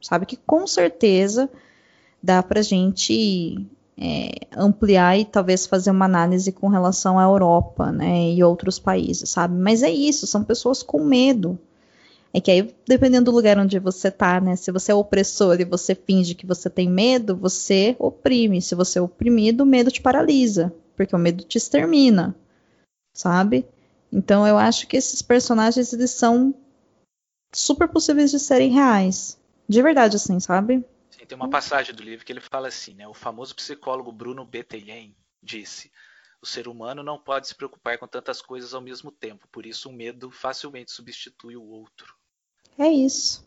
Sabe 0.00 0.26
que 0.26 0.36
com 0.36 0.66
certeza 0.66 1.48
dá 2.22 2.42
pra 2.42 2.62
gente 2.62 3.66
é, 4.00 4.46
ampliar 4.56 5.18
e 5.18 5.24
talvez 5.24 5.66
fazer 5.66 5.90
uma 5.90 6.04
análise 6.04 6.52
com 6.52 6.68
relação 6.68 7.18
à 7.18 7.24
Europa, 7.24 7.90
né, 7.90 8.30
e 8.30 8.42
outros 8.44 8.78
países, 8.78 9.30
sabe? 9.30 9.54
Mas 9.58 9.82
é 9.82 9.90
isso, 9.90 10.26
são 10.26 10.44
pessoas 10.44 10.82
com 10.82 11.04
medo. 11.04 11.58
É 12.32 12.40
que 12.40 12.50
aí, 12.50 12.74
dependendo 12.86 13.30
do 13.30 13.34
lugar 13.34 13.58
onde 13.58 13.78
você 13.78 14.10
tá, 14.10 14.40
né, 14.40 14.54
se 14.54 14.70
você 14.70 14.92
é 14.92 14.94
opressor 14.94 15.60
e 15.60 15.64
você 15.64 15.94
finge 15.94 16.34
que 16.34 16.46
você 16.46 16.70
tem 16.70 16.88
medo, 16.88 17.34
você 17.34 17.96
oprime. 17.98 18.62
Se 18.62 18.74
você 18.74 18.98
é 18.98 19.02
oprimido, 19.02 19.62
o 19.62 19.66
medo 19.66 19.90
te 19.90 20.00
paralisa, 20.00 20.72
porque 20.94 21.16
o 21.16 21.18
medo 21.18 21.42
te 21.42 21.58
extermina, 21.58 22.36
sabe? 23.14 23.66
Então 24.12 24.46
eu 24.46 24.56
acho 24.56 24.86
que 24.86 24.96
esses 24.96 25.22
personagens, 25.22 25.92
eles 25.92 26.10
são 26.10 26.54
super 27.52 27.88
possíveis 27.88 28.30
de 28.30 28.38
serem 28.38 28.70
reais. 28.70 29.38
De 29.68 29.82
verdade, 29.82 30.16
assim, 30.16 30.38
sabe? 30.38 30.84
Tem 31.28 31.36
uma 31.36 31.50
passagem 31.50 31.94
do 31.94 32.02
livro 32.02 32.24
que 32.24 32.32
ele 32.32 32.40
fala 32.40 32.68
assim, 32.68 32.94
né? 32.94 33.06
O 33.06 33.14
famoso 33.14 33.54
psicólogo 33.54 34.10
Bruno 34.10 34.44
Bettelheim 34.44 35.14
disse: 35.42 35.92
o 36.40 36.46
ser 36.46 36.66
humano 36.66 37.02
não 37.02 37.18
pode 37.18 37.46
se 37.46 37.54
preocupar 37.54 37.98
com 37.98 38.08
tantas 38.08 38.40
coisas 38.40 38.72
ao 38.72 38.80
mesmo 38.80 39.12
tempo, 39.12 39.46
por 39.52 39.66
isso 39.66 39.90
o 39.90 39.92
medo 39.92 40.30
facilmente 40.30 40.90
substitui 40.90 41.56
o 41.56 41.62
outro. 41.62 42.14
É 42.78 42.88
isso. 42.88 43.46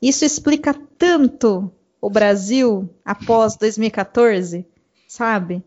Isso 0.00 0.24
explica 0.24 0.72
tanto 0.72 1.72
o 2.00 2.08
Brasil 2.08 2.88
após 3.04 3.56
2014, 3.56 4.66
sabe? 5.08 5.62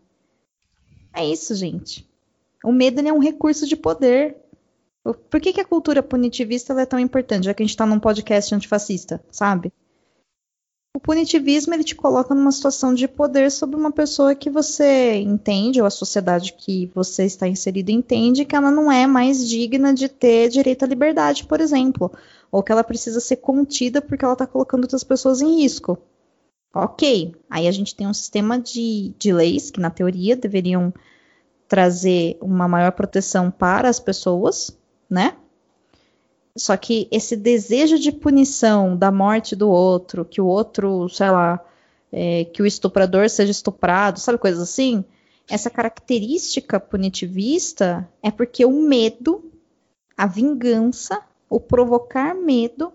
É 1.12 1.24
isso, 1.24 1.54
gente. 1.54 2.08
O 2.64 2.72
medo 2.72 3.00
é 3.06 3.12
um 3.12 3.20
recurso 3.20 3.66
de 3.66 3.76
poder. 3.76 4.36
Por 5.04 5.40
que, 5.40 5.52
que 5.52 5.60
a 5.60 5.64
cultura 5.64 6.02
punitivista 6.02 6.72
é 6.80 6.86
tão 6.86 6.98
importante, 6.98 7.44
já 7.44 7.54
que 7.54 7.62
a 7.62 7.66
gente 7.66 7.74
está 7.74 7.84
num 7.84 8.00
podcast 8.00 8.54
antifascista, 8.54 9.22
sabe? 9.30 9.72
O 10.96 11.00
punitivismo 11.00 11.74
ele 11.74 11.82
te 11.82 11.96
coloca 11.96 12.32
numa 12.36 12.52
situação 12.52 12.94
de 12.94 13.08
poder 13.08 13.50
sobre 13.50 13.74
uma 13.74 13.90
pessoa 13.90 14.32
que 14.32 14.48
você 14.48 15.16
entende, 15.16 15.80
ou 15.80 15.86
a 15.86 15.90
sociedade 15.90 16.52
que 16.52 16.88
você 16.94 17.24
está 17.24 17.48
inserido 17.48 17.90
entende 17.90 18.44
que 18.44 18.54
ela 18.54 18.70
não 18.70 18.90
é 18.90 19.04
mais 19.04 19.48
digna 19.48 19.92
de 19.92 20.08
ter 20.08 20.48
direito 20.48 20.84
à 20.84 20.86
liberdade, 20.86 21.46
por 21.46 21.60
exemplo, 21.60 22.12
ou 22.50 22.62
que 22.62 22.70
ela 22.70 22.84
precisa 22.84 23.18
ser 23.18 23.36
contida 23.36 24.00
porque 24.00 24.24
ela 24.24 24.34
está 24.34 24.46
colocando 24.46 24.84
outras 24.84 25.02
pessoas 25.02 25.42
em 25.42 25.62
risco. 25.62 25.98
Ok, 26.72 27.34
aí 27.50 27.66
a 27.66 27.72
gente 27.72 27.94
tem 27.94 28.06
um 28.06 28.14
sistema 28.14 28.56
de, 28.56 29.12
de 29.18 29.32
leis 29.32 29.72
que, 29.72 29.80
na 29.80 29.90
teoria, 29.90 30.36
deveriam 30.36 30.94
trazer 31.66 32.38
uma 32.40 32.68
maior 32.68 32.92
proteção 32.92 33.50
para 33.50 33.88
as 33.88 33.98
pessoas, 33.98 34.76
né? 35.10 35.36
Só 36.56 36.76
que 36.76 37.08
esse 37.10 37.36
desejo 37.36 37.98
de 37.98 38.12
punição 38.12 38.96
da 38.96 39.10
morte 39.10 39.56
do 39.56 39.68
outro, 39.68 40.24
que 40.24 40.40
o 40.40 40.46
outro, 40.46 41.08
sei 41.08 41.30
lá, 41.30 41.60
é, 42.12 42.44
que 42.44 42.62
o 42.62 42.66
estuprador 42.66 43.28
seja 43.28 43.50
estuprado, 43.50 44.20
sabe, 44.20 44.38
coisas 44.38 44.62
assim? 44.62 45.04
Essa 45.50 45.68
característica 45.68 46.78
punitivista 46.78 48.08
é 48.22 48.30
porque 48.30 48.64
o 48.64 48.70
medo, 48.70 49.50
a 50.16 50.26
vingança, 50.26 51.20
o 51.50 51.58
provocar 51.58 52.34
medo 52.34 52.92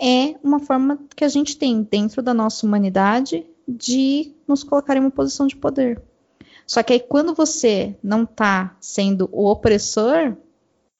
é 0.00 0.34
uma 0.42 0.58
forma 0.58 0.98
que 1.14 1.24
a 1.24 1.28
gente 1.28 1.56
tem 1.56 1.82
dentro 1.82 2.22
da 2.22 2.34
nossa 2.34 2.66
humanidade 2.66 3.46
de 3.68 4.32
nos 4.48 4.64
colocar 4.64 4.96
em 4.96 5.00
uma 5.00 5.10
posição 5.10 5.46
de 5.46 5.56
poder. 5.56 6.02
Só 6.66 6.82
que 6.82 6.94
aí 6.94 7.00
quando 7.00 7.34
você 7.34 7.94
não 8.02 8.24
está 8.24 8.76
sendo 8.80 9.28
o 9.30 9.44
opressor, 9.46 10.36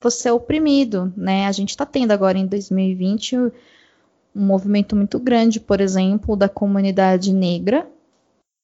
você 0.04 0.28
é 0.28 0.32
oprimido, 0.32 1.12
né? 1.16 1.46
A 1.46 1.52
gente 1.52 1.70
está 1.70 1.86
tendo 1.86 2.12
agora 2.12 2.38
em 2.38 2.46
2020 2.46 3.36
um 3.36 3.50
movimento 4.34 4.94
muito 4.94 5.18
grande, 5.18 5.58
por 5.58 5.80
exemplo, 5.80 6.36
da 6.36 6.48
comunidade 6.48 7.32
negra. 7.32 7.88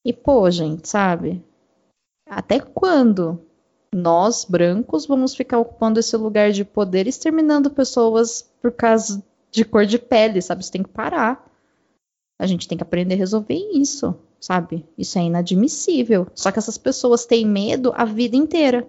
E 0.05 0.12
pô, 0.12 0.51
gente, 0.51 0.88
sabe? 0.88 1.43
Até 2.28 2.61
quando 2.61 3.41
nós, 3.93 4.45
brancos, 4.45 5.07
vamos 5.07 5.34
ficar 5.34 5.59
ocupando 5.59 5.99
esse 5.99 6.16
lugar 6.16 6.53
de 6.53 6.64
poder, 6.64 7.07
exterminando 7.07 7.70
pessoas 7.70 8.43
por 8.61 8.72
causa 8.72 9.22
de 9.51 9.64
cor 9.64 9.86
de 9.86 9.99
pele, 9.99 10.41
sabe? 10.43 10.62
Isso 10.62 10.72
tem 10.72 10.82
que 10.82 10.91
parar. 10.91 11.45
A 12.38 12.47
gente 12.47 12.68
tem 12.68 12.76
que 12.76 12.84
aprender 12.84 13.14
a 13.14 13.18
resolver 13.18 13.55
isso, 13.55 14.14
sabe? 14.38 14.86
Isso 14.97 15.18
é 15.18 15.22
inadmissível. 15.22 16.26
Só 16.34 16.53
que 16.53 16.59
essas 16.59 16.78
pessoas 16.78 17.26
têm 17.26 17.47
medo 17.47 17.93
a 17.95 18.05
vida 18.05 18.36
inteira. 18.36 18.88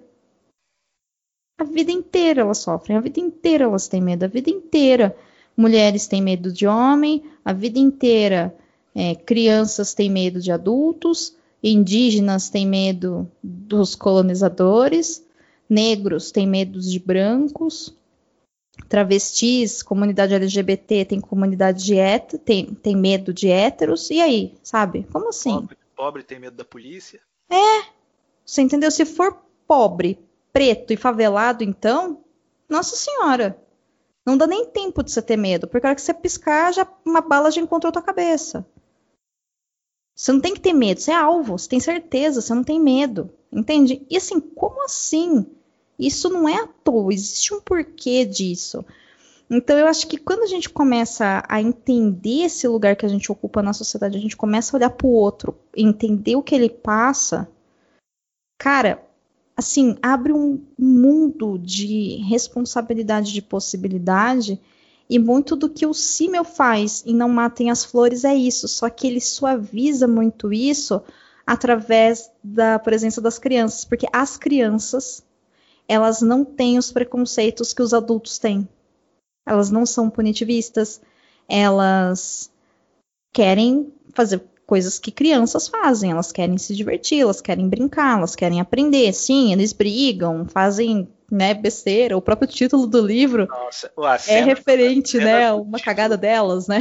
A 1.61 1.63
vida 1.63 1.91
inteira 1.91 2.41
elas 2.41 2.57
sofrem, 2.57 2.97
a 2.97 2.99
vida 2.99 3.19
inteira 3.19 3.65
elas 3.65 3.87
têm 3.87 4.01
medo, 4.01 4.25
a 4.25 4.27
vida 4.27 4.49
inteira 4.49 5.15
mulheres 5.55 6.07
têm 6.07 6.19
medo 6.19 6.51
de 6.51 6.65
homem, 6.65 7.23
a 7.45 7.53
vida 7.53 7.77
inteira 7.77 8.51
é, 8.95 9.13
crianças 9.13 9.93
têm 9.93 10.09
medo 10.09 10.41
de 10.41 10.51
adultos, 10.51 11.37
indígenas 11.61 12.49
têm 12.49 12.65
medo 12.65 13.29
dos 13.43 13.93
colonizadores, 13.93 15.23
negros 15.69 16.31
têm 16.31 16.47
medo 16.47 16.79
de 16.79 16.97
brancos, 16.97 17.95
travestis, 18.89 19.83
comunidade 19.83 20.33
LGBT 20.33 21.05
tem 21.05 21.21
comunidade 21.21 21.85
de 21.85 21.95
hétero, 21.95 22.41
tem, 22.41 22.73
tem 22.73 22.95
medo 22.95 23.31
de 23.31 23.49
héteros, 23.49 24.09
e 24.09 24.19
aí, 24.19 24.55
sabe? 24.63 25.05
Como 25.11 25.29
assim? 25.29 25.53
Pobre, 25.53 25.77
pobre 25.95 26.23
tem 26.23 26.39
medo 26.39 26.55
da 26.55 26.65
polícia? 26.65 27.21
É, 27.47 27.85
você 28.43 28.63
entendeu? 28.63 28.89
Se 28.89 29.05
for 29.05 29.37
pobre, 29.67 30.17
preto 30.53 30.93
e 30.93 30.97
favelado, 30.97 31.63
então, 31.63 32.23
nossa 32.69 32.95
senhora, 32.95 33.57
não 34.25 34.37
dá 34.37 34.45
nem 34.45 34.65
tempo 34.67 35.03
de 35.03 35.11
você 35.11 35.21
ter 35.21 35.37
medo, 35.37 35.67
porque 35.67 35.85
a 35.85 35.89
hora 35.89 35.95
que 35.95 36.01
você 36.01 36.13
piscar, 36.13 36.73
já 36.73 36.87
uma 37.05 37.21
bala 37.21 37.51
já 37.51 37.61
encontrou 37.61 37.91
tua 37.91 38.01
cabeça. 38.01 38.65
Você 40.15 40.31
não 40.31 40.39
tem 40.39 40.53
que 40.53 40.59
ter 40.59 40.73
medo, 40.73 41.01
você 41.01 41.11
é 41.11 41.15
alvo, 41.15 41.57
você 41.57 41.67
tem 41.67 41.79
certeza, 41.79 42.41
você 42.41 42.53
não 42.53 42.63
tem 42.63 42.79
medo, 42.79 43.31
entende? 43.51 44.05
E 44.09 44.17
assim, 44.17 44.39
como 44.39 44.83
assim? 44.85 45.45
Isso 45.97 46.29
não 46.29 46.47
é 46.47 46.61
à 46.61 46.67
toa, 46.67 47.13
existe 47.13 47.53
um 47.53 47.61
porquê 47.61 48.25
disso. 48.25 48.85
Então 49.49 49.77
eu 49.77 49.87
acho 49.87 50.07
que 50.07 50.17
quando 50.17 50.43
a 50.43 50.47
gente 50.47 50.69
começa 50.69 51.43
a 51.47 51.61
entender 51.61 52.43
esse 52.45 52.67
lugar 52.67 52.95
que 52.95 53.05
a 53.05 53.09
gente 53.09 53.31
ocupa 53.31 53.61
na 53.61 53.73
sociedade, 53.73 54.17
a 54.17 54.21
gente 54.21 54.37
começa 54.37 54.75
a 54.75 54.77
olhar 54.77 54.89
para 54.89 55.07
o 55.07 55.11
outro, 55.11 55.57
entender 55.75 56.35
o 56.35 56.43
que 56.43 56.55
ele 56.55 56.69
passa, 56.69 57.49
cara, 58.57 59.05
assim, 59.61 59.95
abre 60.01 60.33
um 60.33 60.59
mundo 60.77 61.57
de 61.57 62.17
responsabilidade, 62.27 63.31
de 63.31 63.41
possibilidade, 63.41 64.59
e 65.09 65.19
muito 65.19 65.55
do 65.55 65.69
que 65.69 65.85
o 65.85 65.93
Simmel 65.93 66.43
faz 66.43 67.03
em 67.05 67.15
Não 67.15 67.29
Matem 67.29 67.69
as 67.69 67.85
Flores 67.85 68.23
é 68.23 68.33
isso, 68.33 68.67
só 68.67 68.89
que 68.89 69.07
ele 69.07 69.21
suaviza 69.21 70.07
muito 70.07 70.51
isso 70.51 71.01
através 71.45 72.31
da 72.43 72.79
presença 72.79 73.21
das 73.21 73.37
crianças, 73.37 73.85
porque 73.85 74.07
as 74.11 74.37
crianças, 74.37 75.23
elas 75.87 76.21
não 76.21 76.43
têm 76.43 76.77
os 76.77 76.91
preconceitos 76.91 77.73
que 77.73 77.81
os 77.81 77.93
adultos 77.93 78.39
têm. 78.39 78.67
Elas 79.45 79.69
não 79.69 79.85
são 79.85 80.09
punitivistas, 80.09 81.01
elas 81.47 82.49
querem 83.33 83.93
fazer 84.13 84.39
coisas 84.71 84.97
que 84.97 85.11
crianças 85.11 85.67
fazem. 85.67 86.11
Elas 86.11 86.31
querem 86.31 86.57
se 86.57 86.73
divertir, 86.73 87.19
elas 87.19 87.41
querem 87.41 87.67
brincar, 87.67 88.19
elas 88.19 88.37
querem 88.37 88.61
aprender. 88.61 89.11
Sim, 89.11 89.51
eles 89.51 89.73
brigam, 89.73 90.47
fazem 90.47 91.09
né, 91.29 91.53
besteira. 91.53 92.15
O 92.15 92.21
próprio 92.21 92.47
título 92.47 92.87
do 92.87 93.05
livro 93.05 93.49
Nossa, 93.49 93.91
é 94.29 94.41
referente, 94.41 95.17
né, 95.17 95.47
a 95.47 95.55
uma 95.55 95.77
título, 95.77 95.83
cagada 95.83 96.15
delas, 96.15 96.69
né? 96.69 96.79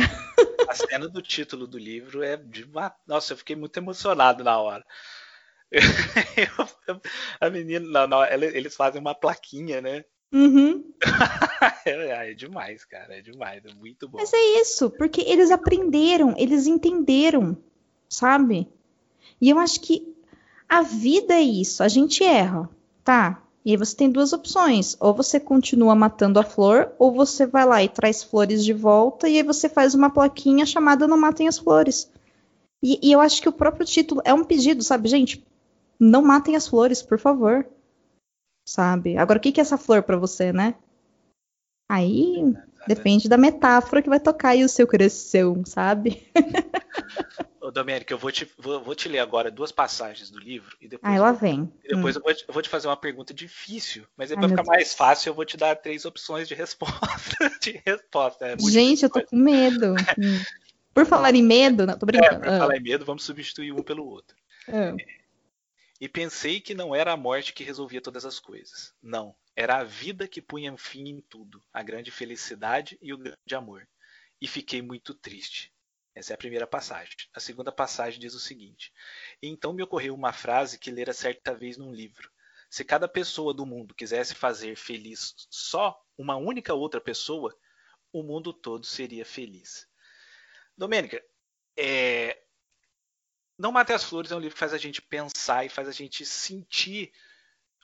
A 0.68 0.74
cena 0.76 1.08
do 1.08 1.20
título 1.20 1.66
do 1.66 1.76
livro 1.76 2.22
é 2.22 2.36
de 2.36 2.62
uma... 2.62 2.94
Nossa, 3.04 3.32
eu 3.32 3.36
fiquei 3.36 3.56
muito 3.56 3.76
emocionado 3.76 4.44
na 4.44 4.56
hora. 4.60 4.84
a 7.40 7.50
menina, 7.50 7.84
não, 7.88 8.06
não, 8.06 8.24
eles 8.24 8.76
fazem 8.76 9.00
uma 9.00 9.16
plaquinha, 9.16 9.80
né? 9.80 10.04
Uhum. 10.32 10.84
é, 11.84 12.30
é, 12.30 12.34
demais, 12.34 12.84
cara, 12.84 13.18
é 13.18 13.20
demais, 13.20 13.64
é 13.64 13.74
muito 13.74 14.08
bom. 14.08 14.18
Mas 14.18 14.32
é 14.32 14.60
isso, 14.60 14.90
porque 14.90 15.22
eles 15.22 15.50
aprenderam, 15.50 16.36
eles 16.38 16.68
entenderam 16.68 17.58
sabe? 18.10 18.68
E 19.40 19.48
eu 19.48 19.58
acho 19.58 19.80
que 19.80 20.14
a 20.68 20.82
vida 20.82 21.34
é 21.34 21.40
isso, 21.40 21.82
a 21.82 21.88
gente 21.88 22.22
erra, 22.22 22.68
tá? 23.02 23.42
E 23.64 23.70
aí 23.70 23.76
você 23.76 23.96
tem 23.96 24.10
duas 24.10 24.32
opções, 24.32 24.96
ou 24.98 25.14
você 25.14 25.38
continua 25.38 25.94
matando 25.94 26.38
a 26.40 26.42
flor, 26.42 26.92
ou 26.98 27.12
você 27.12 27.46
vai 27.46 27.64
lá 27.64 27.82
e 27.82 27.88
traz 27.88 28.22
flores 28.22 28.64
de 28.64 28.72
volta, 28.72 29.28
e 29.28 29.36
aí 29.36 29.42
você 29.42 29.68
faz 29.68 29.94
uma 29.94 30.10
plaquinha 30.10 30.66
chamada 30.66 31.06
Não 31.06 31.18
Matem 31.18 31.46
as 31.46 31.58
Flores. 31.58 32.10
E, 32.82 32.98
e 33.02 33.12
eu 33.12 33.20
acho 33.20 33.40
que 33.40 33.48
o 33.48 33.52
próprio 33.52 33.86
título 33.86 34.22
é 34.24 34.32
um 34.32 34.44
pedido, 34.44 34.82
sabe, 34.82 35.08
gente? 35.08 35.46
Não 35.98 36.22
matem 36.22 36.56
as 36.56 36.66
flores, 36.66 37.02
por 37.02 37.18
favor. 37.18 37.66
Sabe? 38.66 39.18
Agora, 39.18 39.38
o 39.38 39.42
que, 39.42 39.52
que 39.52 39.60
é 39.60 39.62
essa 39.62 39.76
flor 39.76 40.02
para 40.02 40.16
você, 40.16 40.52
né? 40.52 40.74
Aí 41.90 42.54
depende 42.86 43.28
da 43.28 43.36
metáfora 43.36 44.02
que 44.02 44.08
vai 44.08 44.20
tocar 44.20 44.50
aí 44.50 44.64
o 44.64 44.68
seu 44.68 44.86
coração, 44.86 45.62
sabe? 45.64 46.28
Ô, 47.60 47.70
Domênico, 47.70 48.12
eu 48.12 48.18
vou 48.18 48.32
te, 48.32 48.50
vou, 48.58 48.82
vou, 48.82 48.94
te 48.94 49.08
ler 49.08 49.18
agora 49.18 49.50
duas 49.50 49.70
passagens 49.70 50.30
do 50.30 50.38
livro 50.38 50.76
e 50.80 50.88
depois, 50.88 51.12
ah, 51.12 51.16
ela 51.16 51.32
vem. 51.32 51.70
E 51.84 51.94
depois 51.94 52.16
hum. 52.16 52.18
eu, 52.18 52.22
vou 52.22 52.34
te, 52.34 52.44
eu, 52.48 52.54
vou 52.54 52.62
te, 52.62 52.68
fazer 52.68 52.88
uma 52.88 52.96
pergunta 52.96 53.34
difícil, 53.34 54.04
mas 54.16 54.32
para 54.32 54.48
ficar 54.48 54.64
mais 54.64 54.94
fácil 54.94 55.30
eu 55.30 55.34
vou 55.34 55.44
te 55.44 55.56
dar 55.56 55.76
três 55.76 56.04
opções 56.04 56.48
de 56.48 56.54
resposta. 56.54 56.98
de 57.60 57.80
resposta. 57.84 58.46
É 58.46 58.58
Gente, 58.58 59.02
eu 59.04 59.10
tô 59.10 59.24
com 59.24 59.36
medo. 59.36 59.94
Por 60.92 61.06
falar 61.06 61.34
em 61.34 61.42
medo, 61.42 61.86
não, 61.86 61.96
tô 61.96 62.04
brincando. 62.04 62.34
É, 62.34 62.38
por 62.38 62.48
ah. 62.48 62.58
falar 62.58 62.76
em 62.76 62.82
medo, 62.82 63.04
vamos 63.04 63.22
substituir 63.22 63.72
um 63.72 63.80
pelo 63.80 64.04
outro. 64.04 64.36
Ah. 64.68 64.96
E 66.00 66.08
pensei 66.08 66.60
que 66.60 66.74
não 66.74 66.92
era 66.92 67.12
a 67.12 67.16
morte 67.16 67.52
que 67.52 67.62
resolvia 67.62 68.00
todas 68.00 68.24
as 68.24 68.40
coisas. 68.40 68.92
Não, 69.00 69.34
era 69.60 69.76
a 69.76 69.84
vida 69.84 70.26
que 70.26 70.40
punha 70.40 70.74
fim 70.78 71.06
em 71.06 71.20
tudo, 71.20 71.62
a 71.70 71.82
grande 71.82 72.10
felicidade 72.10 72.98
e 73.02 73.12
o 73.12 73.18
grande 73.18 73.54
amor. 73.54 73.86
E 74.40 74.48
fiquei 74.48 74.80
muito 74.80 75.12
triste. 75.12 75.70
Essa 76.14 76.32
é 76.32 76.34
a 76.34 76.38
primeira 76.38 76.66
passagem. 76.66 77.14
A 77.34 77.40
segunda 77.40 77.70
passagem 77.70 78.18
diz 78.18 78.32
o 78.32 78.40
seguinte: 78.40 78.90
Então 79.42 79.74
me 79.74 79.82
ocorreu 79.82 80.14
uma 80.14 80.32
frase 80.32 80.78
que 80.78 80.90
lera 80.90 81.12
certa 81.12 81.54
vez 81.54 81.76
num 81.76 81.92
livro. 81.92 82.30
Se 82.70 82.82
cada 82.82 83.06
pessoa 83.06 83.52
do 83.52 83.66
mundo 83.66 83.94
quisesse 83.94 84.34
fazer 84.34 84.76
feliz 84.76 85.34
só 85.50 86.02
uma 86.16 86.36
única 86.36 86.72
outra 86.72 87.00
pessoa, 87.00 87.54
o 88.10 88.22
mundo 88.22 88.54
todo 88.54 88.86
seria 88.86 89.26
feliz. 89.26 89.86
Domênica, 90.74 91.22
é... 91.76 92.42
Não 93.58 93.72
Mate 93.72 93.92
as 93.92 94.04
Flores 94.04 94.32
é 94.32 94.36
um 94.36 94.40
livro 94.40 94.54
que 94.54 94.60
faz 94.60 94.72
a 94.72 94.78
gente 94.78 95.02
pensar 95.02 95.66
e 95.66 95.68
faz 95.68 95.86
a 95.86 95.92
gente 95.92 96.24
sentir 96.24 97.12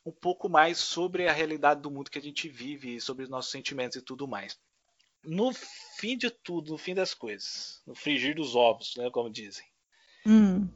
um 0.07 0.13
pouco 0.13 0.49
mais 0.49 0.79
sobre 0.79 1.29
a 1.29 1.33
realidade 1.33 1.83
do 1.83 1.91
mundo 1.91 2.11
que 2.11 2.19
a 2.19 2.23
gente 2.23 2.49
vive, 2.49 3.01
sobre 3.01 3.25
os 3.25 3.29
nossos 3.29 3.51
sentimentos 3.51 3.97
e 3.97 4.03
tudo 4.03 4.27
mais 4.27 4.59
no 5.27 5.53
fim 5.99 6.17
de 6.17 6.31
tudo, 6.31 6.73
no 6.73 6.79
fim 6.79 6.95
das 6.95 7.13
coisas, 7.13 7.83
no 7.87 7.95
frigir 7.95 8.35
dos 8.35 8.55
ovos, 8.55 8.95
né, 8.97 9.11
como 9.11 9.29
dizem, 9.29 9.65
hum. 10.25 10.69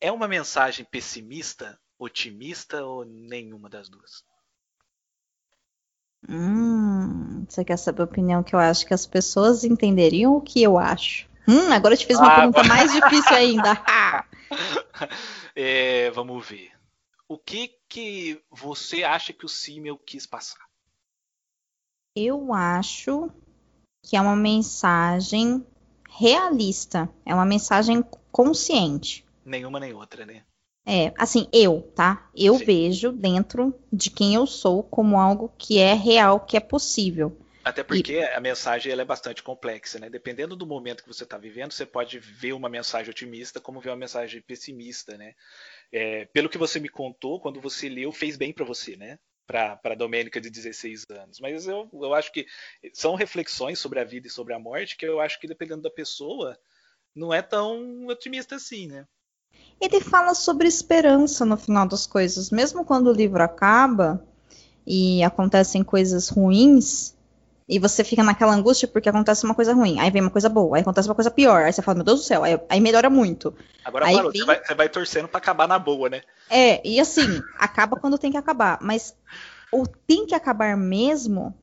é 0.00 0.10
uma 0.10 0.26
mensagem 0.26 0.84
pessimista, 0.84 1.78
otimista 1.98 2.84
ou 2.84 3.04
nenhuma 3.04 3.68
das 3.68 3.88
duas? 3.88 4.24
Hum, 6.28 7.44
você 7.48 7.64
quer 7.64 7.76
saber 7.76 8.02
a 8.02 8.06
opinião 8.06 8.42
que 8.42 8.54
eu 8.54 8.58
acho 8.58 8.86
que 8.86 8.94
as 8.94 9.06
pessoas 9.06 9.62
entenderiam 9.62 10.34
o 10.34 10.40
que 10.40 10.62
eu 10.62 10.78
acho? 10.78 11.28
Hum, 11.46 11.72
agora 11.72 11.94
eu 11.94 11.98
te 11.98 12.06
fiz 12.06 12.18
uma 12.18 12.32
ah, 12.32 12.36
pergunta 12.36 12.64
mais 12.64 12.92
difícil 12.92 13.36
ainda. 13.36 13.82
é, 15.54 16.10
vamos 16.10 16.46
ver. 16.46 16.77
O 17.28 17.36
que 17.36 17.76
que 17.86 18.42
você 18.50 19.04
acha 19.04 19.34
que 19.34 19.44
o 19.44 19.48
Simmel 19.50 19.98
quis 19.98 20.24
passar? 20.24 20.66
Eu 22.16 22.54
acho 22.54 23.30
que 24.02 24.16
é 24.16 24.20
uma 24.20 24.34
mensagem 24.34 25.64
realista, 26.08 27.06
é 27.26 27.34
uma 27.34 27.44
mensagem 27.44 28.02
consciente. 28.32 29.26
Nenhuma 29.44 29.78
nem 29.78 29.92
outra, 29.92 30.24
né? 30.24 30.42
É, 30.86 31.12
assim, 31.18 31.46
eu, 31.52 31.82
tá? 31.94 32.30
Eu 32.34 32.56
Sim. 32.56 32.64
vejo 32.64 33.12
dentro 33.12 33.78
de 33.92 34.08
quem 34.10 34.34
eu 34.34 34.46
sou 34.46 34.82
como 34.82 35.20
algo 35.20 35.52
que 35.58 35.78
é 35.78 35.92
real, 35.92 36.40
que 36.40 36.56
é 36.56 36.60
possível. 36.60 37.38
Até 37.62 37.84
porque 37.84 38.14
e... 38.14 38.24
a 38.24 38.40
mensagem 38.40 38.90
ela 38.90 39.02
é 39.02 39.04
bastante 39.04 39.42
complexa, 39.42 39.98
né? 39.98 40.08
Dependendo 40.08 40.56
do 40.56 40.66
momento 40.66 41.02
que 41.02 41.08
você 41.08 41.24
está 41.24 41.36
vivendo, 41.36 41.72
você 41.72 41.84
pode 41.84 42.18
ver 42.18 42.54
uma 42.54 42.70
mensagem 42.70 43.10
otimista 43.10 43.60
como 43.60 43.80
ver 43.80 43.90
uma 43.90 43.96
mensagem 43.96 44.40
pessimista, 44.40 45.18
né? 45.18 45.34
É, 45.92 46.26
pelo 46.26 46.48
que 46.48 46.58
você 46.58 46.78
me 46.78 46.88
contou, 46.88 47.40
quando 47.40 47.60
você 47.60 47.88
leu, 47.88 48.12
fez 48.12 48.36
bem 48.36 48.52
para 48.52 48.64
você, 48.64 48.96
né? 48.96 49.18
Para 49.46 49.80
a 49.82 49.94
Domênica 49.94 50.40
de 50.40 50.50
16 50.50 51.06
anos. 51.10 51.40
Mas 51.40 51.66
eu, 51.66 51.88
eu 51.92 52.12
acho 52.14 52.30
que 52.32 52.46
são 52.92 53.14
reflexões 53.14 53.78
sobre 53.78 53.98
a 53.98 54.04
vida 54.04 54.26
e 54.26 54.30
sobre 54.30 54.52
a 54.52 54.58
morte 54.58 54.96
que 54.96 55.06
eu 55.06 55.20
acho 55.20 55.40
que, 55.40 55.48
dependendo 55.48 55.82
da 55.82 55.90
pessoa, 55.90 56.58
não 57.14 57.32
é 57.32 57.40
tão 57.40 58.06
otimista 58.06 58.56
assim, 58.56 58.86
né? 58.86 59.06
ele 59.80 60.00
fala 60.00 60.34
sobre 60.34 60.66
esperança 60.66 61.44
no 61.44 61.56
final 61.56 61.86
das 61.86 62.06
coisas. 62.06 62.50
Mesmo 62.50 62.84
quando 62.84 63.08
o 63.08 63.12
livro 63.12 63.42
acaba 63.42 64.24
e 64.86 65.22
acontecem 65.22 65.84
coisas 65.84 66.28
ruins, 66.28 67.14
e 67.68 67.78
você 67.78 68.02
fica 68.02 68.22
naquela 68.22 68.54
angústia 68.54 68.88
porque 68.88 69.08
acontece 69.08 69.44
uma 69.44 69.54
coisa 69.54 69.74
ruim, 69.74 70.00
aí 70.00 70.10
vem 70.10 70.22
uma 70.22 70.30
coisa 70.30 70.48
boa, 70.48 70.76
aí 70.76 70.82
acontece 70.82 71.08
uma 71.08 71.14
coisa 71.14 71.30
pior, 71.30 71.64
aí 71.64 71.72
você 71.72 71.82
fala, 71.82 71.96
meu 71.96 72.04
Deus 72.04 72.20
do 72.20 72.26
céu, 72.26 72.42
aí, 72.42 72.58
aí 72.68 72.80
melhora 72.80 73.10
muito. 73.10 73.54
Agora 73.84 74.06
aí 74.06 74.14
parou, 74.14 74.32
vem... 74.32 74.40
você, 74.40 74.46
vai, 74.46 74.64
você 74.64 74.74
vai 74.74 74.88
torcendo 74.88 75.28
para 75.28 75.38
acabar 75.38 75.68
na 75.68 75.78
boa, 75.78 76.08
né? 76.08 76.22
É, 76.48 76.86
e 76.86 76.98
assim, 76.98 77.42
acaba 77.58 77.98
quando 77.98 78.18
tem 78.18 78.30
que 78.30 78.38
acabar, 78.38 78.78
mas 78.80 79.14
o 79.72 79.86
tem 79.86 80.26
que 80.26 80.34
acabar 80.34 80.76
mesmo 80.76 81.54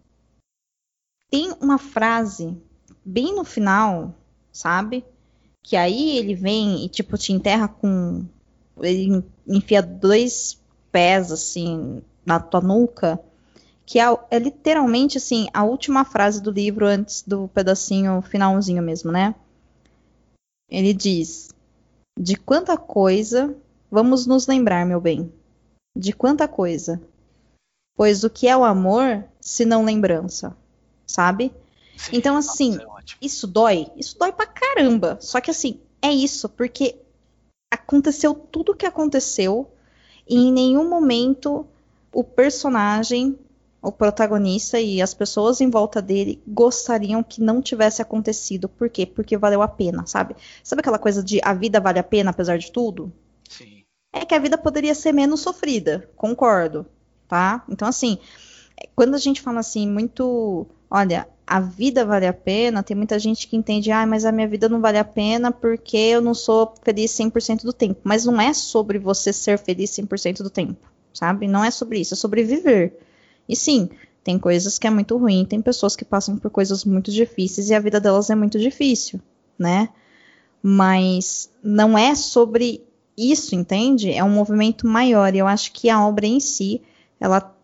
tem 1.32 1.52
uma 1.60 1.78
frase 1.78 2.56
bem 3.04 3.34
no 3.34 3.44
final, 3.44 4.14
sabe? 4.52 5.04
que 5.66 5.76
aí 5.76 6.18
ele 6.18 6.36
vem 6.36 6.86
e, 6.86 6.90
tipo, 6.90 7.18
te 7.18 7.34
enterra 7.34 7.68
com. 7.68 8.24
Ele 8.80 9.24
enfia 9.48 9.82
dois 9.82 10.62
pés, 10.92 11.32
assim, 11.32 12.04
na 12.24 12.40
tua 12.40 12.62
nuca, 12.62 13.20
que 13.86 14.00
é, 14.00 14.06
é, 14.32 14.40
literalmente, 14.40 15.18
assim, 15.18 15.48
a 15.54 15.64
última 15.64 16.04
frase 16.04 16.42
do 16.42 16.52
livro 16.52 16.86
antes 16.86 17.22
do 17.22 17.48
pedacinho 17.50 18.22
finalzinho 18.22 18.82
mesmo, 18.82 19.12
né? 19.12 19.36
Ele 20.70 20.94
diz: 20.94 21.54
De 22.18 22.36
quanta 22.36 22.76
coisa 22.78 23.56
vamos 23.92 24.26
nos 24.26 24.48
lembrar, 24.48 24.86
meu 24.86 25.00
bem? 25.00 25.32
De 25.96 26.12
quanta 26.12 26.48
coisa? 26.48 27.02
Pois 27.96 28.24
o 28.24 28.30
que 28.30 28.48
é 28.48 28.58
o 28.58 28.66
amor 28.66 29.24
se 29.40 29.64
não 29.64 29.86
lembrança, 29.86 30.56
sabe? 31.08 31.54
Sim, 31.96 32.18
então, 32.18 32.36
assim, 32.36 32.78
é 32.78 32.86
isso 33.22 33.48
dói? 33.48 33.88
Isso 33.96 34.18
dói 34.18 34.34
pra 34.34 34.46
caramba. 34.46 35.18
Só 35.22 35.40
que, 35.40 35.52
assim, 35.52 35.80
é 36.02 36.12
isso, 36.12 36.50
porque 36.50 36.98
aconteceu 37.72 38.34
tudo 38.34 38.74
o 38.74 38.76
que 38.76 38.86
aconteceu 38.86 39.72
e 40.28 40.36
em 40.36 40.52
nenhum 40.52 40.90
momento 40.90 41.66
o 42.12 42.24
personagem, 42.24 43.38
o 43.86 43.92
protagonista 43.92 44.80
e 44.80 45.00
as 45.02 45.14
pessoas 45.14 45.62
em 45.62 45.70
volta 45.70 46.02
dele 46.02 46.42
gostariam 46.48 47.22
que 47.22 47.40
não 47.40 47.62
tivesse 47.62 48.02
acontecido. 48.02 48.68
Por 48.68 48.90
quê? 48.90 49.06
Porque 49.06 49.38
valeu 49.38 49.62
a 49.62 49.68
pena, 49.68 50.06
sabe? 50.08 50.36
Sabe 50.64 50.80
aquela 50.80 50.98
coisa 50.98 51.24
de 51.24 51.40
a 51.44 51.54
vida 51.54 51.80
vale 51.80 52.00
a 52.00 52.04
pena 52.04 52.32
apesar 52.32 52.58
de 52.58 52.72
tudo? 52.72 53.14
Sim. 53.48 53.84
É 54.12 54.26
que 54.26 54.34
a 54.34 54.40
vida 54.40 54.58
poderia 54.58 54.96
ser 54.96 55.12
menos 55.12 55.42
sofrida, 55.42 56.10
concordo, 56.16 56.86
tá? 57.28 57.64
Então, 57.70 57.88
assim, 57.88 58.18
quando 58.96 59.14
a 59.14 59.20
gente 59.20 59.42
fala 59.42 59.60
assim, 59.60 59.88
muito. 59.88 60.66
Olha, 60.90 61.28
a 61.46 61.60
vida 61.60 62.04
vale 62.06 62.26
a 62.26 62.34
pena, 62.34 62.82
tem 62.82 62.98
muita 62.98 63.20
gente 63.20 63.48
que 63.48 63.56
entende, 63.56 63.92
ah, 63.92 64.06
mas 64.08 64.26
a 64.26 64.32
minha 64.32 64.48
vida 64.48 64.68
não 64.68 64.82
vale 64.82 64.98
a 64.98 65.04
pena 65.04 65.52
porque 65.52 65.98
eu 65.98 66.22
não 66.22 66.34
sou 66.34 66.74
feliz 66.82 67.12
100% 67.12 67.64
do 67.64 67.74
tempo. 67.74 68.00
Mas 68.04 68.26
não 68.26 68.42
é 68.42 68.52
sobre 68.54 68.98
você 68.98 69.32
ser 69.32 69.60
feliz 69.60 69.92
100% 69.92 70.42
do 70.42 70.50
tempo, 70.50 70.90
sabe? 71.14 71.48
Não 71.48 71.64
é 71.64 71.70
sobre 71.70 72.00
isso, 72.00 72.16
é 72.16 72.18
sobre 72.18 72.44
viver. 72.44 72.98
E 73.48 73.56
sim, 73.56 73.90
tem 74.24 74.40
coisas 74.40 74.80
que 74.80 74.88
é 74.88 74.90
muito 74.90 75.18
ruim, 75.18 75.46
tem 75.46 75.62
pessoas 75.62 75.96
que 75.96 76.04
passam 76.04 76.38
por 76.38 76.50
coisas 76.50 76.84
muito 76.84 77.12
difíceis 77.12 77.70
e 77.70 77.76
a 77.76 77.80
vida 77.80 78.00
delas 78.00 78.30
é 78.30 78.36
muito 78.36 78.60
difícil, 78.60 79.20
né? 79.58 79.90
Mas 80.64 81.50
não 81.64 81.98
é 81.98 82.16
sobre 82.16 82.84
isso, 83.16 83.56
entende? 83.56 84.12
É 84.12 84.24
um 84.24 84.32
movimento 84.32 84.88
maior 84.88 85.34
e 85.34 85.38
eu 85.38 85.48
acho 85.48 85.72
que 85.72 85.90
a 85.90 86.06
obra 86.06 86.26
em 86.26 86.40
si, 86.40 86.82
ela 87.20 87.56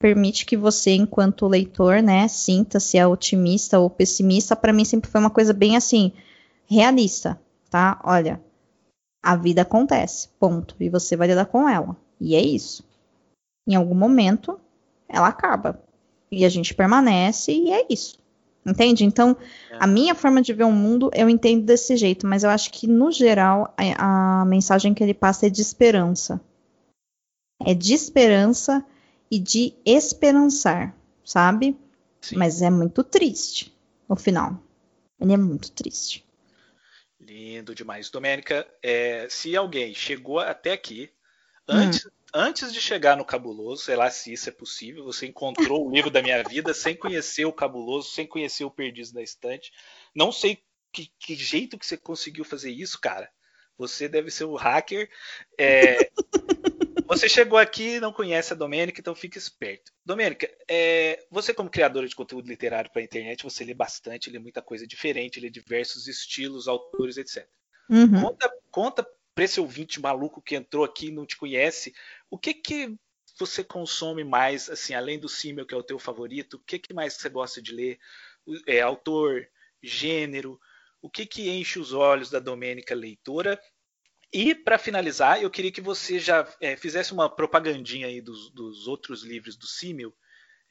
permite 0.00 0.44
que 0.44 0.56
você, 0.56 0.92
enquanto 0.92 1.46
leitor, 1.46 2.02
né, 2.02 2.26
sinta 2.26 2.80
se 2.80 2.98
é 2.98 3.06
otimista 3.06 3.78
ou 3.78 3.88
pessimista. 3.88 4.56
Para 4.56 4.72
mim 4.72 4.84
sempre 4.84 5.08
foi 5.08 5.20
uma 5.20 5.30
coisa 5.30 5.52
bem 5.52 5.76
assim, 5.76 6.12
realista, 6.66 7.40
tá? 7.70 8.00
Olha, 8.02 8.42
a 9.22 9.36
vida 9.36 9.62
acontece, 9.62 10.28
ponto, 10.40 10.74
e 10.80 10.88
você 10.88 11.16
vai 11.16 11.28
lidar 11.28 11.46
com 11.46 11.68
ela. 11.68 11.96
E 12.20 12.34
é 12.34 12.40
isso. 12.40 12.84
Em 13.68 13.76
algum 13.76 13.94
momento, 13.94 14.58
ela 15.12 15.28
acaba. 15.28 15.82
E 16.30 16.44
a 16.44 16.48
gente 16.48 16.74
permanece 16.74 17.52
e 17.52 17.70
é 17.70 17.86
isso. 17.90 18.20
Entende? 18.64 19.04
Então, 19.04 19.36
é. 19.70 19.76
a 19.80 19.86
minha 19.86 20.14
forma 20.14 20.40
de 20.40 20.52
ver 20.52 20.64
o 20.64 20.72
mundo, 20.72 21.10
eu 21.12 21.28
entendo 21.28 21.64
desse 21.64 21.96
jeito, 21.96 22.26
mas 22.26 22.44
eu 22.44 22.50
acho 22.50 22.70
que, 22.70 22.86
no 22.86 23.10
geral, 23.10 23.74
a, 23.76 24.42
a 24.42 24.44
mensagem 24.44 24.94
que 24.94 25.02
ele 25.02 25.14
passa 25.14 25.46
é 25.46 25.50
de 25.50 25.60
esperança. 25.60 26.40
É 27.64 27.74
de 27.74 27.92
esperança 27.92 28.84
e 29.30 29.38
de 29.38 29.74
esperançar, 29.84 30.94
sabe? 31.24 31.76
Sim. 32.20 32.36
Mas 32.36 32.62
é 32.62 32.70
muito 32.70 33.02
triste 33.02 33.76
no 34.08 34.14
final. 34.14 34.62
Ele 35.20 35.32
é 35.32 35.36
muito 35.36 35.70
triste. 35.72 36.24
Lindo 37.20 37.74
demais. 37.74 38.10
Domênica, 38.10 38.66
é, 38.82 39.26
se 39.28 39.56
alguém 39.56 39.94
chegou 39.94 40.38
até 40.38 40.72
aqui, 40.72 41.10
antes, 41.68 42.06
hum. 42.06 42.10
Antes 42.34 42.72
de 42.72 42.80
chegar 42.80 43.16
no 43.16 43.24
Cabuloso, 43.24 43.84
sei 43.84 43.96
lá 43.96 44.10
se 44.10 44.32
isso 44.32 44.48
é 44.48 44.52
possível, 44.52 45.04
você 45.04 45.26
encontrou 45.26 45.86
o 45.86 45.90
livro 45.90 46.10
da 46.10 46.22
minha 46.22 46.42
vida 46.42 46.72
sem 46.74 46.96
conhecer 46.96 47.44
o 47.44 47.52
Cabuloso, 47.52 48.10
sem 48.10 48.26
conhecer 48.26 48.64
o 48.64 48.70
Perdido 48.70 49.12
da 49.12 49.22
Estante. 49.22 49.72
Não 50.14 50.32
sei 50.32 50.62
que, 50.92 51.10
que 51.18 51.34
jeito 51.34 51.78
que 51.78 51.86
você 51.86 51.96
conseguiu 51.96 52.44
fazer 52.44 52.70
isso, 52.70 53.00
cara. 53.00 53.30
Você 53.78 54.08
deve 54.08 54.30
ser 54.30 54.44
o 54.44 54.52
um 54.52 54.56
hacker. 54.56 55.10
É, 55.58 56.10
Você 57.12 57.28
chegou 57.28 57.58
aqui 57.58 57.96
e 57.96 58.00
não 58.00 58.10
conhece 58.10 58.54
a 58.54 58.56
Domênica, 58.56 58.98
então 58.98 59.14
fique 59.14 59.36
esperto. 59.36 59.92
Domênica, 60.02 60.50
é, 60.66 61.22
você 61.30 61.52
como 61.52 61.68
criadora 61.68 62.08
de 62.08 62.16
conteúdo 62.16 62.48
literário 62.48 62.90
para 62.90 63.02
a 63.02 63.04
internet, 63.04 63.44
você 63.44 63.64
lê 63.64 63.74
bastante, 63.74 64.30
lê 64.30 64.38
muita 64.38 64.62
coisa 64.62 64.86
diferente, 64.86 65.38
lê 65.38 65.50
diversos 65.50 66.08
estilos, 66.08 66.68
autores, 66.68 67.18
etc. 67.18 67.46
Uhum. 67.90 68.22
Conta, 68.22 68.52
conta 68.70 69.08
para 69.34 69.44
esse 69.44 69.60
ouvinte 69.60 70.00
maluco 70.00 70.40
que 70.40 70.56
entrou 70.56 70.84
aqui 70.84 71.08
e 71.08 71.12
não 71.12 71.26
te 71.26 71.36
conhece, 71.36 71.94
o 72.32 72.38
que 72.38 72.54
que 72.54 72.96
você 73.38 73.62
consome 73.62 74.24
mais, 74.24 74.70
assim, 74.70 74.94
além 74.94 75.18
do 75.18 75.28
Simmel, 75.28 75.66
que 75.66 75.74
é 75.74 75.76
o 75.76 75.82
teu 75.82 75.98
favorito, 75.98 76.54
o 76.54 76.60
que 76.60 76.78
que 76.78 76.94
mais 76.94 77.12
você 77.12 77.28
gosta 77.28 77.60
de 77.60 77.74
ler? 77.74 77.98
É, 78.66 78.80
autor, 78.80 79.46
gênero, 79.82 80.58
o 81.02 81.10
que 81.10 81.26
que 81.26 81.50
enche 81.50 81.78
os 81.78 81.92
olhos 81.92 82.30
da 82.30 82.38
Domênica 82.38 82.94
leitora? 82.94 83.60
E 84.32 84.54
para 84.54 84.78
finalizar, 84.78 85.42
eu 85.42 85.50
queria 85.50 85.70
que 85.70 85.82
você 85.82 86.18
já 86.18 86.50
é, 86.58 86.74
fizesse 86.74 87.12
uma 87.12 87.28
propagandinha 87.28 88.06
aí 88.06 88.22
dos, 88.22 88.50
dos 88.50 88.88
outros 88.88 89.22
livros 89.22 89.54
do 89.54 89.66
Símil, 89.66 90.16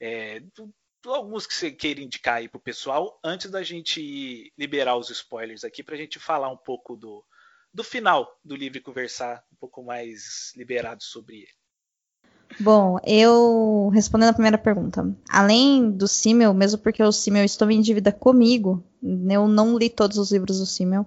é, 0.00 0.40
do, 0.40 0.74
alguns 1.06 1.46
que 1.46 1.54
você 1.54 1.70
queira 1.70 2.00
indicar 2.00 2.38
aí 2.38 2.48
para 2.48 2.58
o 2.58 2.62
pessoal, 2.62 3.20
antes 3.22 3.48
da 3.48 3.62
gente 3.62 4.52
liberar 4.58 4.96
os 4.96 5.10
spoilers 5.10 5.62
aqui, 5.62 5.80
para 5.84 5.94
a 5.94 5.98
gente 5.98 6.18
falar 6.18 6.48
um 6.48 6.56
pouco 6.56 6.96
do, 6.96 7.24
do 7.72 7.82
final 7.82 8.38
do 8.44 8.54
livro 8.54 8.78
e 8.78 8.82
conversar 8.82 9.44
um 9.52 9.56
pouco 9.56 9.82
mais 9.82 10.52
liberado 10.56 11.02
sobre 11.02 11.36
ele. 11.36 11.62
Bom, 12.60 12.98
eu 13.04 13.90
respondendo 13.94 14.30
a 14.30 14.34
primeira 14.34 14.58
pergunta, 14.58 15.10
além 15.28 15.90
do 15.90 16.06
Simmel, 16.06 16.52
mesmo 16.52 16.78
porque 16.78 17.02
o 17.02 17.12
Simmel 17.12 17.44
estou 17.44 17.70
em 17.70 17.80
dívida 17.80 18.12
comigo, 18.12 18.84
eu 19.02 19.48
não 19.48 19.78
li 19.78 19.88
todos 19.88 20.18
os 20.18 20.30
livros 20.30 20.58
do 20.58 20.66
Simmel. 20.66 21.06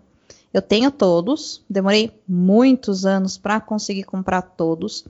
Eu 0.52 0.62
tenho 0.62 0.90
todos, 0.90 1.64
demorei 1.70 2.12
muitos 2.28 3.06
anos 3.06 3.38
para 3.38 3.60
conseguir 3.60 4.04
comprar 4.04 4.42
todos. 4.42 5.06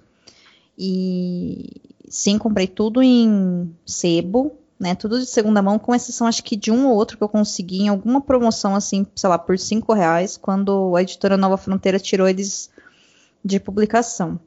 E 0.78 1.82
sim, 2.10 2.38
comprei 2.38 2.68
tudo 2.68 3.02
em 3.02 3.74
sebo, 3.86 4.58
né? 4.80 4.94
Tudo 4.96 5.20
de 5.20 5.26
segunda 5.26 5.62
mão, 5.62 5.80
com 5.80 5.96
exceção 5.96 6.28
acho 6.28 6.44
que 6.44 6.56
de 6.56 6.72
um 6.72 6.88
ou 6.88 6.96
outro 6.96 7.18
que 7.18 7.24
eu 7.24 7.30
consegui 7.30 7.84
em 7.84 7.88
alguma 7.88 8.20
promoção, 8.22 8.76
assim, 8.76 9.06
sei 9.16 9.30
lá, 9.30 9.38
por 9.40 9.58
cinco 9.58 9.94
reais, 9.94 10.38
quando 10.38 10.96
a 10.96 11.02
editora 11.02 11.38
Nova 11.38 11.58
Fronteira 11.58 12.00
tirou 12.00 12.28
eles 12.28 12.70
de 13.44 13.60
publicação. 13.60 14.40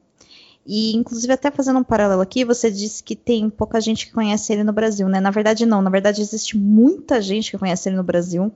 E, 0.65 0.95
inclusive, 0.95 1.33
até 1.33 1.49
fazendo 1.49 1.79
um 1.79 1.83
paralelo 1.83 2.21
aqui, 2.21 2.45
você 2.45 2.69
disse 2.69 3.03
que 3.03 3.15
tem 3.15 3.49
pouca 3.49 3.81
gente 3.81 4.05
que 4.05 4.13
conhece 4.13 4.53
ele 4.53 4.63
no 4.63 4.73
Brasil, 4.73 5.07
né? 5.09 5.19
Na 5.19 5.31
verdade, 5.31 5.65
não. 5.65 5.81
Na 5.81 5.89
verdade, 5.89 6.21
existe 6.21 6.55
muita 6.57 7.19
gente 7.21 7.49
que 7.49 7.57
conhece 7.57 7.89
ele 7.89 7.95
no 7.95 8.03
Brasil. 8.03 8.51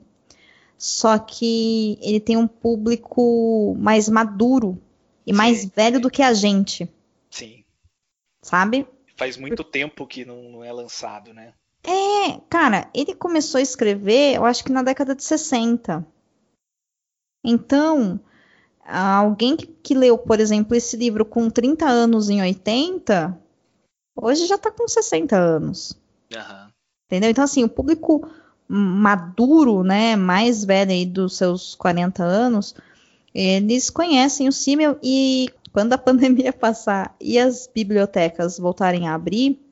só 0.77 1.17
que 1.17 1.97
ele 2.01 2.19
tem 2.19 2.35
um 2.35 2.47
público 2.47 3.75
mais 3.79 4.09
maduro 4.09 4.77
e 5.25 5.31
Sim. 5.31 5.37
mais 5.37 5.65
velho 5.65 5.99
do 5.99 6.09
que 6.09 6.21
a 6.21 6.33
gente, 6.33 6.89
Sim. 7.29 7.63
sabe? 8.41 8.85
Faz 9.15 9.37
muito 9.37 9.63
tempo 9.63 10.05
que 10.05 10.25
não, 10.25 10.51
não 10.51 10.63
é 10.63 10.71
lançado, 10.73 11.33
né? 11.33 11.53
É, 11.85 12.39
cara, 12.49 12.89
ele 12.93 13.13
começou 13.13 13.59
a 13.59 13.61
escrever, 13.61 14.35
eu 14.35 14.45
acho 14.45 14.63
que 14.63 14.71
na 14.71 14.81
década 14.81 15.13
de 15.13 15.23
60. 15.23 16.05
Então, 17.43 18.19
alguém 18.85 19.57
que, 19.57 19.67
que 19.67 19.93
leu, 19.93 20.17
por 20.17 20.39
exemplo, 20.39 20.75
esse 20.75 20.95
livro 20.95 21.25
com 21.25 21.49
30 21.49 21.85
anos 21.85 22.29
em 22.29 22.41
80, 22.41 23.37
hoje 24.15 24.47
já 24.47 24.57
tá 24.57 24.71
com 24.71 24.87
60 24.87 25.37
anos. 25.37 25.99
Aham. 26.33 26.71
Entendeu? 27.05 27.29
Então, 27.29 27.43
assim, 27.43 27.63
o 27.63 27.69
público 27.69 28.27
maduro, 28.67 29.83
né, 29.83 30.15
mais 30.15 30.63
velho 30.63 30.91
aí 30.91 31.05
dos 31.05 31.37
seus 31.37 31.75
40 31.75 32.23
anos, 32.23 32.73
eles 33.33 33.89
conhecem 33.89 34.47
o 34.47 34.51
Simmel 34.51 34.97
e 35.03 35.49
quando 35.71 35.93
a 35.93 35.97
pandemia 35.99 36.53
passar 36.53 37.15
e 37.19 37.37
as 37.37 37.67
bibliotecas 37.67 38.57
voltarem 38.57 39.07
a 39.07 39.13
abrir, 39.13 39.62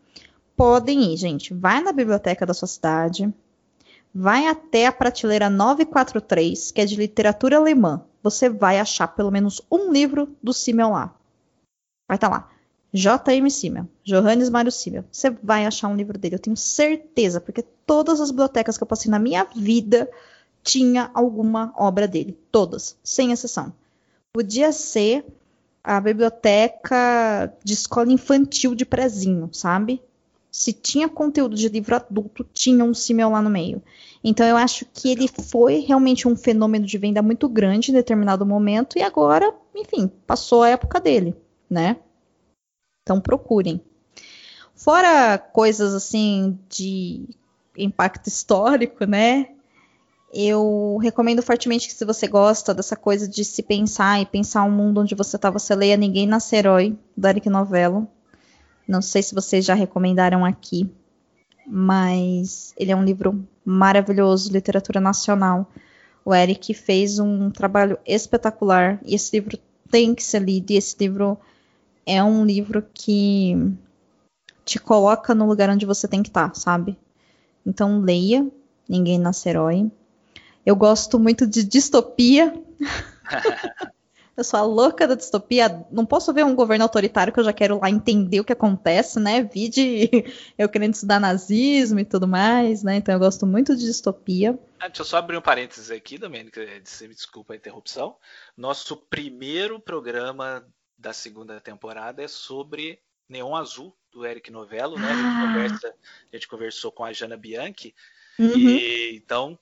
podem 0.61 1.11
ir, 1.11 1.17
gente. 1.17 1.55
Vai 1.55 1.81
na 1.81 1.91
biblioteca 1.91 2.45
da 2.45 2.53
sua 2.53 2.67
cidade, 2.67 3.33
vai 4.13 4.45
até 4.45 4.85
a 4.85 4.91
prateleira 4.91 5.49
943, 5.49 6.71
que 6.71 6.79
é 6.79 6.85
de 6.85 6.95
literatura 6.95 7.57
alemã. 7.57 8.05
Você 8.21 8.47
vai 8.47 8.79
achar 8.79 9.07
pelo 9.07 9.31
menos 9.31 9.59
um 9.71 9.91
livro 9.91 10.29
do 10.41 10.53
Simmel 10.53 10.91
lá. 10.91 11.15
Vai 12.07 12.17
estar 12.17 12.29
lá. 12.29 12.47
J.M. 12.93 13.49
Simmel, 13.49 13.87
Johannes 14.03 14.51
Mário 14.51 14.71
Simmel. 14.71 15.03
Você 15.11 15.31
vai 15.31 15.65
achar 15.65 15.87
um 15.87 15.95
livro 15.95 16.15
dele, 16.15 16.35
eu 16.35 16.39
tenho 16.39 16.55
certeza, 16.55 17.41
porque 17.41 17.63
todas 17.83 18.21
as 18.21 18.29
bibliotecas 18.29 18.77
que 18.77 18.83
eu 18.83 18.87
passei 18.87 19.09
na 19.09 19.17
minha 19.17 19.45
vida 19.55 20.07
tinha 20.61 21.09
alguma 21.15 21.73
obra 21.75 22.07
dele, 22.07 22.37
todas, 22.51 22.95
sem 23.03 23.31
exceção. 23.31 23.73
Podia 24.31 24.71
ser 24.71 25.25
a 25.83 25.99
biblioteca 25.99 27.51
de 27.63 27.73
escola 27.73 28.13
infantil 28.13 28.75
de 28.75 28.85
prezinho, 28.85 29.49
sabe? 29.51 29.99
Se 30.51 30.73
tinha 30.73 31.07
conteúdo 31.07 31.55
de 31.55 31.69
livro 31.69 31.95
adulto, 31.95 32.45
tinha 32.53 32.83
um 32.83 32.93
Simmel 32.93 33.29
lá 33.29 33.41
no 33.41 33.49
meio. 33.49 33.81
Então 34.21 34.45
eu 34.45 34.57
acho 34.57 34.85
que 34.93 35.09
ele 35.09 35.27
foi 35.27 35.79
realmente 35.79 36.27
um 36.27 36.35
fenômeno 36.35 36.85
de 36.85 36.97
venda 36.97 37.21
muito 37.21 37.47
grande 37.47 37.89
em 37.89 37.93
determinado 37.93 38.45
momento 38.45 38.99
e 38.99 39.01
agora, 39.01 39.55
enfim, 39.73 40.11
passou 40.27 40.63
a 40.63 40.69
época 40.69 40.99
dele, 40.99 41.35
né? 41.69 41.97
Então 43.01 43.21
procurem. 43.21 43.81
Fora 44.75 45.37
coisas 45.37 45.93
assim 45.93 46.59
de 46.67 47.29
impacto 47.77 48.27
histórico, 48.27 49.05
né? 49.05 49.49
Eu 50.33 50.97
recomendo 51.01 51.41
fortemente 51.41 51.87
que 51.87 51.93
se 51.93 52.05
você 52.05 52.27
gosta 52.27 52.73
dessa 52.73 52.95
coisa 52.95 53.27
de 53.27 53.43
se 53.43 53.61
pensar 53.61 54.21
e 54.21 54.25
pensar 54.25 54.63
um 54.63 54.71
mundo 54.71 55.01
onde 55.01 55.15
você 55.15 55.37
tá, 55.37 55.49
você 55.49 55.75
leia 55.75 55.97
Ninguém 55.97 56.25
Nasce 56.25 56.55
Herói, 56.55 56.97
do 57.15 57.27
Eric 57.27 57.49
Novello. 57.49 58.07
Não 58.91 59.01
sei 59.01 59.23
se 59.23 59.33
vocês 59.33 59.63
já 59.63 59.73
recomendaram 59.73 60.43
aqui, 60.43 60.91
mas 61.65 62.73
ele 62.75 62.91
é 62.91 62.95
um 62.95 63.05
livro 63.05 63.47
maravilhoso, 63.63 64.51
literatura 64.51 64.99
nacional. 64.99 65.71
O 66.25 66.35
Eric 66.35 66.73
fez 66.73 67.17
um 67.17 67.49
trabalho 67.49 67.97
espetacular 68.05 68.99
e 69.05 69.15
esse 69.15 69.33
livro 69.33 69.57
tem 69.89 70.13
que 70.13 70.21
ser 70.21 70.41
lido. 70.41 70.71
E 70.71 70.75
esse 70.75 70.97
livro 70.99 71.37
é 72.05 72.21
um 72.21 72.45
livro 72.45 72.85
que 72.93 73.55
te 74.65 74.77
coloca 74.77 75.33
no 75.33 75.47
lugar 75.47 75.69
onde 75.69 75.85
você 75.85 76.05
tem 76.05 76.21
que 76.21 76.27
estar, 76.27 76.53
sabe? 76.53 76.97
Então 77.65 78.01
leia 78.01 78.45
Ninguém 78.89 79.17
Nasce 79.17 79.47
Herói. 79.47 79.89
Eu 80.65 80.75
gosto 80.75 81.17
muito 81.17 81.47
de 81.47 81.63
distopia. 81.63 82.53
eu 84.41 84.45
sou 84.45 84.59
a 84.59 84.63
louca 84.63 85.07
da 85.07 85.15
distopia. 85.15 85.85
Não 85.91 86.05
posso 86.05 86.33
ver 86.33 86.43
um 86.45 86.53
governo 86.55 86.83
autoritário 86.83 87.31
que 87.31 87.39
eu 87.39 87.43
já 87.43 87.53
quero 87.53 87.79
lá 87.79 87.89
entender 87.89 88.39
o 88.39 88.43
que 88.43 88.51
acontece, 88.53 89.19
né? 89.19 89.41
Vi 89.43 89.69
de 89.69 90.09
eu 90.57 90.67
querendo 90.67 90.93
estudar 90.93 91.19
nazismo 91.19 91.99
e 91.99 92.05
tudo 92.05 92.27
mais, 92.27 92.83
né? 92.83 92.97
Então 92.97 93.13
eu 93.13 93.19
gosto 93.19 93.45
muito 93.45 93.75
de 93.75 93.85
distopia. 93.85 94.59
Ah, 94.79 94.87
deixa 94.87 95.01
eu 95.01 95.05
só 95.05 95.17
abrir 95.17 95.37
um 95.37 95.41
parênteses 95.41 95.89
aqui, 95.91 96.17
Domênica. 96.17 96.61
Você 96.83 97.07
me 97.07 97.13
desculpa 97.15 97.53
a 97.53 97.55
interrupção. 97.55 98.15
Nosso 98.57 98.97
primeiro 98.97 99.79
programa 99.79 100.65
da 100.97 101.13
segunda 101.13 101.59
temporada 101.61 102.21
é 102.23 102.27
sobre 102.27 102.99
Neon 103.29 103.55
Azul, 103.55 103.95
do 104.11 104.25
Eric 104.25 104.51
Novello, 104.51 104.99
né? 104.99 105.07
A 105.09 105.15
gente, 105.15 105.25
Ah. 105.25 105.53
conversa- 105.53 105.95
a 106.31 106.35
gente 106.35 106.47
conversou 106.47 106.91
com 106.91 107.03
a 107.05 107.13
Jana 107.13 107.37
Bianchi. 107.37 107.95
Uhum. 108.37 108.57
E, 108.57 109.15
então, 109.15 109.57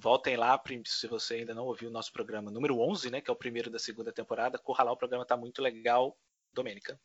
voltem 0.00 0.36
lá, 0.36 0.60
se 0.86 1.06
você 1.06 1.34
ainda 1.34 1.54
não 1.54 1.66
ouviu 1.66 1.88
o 1.88 1.92
nosso 1.92 2.12
programa 2.12 2.50
número 2.50 2.78
11, 2.80 3.10
né? 3.10 3.20
Que 3.20 3.30
é 3.30 3.32
o 3.32 3.36
primeiro 3.36 3.70
da 3.70 3.78
segunda 3.78 4.12
temporada. 4.12 4.58
Corra 4.58 4.84
lá, 4.84 4.92
o 4.92 4.96
programa 4.96 5.24
tá 5.24 5.36
muito 5.36 5.60
legal. 5.60 6.16
Domênica. 6.52 6.98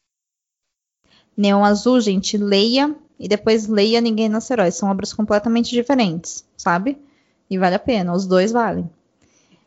Neon 1.37 1.63
Azul, 1.63 1.99
gente, 1.99 2.37
leia 2.37 2.95
e 3.19 3.27
depois 3.27 3.67
leia 3.67 4.01
Ninguém 4.01 4.29
Nasce 4.29 4.53
Herói. 4.53 4.71
São 4.71 4.89
obras 4.89 5.13
completamente 5.13 5.69
diferentes, 5.69 6.47
sabe? 6.57 6.97
E 7.49 7.57
vale 7.57 7.75
a 7.75 7.79
pena, 7.79 8.13
os 8.13 8.25
dois 8.25 8.51
valem. 8.51 8.89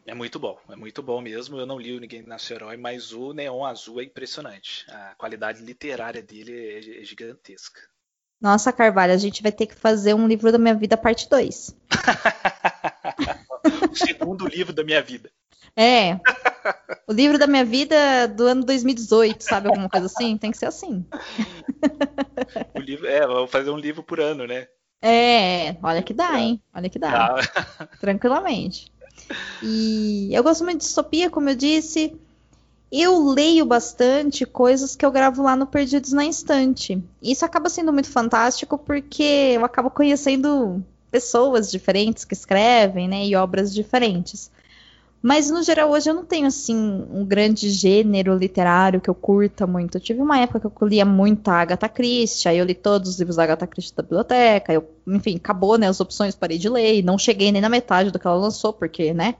É 0.06 0.14
muito 0.14 0.38
bom, 0.38 0.58
é 0.70 0.74
muito 0.74 1.02
bom 1.02 1.20
mesmo. 1.20 1.58
Eu 1.58 1.66
não 1.66 1.78
li 1.78 1.94
o 1.94 2.00
Ninguém 2.00 2.22
Nasce 2.22 2.54
Herói, 2.54 2.76
mas 2.78 3.12
o 3.12 3.34
Neon 3.34 3.64
Azul 3.64 4.00
é 4.00 4.04
impressionante. 4.04 4.86
A 4.90 5.14
qualidade 5.16 5.62
literária 5.62 6.22
dele 6.22 6.52
é, 6.52 7.02
é 7.02 7.04
gigantesca. 7.04 7.80
Nossa, 8.40 8.72
Carvalho, 8.72 9.12
a 9.12 9.18
gente 9.18 9.42
vai 9.42 9.52
ter 9.52 9.66
que 9.66 9.74
fazer 9.74 10.14
um 10.14 10.26
livro 10.26 10.50
da 10.50 10.58
minha 10.58 10.74
vida 10.74 10.96
parte 10.96 11.28
2. 11.28 11.76
o 13.90 13.96
segundo 13.96 14.46
livro 14.46 14.72
da 14.72 14.84
minha 14.84 15.02
vida. 15.02 15.30
É. 15.76 16.18
O 17.06 17.12
livro 17.12 17.38
da 17.38 17.46
minha 17.46 17.64
vida 17.64 18.26
do 18.26 18.44
ano 18.46 18.64
2018, 18.64 19.42
sabe? 19.42 19.68
Alguma 19.68 19.88
coisa 19.88 20.06
assim? 20.06 20.36
Tem 20.36 20.50
que 20.50 20.58
ser 20.58 20.66
assim. 20.66 21.04
O 22.74 22.80
livro, 22.80 23.06
é, 23.06 23.26
vou 23.26 23.46
fazer 23.46 23.70
um 23.70 23.78
livro 23.78 24.02
por 24.02 24.20
ano, 24.20 24.46
né? 24.46 24.66
É, 25.00 25.76
olha 25.82 26.02
que 26.02 26.12
dá, 26.12 26.38
hein? 26.38 26.60
Olha 26.74 26.90
que 26.90 26.98
dá. 26.98 27.36
Ah, 27.36 27.86
Tranquilamente. 28.00 28.92
E 29.62 30.30
eu 30.32 30.42
gosto 30.42 30.64
muito 30.64 30.80
de 30.80 30.86
distopia, 30.86 31.30
como 31.30 31.48
eu 31.48 31.54
disse. 31.54 32.16
Eu 32.90 33.28
leio 33.28 33.66
bastante 33.66 34.46
coisas 34.46 34.96
que 34.96 35.04
eu 35.04 35.10
gravo 35.10 35.42
lá 35.42 35.54
no 35.54 35.66
Perdidos 35.66 36.12
na 36.12 36.24
Instante. 36.24 37.02
Isso 37.22 37.44
acaba 37.44 37.68
sendo 37.68 37.92
muito 37.92 38.10
fantástico 38.10 38.78
porque 38.78 39.52
eu 39.54 39.64
acabo 39.64 39.90
conhecendo 39.90 40.82
pessoas 41.10 41.70
diferentes 41.70 42.24
que 42.24 42.34
escrevem, 42.34 43.08
né, 43.08 43.26
e 43.26 43.34
obras 43.36 43.72
diferentes. 43.72 44.50
Mas 45.20 45.50
no 45.50 45.62
geral 45.64 45.90
hoje 45.90 46.08
eu 46.08 46.14
não 46.14 46.24
tenho 46.24 46.46
assim 46.46 46.76
um 46.76 47.24
grande 47.24 47.70
gênero 47.70 48.36
literário 48.36 49.00
que 49.00 49.10
eu 49.10 49.14
curta 49.14 49.66
muito. 49.66 49.96
Eu 49.96 50.00
tive 50.00 50.20
uma 50.20 50.38
época 50.38 50.70
que 50.70 50.82
eu 50.82 50.86
lia 50.86 51.04
muito 51.04 51.48
a 51.48 51.60
Agatha 51.60 51.88
Christie, 51.88 52.48
aí 52.48 52.58
eu 52.58 52.64
li 52.64 52.74
todos 52.74 53.10
os 53.10 53.18
livros 53.18 53.36
da 53.36 53.42
Agatha 53.42 53.66
Christie 53.66 53.96
da 53.96 54.02
biblioteca, 54.02 54.72
eu, 54.72 54.88
enfim, 55.08 55.36
acabou, 55.36 55.76
né, 55.76 55.88
as 55.88 56.00
opções, 56.00 56.36
parei 56.36 56.56
de 56.58 56.68
ler, 56.68 56.98
e 56.98 57.02
não 57.02 57.18
cheguei 57.18 57.50
nem 57.50 57.60
na 57.60 57.68
metade 57.68 58.12
do 58.12 58.18
que 58.18 58.26
ela 58.26 58.36
lançou, 58.36 58.72
porque, 58.72 59.12
né, 59.12 59.34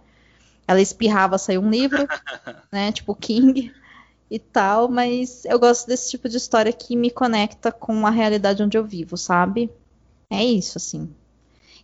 ela 0.66 0.80
espirrava, 0.80 1.38
saiu 1.38 1.60
um 1.60 1.70
livro, 1.70 2.06
né, 2.72 2.90
tipo 2.92 3.14
King 3.14 3.72
e 4.30 4.38
tal, 4.38 4.88
mas 4.88 5.44
eu 5.44 5.58
gosto 5.58 5.86
desse 5.86 6.10
tipo 6.10 6.28
de 6.28 6.36
história 6.36 6.72
que 6.72 6.96
me 6.96 7.10
conecta 7.10 7.72
com 7.72 8.06
a 8.06 8.10
realidade 8.10 8.62
onde 8.62 8.76
eu 8.76 8.84
vivo, 8.84 9.16
sabe? 9.16 9.70
É 10.28 10.44
isso, 10.44 10.76
assim. 10.76 11.08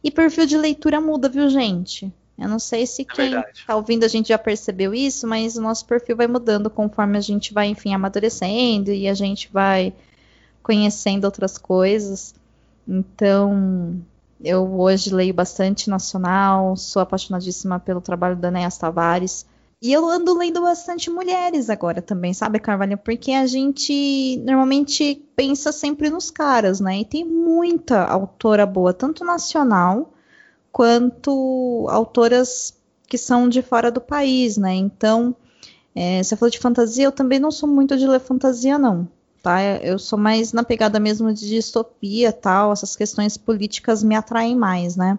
E 0.04 0.10
perfil 0.10 0.44
de 0.44 0.58
leitura 0.58 1.00
muda, 1.00 1.30
viu, 1.30 1.48
gente? 1.48 2.12
Eu 2.38 2.46
não 2.46 2.58
sei 2.58 2.86
se 2.86 3.06
quem 3.06 3.30
verdade. 3.30 3.64
tá 3.66 3.74
ouvindo 3.74 4.04
a 4.04 4.08
gente 4.08 4.28
já 4.28 4.38
percebeu 4.38 4.92
isso, 4.92 5.26
mas 5.26 5.56
o 5.56 5.62
nosso 5.62 5.86
perfil 5.86 6.14
vai 6.14 6.26
mudando 6.26 6.68
conforme 6.68 7.16
a 7.16 7.20
gente 7.22 7.54
vai, 7.54 7.68
enfim, 7.68 7.94
amadurecendo 7.94 8.90
e 8.90 9.08
a 9.08 9.14
gente 9.14 9.48
vai 9.50 9.94
conhecendo 10.62 11.24
outras 11.24 11.56
coisas. 11.56 12.34
Então, 12.86 13.98
eu 14.42 14.78
hoje 14.78 15.14
leio 15.14 15.32
bastante 15.32 15.88
nacional, 15.88 16.76
sou 16.76 17.00
apaixonadíssima 17.00 17.80
pelo 17.80 18.00
trabalho 18.00 18.36
da 18.36 18.48
Enéas 18.48 18.76
Tavares. 18.76 19.46
E 19.84 19.92
eu 19.92 20.08
ando 20.08 20.32
lendo 20.32 20.62
bastante 20.62 21.10
mulheres 21.10 21.68
agora 21.68 22.00
também, 22.00 22.32
sabe, 22.32 22.58
Carvalho? 22.58 22.96
Porque 22.96 23.32
a 23.32 23.46
gente 23.46 24.38
normalmente 24.38 25.22
pensa 25.36 25.72
sempre 25.72 26.08
nos 26.08 26.30
caras, 26.30 26.80
né? 26.80 27.00
E 27.00 27.04
tem 27.04 27.22
muita 27.22 28.02
autora 28.02 28.64
boa, 28.64 28.94
tanto 28.94 29.26
nacional 29.26 30.10
quanto 30.72 31.86
autoras 31.90 32.72
que 33.06 33.18
são 33.18 33.46
de 33.46 33.60
fora 33.60 33.90
do 33.90 34.00
país, 34.00 34.56
né? 34.56 34.72
Então, 34.72 35.36
é, 35.94 36.22
você 36.22 36.34
falou 36.34 36.50
de 36.50 36.58
fantasia, 36.58 37.04
eu 37.04 37.12
também 37.12 37.38
não 37.38 37.50
sou 37.50 37.68
muito 37.68 37.98
de 37.98 38.06
ler 38.06 38.20
fantasia, 38.20 38.78
não. 38.78 39.06
Tá? 39.42 39.62
Eu 39.62 39.98
sou 39.98 40.18
mais 40.18 40.54
na 40.54 40.64
pegada 40.64 40.98
mesmo 40.98 41.30
de 41.30 41.46
distopia 41.46 42.32
tal, 42.32 42.72
essas 42.72 42.96
questões 42.96 43.36
políticas 43.36 44.02
me 44.02 44.16
atraem 44.16 44.56
mais, 44.56 44.96
né? 44.96 45.18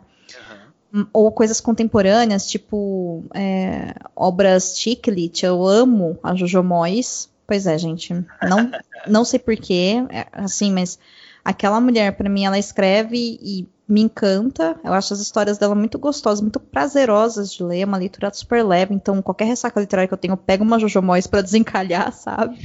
Ou 1.12 1.32
coisas 1.32 1.60
contemporâneas, 1.60 2.48
tipo 2.48 3.24
é, 3.34 3.94
obras 4.16 4.78
Chiclet, 4.78 5.46
eu 5.46 5.66
amo 5.66 6.18
a 6.24 6.36
Jojo 6.36 6.64
Moyes. 6.64 7.30
Pois 7.48 7.68
é, 7.68 7.78
gente, 7.78 8.14
não, 8.42 8.72
não 9.08 9.24
sei 9.24 9.38
porquê, 9.38 10.04
é, 10.10 10.26
assim, 10.32 10.72
mas 10.72 10.98
aquela 11.44 11.80
mulher, 11.80 12.18
para 12.18 12.28
mim, 12.28 12.46
ela 12.46 12.58
escreve 12.58 13.38
e 13.42 13.68
me 13.88 14.02
encanta. 14.02 14.80
Eu 14.84 14.94
acho 14.94 15.14
as 15.14 15.20
histórias 15.20 15.60
dela 15.60 15.76
muito 15.76 16.00
gostosas, 16.00 16.42
muito 16.42 16.60
prazerosas 16.60 17.54
de 17.54 17.64
ler. 17.64 17.82
É 17.82 17.86
uma 17.86 17.98
leitura 17.98 18.34
super 18.34 18.66
leve. 18.66 18.96
Então, 18.96 19.22
qualquer 19.22 19.46
ressaca 19.46 19.80
literária 19.80 20.08
que 20.08 20.14
eu 20.14 20.18
tenho, 20.18 20.34
eu 20.34 20.38
pego 20.38 20.64
uma 20.64 20.80
Jojo 20.80 21.02
Moyes 21.02 21.28
pra 21.28 21.42
desencalhar, 21.42 22.12
sabe? 22.12 22.58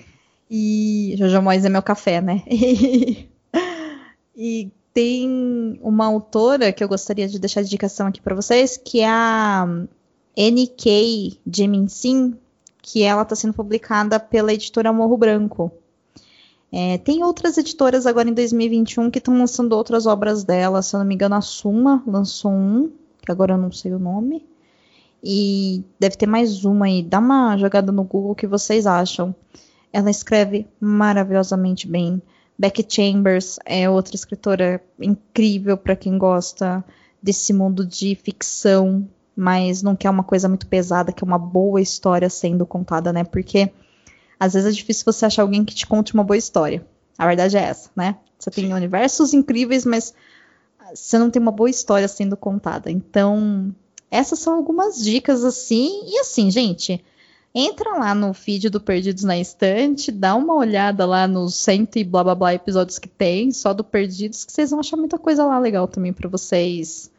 e 0.50 1.14
Jojo 1.18 1.42
Moyes 1.42 1.64
é 1.64 1.68
meu 1.68 1.82
café, 1.82 2.20
né? 2.20 2.42
e 4.34 4.70
tem 4.94 5.78
uma 5.82 6.06
autora 6.06 6.72
que 6.72 6.82
eu 6.82 6.88
gostaria 6.88 7.26
de 7.26 7.40
deixar 7.40 7.62
de 7.62 7.66
indicação 7.66 8.06
aqui 8.06 8.22
para 8.22 8.36
vocês, 8.36 8.76
que 8.76 9.00
é 9.00 9.08
a 9.08 9.66
N.K. 10.36 11.40
Jeminsin, 11.52 12.38
que 12.80 13.02
ela 13.02 13.22
está 13.22 13.34
sendo 13.34 13.52
publicada 13.52 14.20
pela 14.20 14.52
editora 14.52 14.92
Morro 14.92 15.16
Branco. 15.16 15.72
É, 16.70 16.98
tem 16.98 17.24
outras 17.24 17.58
editoras 17.58 18.06
agora 18.06 18.28
em 18.28 18.34
2021 18.34 19.10
que 19.10 19.18
estão 19.18 19.36
lançando 19.36 19.72
outras 19.72 20.06
obras 20.06 20.44
dela. 20.44 20.80
Se 20.80 20.94
eu 20.94 21.00
não 21.00 21.06
me 21.06 21.14
engano, 21.14 21.34
a 21.34 21.40
Suma 21.40 22.02
lançou 22.06 22.52
um, 22.52 22.90
que 23.20 23.32
agora 23.32 23.54
eu 23.54 23.58
não 23.58 23.72
sei 23.72 23.92
o 23.92 23.98
nome. 23.98 24.46
E 25.22 25.82
deve 25.98 26.16
ter 26.16 26.26
mais 26.26 26.64
uma 26.64 26.86
aí. 26.86 27.02
Dá 27.02 27.18
uma 27.18 27.56
jogada 27.56 27.90
no 27.90 28.04
Google 28.04 28.32
o 28.32 28.34
que 28.34 28.46
vocês 28.46 28.86
acham. 28.86 29.34
Ela 29.92 30.10
escreve 30.10 30.66
maravilhosamente 30.80 31.88
bem. 31.88 32.20
Becky 32.58 32.86
Chambers 32.88 33.58
é 33.64 33.88
outra 33.90 34.14
escritora 34.14 34.80
incrível 35.00 35.76
para 35.76 35.96
quem 35.96 36.16
gosta 36.16 36.84
desse 37.22 37.52
mundo 37.52 37.84
de 37.84 38.14
ficção, 38.14 39.08
mas 39.36 39.82
não 39.82 39.96
quer 39.96 40.10
uma 40.10 40.22
coisa 40.22 40.48
muito 40.48 40.66
pesada, 40.66 41.12
que 41.12 41.24
é 41.24 41.26
uma 41.26 41.38
boa 41.38 41.80
história 41.80 42.30
sendo 42.30 42.64
contada, 42.64 43.12
né? 43.12 43.24
Porque 43.24 43.72
às 44.38 44.54
vezes 44.54 44.68
é 44.68 44.72
difícil 44.72 45.04
você 45.04 45.26
achar 45.26 45.42
alguém 45.42 45.64
que 45.64 45.74
te 45.74 45.86
conte 45.86 46.14
uma 46.14 46.22
boa 46.22 46.36
história. 46.36 46.86
A 47.18 47.26
verdade 47.26 47.56
é 47.56 47.62
essa, 47.62 47.90
né? 47.96 48.16
Você 48.38 48.50
tem 48.50 48.72
universos 48.72 49.32
incríveis, 49.32 49.84
mas 49.84 50.14
você 50.94 51.18
não 51.18 51.30
tem 51.30 51.40
uma 51.40 51.52
boa 51.52 51.70
história 51.70 52.06
sendo 52.06 52.36
contada. 52.36 52.90
Então, 52.90 53.74
essas 54.10 54.38
são 54.38 54.54
algumas 54.54 55.02
dicas 55.02 55.44
assim. 55.44 56.02
E 56.06 56.18
assim, 56.18 56.50
gente, 56.50 57.04
entra 57.54 57.98
lá 57.98 58.14
no 58.14 58.34
feed 58.34 58.68
do 58.68 58.80
Perdidos 58.80 59.22
na 59.22 59.38
Estante, 59.38 60.10
dá 60.10 60.34
uma 60.34 60.54
olhada 60.54 61.06
lá 61.06 61.28
nos 61.28 61.54
cento 61.54 61.96
e 61.96 62.04
blá 62.04 62.24
blá 62.24 62.34
blá 62.34 62.54
episódios 62.54 62.98
que 62.98 63.08
tem, 63.08 63.52
só 63.52 63.72
do 63.72 63.84
Perdidos, 63.84 64.44
que 64.44 64.52
vocês 64.52 64.70
vão 64.70 64.80
achar 64.80 64.96
muita 64.96 65.18
coisa 65.18 65.44
lá 65.44 65.58
legal 65.58 65.86
também 65.86 66.12
para 66.12 66.28
vocês 66.28 67.10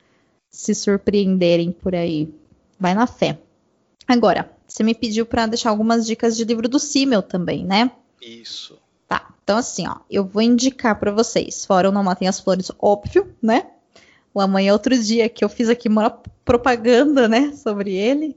se 0.50 0.76
surpreenderem 0.76 1.72
por 1.72 1.96
aí. 1.96 2.34
Vai 2.80 2.94
na 2.94 3.08
fé. 3.08 3.40
Agora, 4.08 4.52
você 4.68 4.84
me 4.84 4.94
pediu 4.94 5.26
para 5.26 5.48
deixar 5.48 5.70
algumas 5.70 6.06
dicas 6.06 6.36
de 6.36 6.44
livro 6.44 6.68
do 6.68 6.80
Simmel 6.80 7.22
também, 7.22 7.66
né? 7.66 7.92
Isso. 8.22 8.78
Tá. 9.08 9.34
Então, 9.44 9.58
assim, 9.58 9.88
ó, 9.88 9.98
eu 10.10 10.26
vou 10.26 10.42
indicar 10.42 11.00
para 11.00 11.12
vocês. 11.12 11.66
Fora 11.66 11.90
o 11.90 11.92
Não 11.92 12.04
Matem 12.04 12.28
as 12.28 12.40
Flores, 12.40 12.72
óbvio, 12.80 13.34
né? 13.42 13.68
O 14.34 14.42
Amanhã 14.42 14.72
é 14.72 14.74
Outro 14.74 14.98
Dia, 14.98 15.30
que 15.30 15.46
eu 15.46 15.50
fiz 15.50 15.70
aqui 15.70 15.88
uma 15.88 16.10
propaganda, 16.44 17.28
né, 17.28 17.54
sobre 17.54 17.94
ele. 17.94 18.36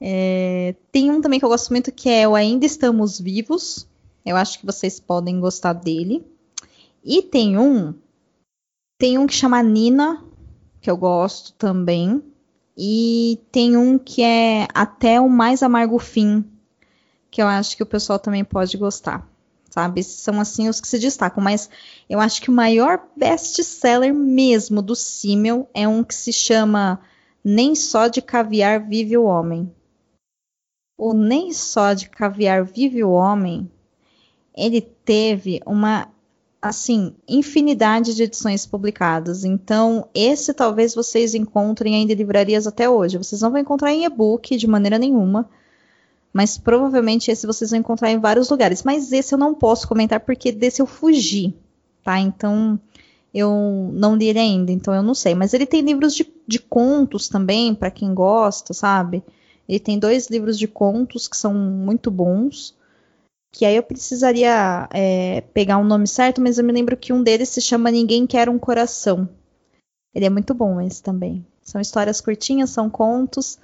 É, 0.00 0.74
tem 0.92 1.10
um 1.10 1.20
também 1.20 1.38
que 1.38 1.44
eu 1.44 1.48
gosto 1.48 1.70
muito, 1.70 1.90
que 1.90 2.08
é 2.08 2.28
o 2.28 2.34
Ainda 2.34 2.66
Estamos 2.66 3.20
Vivos. 3.20 3.86
Eu 4.24 4.36
acho 4.36 4.58
que 4.58 4.66
vocês 4.66 5.00
podem 5.00 5.40
gostar 5.40 5.72
dele. 5.72 6.24
E 7.04 7.22
tem 7.22 7.56
um, 7.56 7.94
tem 8.98 9.16
um 9.18 9.26
que 9.26 9.34
chama 9.34 9.62
Nina, 9.62 10.24
que 10.80 10.90
eu 10.90 10.96
gosto 10.96 11.52
também. 11.52 12.22
E 12.76 13.40
tem 13.50 13.76
um 13.76 13.98
que 13.98 14.22
é 14.22 14.66
Até 14.74 15.20
o 15.20 15.28
Mais 15.28 15.62
Amargo 15.62 15.98
Fim, 15.98 16.44
que 17.30 17.40
eu 17.40 17.46
acho 17.46 17.76
que 17.76 17.82
o 17.82 17.86
pessoal 17.86 18.18
também 18.18 18.44
pode 18.44 18.76
gostar. 18.76 19.26
Sabe? 19.70 20.02
São 20.02 20.40
assim 20.40 20.68
os 20.68 20.80
que 20.80 20.88
se 20.88 20.98
destacam, 20.98 21.42
mas 21.42 21.68
eu 22.08 22.18
acho 22.18 22.40
que 22.40 22.50
o 22.50 22.54
maior 22.54 23.02
best-seller 23.14 24.14
mesmo 24.14 24.80
do 24.80 24.96
Simmel 24.96 25.68
é 25.74 25.86
um 25.86 26.02
que 26.02 26.14
se 26.14 26.32
chama 26.32 27.00
Nem 27.44 27.74
Só 27.74 28.08
de 28.08 28.22
Caviar 28.22 28.88
Vive 28.88 29.18
o 29.18 29.24
Homem. 29.24 29.70
O 30.96 31.12
Nem 31.12 31.52
Só 31.52 31.92
de 31.92 32.08
Caviar 32.08 32.64
Vive 32.64 33.04
o 33.04 33.10
Homem, 33.10 33.70
ele 34.56 34.80
teve 34.80 35.60
uma 35.66 36.08
assim, 36.60 37.14
infinidade 37.28 38.14
de 38.14 38.24
edições 38.24 38.66
publicadas. 38.66 39.44
Então, 39.44 40.08
esse 40.14 40.52
talvez 40.52 40.94
vocês 40.94 41.34
encontrem 41.34 41.94
ainda 41.94 42.12
em 42.12 42.16
livrarias 42.16 42.66
até 42.66 42.88
hoje. 42.88 43.18
Vocês 43.18 43.40
não 43.40 43.50
vão 43.50 43.60
encontrar 43.60 43.92
em 43.92 44.04
e-book 44.04 44.56
de 44.56 44.66
maneira 44.66 44.98
nenhuma, 44.98 45.48
mas 46.32 46.58
provavelmente 46.58 47.30
esse 47.30 47.46
vocês 47.46 47.70
vão 47.70 47.80
encontrar 47.80 48.10
em 48.10 48.18
vários 48.18 48.50
lugares. 48.50 48.82
Mas 48.82 49.12
esse 49.12 49.34
eu 49.34 49.38
não 49.38 49.54
posso 49.54 49.86
comentar 49.86 50.20
porque 50.20 50.50
desse 50.50 50.82
eu 50.82 50.86
fugi, 50.86 51.54
tá? 52.02 52.18
Então, 52.18 52.80
eu 53.32 53.90
não 53.92 54.16
li 54.16 54.28
ele 54.28 54.38
ainda, 54.38 54.72
então 54.72 54.94
eu 54.94 55.02
não 55.02 55.14
sei. 55.14 55.34
Mas 55.34 55.54
ele 55.54 55.66
tem 55.66 55.82
livros 55.82 56.14
de, 56.14 56.26
de 56.46 56.58
contos 56.58 57.28
também, 57.28 57.74
para 57.74 57.90
quem 57.90 58.12
gosta, 58.14 58.74
sabe? 58.74 59.22
Ele 59.68 59.80
tem 59.80 59.98
dois 59.98 60.28
livros 60.28 60.58
de 60.58 60.68
contos 60.68 61.26
que 61.28 61.36
são 61.36 61.54
muito 61.54 62.10
bons 62.10 62.76
que 63.56 63.64
aí 63.64 63.76
eu 63.76 63.82
precisaria 63.82 64.86
é, 64.92 65.40
pegar 65.54 65.78
o 65.78 65.80
um 65.80 65.84
nome 65.84 66.06
certo, 66.06 66.42
mas 66.42 66.58
eu 66.58 66.64
me 66.64 66.74
lembro 66.74 66.94
que 66.94 67.10
um 67.10 67.22
deles 67.22 67.48
se 67.48 67.62
chama 67.62 67.90
Ninguém 67.90 68.26
Quer 68.26 68.50
um 68.50 68.58
Coração. 68.58 69.26
Ele 70.14 70.26
é 70.26 70.30
muito 70.30 70.52
bom 70.52 70.78
esse 70.78 71.02
também. 71.02 71.42
São 71.62 71.80
histórias 71.80 72.20
curtinhas, 72.20 72.68
são 72.68 72.90
contos. 72.90 73.58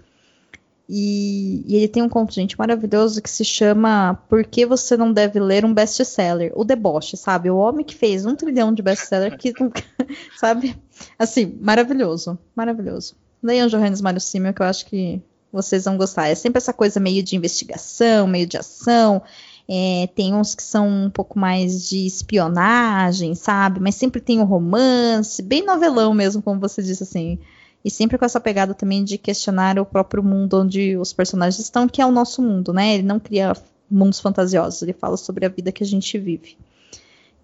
E, 0.89 1.63
e, 1.67 1.77
ele 1.77 1.89
tem 1.89 2.03
um 2.03 2.09
conto, 2.09 2.33
gente, 2.33 2.59
maravilhoso 2.59 3.21
que 3.21 3.29
se 3.29 3.45
chama 3.45 4.15
Por 4.31 4.47
que 4.47 4.65
você 4.65 4.97
não 4.97 5.13
deve 5.13 5.39
ler 5.39 5.63
um 5.63 5.75
best-seller? 5.75 6.53
O 6.55 6.65
deboche, 6.65 7.15
sabe? 7.19 7.51
O 7.51 7.59
homem 7.59 7.85
que 7.85 7.95
fez 7.95 8.25
um 8.25 8.35
trilhão 8.35 8.73
de 8.73 8.81
best-seller 8.81 9.37
que, 9.37 9.53
sabe? 10.41 10.75
Assim, 11.19 11.59
maravilhoso, 11.61 12.39
maravilhoso. 12.57 13.15
Leiam 13.43 13.69
Johannes 13.69 14.01
Mário 14.01 14.21
Simmel, 14.23 14.55
que 14.55 14.63
eu 14.63 14.67
acho 14.67 14.87
que 14.87 15.21
vocês 15.53 15.85
vão 15.85 15.97
gostar. 15.97 16.29
É 16.29 16.35
sempre 16.35 16.59
essa 16.59 16.73
coisa 16.73 16.99
meio 16.99 17.23
de 17.23 17.37
investigação, 17.37 18.27
meio 18.27 18.47
de 18.47 18.57
ação. 18.57 19.23
É, 19.69 20.09
tem 20.15 20.35
uns 20.35 20.55
que 20.55 20.63
são 20.63 20.89
um 20.89 21.11
pouco 21.11 21.39
mais 21.39 21.89
de 21.89 22.07
espionagem, 22.07 23.35
sabe? 23.35 23.81
Mas 23.81 23.95
sempre 23.95 24.21
tem 24.21 24.39
o 24.39 24.43
um 24.43 24.47
romance, 24.47 25.43
bem 25.43 25.65
novelão 25.65 26.13
mesmo, 26.15 26.43
como 26.43 26.61
você 26.61 26.83
disse, 26.83 27.03
assim. 27.03 27.39
E 27.85 27.91
sempre 27.91 28.17
com 28.17 28.25
essa 28.25 28.41
pegada 28.41 28.75
também 28.75 29.05
de 29.05 29.19
questionar 29.19 29.79
o 29.79 29.85
próprio 29.85 30.23
mundo 30.23 30.61
onde 30.61 30.97
os 30.97 31.13
personagens 31.13 31.59
estão, 31.59 31.89
que 31.89 32.01
é 32.01 32.07
o 32.07 32.13
nosso 32.13 32.41
mundo, 32.41 32.73
né? 32.73 32.95
Ele 32.95 33.03
não 33.03 33.21
cria 33.21 33.53
mundos 33.91 34.21
fantasiosos, 34.21 34.83
ele 34.83 34.93
fala 34.93 35.17
sobre 35.17 35.45
a 35.45 35.49
vida 35.49 35.73
que 35.73 35.83
a 35.83 35.87
gente 35.87 36.19
vive. 36.19 36.57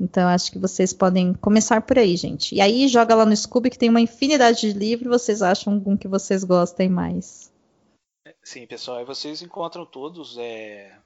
Então, 0.00 0.28
acho 0.28 0.52
que 0.52 0.58
vocês 0.58 0.92
podem 0.92 1.34
começar 1.34 1.82
por 1.82 1.98
aí, 1.98 2.16
gente. 2.16 2.54
E 2.54 2.60
aí, 2.60 2.86
joga 2.86 3.16
lá 3.16 3.26
no 3.26 3.36
Scooby, 3.36 3.68
que 3.68 3.78
tem 3.78 3.90
uma 3.90 4.00
infinidade 4.00 4.60
de 4.60 4.72
livros, 4.72 5.22
vocês 5.22 5.42
acham 5.42 5.74
algum 5.74 5.96
que 5.96 6.06
vocês 6.06 6.44
gostem 6.44 6.88
mais. 6.88 7.50
Sim, 8.48 8.66
pessoal, 8.66 8.96
aí 8.96 9.04
vocês 9.04 9.42
encontram 9.42 9.84
todos 9.84 10.38
é, 10.38 10.98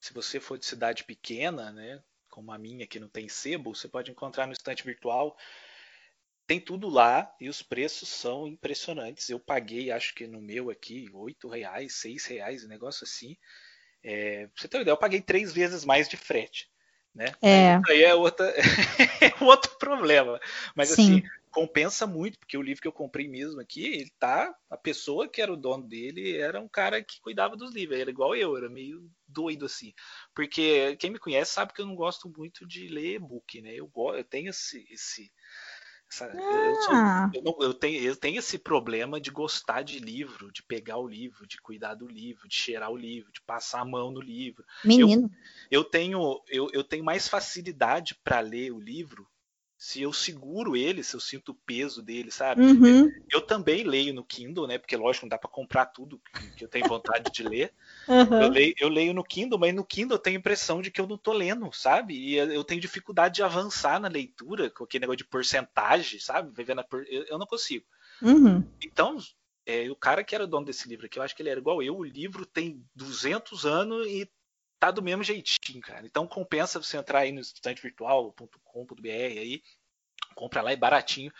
se 0.00 0.14
você 0.14 0.38
for 0.38 0.56
de 0.56 0.64
cidade 0.64 1.02
pequena, 1.02 1.72
né, 1.72 2.00
como 2.28 2.52
a 2.52 2.56
minha 2.56 2.86
que 2.86 3.00
não 3.00 3.08
tem 3.08 3.28
sebo, 3.28 3.74
você 3.74 3.88
pode 3.88 4.12
encontrar 4.12 4.46
no 4.46 4.52
estante 4.52 4.84
virtual. 4.84 5.36
Tem 6.46 6.60
tudo 6.60 6.88
lá 6.88 7.34
e 7.40 7.48
os 7.48 7.62
preços 7.62 8.08
são 8.08 8.46
impressionantes. 8.46 9.28
Eu 9.28 9.40
paguei, 9.40 9.90
acho 9.90 10.14
que 10.14 10.24
no 10.28 10.40
meu 10.40 10.70
aqui, 10.70 11.10
oito 11.12 11.48
reais, 11.48 11.96
seis 11.96 12.26
reais, 12.26 12.64
um 12.64 12.68
negócio 12.68 13.02
assim. 13.02 13.36
É, 14.00 14.48
você 14.54 14.68
ter 14.68 14.76
uma 14.76 14.82
ideia, 14.82 14.92
eu 14.92 14.96
paguei 14.96 15.20
três 15.20 15.52
vezes 15.52 15.84
mais 15.84 16.08
de 16.08 16.16
frete. 16.16 16.70
Né? 17.12 17.34
É. 17.42 17.80
Aí 17.88 18.04
é 18.04 18.14
outra, 18.14 18.46
é 19.20 19.44
outro 19.44 19.76
problema. 19.78 20.40
Mas 20.76 20.90
Sim. 20.90 21.02
assim, 21.02 21.22
compensa 21.54 22.04
muito, 22.06 22.38
porque 22.38 22.58
o 22.58 22.62
livro 22.62 22.82
que 22.82 22.88
eu 22.88 22.92
comprei 22.92 23.28
mesmo 23.28 23.60
aqui, 23.60 23.86
ele 23.86 24.12
tá. 24.18 24.52
A 24.68 24.76
pessoa 24.76 25.28
que 25.28 25.40
era 25.40 25.52
o 25.52 25.56
dono 25.56 25.86
dele 25.86 26.36
era 26.36 26.60
um 26.60 26.68
cara 26.68 27.02
que 27.02 27.20
cuidava 27.20 27.56
dos 27.56 27.72
livros, 27.72 27.98
era 27.98 28.10
igual 28.10 28.34
eu, 28.34 28.56
era 28.56 28.68
meio 28.68 29.08
doido 29.26 29.64
assim. 29.64 29.94
Porque 30.34 30.96
quem 30.96 31.10
me 31.10 31.18
conhece 31.18 31.52
sabe 31.52 31.72
que 31.72 31.80
eu 31.80 31.86
não 31.86 31.94
gosto 31.94 32.28
muito 32.36 32.66
de 32.66 32.88
ler 32.88 33.14
e-book, 33.14 33.62
né? 33.62 33.72
Eu, 33.72 33.90
eu 34.14 34.24
tenho 34.24 34.50
esse. 34.50 34.84
esse 34.90 35.32
essa, 36.10 36.26
eu, 36.26 36.74
sou, 36.82 36.94
ah. 36.94 37.30
eu, 37.32 37.42
não, 37.42 37.56
eu, 37.60 37.72
tenho, 37.72 38.02
eu 38.02 38.14
tenho 38.14 38.38
esse 38.38 38.58
problema 38.58 39.20
de 39.20 39.30
gostar 39.30 39.82
de 39.82 39.98
livro, 39.98 40.52
de 40.52 40.62
pegar 40.62 40.98
o 40.98 41.08
livro, 41.08 41.46
de 41.46 41.56
cuidar 41.60 41.94
do 41.94 42.06
livro, 42.06 42.46
de 42.46 42.54
cheirar 42.54 42.90
o 42.90 42.96
livro, 42.96 43.32
de 43.32 43.40
passar 43.40 43.80
a 43.80 43.84
mão 43.84 44.10
no 44.10 44.20
livro. 44.20 44.64
Menino. 44.84 45.30
Eu, 45.70 45.80
eu 45.80 45.84
tenho, 45.84 46.42
eu, 46.48 46.68
eu 46.72 46.84
tenho 46.84 47.04
mais 47.04 47.26
facilidade 47.26 48.14
para 48.22 48.40
ler 48.40 48.70
o 48.70 48.78
livro 48.78 49.26
se 49.84 50.00
eu 50.00 50.14
seguro 50.14 50.74
ele, 50.74 51.04
se 51.04 51.14
eu 51.14 51.20
sinto 51.20 51.50
o 51.50 51.54
peso 51.54 52.00
dele, 52.00 52.30
sabe? 52.30 52.62
Uhum. 52.62 53.12
Eu 53.30 53.42
também 53.42 53.84
leio 53.84 54.14
no 54.14 54.24
Kindle, 54.24 54.66
né? 54.66 54.78
Porque 54.78 54.96
lógico, 54.96 55.26
não 55.26 55.28
dá 55.28 55.36
para 55.36 55.50
comprar 55.50 55.84
tudo 55.84 56.18
que 56.56 56.64
eu 56.64 56.68
tenho 56.68 56.88
vontade 56.88 57.30
de 57.30 57.42
ler. 57.42 57.70
Uhum. 58.08 58.42
Eu, 58.42 58.48
leio, 58.48 58.74
eu, 58.78 58.88
leio, 58.88 59.12
no 59.12 59.22
Kindle, 59.22 59.58
mas 59.58 59.74
no 59.74 59.84
Kindle 59.84 60.14
eu 60.16 60.22
tenho 60.22 60.38
a 60.38 60.40
impressão 60.40 60.80
de 60.80 60.90
que 60.90 60.98
eu 60.98 61.06
não 61.06 61.18
tô 61.18 61.34
lendo, 61.34 61.70
sabe? 61.70 62.14
E 62.14 62.34
eu 62.34 62.64
tenho 62.64 62.80
dificuldade 62.80 63.34
de 63.34 63.42
avançar 63.42 64.00
na 64.00 64.08
leitura, 64.08 64.70
com 64.70 64.84
aquele 64.84 65.02
negócio 65.02 65.18
de 65.18 65.26
porcentagem, 65.26 66.18
sabe? 66.18 66.50
Por... 66.88 67.04
Eu, 67.06 67.38
não 67.38 67.46
consigo. 67.46 67.84
Uhum. 68.22 68.66
Então, 68.82 69.18
é, 69.66 69.90
o 69.90 69.96
cara 69.96 70.24
que 70.24 70.34
era 70.34 70.46
dono 70.46 70.64
desse 70.64 70.88
livro 70.88 71.04
aqui, 71.04 71.18
eu 71.18 71.22
acho 71.22 71.36
que 71.36 71.42
ele 71.42 71.50
era 71.50 71.60
igual 71.60 71.82
eu. 71.82 71.98
O 71.98 72.04
livro 72.04 72.46
tem 72.46 72.82
200 72.94 73.66
anos 73.66 74.06
e 74.06 74.26
tá 74.86 74.90
do 74.90 75.02
mesmo 75.02 75.22
jeitinho, 75.22 75.80
cara. 75.80 76.06
Então 76.06 76.26
compensa 76.26 76.82
você 76.82 76.96
entrar 76.96 77.20
aí 77.20 77.32
no 77.32 77.40
estantevirtual.com.br 77.40 79.08
aí, 79.08 79.62
compra 80.34 80.62
lá 80.62 80.72
é 80.72 80.76
baratinho. 80.76 81.32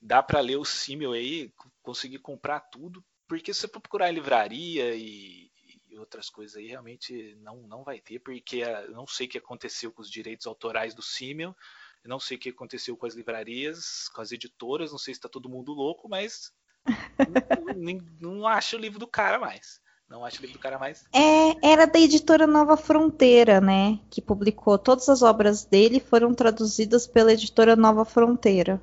dá 0.00 0.22
para 0.22 0.40
ler 0.40 0.56
o 0.56 0.64
Simmel 0.64 1.12
aí, 1.12 1.52
conseguir 1.82 2.18
comprar 2.18 2.60
tudo, 2.60 3.04
porque 3.26 3.54
se 3.54 3.60
você 3.60 3.68
procurar 3.68 4.10
em 4.10 4.14
livraria 4.14 4.94
e, 4.94 5.50
e, 5.88 5.98
outras 5.98 6.28
coisas 6.28 6.56
aí, 6.56 6.66
realmente 6.66 7.36
não, 7.36 7.56
não 7.68 7.84
vai 7.84 8.00
ter, 8.00 8.18
porque 8.18 8.58
eu 8.58 8.92
não 8.92 9.06
sei 9.06 9.26
o 9.26 9.30
que 9.30 9.38
aconteceu 9.38 9.92
com 9.92 10.02
os 10.02 10.10
direitos 10.10 10.46
autorais 10.46 10.94
do 10.94 11.02
Simmel, 11.02 11.56
não 12.04 12.18
sei 12.18 12.36
o 12.36 12.40
que 12.40 12.48
aconteceu 12.48 12.96
com 12.96 13.06
as 13.06 13.14
livrarias, 13.14 14.08
com 14.08 14.20
as 14.20 14.32
editoras, 14.32 14.90
não 14.90 14.98
sei 14.98 15.14
se 15.14 15.18
está 15.18 15.28
todo 15.28 15.50
mundo 15.50 15.72
louco, 15.72 16.08
mas 16.08 16.52
não, 17.76 17.98
não 18.20 18.46
acho 18.46 18.76
o 18.76 18.80
livro 18.80 18.98
do 18.98 19.06
cara 19.06 19.38
mais. 19.38 19.80
Não 20.10 20.24
acho 20.24 20.38
o 20.38 20.42
livro 20.42 20.58
do 20.58 20.60
cara 20.60 20.76
mais. 20.76 21.04
É, 21.12 21.72
era 21.72 21.86
da 21.86 22.00
editora 22.00 22.44
Nova 22.44 22.76
Fronteira, 22.76 23.60
né? 23.60 24.00
Que 24.10 24.20
publicou 24.20 24.76
todas 24.76 25.08
as 25.08 25.22
obras 25.22 25.64
dele 25.64 26.00
foram 26.00 26.34
traduzidas 26.34 27.06
pela 27.06 27.32
editora 27.32 27.76
Nova 27.76 28.04
Fronteira. 28.04 28.80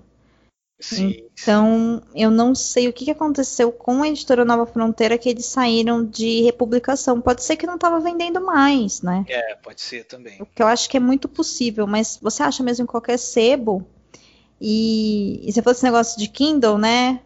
Sim, 0.79 1.27
então, 1.33 2.03
eu 2.13 2.29
não 2.29 2.53
sei 2.53 2.87
o 2.87 2.93
que 2.93 3.09
aconteceu 3.09 3.71
com 3.71 4.03
a 4.03 4.07
editora 4.07 4.45
Nova 4.45 4.65
Fronteira 4.65 5.17
que 5.17 5.27
eles 5.27 5.47
saíram 5.47 6.05
de 6.05 6.43
republicação. 6.43 7.19
Pode 7.19 7.43
ser 7.43 7.57
que 7.57 7.65
não 7.65 7.75
estava 7.75 7.99
vendendo 7.99 8.39
mais, 8.39 9.01
né? 9.01 9.25
É, 9.27 9.55
pode 9.55 9.81
ser 9.81 10.05
também. 10.05 10.39
O 10.39 10.45
que 10.45 10.61
eu 10.61 10.67
acho 10.67 10.87
que 10.87 10.95
é 10.95 10.99
muito 10.99 11.27
possível, 11.27 11.87
mas 11.87 12.19
você 12.21 12.43
acha 12.43 12.63
mesmo 12.63 12.83
em 12.83 12.87
qualquer 12.87 13.17
sebo. 13.17 13.85
E, 14.61 15.41
e 15.43 15.51
se 15.51 15.61
fosse 15.61 15.79
esse 15.79 15.85
negócio 15.85 16.17
de 16.19 16.27
Kindle, 16.27 16.77
né? 16.77 17.21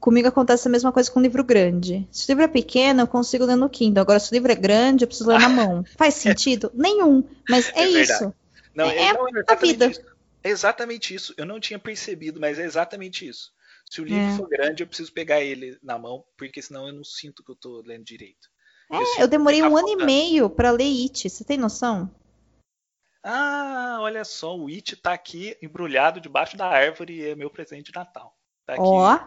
Comigo 0.00 0.26
acontece 0.26 0.66
a 0.66 0.70
mesma 0.70 0.90
coisa 0.90 1.10
com 1.10 1.20
livro 1.20 1.44
grande. 1.44 2.06
Se 2.10 2.26
o 2.26 2.30
livro 2.32 2.44
é 2.44 2.48
pequeno, 2.48 3.02
eu 3.02 3.06
consigo 3.06 3.44
ler 3.44 3.56
no 3.56 3.70
Kindle. 3.70 4.02
Agora, 4.02 4.18
se 4.18 4.32
o 4.32 4.34
livro 4.34 4.50
é 4.50 4.56
grande, 4.56 5.04
eu 5.04 5.08
preciso 5.08 5.28
ler 5.28 5.38
na 5.38 5.48
mão. 5.50 5.84
Faz 5.96 6.14
sentido? 6.14 6.70
Nenhum. 6.74 7.22
Mas 7.48 7.68
é, 7.68 7.82
é 7.82 7.88
isso. 7.88 8.34
Não, 8.74 8.86
é, 8.86 8.96
é, 8.96 9.12
não, 9.12 9.28
é 9.28 9.44
a 9.46 9.54
vida. 9.54 9.86
Isso. 9.86 10.02
É 10.42 10.50
exatamente 10.50 11.14
isso. 11.14 11.32
Eu 11.36 11.46
não 11.46 11.60
tinha 11.60 11.78
percebido, 11.78 12.40
mas 12.40 12.58
é 12.58 12.64
exatamente 12.64 13.26
isso. 13.26 13.52
Se 13.88 14.00
o 14.00 14.04
livro 14.04 14.32
é. 14.32 14.36
for 14.36 14.48
grande, 14.48 14.82
eu 14.82 14.86
preciso 14.86 15.12
pegar 15.12 15.40
ele 15.40 15.78
na 15.82 15.98
mão, 15.98 16.24
porque 16.36 16.60
senão 16.60 16.88
eu 16.88 16.92
não 16.92 17.04
sinto 17.04 17.44
que 17.44 17.50
eu 17.50 17.54
estou 17.54 17.82
lendo 17.84 18.04
direito. 18.04 18.48
É, 18.90 18.96
eu, 18.96 19.06
eu 19.20 19.28
demorei 19.28 19.62
um 19.62 19.76
ano 19.76 19.88
e 19.88 19.96
meio 19.96 20.50
para 20.50 20.70
ler 20.70 20.84
It. 20.84 21.30
Você 21.30 21.44
tem 21.44 21.56
noção? 21.56 22.10
Ah, 23.22 23.98
olha 24.00 24.24
só, 24.24 24.56
o 24.56 24.66
It 24.66 24.94
está 24.94 25.12
aqui 25.12 25.56
embrulhado 25.62 26.20
debaixo 26.20 26.56
da 26.56 26.66
árvore 26.66 27.14
e 27.14 27.28
é 27.28 27.34
meu 27.36 27.48
presente 27.48 27.92
de 27.92 27.96
Natal. 27.96 28.36
Tá 28.66 28.74
aqui. 28.74 28.82
Ó. 28.82 29.20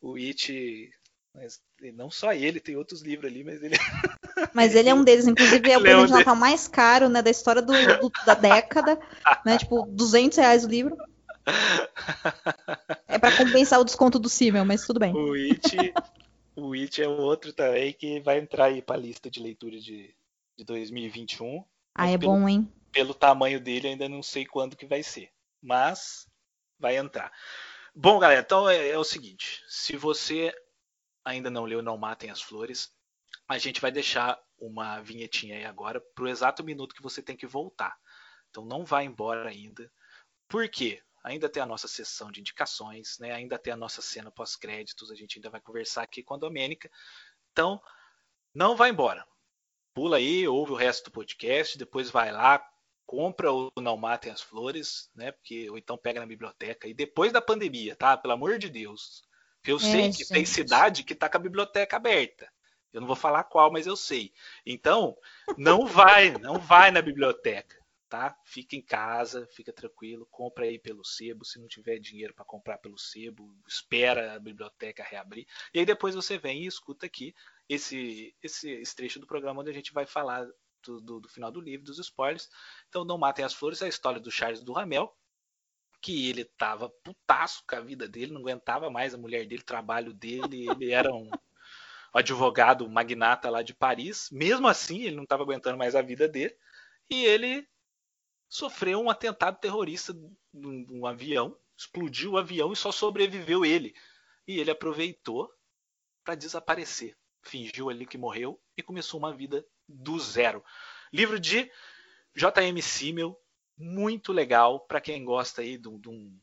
O 0.00 0.16
It 0.16 0.92
mas 1.34 1.60
não 1.94 2.10
só 2.10 2.32
ele, 2.32 2.58
tem 2.58 2.76
outros 2.76 3.02
livros 3.02 3.30
ali, 3.30 3.44
mas 3.44 3.62
ele. 3.62 3.76
Mas 4.54 4.74
ele 4.76 4.88
é 4.88 4.94
um 4.94 5.02
deles, 5.02 5.26
inclusive 5.26 5.68
é 5.68 5.76
o 5.76 5.80
prêmio 5.80 6.06
de 6.06 6.12
Natal 6.12 6.36
mais 6.36 6.68
caro, 6.68 7.08
né, 7.08 7.20
da 7.20 7.30
história 7.30 7.60
do, 7.60 7.72
do, 7.72 8.12
da 8.24 8.34
década, 8.34 8.96
né, 9.44 9.58
tipo, 9.58 9.84
200 9.88 10.38
reais 10.38 10.64
o 10.64 10.68
livro. 10.68 10.96
É 13.08 13.18
para 13.18 13.36
compensar 13.36 13.80
o 13.80 13.84
desconto 13.84 14.16
do 14.16 14.28
Simmel, 14.28 14.64
mas 14.64 14.86
tudo 14.86 15.00
bem. 15.00 15.12
O 15.12 15.32
It, 15.32 15.92
o 16.54 16.72
It 16.72 17.02
é 17.02 17.08
outro 17.08 17.52
também 17.52 17.92
que 17.92 18.20
vai 18.20 18.38
entrar 18.38 18.66
aí 18.66 18.80
para 18.80 18.94
a 18.96 19.00
lista 19.00 19.28
de 19.28 19.40
leitura 19.40 19.78
de, 19.80 20.14
de 20.56 20.64
2021. 20.64 21.64
Ah, 21.92 22.08
é 22.08 22.16
pelo, 22.16 22.32
bom, 22.32 22.48
hein? 22.48 22.72
Pelo 22.92 23.14
tamanho 23.14 23.60
dele, 23.60 23.88
ainda 23.88 24.08
não 24.08 24.22
sei 24.22 24.46
quando 24.46 24.76
que 24.76 24.86
vai 24.86 25.02
ser, 25.02 25.30
mas 25.60 26.28
vai 26.78 26.96
entrar. 26.96 27.32
Bom, 28.00 28.16
galera, 28.20 28.42
então 28.42 28.68
é, 28.68 28.90
é 28.90 28.96
o 28.96 29.02
seguinte: 29.02 29.60
se 29.66 29.96
você 29.96 30.54
ainda 31.24 31.50
não 31.50 31.64
leu 31.64 31.82
Não 31.82 31.98
Matem 31.98 32.30
as 32.30 32.40
Flores, 32.40 32.94
a 33.48 33.58
gente 33.58 33.80
vai 33.80 33.90
deixar 33.90 34.40
uma 34.56 35.00
vinhetinha 35.00 35.56
aí 35.56 35.64
agora 35.64 36.00
para 36.14 36.24
o 36.24 36.28
exato 36.28 36.62
minuto 36.62 36.94
que 36.94 37.02
você 37.02 37.20
tem 37.20 37.36
que 37.36 37.44
voltar. 37.44 37.98
Então 38.50 38.64
não 38.64 38.84
vá 38.84 39.02
embora 39.02 39.48
ainda. 39.48 39.90
Por 40.46 40.68
quê? 40.68 41.02
Ainda 41.24 41.48
tem 41.48 41.60
a 41.60 41.66
nossa 41.66 41.88
sessão 41.88 42.30
de 42.30 42.38
indicações, 42.38 43.18
né? 43.18 43.32
ainda 43.32 43.58
tem 43.58 43.72
a 43.72 43.76
nossa 43.76 44.00
cena 44.00 44.30
pós-créditos, 44.30 45.10
a 45.10 45.16
gente 45.16 45.36
ainda 45.36 45.50
vai 45.50 45.60
conversar 45.60 46.04
aqui 46.04 46.22
com 46.22 46.34
a 46.34 46.38
Domênica. 46.38 46.88
Então, 47.50 47.82
não 48.54 48.76
vá 48.76 48.88
embora. 48.88 49.26
Pula 49.92 50.18
aí, 50.18 50.46
ouve 50.46 50.70
o 50.70 50.76
resto 50.76 51.06
do 51.06 51.10
podcast, 51.10 51.76
depois 51.76 52.12
vai 52.12 52.30
lá, 52.30 52.64
compra 53.08 53.50
o 53.50 53.72
Não 53.80 53.96
Matem 53.96 54.30
as 54.30 54.42
Flores, 54.42 55.10
né? 55.16 55.32
Porque, 55.32 55.70
ou 55.70 55.78
então 55.78 55.96
pega 55.96 56.20
na 56.20 56.26
biblioteca. 56.26 56.86
E 56.86 56.92
depois 56.92 57.32
da 57.32 57.40
pandemia, 57.40 57.96
tá? 57.96 58.14
Pelo 58.18 58.34
amor 58.34 58.58
de 58.58 58.68
Deus. 58.68 59.24
Eu 59.66 59.76
é, 59.76 59.80
sei 59.80 60.02
que 60.10 60.18
gente. 60.18 60.28
tem 60.28 60.44
cidade 60.44 61.02
que 61.02 61.14
está 61.14 61.26
com 61.26 61.38
a 61.38 61.40
biblioteca 61.40 61.96
aberta. 61.96 62.52
Eu 62.92 63.00
não 63.00 63.06
vou 63.06 63.16
falar 63.16 63.44
qual, 63.44 63.72
mas 63.72 63.86
eu 63.86 63.96
sei. 63.96 64.30
Então, 64.64 65.16
não 65.56 65.86
vai, 65.86 66.32
não 66.32 66.58
vai 66.58 66.90
na 66.90 67.00
biblioteca, 67.00 67.82
tá? 68.10 68.36
Fica 68.44 68.76
em 68.76 68.82
casa, 68.82 69.48
fica 69.52 69.72
tranquilo, 69.72 70.28
compra 70.30 70.66
aí 70.66 70.78
pelo 70.78 71.02
sebo. 71.02 71.46
Se 71.46 71.58
não 71.58 71.66
tiver 71.66 71.98
dinheiro 71.98 72.34
para 72.34 72.44
comprar 72.44 72.76
pelo 72.76 72.98
sebo, 72.98 73.56
espera 73.66 74.34
a 74.34 74.38
biblioteca 74.38 75.02
reabrir. 75.02 75.46
E 75.72 75.78
aí 75.78 75.86
depois 75.86 76.14
você 76.14 76.36
vem 76.36 76.64
e 76.64 76.66
escuta 76.66 77.06
aqui 77.06 77.34
esse, 77.66 78.34
esse, 78.42 78.70
esse 78.70 78.94
trecho 78.94 79.18
do 79.18 79.26
programa 79.26 79.62
onde 79.62 79.70
a 79.70 79.74
gente 79.74 79.94
vai 79.94 80.04
falar 80.04 80.46
do, 80.88 81.00
do, 81.00 81.20
do, 81.20 81.28
final 81.28 81.52
do 81.52 81.60
livro, 81.60 81.84
dos 81.84 81.98
spoilers. 81.98 82.48
Então, 82.88 83.04
Não 83.04 83.18
Matem 83.18 83.44
as 83.44 83.52
Flores 83.52 83.82
é 83.82 83.84
a 83.84 83.88
história 83.88 84.18
do 84.18 84.30
Charles 84.30 84.62
do 84.62 84.74
que 86.00 86.28
ele 86.30 86.44
tava 86.44 86.88
putaço 86.88 87.62
com 87.68 87.76
a 87.76 87.80
vida 87.80 88.08
dele, 88.08 88.32
não 88.32 88.40
aguentava 88.40 88.88
mais 88.88 89.14
a 89.14 89.18
mulher 89.18 89.46
dele, 89.46 89.62
o 89.62 89.66
trabalho 89.66 90.14
dele, 90.14 90.66
ele 90.70 90.92
era 90.92 91.12
um 91.12 91.28
advogado 92.14 92.88
magnata 92.88 93.50
lá 93.50 93.62
de 93.62 93.74
Paris. 93.74 94.28
Mesmo 94.30 94.66
assim, 94.68 95.02
ele 95.02 95.16
não 95.16 95.24
estava 95.24 95.42
aguentando 95.42 95.76
mais 95.76 95.94
a 95.94 96.02
vida 96.02 96.28
dele 96.28 96.56
e 97.10 97.24
ele 97.24 97.68
sofreu 98.48 99.00
um 99.00 99.10
atentado 99.10 99.58
terrorista 99.58 100.14
num, 100.52 100.84
num 100.88 101.06
avião, 101.06 101.58
explodiu 101.76 102.32
o 102.32 102.38
avião 102.38 102.72
e 102.72 102.76
só 102.76 102.90
sobreviveu 102.90 103.64
ele. 103.64 103.94
E 104.46 104.58
ele 104.58 104.70
aproveitou 104.70 105.52
para 106.24 106.34
desaparecer, 106.34 107.16
fingiu 107.42 107.90
ali 107.90 108.06
que 108.06 108.16
morreu 108.16 108.60
e 108.76 108.82
começou 108.82 109.18
uma 109.18 109.34
vida 109.34 109.66
do 109.88 110.18
zero. 110.18 110.64
Livro 111.12 111.40
de 111.40 111.70
J.M. 112.34 112.80
Simmel, 112.82 113.40
muito 113.76 114.32
legal 114.32 114.80
para 114.80 115.00
quem 115.00 115.24
gosta 115.24 115.62
aí 115.62 115.78
de, 115.78 115.88
de, 115.98 116.08
um, 116.08 116.38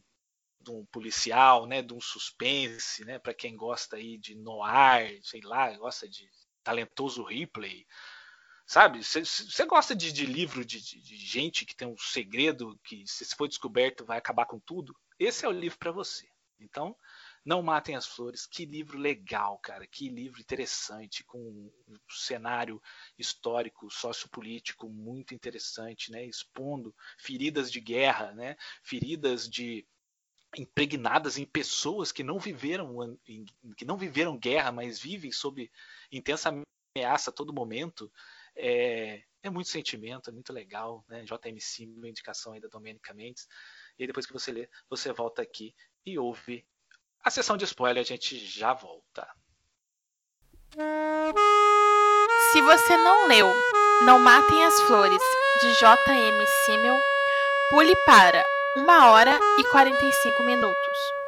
de, 0.60 0.72
um, 0.72 0.86
policial, 0.86 1.68
né, 1.68 1.82
de 1.82 1.94
um 1.94 2.02
suspense, 2.02 3.06
né, 3.06 3.20
para 3.20 3.34
quem 3.34 3.56
gosta 3.56 3.98
aí 3.98 4.18
de 4.18 4.36
noir, 4.36 5.20
sei 5.24 5.42
lá, 5.42 5.72
gosta 5.78 6.08
de 6.08 6.30
talentoso 6.64 7.24
Ripley, 7.24 7.86
sabe? 8.66 9.04
Você 9.04 9.66
gosta 9.66 9.96
de, 9.96 10.12
de 10.12 10.26
livro 10.26 10.66
de, 10.66 10.82
de, 10.82 11.16
gente 11.18 11.66
que 11.66 11.76
tem 11.76 11.88
um 11.88 11.98
segredo 11.98 12.80
que 12.84 13.06
se 13.06 13.26
for 13.36 13.48
descoberto 13.48 14.06
vai 14.06 14.18
acabar 14.18 14.46
com 14.46 14.60
tudo? 14.60 14.96
Esse 15.20 15.46
é 15.46 15.48
o 15.48 15.52
livro 15.52 15.78
para 15.78 15.92
você. 15.92 16.28
Então, 16.60 16.96
não 17.46 17.62
Matem 17.62 17.96
as 17.96 18.08
Flores, 18.08 18.48
que 18.48 18.66
livro 18.66 18.98
legal, 18.98 19.60
cara, 19.60 19.86
que 19.86 20.10
livro 20.10 20.42
interessante, 20.42 21.24
com 21.24 21.38
um 21.40 21.98
cenário 22.10 22.82
histórico, 23.20 23.90
sociopolítico 23.92 24.90
muito 24.90 25.36
interessante, 25.36 26.12
né? 26.12 26.26
Expondo 26.26 26.94
feridas 27.20 27.72
de 27.72 27.80
guerra, 27.80 28.32
né? 28.34 28.56
Feridas 28.84 29.48
de 29.48 29.88
impregnadas 30.58 31.38
em 31.38 31.46
pessoas 31.46 32.12
que 32.12 32.24
não 32.24 32.40
viveram 32.40 33.18
que 33.78 33.86
não 33.86 33.98
viveram 33.98 34.38
guerra, 34.38 34.72
mas 34.72 35.00
vivem 35.00 35.32
sob 35.32 35.70
intensa 36.12 36.52
ameaça 36.98 37.30
a 37.30 37.34
todo 37.34 37.54
momento. 37.54 38.12
É, 38.56 39.22
é 39.44 39.50
muito 39.52 39.70
sentimento, 39.70 40.30
é 40.30 40.34
muito 40.34 40.52
legal, 40.52 41.06
né? 41.08 41.24
JMC, 41.24 41.86
uma 41.96 42.10
indicação 42.10 42.54
aí 42.54 42.60
da 42.60 42.70
Domênica 42.70 43.14
Mendes. 43.14 43.48
E 44.00 44.04
aí, 44.04 44.08
depois 44.08 44.26
que 44.26 44.34
você 44.34 44.52
lê, 44.52 44.70
você 44.90 45.12
volta 45.14 45.44
aqui 45.44 45.76
e 46.04 46.18
ouve 46.18 46.66
a 47.26 47.32
sessão 47.32 47.58
de 47.58 47.66
spoiler 47.66 48.02
a 48.02 48.06
gente 48.06 48.38
já 48.38 48.72
volta. 48.72 49.28
Se 52.52 52.62
você 52.62 52.98
não 52.98 53.28
leu 53.28 53.52
Não 54.06 54.20
Matem 54.20 54.64
as 54.64 54.80
Flores, 54.82 55.22
de 55.60 55.74
J.M. 55.80 56.46
Simmel, 56.66 56.96
pule 57.72 57.96
para 58.06 58.46
1 58.78 59.10
hora 59.10 59.40
e 59.58 59.64
45 59.72 60.44
minutos. 60.44 61.25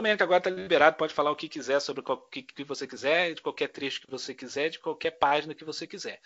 Domênico 0.00 0.24
agora 0.24 0.38
está 0.38 0.48
liberado, 0.48 0.96
pode 0.96 1.12
falar 1.12 1.30
o 1.30 1.36
que 1.36 1.46
quiser 1.46 1.78
sobre 1.78 2.02
o 2.02 2.16
que, 2.16 2.42
que 2.42 2.64
você 2.64 2.86
quiser, 2.86 3.34
de 3.34 3.42
qualquer 3.42 3.68
trecho 3.68 4.00
que 4.00 4.10
você 4.10 4.32
quiser, 4.32 4.70
de 4.70 4.78
qualquer 4.78 5.10
página 5.10 5.54
que 5.54 5.62
você 5.62 5.86
quiser. 5.86 6.18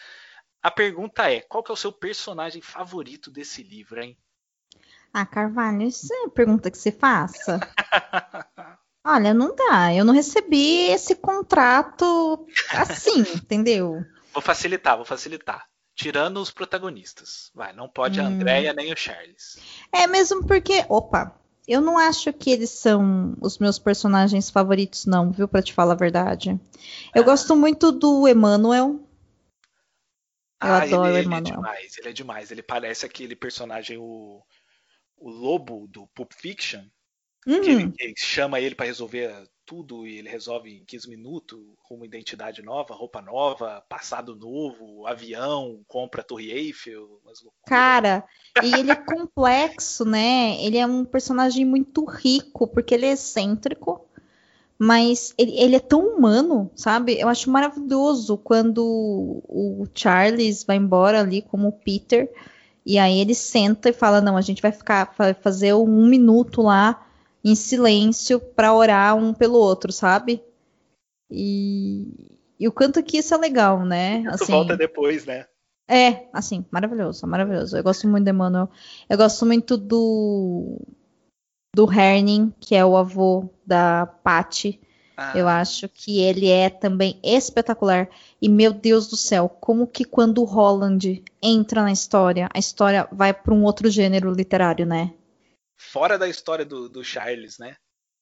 A 0.62 0.70
pergunta 0.70 1.28
é: 1.28 1.40
qual 1.40 1.60
que 1.60 1.72
é 1.72 1.74
o 1.74 1.76
seu 1.76 1.90
personagem 1.90 2.62
favorito 2.62 3.32
desse 3.32 3.64
livro, 3.64 4.00
hein? 4.00 4.16
Ah, 5.12 5.26
Carvalho, 5.26 5.82
isso 5.82 6.06
é 6.12 6.28
pergunta 6.28 6.70
que 6.70 6.78
você 6.78 6.92
faça. 6.92 7.58
Olha, 9.04 9.34
não 9.34 9.54
dá. 9.56 9.92
Eu 9.92 10.04
não 10.04 10.14
recebi 10.14 10.88
esse 10.90 11.16
contrato 11.16 12.46
assim, 12.70 13.20
entendeu? 13.34 14.04
Vou 14.32 14.40
facilitar, 14.40 14.96
vou 14.96 15.04
facilitar. 15.04 15.66
Tirando 15.96 16.38
os 16.38 16.52
protagonistas. 16.52 17.50
Vai, 17.52 17.72
não 17.72 17.88
pode 17.88 18.20
hum. 18.20 18.24
a 18.24 18.26
Andrea 18.28 18.72
nem 18.72 18.92
o 18.92 18.96
Charles. 18.96 19.58
É 19.92 20.06
mesmo 20.06 20.46
porque. 20.46 20.84
Opa, 20.88 21.38
eu 21.66 21.80
não 21.80 21.98
acho 21.98 22.32
que 22.32 22.50
eles 22.50 22.70
são 22.70 23.36
os 23.40 23.58
meus 23.58 23.78
personagens 23.78 24.50
favoritos, 24.50 25.06
não, 25.06 25.30
viu? 25.30 25.48
Pra 25.48 25.62
te 25.62 25.72
falar 25.72 25.92
a 25.94 25.96
verdade. 25.96 26.50
Eu 27.14 27.22
Ah. 27.22 27.26
gosto 27.26 27.56
muito 27.56 27.90
do 27.90 28.28
Emmanuel. 28.28 29.00
Eu 30.62 30.70
ah, 30.70 30.78
adoro 30.82 31.06
ele, 31.08 31.12
o 31.14 31.18
ele 31.18 31.18
é 31.20 31.24
Emmanuel. 31.24 31.56
demais, 31.56 31.98
ele 31.98 32.08
é 32.08 32.12
demais. 32.12 32.50
Ele 32.50 32.62
parece 32.62 33.04
aquele 33.06 33.36
personagem, 33.36 33.98
o, 33.98 34.42
o 35.16 35.28
lobo 35.30 35.86
do 35.88 36.06
Pulp 36.08 36.32
Fiction, 36.34 36.82
que, 37.44 37.50
ele, 37.50 37.84
Uhum. 37.84 37.92
que 37.92 38.14
chama 38.16 38.60
ele 38.60 38.74
pra 38.74 38.86
resolver 38.86 39.48
tudo 39.64 40.06
e 40.06 40.18
ele 40.18 40.28
resolve 40.28 40.70
em 40.70 40.84
15 40.84 41.08
minutos, 41.08 41.58
uma 41.90 42.06
identidade 42.06 42.62
nova, 42.62 42.94
roupa 42.94 43.22
nova, 43.22 43.82
passado 43.88 44.34
novo, 44.34 45.06
avião, 45.06 45.80
compra 45.86 46.20
a 46.20 46.24
Torre 46.24 46.50
Eiffel. 46.50 47.20
Cara, 47.66 48.24
e 48.62 48.74
ele 48.74 48.90
é 48.90 48.96
complexo, 48.96 50.04
né? 50.04 50.56
Ele 50.62 50.76
é 50.76 50.86
um 50.86 51.04
personagem 51.04 51.64
muito 51.64 52.04
rico, 52.04 52.66
porque 52.66 52.94
ele 52.94 53.06
é 53.06 53.12
excêntrico, 53.12 54.04
mas 54.78 55.34
ele, 55.38 55.56
ele 55.58 55.76
é 55.76 55.80
tão 55.80 56.00
humano, 56.00 56.70
sabe? 56.74 57.18
Eu 57.18 57.28
acho 57.28 57.50
maravilhoso 57.50 58.36
quando 58.36 59.42
o 59.48 59.86
Charles 59.94 60.64
vai 60.64 60.76
embora 60.76 61.20
ali 61.20 61.42
como 61.42 61.68
o 61.68 61.72
Peter, 61.72 62.30
e 62.84 62.98
aí 62.98 63.18
ele 63.18 63.34
senta 63.34 63.88
e 63.88 63.92
fala: 63.92 64.20
Não, 64.20 64.36
a 64.36 64.40
gente 64.40 64.60
vai 64.60 64.72
ficar, 64.72 65.14
vai 65.16 65.32
fazer 65.32 65.74
um 65.74 66.06
minuto 66.06 66.60
lá 66.60 67.03
em 67.44 67.54
silêncio 67.54 68.40
para 68.40 68.74
orar 68.74 69.14
um 69.14 69.34
pelo 69.34 69.58
outro, 69.58 69.92
sabe? 69.92 70.42
E, 71.30 72.38
e 72.58 72.66
o 72.66 72.72
quanto 72.72 73.02
que 73.02 73.18
isso 73.18 73.34
é 73.34 73.36
legal, 73.36 73.84
né? 73.84 74.24
Assim, 74.28 74.52
volta 74.52 74.76
depois, 74.76 75.26
né? 75.26 75.46
é, 75.88 76.28
assim, 76.32 76.64
maravilhoso, 76.70 77.26
maravilhoso. 77.26 77.76
Eu 77.76 77.82
gosto 77.82 78.08
muito 78.08 78.24
do 78.24 78.30
Emmanuel. 78.30 78.70
Eu 79.08 79.18
gosto 79.18 79.44
muito 79.44 79.76
do 79.76 80.80
do 81.74 81.92
Herning, 81.92 82.52
que 82.60 82.74
é 82.74 82.84
o 82.84 82.96
avô 82.96 83.50
da 83.66 84.06
Patty. 84.06 84.80
Ah, 85.16 85.36
Eu 85.36 85.46
acho 85.46 85.88
que 85.88 86.20
ele 86.20 86.48
é 86.48 86.70
também 86.70 87.18
espetacular. 87.22 88.08
E 88.40 88.48
meu 88.48 88.72
Deus 88.72 89.08
do 89.08 89.16
céu, 89.16 89.48
como 89.48 89.86
que 89.86 90.04
quando 90.04 90.38
o 90.38 90.44
Holland 90.44 91.22
entra 91.42 91.82
na 91.82 91.92
história, 91.92 92.48
a 92.52 92.58
história 92.58 93.08
vai 93.12 93.32
para 93.34 93.54
um 93.54 93.64
outro 93.64 93.90
gênero 93.90 94.32
literário, 94.32 94.86
né? 94.86 95.12
Fora 95.76 96.18
da 96.18 96.28
história 96.28 96.64
do, 96.64 96.88
do 96.88 97.04
Charles, 97.04 97.58
né? 97.58 97.76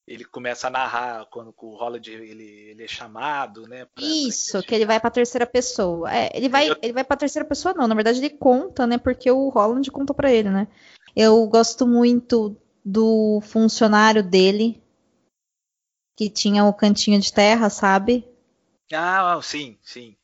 Ele 0.07 0.25
começa 0.25 0.67
a 0.67 0.71
narrar 0.71 1.27
quando 1.27 1.55
o 1.57 1.77
Holland 1.77 2.11
ele, 2.11 2.43
ele 2.45 2.85
é 2.85 2.89
chamado, 2.89 3.69
né? 3.69 3.85
pra- 3.85 3.93
pra 3.95 4.05
Isso, 4.05 4.63
que 4.65 4.75
ele 4.75 4.85
vai 4.87 4.99
para 4.99 5.11
terceira 5.11 5.47
pessoa. 5.47 6.13
É, 6.13 6.31
ele 6.35 6.49
vai, 6.49 6.69
Eu- 6.71 6.77
ele 6.83 6.93
vai 6.93 7.05
para 7.05 7.17
terceira 7.17 7.47
pessoa, 7.47 7.73
não. 7.75 7.87
Na 7.87 7.95
verdade, 7.95 8.19
ele 8.19 8.31
conta, 8.31 8.87
né? 8.87 8.99
Porque 8.99 9.31
o 9.31 9.49
Holland 9.49 9.89
contou 9.91 10.15
para 10.15 10.33
ele, 10.33 10.51
né? 10.51 10.67
Eu 11.15 11.47
gosto 11.47 11.87
muito 11.87 12.57
do 12.85 13.41
funcionário 13.43 14.23
dele, 14.25 14.83
que 16.17 16.29
tinha 16.29 16.65
o 16.65 16.75
cantinho 16.75 17.21
de 17.21 17.33
terra, 17.33 17.71
sabe? 17.71 18.27
Ah, 18.93 19.41
sim, 19.43 19.79
sim. 19.83 20.17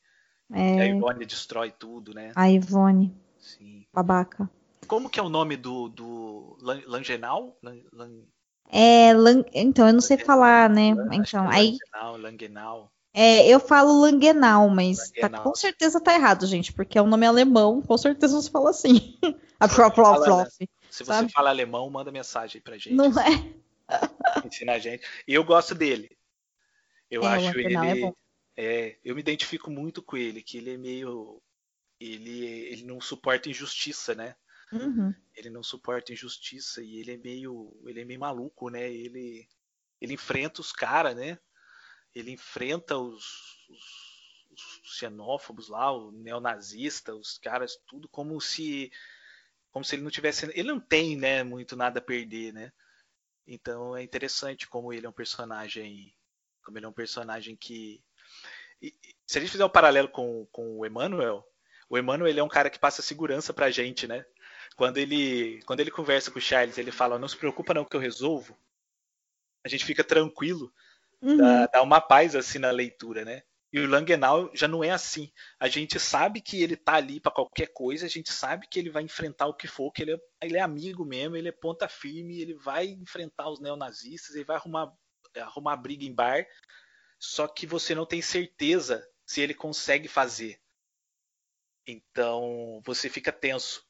E 0.51 0.55
a 0.81 0.87
É, 0.87 0.89
Ivone 0.89 1.25
destrói 1.25 1.71
tudo, 1.71 2.13
né? 2.13 2.33
a 2.35 2.51
Ivone, 2.51 3.15
Sim. 3.39 3.87
babaca. 3.93 4.51
Como 4.87 5.09
que 5.11 5.21
é 5.21 5.23
o 5.23 5.29
nome 5.29 5.57
do, 5.57 5.89
do 5.89 6.18
Langenau? 6.61 7.59
Lan- 7.63 7.83
Lan- 7.93 8.25
É, 8.71 9.13
Lang- 9.15 9.49
então, 9.55 9.87
eu 9.87 9.93
não 9.93 10.01
sei 10.01 10.19
falar, 10.19 10.69
né? 10.69 10.89
Então, 11.13 11.51
é 11.51 11.55
aí 11.57 11.79
Langenau, 11.95 12.17
Langenau. 12.19 12.93
é, 13.15 13.47
eu 13.49 13.59
falo 13.61 14.01
Langenau, 14.01 14.69
mas 14.69 15.11
tá- 15.11 15.23
Langenau. 15.23 15.43
com 15.45 15.55
certeza 15.55 16.01
tá 16.01 16.15
errado, 16.15 16.47
gente, 16.47 16.73
porque 16.73 16.99
é 16.99 17.03
um 17.03 17.07
nome 17.07 17.27
alemão, 17.27 17.81
com 17.83 17.97
certeza 17.97 18.41
você 18.41 18.51
fala 18.51 18.71
assim. 18.71 19.19
A 19.61 19.67
flop, 19.69 19.95
flop, 19.95 20.07
Fala, 20.07 20.25
flop. 20.25 20.49
Se 20.91 21.05
você 21.05 21.05
Sabe? 21.05 21.33
fala 21.33 21.51
alemão, 21.51 21.89
manda 21.91 22.13
mensagem 22.13 22.61
pra 22.61 22.79
gente. 22.79 22.95
Não 22.95 23.07
é? 23.21 23.53
Ensina 24.47 24.75
a 24.75 24.79
gente. 24.79 25.05
E 25.27 25.35
eu 25.35 25.43
gosto 25.45 25.75
dele. 25.75 26.17
Eu 27.11 27.25
É, 27.25 27.27
acho 27.27 27.59
é 27.59 27.63
ele. 27.63 28.01
bom. 28.03 28.15
é, 28.57 28.97
eu 29.05 29.15
me 29.15 29.21
identifico 29.21 29.71
muito 29.71 30.01
com 30.03 30.17
ele, 30.17 30.43
que 30.43 30.59
ele 30.59 30.75
é 30.75 30.77
meio. 30.77 31.41
Ele, 32.01 32.45
ele 32.47 32.85
não 32.85 33.01
suporta 33.01 33.49
injustiça, 33.51 34.15
né? 34.15 34.37
Uhum. 34.73 35.15
Ele 35.35 35.51
não 35.51 35.63
suporta 35.63 36.13
injustiça 36.13 36.83
e 36.83 36.97
ele 36.97 37.13
é 37.13 37.17
meio. 37.17 37.73
Ele 37.87 38.01
é 38.01 38.05
meio 38.05 38.21
maluco, 38.21 38.69
né? 38.69 38.91
Ele, 38.91 39.49
ele 40.01 40.15
enfrenta 40.15 40.61
os 40.61 40.73
caras, 40.73 41.17
né? 41.17 41.39
Ele 42.15 42.33
enfrenta 42.33 42.97
os, 42.97 43.25
os, 43.69 44.47
os 44.85 44.97
xenófobos 44.99 45.69
lá, 45.69 45.91
o 45.93 46.11
neonazista, 46.13 47.15
os 47.15 47.39
caras, 47.39 47.77
tudo 47.87 48.09
como 48.09 48.41
se. 48.41 48.91
Como 49.71 49.85
se 49.85 49.95
ele 49.95 50.03
não 50.03 50.11
tivesse. 50.11 50.47
Ele 50.55 50.69
não 50.69 50.81
tem, 50.81 51.17
né, 51.17 51.43
muito 51.43 51.77
nada 51.77 51.99
a 51.99 52.03
perder, 52.03 52.53
né? 52.53 52.73
Então 53.47 53.97
é 53.97 54.03
interessante 54.03 54.69
como 54.69 54.93
ele 54.93 55.07
é 55.07 55.09
um 55.09 55.13
personagem. 55.13 56.15
Como 56.63 56.77
ele 56.77 56.87
é 56.87 56.89
um 56.89 56.93
personagem 56.93 57.57
que. 57.57 58.03
se 59.27 59.39
a 59.39 59.41
gente 59.41 59.51
fizer 59.51 59.65
um 59.65 59.71
paralelo 59.71 60.09
com, 60.09 60.47
com 60.53 60.79
o 60.79 60.85
Emmanuel, 60.87 61.45
o 61.89 61.97
Emmanuel 61.97 62.29
ele 62.29 62.41
é 62.41 62.45
um 62.45 62.49
cara 62.49 62.69
que 62.69 62.79
passa 62.79 63.01
segurança 63.01 63.55
pra 63.55 63.71
gente, 63.71 64.07
né? 64.07 64.25
Quando 64.79 64.99
ele, 64.99 65.61
quando 65.67 65.81
ele 65.81 65.91
conversa 65.91 66.31
com 66.31 66.39
o 66.39 66.41
Charles, 66.41 66.79
ele 66.79 66.93
fala: 66.93 67.19
Não 67.19 67.27
se 67.27 67.37
preocupa, 67.37 67.75
não, 67.75 67.85
que 67.85 67.97
eu 67.97 68.01
resolvo. 68.01 68.57
A 69.65 69.69
gente 69.69 69.85
fica 69.85 70.05
tranquilo, 70.05 70.73
Uhum. 71.21 71.37
dá, 71.37 71.67
dá 71.67 71.83
uma 71.83 72.01
paz 72.01 72.37
assim 72.37 72.61
na 72.61 72.71
leitura, 72.71 73.25
né? 73.25 73.43
E 73.73 73.81
o 73.81 73.89
Langenau 73.89 74.53
já 74.55 74.69
não 74.69 74.85
é 74.85 74.91
assim. 74.91 75.33
A 75.59 75.67
gente 75.67 75.99
sabe 75.99 76.41
que 76.41 76.63
ele 76.63 76.77
tá 76.77 76.95
ali 76.95 77.19
pra 77.19 77.33
qualquer 77.33 77.73
coisa, 77.73 78.07
a 78.07 78.09
gente 78.09 78.33
sabe 78.33 78.69
que 78.69 78.79
ele 78.79 78.89
vai 78.89 79.03
enfrentar 79.03 79.49
o 79.49 79.55
que 79.55 79.67
for, 79.67 79.91
que 79.91 80.03
ele 80.03 80.13
é, 80.15 80.19
ele 80.43 80.57
é 80.57 80.61
amigo 80.61 81.05
mesmo, 81.05 81.37
ele 81.37 81.49
é 81.49 81.53
ponta 81.53 81.89
firme, 81.89 82.41
ele 82.41 82.55
vai 82.55 82.87
enfrentar 82.87 83.51
os 83.51 83.59
neonazistas, 83.59 84.37
ele 84.37 84.45
vai 84.45 84.57
arrumar, 84.57 84.93
arrumar 85.37 85.77
briga 85.77 86.05
em 86.05 86.15
bar, 86.15 86.47
só 87.19 87.49
que 87.49 87.67
você 87.67 87.97
não 87.97 88.07
tem 88.07 88.23
certeza 88.23 89.05
se 89.27 89.41
ele 89.41 89.55
consegue 89.55 90.07
fazer. 90.07 90.61
Então 91.85 92.81
você 92.85 93.11
fica 93.11 93.33
tenso. 93.33 93.88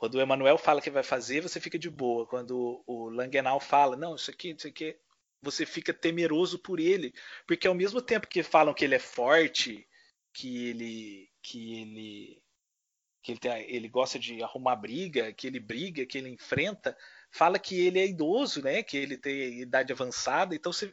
Quando 0.00 0.14
o 0.14 0.20
Emanuel 0.22 0.56
fala 0.56 0.80
que 0.80 0.88
vai 0.90 1.02
fazer, 1.02 1.42
você 1.42 1.60
fica 1.60 1.78
de 1.78 1.90
boa. 1.90 2.26
Quando 2.26 2.82
o 2.86 3.10
Langenau 3.10 3.60
fala, 3.60 3.96
não, 3.98 4.14
isso 4.14 4.30
aqui, 4.30 4.54
isso 4.56 4.66
aqui, 4.66 4.96
você 5.42 5.66
fica 5.66 5.92
temeroso 5.92 6.58
por 6.58 6.80
ele, 6.80 7.12
porque 7.46 7.68
ao 7.68 7.74
mesmo 7.74 8.00
tempo 8.00 8.26
que 8.26 8.42
falam 8.42 8.72
que 8.72 8.82
ele 8.82 8.94
é 8.94 8.98
forte, 8.98 9.86
que 10.32 10.68
ele, 10.68 11.28
que 11.42 11.82
ele, 11.82 12.42
que 13.22 13.32
ele, 13.32 13.38
tem- 13.40 13.70
ele 13.70 13.88
gosta 13.90 14.18
de 14.18 14.42
arrumar 14.42 14.76
briga, 14.76 15.34
que 15.34 15.46
ele 15.46 15.60
briga, 15.60 16.06
que 16.06 16.16
ele 16.16 16.30
enfrenta, 16.30 16.96
fala 17.30 17.58
que 17.58 17.78
ele 17.78 17.98
é 17.98 18.06
idoso, 18.06 18.62
né? 18.62 18.82
Que 18.82 18.96
ele 18.96 19.18
tem 19.18 19.60
idade 19.60 19.92
avançada. 19.92 20.54
Então, 20.54 20.72
você, 20.72 20.90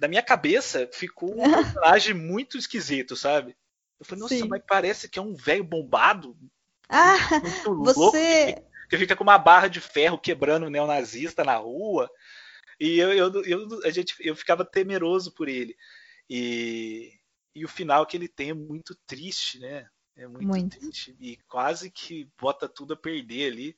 da 0.00 0.08
minha 0.08 0.22
cabeça, 0.22 0.88
ficou 0.90 1.38
um 1.38 1.42
personagem 1.52 2.14
muito 2.14 2.56
esquisito, 2.56 3.14
sabe? 3.14 3.54
Eu 4.00 4.06
falei, 4.06 4.22
nossa, 4.22 4.36
Sim. 4.36 4.48
mas 4.48 4.62
parece 4.66 5.06
que 5.06 5.18
é 5.18 5.22
um 5.22 5.34
velho 5.34 5.64
bombado, 5.64 6.34
Ah, 6.88 7.16
muito 7.40 7.70
louco, 7.70 7.94
você. 7.94 8.62
que 8.88 8.96
fica 8.98 9.16
com 9.16 9.22
uma 9.24 9.38
barra 9.38 9.68
de 9.68 9.80
ferro 9.80 10.18
quebrando 10.18 10.66
o 10.66 10.70
neonazista 10.70 11.44
na 11.44 11.56
rua. 11.56 12.10
E 12.80 12.98
eu, 12.98 13.12
eu, 13.12 13.44
eu, 13.44 13.68
a 13.84 13.90
gente, 13.90 14.14
eu 14.20 14.36
ficava 14.36 14.64
temeroso 14.64 15.32
por 15.34 15.48
ele. 15.48 15.76
E, 16.30 17.12
e 17.54 17.64
o 17.64 17.68
final 17.68 18.06
que 18.06 18.16
ele 18.16 18.28
tem 18.28 18.50
é 18.50 18.54
muito 18.54 18.94
triste, 19.06 19.58
né? 19.58 19.88
É 20.16 20.26
muito, 20.26 20.46
Muito. 20.46 20.78
triste. 20.78 21.16
E 21.20 21.36
quase 21.48 21.90
que 21.90 22.28
bota 22.40 22.68
tudo 22.68 22.94
a 22.94 22.96
perder 22.96 23.52
ali. 23.52 23.76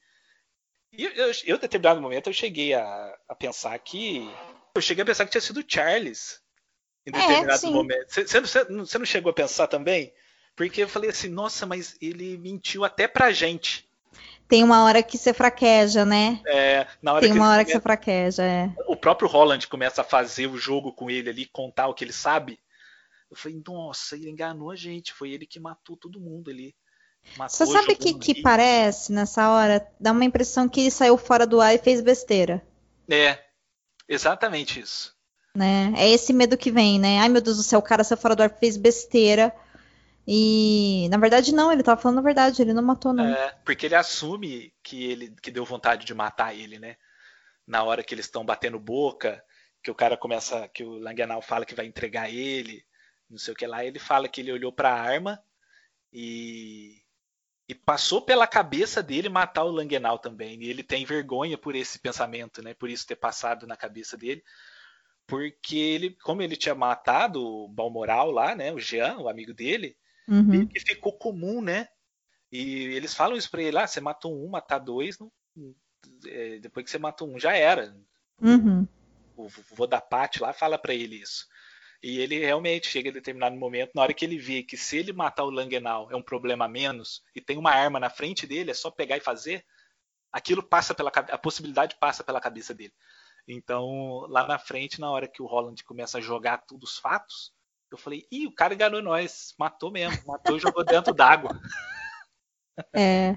E 0.93 1.05
eu, 1.05 1.11
eu, 1.13 1.33
eu, 1.45 1.57
em 1.57 1.61
determinado 1.61 2.01
momento, 2.01 2.29
eu 2.29 2.33
cheguei 2.33 2.75
a, 2.75 3.19
a 3.29 3.35
pensar 3.35 3.79
que. 3.79 4.29
Eu 4.75 4.81
cheguei 4.83 5.03
a 5.03 5.07
pensar 5.07 5.25
que 5.25 5.31
tinha 5.31 5.41
sido 5.41 5.61
o 5.61 5.65
Charles. 5.67 6.41
Em 7.07 7.13
É, 7.13 7.17
determinado 7.17 7.61
sim. 7.61 7.73
momento. 7.73 8.09
Você 8.09 8.99
não 8.99 9.05
chegou 9.05 9.31
a 9.31 9.35
pensar 9.35 9.67
também? 9.67 10.13
Porque 10.61 10.83
eu 10.83 10.89
falei 10.91 11.09
assim, 11.09 11.31
nossa, 11.31 11.65
mas 11.65 11.97
ele 12.03 12.37
mentiu 12.37 12.85
até 12.85 13.09
pra 13.09 13.33
gente. 13.33 13.89
Tem 14.47 14.63
uma 14.63 14.85
hora 14.85 15.03
que 15.03 15.17
você 15.17 15.33
fraqueja, 15.33 16.05
né? 16.05 16.39
É, 16.47 16.87
na 17.01 17.15
hora 17.15 17.23
Tem 17.23 17.33
que 17.33 17.39
uma 17.39 17.49
hora 17.49 17.65
que 17.65 17.73
você 17.73 17.81
fraqueja, 17.81 18.43
é. 18.43 18.71
o 18.87 18.95
próprio 18.95 19.27
Holland 19.27 19.67
começa 19.67 20.03
a 20.03 20.05
fazer 20.05 20.49
o 20.49 20.59
jogo 20.59 20.93
com 20.93 21.11
ele 21.11 21.31
ali, 21.31 21.47
contar 21.47 21.87
o 21.89 21.95
que 21.95 22.05
ele 22.05 22.13
sabe. 22.13 22.61
Eu 23.31 23.39
falei, 23.39 23.59
nossa, 23.67 24.17
ele 24.17 24.29
enganou 24.29 24.71
a 24.71 24.77
gente. 24.77 25.15
Foi 25.15 25.31
ele 25.31 25.47
que 25.47 25.59
matou 25.59 25.97
todo 25.97 26.21
mundo 26.21 26.51
ali. 26.51 26.75
Matou, 27.39 27.57
Você 27.57 27.65
sabe 27.65 27.95
o 27.95 27.97
que, 27.97 28.13
que 28.13 28.43
parece 28.43 29.13
nessa 29.13 29.49
hora? 29.49 29.91
Dá 29.99 30.13
uma 30.13 30.27
impressão 30.27 30.69
que 30.69 30.81
ele 30.81 30.91
saiu 30.91 31.17
fora 31.17 31.47
do 31.47 31.59
ar 31.59 31.75
e 31.75 31.79
fez 31.79 32.03
besteira, 32.03 32.63
É, 33.11 33.39
exatamente 34.07 34.79
isso. 34.79 35.17
né? 35.57 35.91
É 35.97 36.07
esse 36.11 36.35
medo 36.35 36.59
que 36.59 36.71
vem, 36.71 37.01
né? 37.01 37.19
Ai, 37.19 37.31
meu 37.31 37.41
Deus 37.41 37.57
do 37.57 37.63
céu, 37.63 37.79
o 37.79 37.83
cara 37.83 38.05
saiu 38.05 38.21
fora 38.21 38.37
do 38.37 38.43
ar 38.43 38.53
e 38.55 38.61
fez 38.61 38.77
besteira. 38.77 39.55
E 40.33 41.09
na 41.11 41.19
verdade 41.19 41.53
não, 41.53 41.73
ele 41.73 41.83
tava 41.83 42.01
falando 42.01 42.19
a 42.19 42.23
verdade, 42.23 42.63
ele 42.63 42.73
não 42.75 42.83
matou 42.83 43.13
não. 43.13 43.25
É, 43.25 43.59
porque 43.65 43.87
ele 43.87 43.95
assume 43.97 44.73
que 44.83 45.05
ele 45.05 45.35
que 45.43 45.51
deu 45.51 45.65
vontade 45.65 46.07
de 46.07 46.15
matar 46.15 46.55
ele, 46.55 46.79
né? 46.79 46.97
Na 47.67 47.83
hora 47.85 48.03
que 48.05 48.15
eles 48.15 48.27
estão 48.27 48.45
batendo 48.45 48.79
boca, 48.79 49.43
que 49.83 49.91
o 49.91 49.95
cara 49.95 50.17
começa, 50.17 50.69
que 50.69 50.85
o 50.85 50.99
Langenau 50.99 51.43
fala 51.43 51.67
que 51.67 51.75
vai 51.75 51.87
entregar 51.87 52.31
ele, 52.31 52.85
não 53.29 53.39
sei 53.39 53.53
o 53.55 53.57
que 53.57 53.67
lá, 53.67 53.85
ele 53.85 53.99
fala 53.99 54.29
que 54.29 54.41
ele 54.41 54.53
olhou 54.53 54.73
pra 54.73 54.93
arma 54.95 55.43
e 56.13 57.03
E 57.69 57.75
passou 57.75 58.21
pela 58.23 58.47
cabeça 58.49 59.03
dele 59.03 59.29
matar 59.29 59.65
o 59.65 59.71
Langenau 59.71 60.19
também. 60.19 60.61
E 60.63 60.69
ele 60.69 60.83
tem 60.83 61.05
vergonha 61.05 61.57
por 61.57 61.77
esse 61.77 61.99
pensamento, 62.01 62.63
né? 62.63 62.75
Por 62.75 62.91
isso 62.91 63.07
ter 63.07 63.17
passado 63.17 63.67
na 63.67 63.77
cabeça 63.77 64.17
dele. 64.17 64.43
Porque 65.27 65.77
ele, 65.77 66.17
como 66.23 66.43
ele 66.43 66.57
tinha 66.57 66.75
matado 66.75 67.41
o 67.45 67.69
Balmoral 67.69 68.31
lá, 68.33 68.55
né? 68.57 68.73
O 68.73 68.81
Jean, 68.81 69.19
o 69.19 69.29
amigo 69.29 69.55
dele, 69.55 69.97
Uhum. 70.31 70.69
e 70.73 70.81
ficou 70.81 71.13
comum, 71.19 71.61
né? 71.61 71.89
E 72.53 72.85
eles 72.95 73.15
falam 73.15 73.37
isso 73.37 73.51
pra 73.51 73.63
ele, 73.63 73.77
ah, 73.79 73.87
você 73.87 74.01
matou 74.01 74.33
um, 74.33 74.49
matar 74.49 74.79
dois, 74.79 75.19
não- 75.19 75.33
é, 76.27 76.59
depois 76.61 76.85
que 76.85 76.91
você 76.91 76.99
matou 76.99 77.29
um, 77.29 77.39
já 77.39 77.55
era. 77.57 77.97
Uhum. 78.41 78.87
O 79.37 79.49
Vodapati 79.73 80.41
lá 80.41 80.53
fala 80.53 80.79
pra 80.79 80.95
ele 80.95 81.17
isso. 81.17 81.47
E 82.03 82.19
ele 82.19 82.39
realmente 82.39 82.87
chega 82.87 83.11
a 83.11 83.13
determinado 83.13 83.57
momento, 83.57 83.91
na 83.95 84.03
hora 84.03 84.15
que 84.15 84.25
ele 84.25 84.39
vê 84.39 84.63
que 84.63 84.77
se 84.77 84.97
ele 84.97 85.13
matar 85.13 85.45
o 85.45 85.51
Langenau 85.51 86.11
é 86.11 86.17
um 86.17 86.23
problema 86.23 86.65
a 86.65 86.69
menos, 86.69 87.23
e 87.35 87.41
tem 87.41 87.59
uma 87.59 87.73
arma 87.73 88.01
na 88.01 88.09
frente 88.09 88.47
dele, 88.47 88.71
é 88.71 88.75
só 88.75 88.91
pegar 88.91 89.17
e 89.17 89.21
fazer, 89.21 89.65
aquilo 90.33 90.63
passa 90.63 90.95
pela 90.95 91.11
a 91.11 91.39
possibilidade 91.39 91.97
passa 92.01 92.25
pela 92.25 92.41
cabeça 92.41 92.73
dele. 92.73 92.95
Então, 93.47 94.21
lá 94.29 94.47
na 94.47 94.59
frente, 94.59 95.01
na 95.01 95.11
hora 95.11 95.29
que 95.29 95.43
o 95.43 95.47
Holland 95.47 95.83
começa 95.85 96.19
a 96.19 96.21
jogar 96.21 96.59
tudo 96.59 96.85
os 96.85 96.99
fatos, 96.99 97.53
eu 97.95 97.99
falei, 97.99 98.27
ih, 98.31 98.47
o 98.47 98.53
cara 98.53 98.75
enganou 98.75 99.03
nós, 99.03 99.55
matou 99.59 99.91
mesmo, 99.91 100.23
matou 100.27 100.57
e 100.57 100.61
jogou 100.61 100.85
dentro 100.85 101.15
d'água. 101.15 101.61
É, 102.95 103.37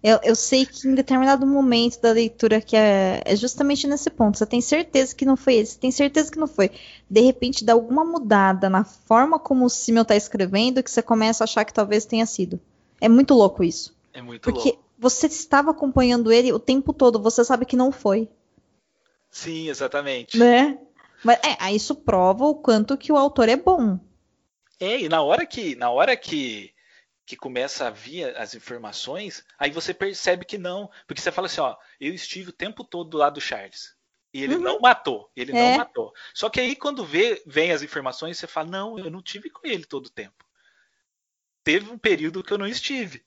eu, 0.00 0.20
eu 0.22 0.36
sei 0.36 0.64
que 0.64 0.86
em 0.86 0.94
determinado 0.94 1.44
momento 1.44 2.00
da 2.00 2.12
leitura 2.12 2.60
que 2.60 2.76
é, 2.76 3.22
é 3.24 3.34
justamente 3.34 3.88
nesse 3.88 4.08
ponto, 4.08 4.38
você 4.38 4.46
tem 4.46 4.60
certeza 4.60 5.12
que 5.12 5.24
não 5.24 5.36
foi 5.36 5.54
ele, 5.54 5.66
você 5.66 5.78
tem 5.78 5.90
certeza 5.90 6.30
que 6.30 6.38
não 6.38 6.46
foi. 6.46 6.70
De 7.10 7.20
repente 7.20 7.64
dá 7.64 7.72
alguma 7.72 8.04
mudada 8.04 8.70
na 8.70 8.84
forma 8.84 9.36
como 9.36 9.64
o 9.64 9.70
Simmel 9.70 10.04
tá 10.04 10.14
escrevendo 10.14 10.80
que 10.80 10.90
você 10.90 11.02
começa 11.02 11.42
a 11.42 11.46
achar 11.46 11.64
que 11.64 11.74
talvez 11.74 12.06
tenha 12.06 12.24
sido. 12.24 12.60
É 13.00 13.08
muito 13.08 13.34
louco 13.34 13.64
isso. 13.64 13.96
É 14.12 14.22
muito 14.22 14.42
Porque 14.42 14.68
louco. 14.68 14.84
você 14.96 15.26
estava 15.26 15.72
acompanhando 15.72 16.30
ele 16.30 16.52
o 16.52 16.60
tempo 16.60 16.92
todo, 16.92 17.20
você 17.20 17.44
sabe 17.44 17.66
que 17.66 17.74
não 17.74 17.90
foi, 17.90 18.28
Sim, 19.34 19.68
exatamente. 19.68 20.38
né? 20.38 20.78
Mas 21.24 21.38
é, 21.42 21.72
isso 21.72 21.94
prova 21.94 22.44
o 22.44 22.54
quanto 22.54 22.96
que 22.98 23.10
o 23.10 23.16
autor 23.16 23.48
é 23.48 23.56
bom. 23.56 23.98
É, 24.78 25.00
e 25.00 25.08
na 25.08 25.22
hora 25.22 25.46
que, 25.46 25.74
na 25.76 25.90
hora 25.90 26.16
que, 26.16 26.72
que 27.24 27.36
começa 27.36 27.86
a 27.86 27.90
vir 27.90 28.36
as 28.36 28.54
informações, 28.54 29.44
aí 29.58 29.70
você 29.70 29.94
percebe 29.94 30.44
que 30.44 30.58
não. 30.58 30.90
Porque 31.06 31.20
você 31.22 31.32
fala 31.32 31.46
assim, 31.46 31.60
ó, 31.60 31.76
eu 32.00 32.12
estive 32.12 32.50
o 32.50 32.52
tempo 32.52 32.84
todo 32.84 33.08
do 33.10 33.16
lado 33.18 33.34
do 33.34 33.40
Charles. 33.40 33.94
E 34.32 34.42
ele 34.42 34.56
Uhum. 34.56 34.62
não 34.62 34.80
matou. 34.80 35.30
Ele 35.34 35.52
É. 35.52 35.54
não 35.54 35.76
matou. 35.78 36.12
Só 36.34 36.50
que 36.50 36.60
aí 36.60 36.74
quando 36.76 37.04
vê, 37.04 37.42
vem 37.46 37.72
as 37.72 37.82
informações, 37.82 38.36
você 38.36 38.46
fala, 38.46 38.68
não, 38.68 38.98
eu 38.98 39.10
não 39.10 39.22
tive 39.22 39.48
com 39.48 39.66
ele 39.66 39.84
todo 39.84 40.06
o 40.06 40.10
tempo. 40.10 40.44
Teve 41.62 41.90
um 41.90 41.96
período 41.96 42.42
que 42.42 42.52
eu 42.52 42.58
não 42.58 42.66
estive. 42.66 43.24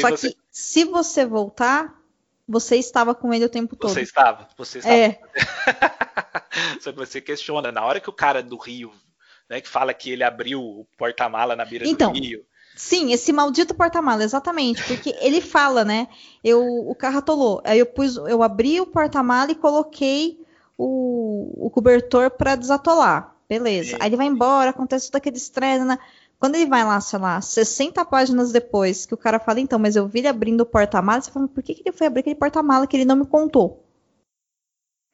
Só 0.00 0.10
você, 0.10 0.32
que 0.32 0.38
se 0.50 0.84
você 0.84 1.26
voltar, 1.26 2.00
você 2.46 2.76
estava 2.76 3.14
com 3.14 3.32
ele 3.32 3.44
o 3.44 3.48
tempo 3.48 3.74
todo. 3.76 3.90
você 3.92 4.02
estava. 4.02 4.48
Você 4.56 4.78
estava. 4.78 4.94
É, 4.94 5.18
Só 6.80 6.92
que 6.92 6.98
você 6.98 7.20
questiona, 7.20 7.72
na 7.72 7.84
hora 7.84 8.00
que 8.00 8.10
o 8.10 8.12
cara 8.12 8.42
do 8.42 8.56
Rio, 8.56 8.92
né, 9.48 9.60
que 9.60 9.68
fala 9.68 9.94
que 9.94 10.10
ele 10.10 10.22
abriu 10.22 10.60
o 10.60 10.86
porta-mala 10.96 11.56
na 11.56 11.64
beira 11.64 11.86
Então, 11.86 12.12
do 12.12 12.18
Rio. 12.18 12.44
Sim, 12.76 13.12
esse 13.12 13.32
maldito 13.32 13.74
porta-mala, 13.74 14.24
exatamente, 14.24 14.82
porque 14.84 15.14
ele 15.20 15.40
fala, 15.40 15.84
né? 15.84 16.08
Eu, 16.42 16.60
o 16.88 16.94
carro 16.94 17.18
atolou. 17.18 17.62
Aí 17.64 17.78
eu 17.78 17.86
pus, 17.86 18.16
eu 18.16 18.42
abri 18.42 18.80
o 18.80 18.86
porta-mala 18.86 19.52
e 19.52 19.54
coloquei 19.54 20.40
o, 20.76 21.66
o 21.66 21.70
cobertor 21.70 22.30
para 22.30 22.56
desatolar. 22.56 23.32
Beleza. 23.48 23.90
Sim. 23.90 23.96
Aí 24.00 24.08
ele 24.08 24.16
vai 24.16 24.26
embora, 24.26 24.70
acontece 24.70 25.08
todo 25.08 25.16
aquele 25.16 25.36
estresse, 25.36 25.84
né? 25.84 25.98
Quando 26.38 26.56
ele 26.56 26.66
vai 26.66 26.84
lá, 26.84 27.00
sei 27.00 27.18
lá, 27.18 27.40
60 27.40 28.04
páginas 28.04 28.52
depois, 28.52 29.06
que 29.06 29.14
o 29.14 29.18
cara 29.18 29.38
fala, 29.38 29.60
então, 29.60 29.78
mas 29.78 29.96
eu 29.96 30.06
vi 30.06 30.18
ele 30.18 30.28
abrindo 30.28 30.60
o 30.60 30.66
porta-mala, 30.66 31.20
você 31.20 31.30
fala, 31.30 31.48
por 31.48 31.62
que, 31.62 31.74
que 31.74 31.82
ele 31.86 31.96
foi 31.96 32.06
abrir 32.06 32.20
aquele 32.20 32.34
porta-mala 32.36 32.86
que 32.86 32.96
ele 32.96 33.04
não 33.04 33.16
me 33.16 33.26
contou? 33.26 33.84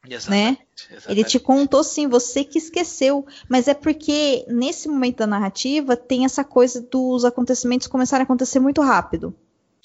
Exatamente, 0.09 0.63
Ele 0.89 0.97
exatamente. 0.97 1.29
te 1.29 1.39
contou 1.39 1.85
sim, 1.85 2.09
você 2.09 2.43
que 2.43 2.59
esqueceu. 2.59 3.27
Mas 3.49 3.69
é 3.69 3.75
porque 3.75 4.45
nesse 4.49 4.89
momento 4.89 5.19
da 5.19 5.27
narrativa 5.27 5.97
tem 5.97 6.25
essa 6.25 6.43
coisa 6.43 6.81
dos 6.81 7.25
acontecimentos 7.25 7.87
começarem 7.87 8.23
a 8.23 8.25
acontecer 8.25 8.61
muito 8.61 8.81
rápido. 8.81 9.35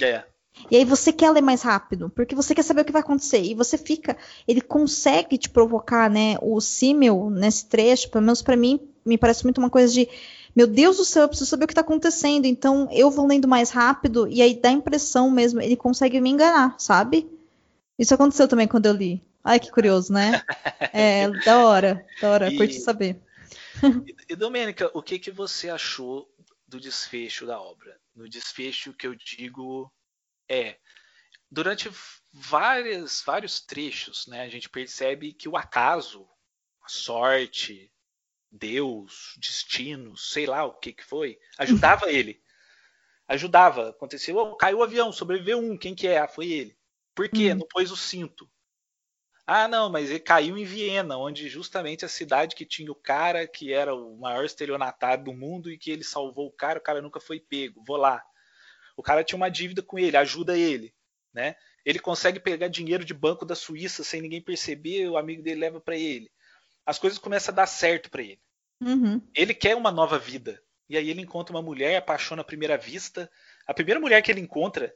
É. 0.02 0.24
E 0.72 0.78
aí 0.78 0.86
você 0.86 1.12
quer 1.12 1.30
ler 1.32 1.42
mais 1.42 1.62
rápido, 1.62 2.10
porque 2.10 2.34
você 2.34 2.56
quer 2.56 2.64
saber 2.64 2.82
o 2.82 2.86
que 2.86 2.92
vai 2.92 3.02
acontecer. 3.02 3.42
E 3.42 3.54
você 3.54 3.78
fica. 3.78 4.18
Ele 4.48 4.62
consegue 4.62 5.38
te 5.38 5.50
provocar, 5.50 6.10
né? 6.10 6.38
O 6.42 6.62
símil 6.62 7.30
nesse 7.30 7.66
trecho, 7.66 8.10
pelo 8.10 8.24
menos 8.24 8.42
pra 8.42 8.56
mim, 8.56 8.80
me 9.06 9.18
parece 9.18 9.44
muito 9.44 9.58
uma 9.58 9.70
coisa 9.70 9.92
de. 9.94 10.08
Meu 10.56 10.68
Deus 10.68 10.98
do 10.98 11.06
céu, 11.06 11.24
eu 11.24 11.28
preciso 11.28 11.50
saber 11.50 11.66
o 11.66 11.68
que 11.68 11.74
tá 11.74 11.82
acontecendo. 11.82 12.46
Então 12.46 12.88
eu 12.92 13.12
vou 13.12 13.28
lendo 13.28 13.48
mais 13.48 13.70
rápido, 13.70 14.28
e 14.28 14.42
aí 14.42 14.60
dá 14.60 14.70
a 14.70 14.74
impressão 14.74 15.30
mesmo, 15.30 15.62
ele 15.62 15.76
consegue 15.76 16.20
me 16.22 16.30
enganar, 16.30 16.76
sabe? 16.80 17.30
Isso 18.00 18.14
aconteceu 18.14 18.48
também 18.48 18.68
quando 18.68 18.86
eu 18.86 18.94
li. 18.94 19.22
Ai, 19.44 19.60
que 19.60 19.72
curioso, 19.72 20.14
né? 20.14 20.42
É, 20.94 21.30
da 21.30 21.60
hora, 21.60 22.06
da 22.22 22.30
hora, 22.30 22.52
E- 22.52 22.58
curti 22.58 22.80
saber. 22.80 23.20
E, 24.08 24.16
e 24.30 24.36
Domênica, 24.36 24.90
o 24.94 25.02
que, 25.02 25.20
que 25.20 25.32
você 25.32 25.70
achou 25.70 26.30
do 26.68 26.80
desfecho 26.80 27.46
da 27.46 27.60
obra? 27.60 28.00
No 28.16 28.30
desfecho 28.30 28.94
que 28.94 29.06
eu 29.06 29.16
digo 29.16 29.92
é, 30.50 30.78
durante 31.52 31.90
várias, 32.34 33.22
vários 33.26 33.62
trechos, 33.62 34.28
né, 34.28 34.42
a 34.42 34.50
gente 34.50 34.70
percebe 34.70 35.34
que 35.34 35.50
o 35.50 35.58
acaso, 35.58 36.28
a 36.84 36.90
sorte, 36.90 37.92
Deus, 38.58 39.36
destino, 39.38 40.16
sei 40.18 40.46
lá 40.46 40.66
o 40.66 40.74
que 40.74 40.94
que 40.94 41.04
foi, 41.04 41.38
ajudava 41.58 42.12
ele. 42.12 42.42
Ajudava. 43.28 43.90
Aconteceu, 43.90 44.38
oh, 44.38 44.56
caiu 44.56 44.80
o 44.80 44.84
avião, 44.84 45.12
sobreviveu 45.12 45.60
um, 45.60 45.78
quem 45.78 45.96
que 45.96 46.08
é? 46.08 46.20
Ah, 46.20 46.28
foi 46.28 46.52
ele. 46.52 46.78
Por 47.14 47.30
quê? 47.30 47.54
Hum. 47.54 47.60
Não 47.60 47.68
pôs 47.68 47.92
o 47.92 47.98
cinto. 47.98 48.50
Ah, 49.48 49.68
não, 49.68 49.90
mas 49.92 50.10
ele 50.10 50.20
caiu 50.20 50.58
em 50.58 50.66
Viena, 50.66 51.18
onde 51.18 51.48
justamente 51.48 52.04
a 52.04 52.10
cidade 52.10 52.56
que 52.56 52.66
tinha 52.66 52.92
o 52.92 52.96
cara 52.96 53.48
que 53.48 53.72
era 53.72 53.94
o 53.94 54.18
maior 54.18 54.44
estelionatário 54.44 55.24
do 55.24 55.34
mundo 55.34 55.70
e 55.70 55.78
que 55.78 55.92
ele 55.92 56.04
salvou 56.04 56.48
o 56.48 56.52
cara, 56.52 56.80
o 56.80 56.82
cara 56.82 57.02
nunca 57.02 57.20
foi 57.20 57.40
pego. 57.40 57.84
Vou 57.86 57.98
lá. 57.98 58.24
O 58.98 59.04
cara 59.04 59.24
tinha 59.24 59.38
uma 59.38 59.50
dívida 59.50 59.84
com 59.84 60.00
ele, 60.00 60.18
ajuda 60.18 60.58
ele, 60.58 60.96
né? 61.32 61.56
Ele 61.86 62.00
consegue 62.00 62.40
pegar 62.40 62.68
dinheiro 62.70 63.06
de 63.06 63.14
banco 63.14 63.46
da 63.46 63.54
Suíça 63.54 64.04
sem 64.04 64.20
ninguém 64.20 64.42
perceber, 64.42 65.08
o 65.08 65.18
amigo 65.18 65.44
dele 65.44 65.60
leva 65.60 65.80
para 65.80 65.96
ele. 65.96 66.32
As 66.84 66.98
coisas 66.98 67.20
começam 67.20 67.54
a 67.54 67.56
dar 67.56 67.68
certo 67.68 68.10
para 68.10 68.24
ele. 68.24 68.42
Uhum. 68.82 69.22
Ele 69.34 69.54
quer 69.54 69.76
uma 69.76 69.92
nova 69.92 70.20
vida. 70.20 70.62
E 70.88 70.98
aí 70.98 71.10
ele 71.10 71.22
encontra 71.22 71.56
uma 71.56 71.62
mulher, 71.62 71.98
apaixona 71.98 72.42
à 72.42 72.46
primeira 72.46 72.78
vista. 72.78 73.30
A 73.66 73.74
primeira 73.74 74.00
mulher 74.00 74.22
que 74.22 74.32
ele 74.32 74.42
encontra 74.42 74.96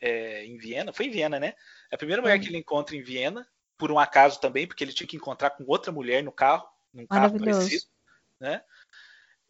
é, 0.00 0.44
em 0.44 0.56
Viena, 0.56 0.92
foi 0.92 1.06
em 1.06 1.10
Viena, 1.10 1.40
né? 1.40 1.54
A 1.90 1.96
primeira 1.96 2.22
mulher 2.22 2.36
Foi. 2.36 2.44
que 2.44 2.50
ele 2.50 2.58
encontra 2.58 2.94
em 2.94 3.02
Viena, 3.02 3.48
por 3.76 3.90
um 3.90 3.98
acaso 3.98 4.40
também, 4.40 4.66
porque 4.66 4.84
ele 4.84 4.92
tinha 4.92 5.06
que 5.06 5.16
encontrar 5.16 5.50
com 5.50 5.64
outra 5.66 5.90
mulher 5.90 6.22
no 6.22 6.30
carro, 6.30 6.68
num 6.92 7.06
carro 7.06 7.38
parecido, 7.38 7.84
né? 8.38 8.62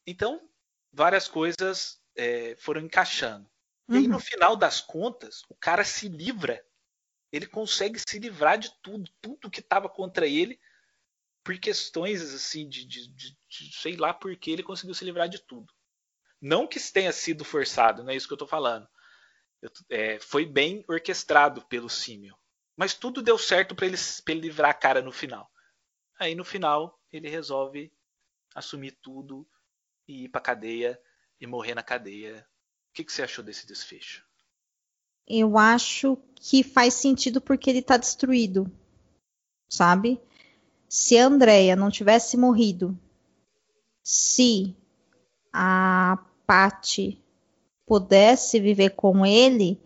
Então, 0.07 0.49
várias 0.93 1.29
coisas 1.29 2.01
é, 2.17 2.55
foram 2.57 2.81
encaixando. 2.81 3.51
E 3.89 3.97
aí, 3.97 4.05
Uhum. 4.05 4.13
no 4.13 4.21
final 4.21 4.57
das 4.57 4.81
contas, 4.81 5.43
o 5.49 5.55
cara 5.55 5.85
se 5.85 6.09
livra. 6.09 6.65
Ele 7.33 7.47
consegue 7.47 8.01
se 8.09 8.19
livrar 8.19 8.57
de 8.57 8.73
tudo, 8.81 9.11
tudo 9.21 9.51
que 9.51 9.61
estava 9.61 9.89
contra 9.89 10.27
ele, 10.27 10.59
por 11.45 11.59
questões 11.59 12.23
assim 12.35 12.69
de, 12.69 12.85
de- 12.87 13.09
de- 13.09 13.39
de 13.49 13.77
sei 13.77 13.97
lá 13.97 14.15
por 14.15 14.35
que 14.37 14.51
ele 14.51 14.63
conseguiu 14.63 14.95
se 14.95 15.05
livrar 15.05 15.29
de 15.29 15.39
tudo. 15.41 15.73
Não 16.41 16.67
que 16.67 16.81
tenha 16.93 17.13
sido 17.13 17.45
forçado, 17.45 18.03
não 18.03 18.11
é 18.11 18.17
isso 18.17 18.27
que 18.29 18.35
eu 18.35 18.39
tô 18.39 18.47
falando. 18.47 18.89
Eu 19.63 19.71
é, 19.91 20.19
foi 20.21 20.47
bem 20.47 20.85
orquestrado 20.89 21.63
pelo 21.67 21.89
Símio. 21.91 22.37
Mas 22.77 22.95
tudo 22.95 23.23
deu 23.23 23.39
certo 23.39 23.75
para 23.75 23.87
ele, 23.87 23.97
pra 24.25 24.35
ele 24.35 24.43
livrar 24.43 24.71
a 24.71 24.75
cara 24.75 25.03
no 25.03 25.13
final. 25.13 25.51
Aí 26.19 26.35
no 26.35 26.45
final 26.45 27.01
ele 27.13 27.29
resolve 27.29 27.93
assumir 28.55 28.93
tudo 29.03 29.47
e 30.09 30.25
ir 30.25 30.29
pra 30.29 30.41
cadeia 30.41 31.01
e 31.41 31.47
morrer 31.47 31.75
na 31.75 31.83
cadeia. 31.83 32.47
O 32.91 32.95
que, 32.95 33.05
que 33.05 33.13
você 33.13 33.23
achou 33.23 33.45
desse 33.45 33.67
desfecho? 33.67 34.25
Eu 35.27 35.57
acho 35.59 36.17
que 36.37 36.63
faz 36.63 36.95
sentido 36.95 37.41
porque 37.41 37.71
ele 37.71 37.83
tá 37.83 37.97
destruído, 37.97 38.71
sabe? 39.69 40.21
Se 40.89 41.17
Andrea 41.19 41.75
não 41.75 41.91
tivesse 41.91 42.37
morrido, 42.37 42.97
se 44.03 44.75
a 45.53 46.19
Patty 46.47 47.21
pudesse 47.87 48.61
viver 48.61 48.91
com 48.91 49.25
ele, 49.25 49.79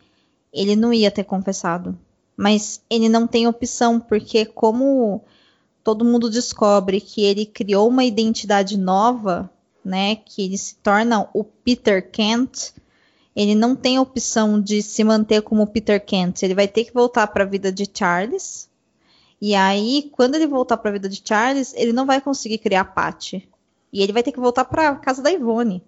ele 0.52 0.74
não 0.76 0.92
ia 0.92 1.10
ter 1.10 1.24
confessado. 1.24 1.98
Mas 2.36 2.80
ele 2.88 3.08
não 3.08 3.26
tem 3.26 3.46
opção, 3.46 3.98
porque 3.98 4.44
como 4.44 5.22
todo 5.82 6.04
mundo 6.04 6.30
descobre 6.30 7.00
que 7.00 7.22
ele 7.22 7.46
criou 7.46 7.88
uma 7.88 8.04
identidade 8.04 8.76
nova, 8.76 9.50
né, 9.84 10.16
que 10.16 10.42
ele 10.42 10.58
se 10.58 10.76
torna 10.76 11.28
o 11.32 11.42
Peter 11.42 12.10
Kent, 12.10 12.72
ele 13.34 13.54
não 13.54 13.74
tem 13.74 13.98
opção 13.98 14.60
de 14.60 14.82
se 14.82 15.02
manter 15.04 15.42
como 15.42 15.66
Peter 15.66 16.04
Kent. 16.04 16.42
Ele 16.42 16.54
vai 16.54 16.66
ter 16.68 16.84
que 16.84 16.92
voltar 16.92 17.26
para 17.28 17.44
a 17.44 17.46
vida 17.46 17.72
de 17.72 17.88
Charles. 17.92 18.67
E 19.40 19.54
aí, 19.54 20.10
quando 20.12 20.34
ele 20.34 20.46
voltar 20.46 20.76
para 20.76 20.90
a 20.90 20.92
vida 20.92 21.08
de 21.08 21.22
Charles, 21.24 21.72
ele 21.74 21.92
não 21.92 22.06
vai 22.06 22.20
conseguir 22.20 22.58
criar 22.58 22.84
Patty. 22.86 23.48
E 23.92 24.02
ele 24.02 24.12
vai 24.12 24.22
ter 24.22 24.32
que 24.32 24.40
voltar 24.40 24.64
para 24.64 24.96
casa 24.96 25.22
da 25.22 25.30
Ivone. 25.30 25.82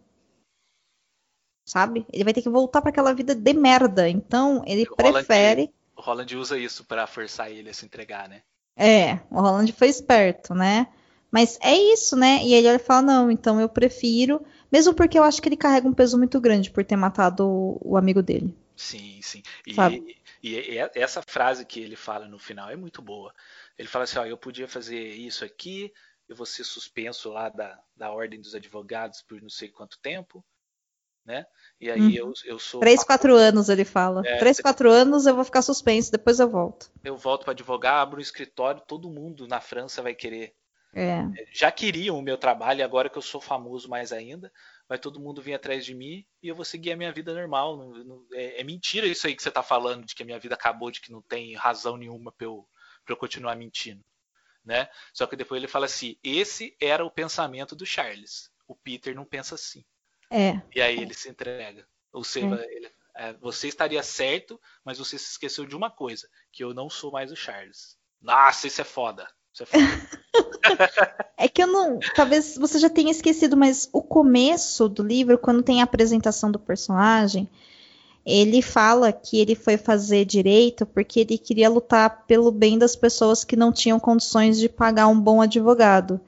sabe? 1.64 2.06
Ele 2.12 2.24
vai 2.24 2.32
ter 2.32 2.42
que 2.42 2.48
voltar 2.48 2.80
para 2.80 2.90
aquela 2.90 3.12
vida 3.12 3.34
de 3.34 3.52
merda. 3.52 4.08
Então, 4.08 4.62
ele 4.66 4.86
O 4.90 4.96
prefere. 4.96 5.70
O 5.96 6.00
Holland 6.00 6.36
usa 6.36 6.58
isso 6.58 6.84
pra 6.84 7.06
forçar 7.06 7.50
ele 7.50 7.68
a 7.70 7.74
se 7.74 7.84
entregar, 7.84 8.28
né? 8.28 8.42
É, 8.76 9.20
o 9.30 9.40
Roland 9.40 9.70
foi 9.72 9.88
esperto, 9.88 10.54
né? 10.54 10.86
Mas 11.30 11.58
é 11.60 11.76
isso, 11.76 12.16
né? 12.16 12.40
E 12.42 12.54
ele 12.54 12.68
olha 12.68 12.76
e 12.76 12.78
fala: 12.78 13.02
não, 13.02 13.30
então 13.30 13.60
eu 13.60 13.68
prefiro. 13.68 14.40
Mesmo 14.72 14.94
porque 14.94 15.18
eu 15.18 15.24
acho 15.24 15.42
que 15.42 15.48
ele 15.48 15.56
carrega 15.56 15.86
um 15.86 15.92
peso 15.92 16.16
muito 16.16 16.40
grande 16.40 16.70
por 16.70 16.84
ter 16.84 16.96
matado 16.96 17.46
o, 17.46 17.80
o 17.82 17.96
amigo 17.96 18.22
dele. 18.22 18.54
Sim, 18.76 19.20
sim. 19.22 19.42
E, 19.66 19.74
Sabe? 19.74 20.16
E- 20.42 20.74
e 20.74 20.78
essa 20.94 21.22
frase 21.22 21.64
que 21.66 21.80
ele 21.80 21.96
fala 21.96 22.26
no 22.28 22.38
final 22.38 22.70
é 22.70 22.76
muito 22.76 23.02
boa. 23.02 23.32
Ele 23.78 23.88
fala 23.88 24.04
assim, 24.04 24.18
ó, 24.18 24.24
eu 24.26 24.38
podia 24.38 24.68
fazer 24.68 25.00
isso 25.14 25.44
aqui, 25.44 25.92
eu 26.28 26.36
vou 26.36 26.46
ser 26.46 26.64
suspenso 26.64 27.30
lá 27.30 27.48
da, 27.48 27.78
da 27.96 28.10
ordem 28.10 28.40
dos 28.40 28.54
advogados 28.54 29.22
por 29.22 29.40
não 29.42 29.50
sei 29.50 29.68
quanto 29.68 29.98
tempo, 30.00 30.44
né? 31.24 31.46
E 31.80 31.90
aí 31.90 32.16
eu, 32.16 32.32
eu 32.44 32.58
sou 32.58 32.80
Três, 32.80 33.02
quatro 33.04 33.34
anos, 33.36 33.68
ele 33.68 33.84
fala. 33.84 34.22
É, 34.24 34.38
Três, 34.38 34.60
quatro 34.60 34.90
anos 34.90 35.26
eu 35.26 35.34
vou 35.34 35.44
ficar 35.44 35.62
suspenso, 35.62 36.10
depois 36.12 36.40
eu 36.40 36.48
volto. 36.48 36.90
eu 37.04 37.16
volto 37.16 37.44
para 37.44 37.52
advogar, 37.52 38.00
abro 38.00 38.18
um 38.18 38.22
escritório, 38.22 38.82
todo 38.86 39.10
mundo 39.10 39.46
na 39.46 39.60
França 39.60 40.02
vai 40.02 40.14
querer. 40.14 40.54
É, 40.94 41.24
Já 41.52 41.70
queriam 41.70 42.18
o 42.18 42.22
meu 42.22 42.36
trabalho, 42.36 42.84
agora 42.84 43.08
que 43.08 43.18
eu 43.18 43.22
sou 43.22 43.40
famoso 43.40 43.88
mais 43.88 44.12
ainda, 44.12 44.52
vai 44.90 44.98
todo 44.98 45.20
mundo 45.20 45.40
vir 45.40 45.54
atrás 45.54 45.86
de 45.86 45.94
mim 45.94 46.26
e 46.42 46.48
eu 46.48 46.56
vou 46.56 46.66
seguir 46.66 46.92
a 46.92 46.96
minha 46.98 47.12
vida 47.12 47.32
normal. 47.32 47.78
Não- 47.78 48.04
não- 48.04 48.26
é, 48.32 48.60
é 48.60 48.64
mentira 48.64 49.06
isso 49.06 49.26
aí 49.28 49.36
que 49.36 49.42
você 49.44 49.50
tá 49.52 49.62
falando, 49.62 50.04
de 50.04 50.16
que 50.16 50.24
a 50.24 50.26
minha 50.26 50.40
vida 50.40 50.56
acabou, 50.56 50.90
de 50.90 51.00
que 51.00 51.12
não 51.12 51.22
tem 51.22 51.54
razão 51.54 51.96
nenhuma 51.96 52.32
pra 52.32 52.46
eu, 52.46 52.68
pra 53.06 53.14
eu 53.14 53.16
continuar 53.16 53.56
mentindo. 53.56 54.04
Né? 54.64 54.90
Só 55.14 55.26
que 55.28 55.36
depois 55.36 55.60
ele 55.62 55.68
fala 55.68 55.86
assim: 55.86 56.18
esse 56.24 56.76
era 56.80 57.04
o 57.04 57.10
pensamento 57.10 57.76
do 57.76 57.86
Charles. 57.86 58.50
O 58.68 58.74
Peter 58.76 59.14
não 59.14 59.24
pensa 59.24 59.54
assim. 59.54 59.84
é. 60.30 60.60
E 60.74 60.82
aí 60.82 60.98
ele 60.98 61.14
se 61.14 61.28
entrega. 61.30 61.88
Ou 62.12 62.24
seja, 62.24 62.46
ele- 62.70 62.92
é, 63.16 63.32
você 63.34 63.68
estaria 63.68 64.02
certo, 64.02 64.60
mas 64.84 64.98
você 64.98 65.18
se 65.18 65.30
esqueceu 65.30 65.64
de 65.66 65.76
uma 65.76 65.90
coisa: 65.90 66.28
que 66.52 66.62
eu 66.64 66.74
não 66.74 66.90
sou 66.90 67.12
mais 67.12 67.32
o 67.32 67.36
Charles. 67.36 67.96
Nossa, 68.20 68.66
isso 68.66 68.80
é 68.80 68.84
foda. 68.84 69.26
É. 69.60 70.20
É 71.36 71.48
que 71.48 71.62
eu 71.62 71.66
não. 71.66 71.98
Talvez 72.14 72.56
você 72.58 72.78
já 72.78 72.90
tenha 72.90 73.10
esquecido, 73.10 73.56
mas 73.56 73.88
o 73.94 74.02
começo 74.02 74.90
do 74.90 75.02
livro, 75.02 75.38
quando 75.38 75.62
tem 75.62 75.80
a 75.80 75.84
apresentação 75.84 76.52
do 76.52 76.58
personagem, 76.58 77.48
ele 78.26 78.60
fala 78.60 79.10
que 79.10 79.38
ele 79.38 79.54
foi 79.54 79.78
fazer 79.78 80.26
direito 80.26 80.84
porque 80.84 81.20
ele 81.20 81.38
queria 81.38 81.70
lutar 81.70 82.24
pelo 82.26 82.52
bem 82.52 82.78
das 82.78 82.94
pessoas 82.94 83.42
que 83.42 83.56
não 83.56 83.72
tinham 83.72 83.98
condições 83.98 84.58
de 84.58 84.68
pagar 84.68 85.06
um 85.08 85.18
bom 85.18 85.40
advogado. 85.40 86.20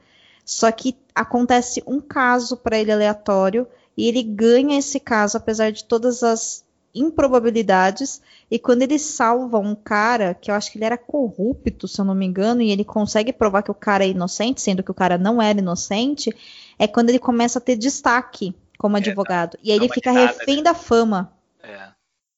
Só 0.43 0.71
que 0.71 0.97
acontece 1.13 1.83
um 1.85 2.01
caso 2.01 2.57
para 2.57 2.79
ele 2.79 2.91
aleatório 2.91 3.67
e 3.95 4.07
ele 4.07 4.23
ganha 4.23 4.79
esse 4.79 4.99
caso 4.99 5.37
apesar 5.37 5.71
de 5.71 5.83
todas 5.83 6.23
as 6.23 6.62
improbabilidades. 6.93 8.21
E 8.49 8.59
quando 8.59 8.83
ele 8.83 8.99
salva 8.99 9.57
um 9.59 9.75
cara, 9.75 10.33
que 10.33 10.51
eu 10.51 10.55
acho 10.55 10.71
que 10.71 10.77
ele 10.77 10.85
era 10.85 10.97
corrupto, 10.97 11.87
se 11.87 11.99
eu 11.99 12.05
não 12.05 12.15
me 12.15 12.25
engano, 12.25 12.61
e 12.61 12.71
ele 12.71 12.83
consegue 12.85 13.33
provar 13.33 13.63
que 13.63 13.71
o 13.71 13.75
cara 13.75 14.05
é 14.05 14.09
inocente, 14.09 14.61
sendo 14.61 14.83
que 14.83 14.91
o 14.91 14.95
cara 14.95 15.17
não 15.17 15.41
era 15.41 15.59
inocente, 15.59 16.31
é 16.77 16.87
quando 16.87 17.09
ele 17.09 17.19
começa 17.19 17.59
a 17.59 17.61
ter 17.61 17.75
destaque 17.75 18.55
como 18.77 18.97
advogado. 18.97 19.57
E 19.63 19.71
aí 19.71 19.77
ele 19.77 19.89
fica 19.89 20.11
guinada, 20.11 20.11
refém 20.11 20.57
né? 20.57 20.63
da 20.63 20.73
fama. 20.73 21.31
É, 21.61 21.93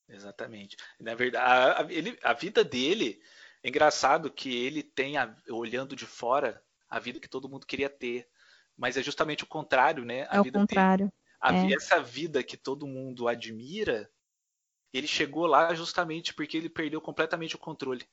exatamente. 0.10 0.78
Na 1.00 1.16
verdade, 1.16 1.46
a, 1.46 1.82
a- 1.82 1.94
ele- 1.94 2.18
a 2.24 2.34
vida 2.34 2.64
dele 2.64 3.20
é 3.64 3.70
engraçado 3.70 4.32
que 4.32 4.54
ele 4.66 4.84
tem, 4.84 5.18
a- 5.18 5.36
olhando 5.50 5.96
de 5.96 6.06
fora, 6.06 6.62
a 6.90 7.00
vida 7.00 7.20
que 7.20 7.28
todo 7.30 7.50
mundo 7.50 7.66
queria 7.66 7.90
ter. 7.90 8.28
Mas 8.78 8.98
é 8.98 9.04
justamente 9.04 9.44
o 9.44 9.48
contrário, 9.48 10.06
né? 10.06 10.24
A 10.30 10.36
É 10.36 10.40
o 10.42 10.44
vida 10.44 10.60
dele. 10.60 10.62
contrário. 10.62 11.12
A 11.42 11.52
é. 11.54 11.74
Essa 11.74 12.02
vida 12.02 12.44
que 12.44 12.58
todo 12.58 12.88
mundo 12.88 13.28
admira, 13.28 14.10
ele 14.98 15.08
chegou 15.08 15.46
lá 15.48 15.74
justamente 15.76 16.34
porque 16.34 16.58
ele 16.58 16.70
perdeu 16.70 17.02
completamente 17.02 17.56
o 17.56 17.60
controle. 17.60 18.06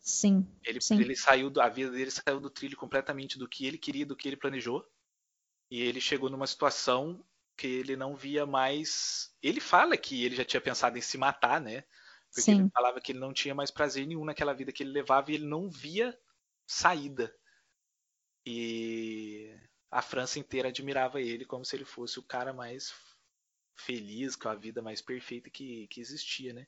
Sim. 0.00 0.48
Ele, 0.64 0.78
Sim. 0.78 0.98
ele 0.98 1.16
saiu, 1.16 1.48
do- 1.50 1.60
a 1.60 1.68
vida 1.68 1.90
dele 1.90 2.10
saiu 2.10 2.40
do 2.40 2.50
trilho 2.50 2.76
completamente 2.76 3.38
do 3.38 3.48
que 3.48 3.66
ele 3.66 3.78
queria, 3.78 4.04
do 4.06 4.16
que 4.16 4.28
ele 4.28 4.36
planejou. 4.36 4.84
E 5.70 5.82
ele 5.82 6.00
chegou 6.00 6.30
numa 6.30 6.46
situação 6.46 7.24
que 7.56 7.66
ele 7.68 7.96
não 7.96 8.16
via 8.16 8.46
mais. 8.46 9.34
Ele 9.42 9.60
fala 9.60 9.96
que 9.96 10.24
ele 10.24 10.36
já 10.36 10.44
tinha 10.44 10.60
pensado 10.60 10.98
em 10.98 11.02
se 11.02 11.18
matar, 11.18 11.60
né? 11.60 11.84
Porque 12.34 12.52
ele 12.52 12.64
Sim. 12.64 12.70
falava 12.74 13.00
que 13.00 13.12
ele 13.12 13.20
não 13.20 13.32
tinha 13.34 13.54
mais 13.54 13.70
prazer 13.70 14.06
nenhum 14.06 14.24
naquela 14.24 14.54
vida 14.54 14.72
que 14.72 14.82
ele 14.82 14.92
levava 14.92 15.32
e 15.32 15.36
ele 15.36 15.46
não 15.46 15.70
via 15.70 16.18
saída. 16.66 17.34
E 18.46 19.54
a 19.90 20.00
França 20.00 20.38
inteira 20.38 20.68
admirava 20.70 21.20
ele 21.20 21.44
como 21.44 21.64
se 21.66 21.76
ele 21.76 21.84
fosse 21.84 22.18
o 22.18 22.22
cara 22.22 22.52
mais 22.52 22.90
feliz, 23.76 24.34
com 24.36 24.48
a 24.48 24.54
vida 24.54 24.82
mais 24.82 25.00
perfeita 25.00 25.50
que, 25.50 25.86
que 25.88 26.00
existia, 26.00 26.52
né? 26.52 26.66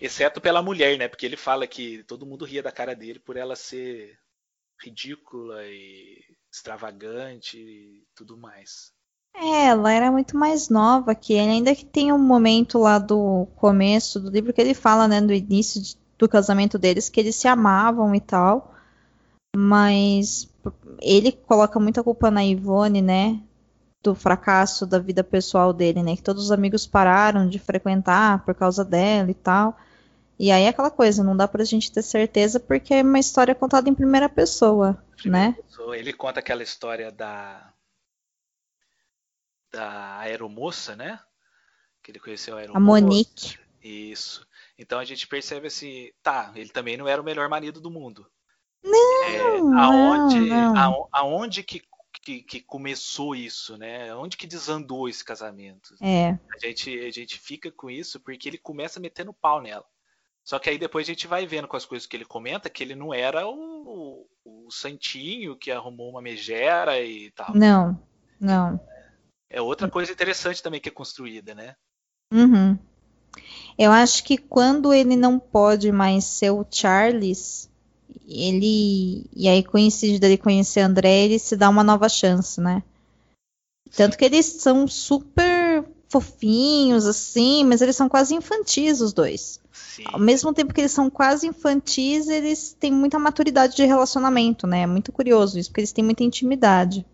Exceto 0.00 0.40
pela 0.40 0.62
mulher, 0.62 0.98
né? 0.98 1.08
Porque 1.08 1.26
ele 1.26 1.36
fala 1.36 1.66
que 1.66 2.02
todo 2.04 2.26
mundo 2.26 2.44
ria 2.44 2.62
da 2.62 2.72
cara 2.72 2.94
dele 2.94 3.18
por 3.18 3.36
ela 3.36 3.56
ser 3.56 4.18
ridícula 4.82 5.66
e 5.66 6.18
extravagante 6.52 7.58
e 7.58 8.04
tudo 8.14 8.36
mais. 8.36 8.92
É, 9.34 9.66
ela 9.68 9.92
era 9.92 10.10
muito 10.10 10.36
mais 10.36 10.68
nova 10.68 11.14
que 11.14 11.32
ele, 11.34 11.50
ainda 11.52 11.74
que 11.74 11.84
tem 11.84 12.12
um 12.12 12.18
momento 12.18 12.78
lá 12.78 12.98
do 12.98 13.46
começo 13.56 14.18
do 14.20 14.30
livro 14.30 14.52
que 14.52 14.60
ele 14.60 14.74
fala, 14.74 15.06
né, 15.06 15.20
do 15.20 15.32
início 15.32 15.80
de- 15.80 15.96
do 16.18 16.28
casamento 16.28 16.78
deles, 16.78 17.08
que 17.08 17.20
eles 17.20 17.36
se 17.36 17.48
amavam 17.48 18.14
e 18.14 18.20
tal, 18.20 18.74
mas 19.56 20.48
ele 21.00 21.32
coloca 21.32 21.78
muita 21.80 22.02
culpa 22.02 22.30
na 22.30 22.44
Ivone, 22.44 23.00
né, 23.00 23.40
do 24.02 24.14
fracasso 24.14 24.86
da 24.86 24.98
vida 24.98 25.22
pessoal 25.22 25.72
dele, 25.72 26.02
né, 26.02 26.16
que 26.16 26.22
todos 26.22 26.44
os 26.44 26.52
amigos 26.52 26.86
pararam 26.86 27.48
de 27.48 27.58
frequentar 27.58 28.44
por 28.44 28.54
causa 28.54 28.84
dela 28.84 29.30
e 29.30 29.34
tal. 29.34 29.78
E 30.38 30.50
aí 30.50 30.62
é 30.62 30.68
aquela 30.68 30.90
coisa, 30.90 31.22
não 31.22 31.36
dá 31.36 31.46
pra 31.46 31.64
gente 31.64 31.92
ter 31.92 32.02
certeza 32.02 32.58
porque 32.58 32.94
é 32.94 33.02
uma 33.02 33.18
história 33.18 33.54
contada 33.54 33.90
em 33.90 33.94
primeira 33.94 34.28
pessoa, 34.28 34.96
né? 35.24 35.54
So, 35.68 35.92
Ele 35.94 36.12
conta 36.14 36.40
aquela 36.40 36.62
história 36.62 37.12
da 37.12 37.72
da 39.72 40.18
aeromoça, 40.18 40.96
né? 40.96 41.20
Que 42.02 42.10
ele 42.10 42.18
conheceu 42.18 42.54
a 42.54 42.58
A 42.58 42.60
aeromoça. 42.62 42.80
Monique. 43.02 43.58
Isso. 43.82 44.46
Então 44.78 44.98
a 44.98 45.04
gente 45.04 45.26
percebe 45.26 45.66
assim, 45.68 46.10
tá, 46.22 46.52
ele 46.54 46.70
também 46.70 46.96
não 46.96 47.06
era 47.06 47.20
o 47.20 47.24
melhor 47.24 47.48
marido 47.48 47.80
do 47.80 47.90
mundo. 47.90 48.26
Não, 48.82 49.22
É, 49.24 49.60
não, 49.60 49.78
aonde, 49.78 50.40
não. 50.48 50.76
aon- 50.76 51.08
aonde 51.12 51.62
que, 51.62 51.82
que, 52.22 52.42
que 52.42 52.60
começou 52.60 53.34
isso, 53.34 53.76
né? 53.76 54.14
Onde 54.14 54.36
que 54.36 54.46
desandou 54.46 55.08
esse 55.08 55.24
casamento? 55.24 55.94
É, 56.00 56.38
A 56.54 56.58
gente, 56.58 56.98
a 57.00 57.10
gente 57.10 57.38
fica 57.38 57.70
com 57.70 57.90
isso 57.90 58.20
porque 58.20 58.48
ele 58.48 58.58
começa 58.58 59.00
metendo 59.00 59.32
pau 59.32 59.60
nela. 59.60 59.84
Só 60.44 60.58
que 60.58 60.70
aí 60.70 60.78
depois 60.78 61.06
a 61.06 61.12
gente 61.12 61.26
vai 61.26 61.46
vendo 61.46 61.68
com 61.68 61.76
as 61.76 61.84
coisas 61.84 62.06
que 62.06 62.16
ele 62.16 62.24
comenta 62.24 62.70
que 62.70 62.82
ele 62.82 62.94
não 62.94 63.12
era 63.12 63.46
o, 63.46 64.26
o 64.44 64.70
santinho 64.70 65.56
que 65.56 65.70
arrumou 65.70 66.10
uma 66.10 66.22
megera 66.22 67.00
e 67.00 67.30
tal. 67.30 67.54
não, 67.54 68.00
não. 68.40 68.80
É 69.48 69.60
outra 69.60 69.90
coisa 69.90 70.12
interessante 70.12 70.62
também 70.62 70.80
que 70.80 70.88
é 70.88 70.92
construída, 70.92 71.54
né? 71.54 71.74
Uhum. 72.32 72.78
Eu 73.78 73.90
acho 73.92 74.24
que 74.24 74.36
quando 74.36 74.92
ele 74.92 75.16
não 75.16 75.38
pode 75.38 75.90
mais 75.90 76.24
ser 76.24 76.50
o 76.50 76.66
Charles, 76.70 77.69
ele. 78.30 79.26
E 79.34 79.48
aí 79.48 79.62
coincide 79.62 80.18
dele 80.18 80.38
conhecer 80.38 80.80
a 80.80 80.86
André, 80.86 81.24
ele 81.24 81.38
se 81.38 81.56
dá 81.56 81.68
uma 81.68 81.82
nova 81.82 82.08
chance, 82.08 82.60
né? 82.60 82.82
Tanto 83.96 84.16
que 84.16 84.24
eles 84.24 84.46
são 84.46 84.86
super 84.86 85.84
fofinhos, 86.08 87.06
assim, 87.06 87.64
mas 87.64 87.80
eles 87.82 87.96
são 87.96 88.08
quase 88.08 88.34
infantis, 88.34 89.00
os 89.00 89.12
dois. 89.12 89.60
Sim. 89.72 90.04
Ao 90.06 90.18
mesmo 90.18 90.52
tempo 90.52 90.72
que 90.72 90.80
eles 90.80 90.92
são 90.92 91.10
quase 91.10 91.46
infantis, 91.46 92.28
eles 92.28 92.76
têm 92.78 92.92
muita 92.92 93.18
maturidade 93.18 93.76
de 93.76 93.84
relacionamento, 93.84 94.66
né? 94.66 94.82
É 94.82 94.86
muito 94.86 95.12
curioso 95.12 95.58
isso, 95.58 95.70
porque 95.70 95.80
eles 95.80 95.92
têm 95.92 96.04
muita 96.04 96.24
intimidade. 96.24 97.04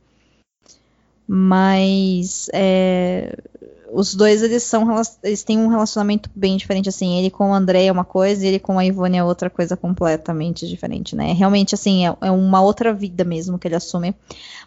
Mas 1.27 2.49
é, 2.53 3.37
os 3.93 4.15
dois 4.15 4.43
eles 4.43 4.63
são 4.63 4.87
eles 5.23 5.43
têm 5.45 5.59
um 5.59 5.69
relacionamento 5.69 6.31
bem 6.35 6.57
diferente 6.57 6.89
assim. 6.89 7.19
Ele 7.19 7.31
com 7.31 7.51
o 7.51 7.55
André 7.55 7.85
é 7.87 7.93
uma 7.93 8.05
coisa 8.05 8.45
e 8.45 8.49
ele 8.49 8.59
com 8.59 8.79
a 8.79 8.85
Ivone 8.85 9.17
é 9.19 9.25
outra 9.25 9.49
coisa 9.51 9.77
completamente 9.77 10.67
diferente, 10.69 11.15
né? 11.15 11.33
Realmente 11.33 11.75
assim 11.75 12.07
é, 12.07 12.17
é 12.23 12.31
uma 12.31 12.61
outra 12.61 12.93
vida 12.93 13.25
mesmo 13.25 13.59
que 13.59 13.69
ele 13.69 13.77
assume. 13.77 14.15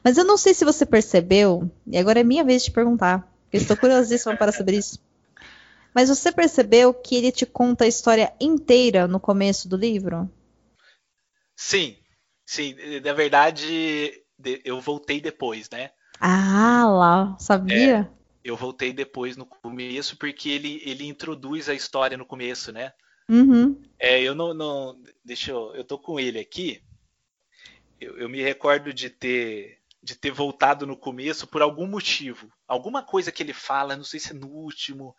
Mas 0.04 0.18
eu 0.18 0.24
não 0.24 0.38
sei 0.38 0.54
se 0.54 0.64
você 0.66 0.86
percebeu. 0.86 1.70
E 1.88 1.98
agora 1.98 2.20
é 2.20 2.24
minha 2.24 2.44
vez 2.44 2.64
de 2.64 2.72
perguntar. 2.72 3.28
Eu 3.52 3.60
estou 3.62 3.76
curiosíssima 3.76 4.36
para 4.38 4.52
saber 4.52 4.74
isso. 4.74 5.00
Mas 5.94 6.08
você 6.10 6.32
percebeu 6.32 6.94
que 6.94 7.16
ele 7.16 7.32
te 7.32 7.46
conta 7.46 7.84
a 7.84 7.88
história 7.88 8.32
inteira 8.40 9.08
no 9.08 9.20
começo 9.20 9.68
do 9.68 9.76
livro? 9.76 10.30
Sim, 11.56 11.96
sim. 12.46 12.76
Na 13.04 13.14
verdade, 13.14 14.14
de- 14.38 14.62
eu 14.64 14.80
voltei 14.80 15.20
depois, 15.20 15.70
né? 15.70 15.90
Ah, 16.20 16.86
lá, 16.88 17.36
sabia? 17.40 18.10
Eu 18.50 18.58
voltei 18.58 18.92
depois 18.92 19.38
no 19.38 19.46
começo 19.46 20.18
porque 20.18 20.50
ele, 20.50 20.82
ele 20.84 21.06
introduz 21.06 21.70
a 21.70 21.74
história 21.74 22.18
no 22.18 22.26
começo, 22.26 22.72
né? 22.72 22.94
Uhum. 23.30 23.80
É, 24.00 24.22
eu 24.22 24.34
não, 24.34 24.54
não. 24.54 25.00
Deixa 25.24 25.52
eu. 25.52 25.76
Eu 25.76 25.84
tô 25.84 26.00
com 26.00 26.20
ele 26.20 26.40
aqui. 26.40 26.82
Eu, 28.02 28.18
eu 28.18 28.30
me 28.30 28.42
recordo 28.42 28.92
de 28.92 29.10
ter 29.10 29.80
de 30.02 30.16
ter 30.16 30.32
voltado 30.32 30.88
no 30.88 30.96
começo 30.98 31.46
por 31.46 31.62
algum 31.62 31.86
motivo. 31.86 32.52
Alguma 32.68 33.04
coisa 33.04 33.32
que 33.32 33.44
ele 33.44 33.54
fala, 33.54 33.98
não 33.98 34.04
sei 34.04 34.20
se 34.20 34.32
é 34.32 34.34
no 34.34 34.48
último 34.48 35.16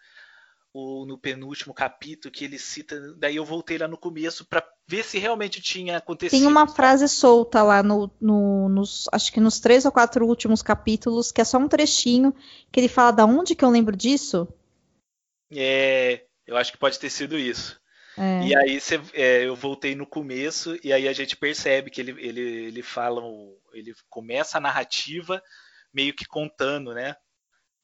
ou 0.73 1.05
no 1.05 1.19
penúltimo 1.19 1.75
capítulo 1.75 2.33
que 2.33 2.45
ele 2.45 2.59
cita. 2.59 3.15
Daí 3.17 3.37
eu 3.37 3.45
voltei 3.45 3.77
lá 3.77 3.87
no 3.87 3.99
começo 3.99 4.45
para 4.47 4.67
ver 4.91 5.05
se 5.05 5.21
realmente 5.21 5.63
tinha 5.63 5.99
acontecido. 5.99 6.37
Tem 6.37 6.49
uma 6.49 6.67
frase 6.67 7.09
solta 7.09 7.63
lá 7.63 7.81
no, 7.81 8.11
no, 8.21 8.69
nos, 8.69 9.09
acho 9.13 9.33
que 9.33 9.39
nos 9.39 9.61
três 9.61 9.85
ou 9.85 9.93
quatro 9.93 10.27
últimos 10.27 10.63
capítulos, 10.63 11.31
que 11.31 11.41
é 11.41 11.45
só 11.45 11.59
um 11.59 11.69
trechinho, 11.69 12.35
que 12.73 12.81
ele 12.81 12.89
fala 12.89 13.13
da 13.13 13.25
onde 13.25 13.55
que 13.55 13.65
eu 13.65 13.71
lembro 13.71 13.97
disso. 13.97 14.49
É, 15.53 16.25
eu 16.45 16.57
acho 16.57 16.73
que 16.73 16.79
pode 16.79 16.99
ter 16.99 17.09
sido 17.09 17.39
isso. 17.39 17.81
É. 18.19 18.49
E 18.49 18.57
aí 18.57 18.81
cê, 18.81 19.01
é, 19.15 19.45
eu 19.45 19.55
voltei 19.55 19.95
no 19.95 20.05
começo 20.05 20.77
e 20.83 20.93
aí 20.93 21.07
a 21.07 21.13
gente 21.13 21.37
percebe 21.37 21.89
que 21.89 22.01
ele, 22.01 22.11
ele, 22.19 22.41
ele 22.41 22.83
fala, 22.83 23.23
ele 23.73 23.95
começa 24.09 24.59
a 24.59 24.61
narrativa 24.61 25.41
meio 25.95 26.13
que 26.13 26.25
contando, 26.25 26.93
né? 26.93 27.15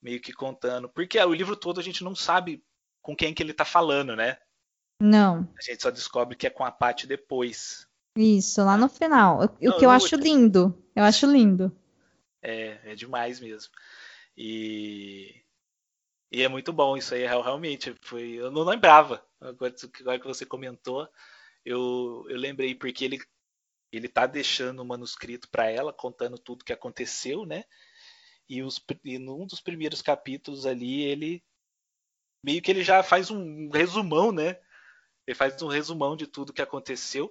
Meio 0.03 0.20
que 0.20 0.33
contando. 0.33 0.89
Porque 0.89 1.20
o 1.20 1.33
livro 1.33 1.55
todo 1.55 1.78
a 1.78 1.83
gente 1.85 2.03
não 2.03 2.16
sabe 2.16 2.65
com 3.01 3.15
quem 3.15 3.33
que 3.33 3.41
ele 3.41 3.53
tá 3.53 3.65
falando, 3.65 4.16
né? 4.16 4.37
Não. 5.01 5.48
A 5.59 5.62
gente 5.62 5.82
só 5.82 5.90
descobre 5.90 6.36
que 6.36 6.47
é 6.47 6.51
com 6.51 6.64
a 6.64 6.70
Paty 6.70 7.06
depois. 7.06 7.86
Isso, 8.16 8.64
lá 8.64 8.77
no 8.77 8.89
final. 8.89 9.39
O, 9.39 9.40
não, 9.60 9.78
que 9.78 9.85
eu 9.85 9.90
acho 9.90 10.16
lindo. 10.16 10.82
Eu 10.94 11.05
acho 11.05 11.27
lindo. 11.27 11.77
É, 12.40 12.93
é 12.93 12.94
demais 12.94 13.40
mesmo. 13.40 13.73
E, 14.36 15.43
e 16.31 16.43
é 16.43 16.48
muito 16.48 16.73
bom 16.73 16.97
isso 16.97 17.14
aí, 17.14 17.27
realmente. 17.27 17.94
Foi, 18.01 18.23
eu 18.23 18.51
não 18.51 18.62
lembrava. 18.62 19.24
Agora, 19.40 19.74
agora 20.01 20.18
que 20.18 20.27
você 20.27 20.47
comentou, 20.47 21.09
eu, 21.64 22.24
eu 22.28 22.39
lembrei 22.39 22.74
porque 22.74 23.05
ele 23.05 23.20
ele 23.93 24.09
tá 24.09 24.27
deixando 24.27 24.81
o 24.81 24.85
manuscrito 24.85 25.48
para 25.48 25.70
ela, 25.70 25.93
contando 25.93 26.39
tudo 26.39 26.64
que 26.64 26.73
aconteceu, 26.73 27.47
né? 27.47 27.64
E, 28.48 28.62
os, 28.62 28.85
e 29.05 29.18
num 29.18 29.47
dos 29.47 29.60
primeiros 29.60 30.02
capítulos 30.02 30.66
ali, 30.66 31.02
ele 31.02 31.43
meio 32.43 32.60
que 32.60 32.70
ele 32.70 32.85
já 32.85 33.02
faz 33.02 33.31
um 33.31 33.70
resumão, 33.70 34.32
né? 34.32 34.59
Ele 35.27 35.35
faz 35.35 35.61
um 35.62 35.69
resumão 35.69 36.16
de 36.16 36.27
tudo 36.27 36.53
que 36.53 36.62
aconteceu. 36.62 37.31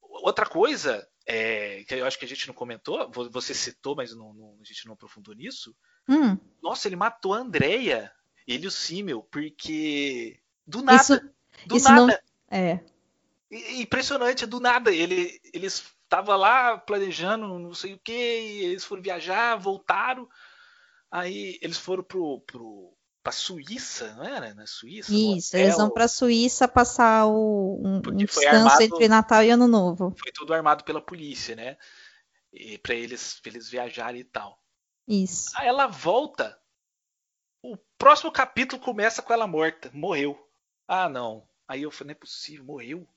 Outra 0.00 0.46
coisa 0.46 1.06
é, 1.26 1.82
que 1.84 1.94
eu 1.94 2.06
acho 2.06 2.18
que 2.18 2.24
a 2.24 2.28
gente 2.28 2.46
não 2.46 2.54
comentou, 2.54 3.10
você 3.30 3.54
citou, 3.54 3.96
mas 3.96 4.14
não, 4.14 4.34
não, 4.34 4.58
a 4.60 4.64
gente 4.64 4.86
não 4.86 4.94
aprofundou 4.94 5.34
nisso. 5.34 5.74
Hum. 6.08 6.38
Nossa, 6.62 6.86
ele 6.86 6.96
matou 6.96 7.32
a 7.34 7.38
Andrea, 7.38 8.12
ele 8.46 8.64
e 8.64 8.68
o 8.68 8.70
Símil, 8.70 9.22
porque 9.30 10.38
do 10.66 10.82
nada, 10.82 11.00
isso, 11.00 11.20
do 11.66 11.76
isso 11.76 11.88
nada. 11.88 12.22
Não... 12.50 12.58
É. 12.58 12.84
Impressionante, 13.50 14.46
do 14.46 14.60
nada. 14.60 14.92
Ele, 14.92 15.40
eles 15.52 15.94
estavam 16.02 16.36
lá 16.36 16.76
planejando 16.76 17.58
não 17.58 17.74
sei 17.74 17.94
o 17.94 17.98
que, 17.98 18.12
eles 18.12 18.84
foram 18.84 19.02
viajar, 19.02 19.56
voltaram. 19.56 20.28
Aí 21.10 21.58
eles 21.62 21.78
foram 21.78 22.02
pro, 22.02 22.40
pro, 22.40 22.92
pra 23.24 23.32
Suíça, 23.32 24.12
não 24.16 24.22
era? 24.22 24.52
Na 24.54 24.66
Suíça? 24.66 25.10
Isso, 25.10 25.56
eles 25.56 25.78
vão 25.78 25.88
pra 25.90 26.06
Suíça 26.06 26.68
passar 26.68 27.26
o, 27.26 27.80
um, 27.82 27.96
um 27.96 28.16
descanso 28.16 28.48
armado, 28.48 28.82
entre 28.82 29.08
Natal 29.08 29.42
e 29.42 29.50
Ano 29.50 29.66
Novo. 29.66 30.14
Foi 30.22 30.30
tudo 30.30 30.52
armado 30.52 30.84
pela 30.84 31.00
polícia, 31.00 31.56
né? 31.56 31.78
E 32.52 32.76
pra 32.76 32.94
eles, 32.94 33.40
pra 33.40 33.50
eles 33.50 33.70
viajarem 33.70 34.20
e 34.20 34.24
tal. 34.24 34.62
Isso. 35.08 35.50
Aí 35.56 35.66
ela 35.66 35.86
volta. 35.86 36.60
O 37.62 37.78
próximo 37.96 38.30
capítulo 38.30 38.80
começa 38.80 39.22
com 39.22 39.32
ela 39.32 39.46
morta. 39.46 39.90
Morreu. 39.94 40.38
Ah, 40.86 41.08
não. 41.08 41.48
Aí 41.66 41.82
eu 41.82 41.90
falei, 41.90 42.08
não 42.08 42.18
é 42.18 42.20
possível, 42.20 42.64
morreu? 42.66 43.08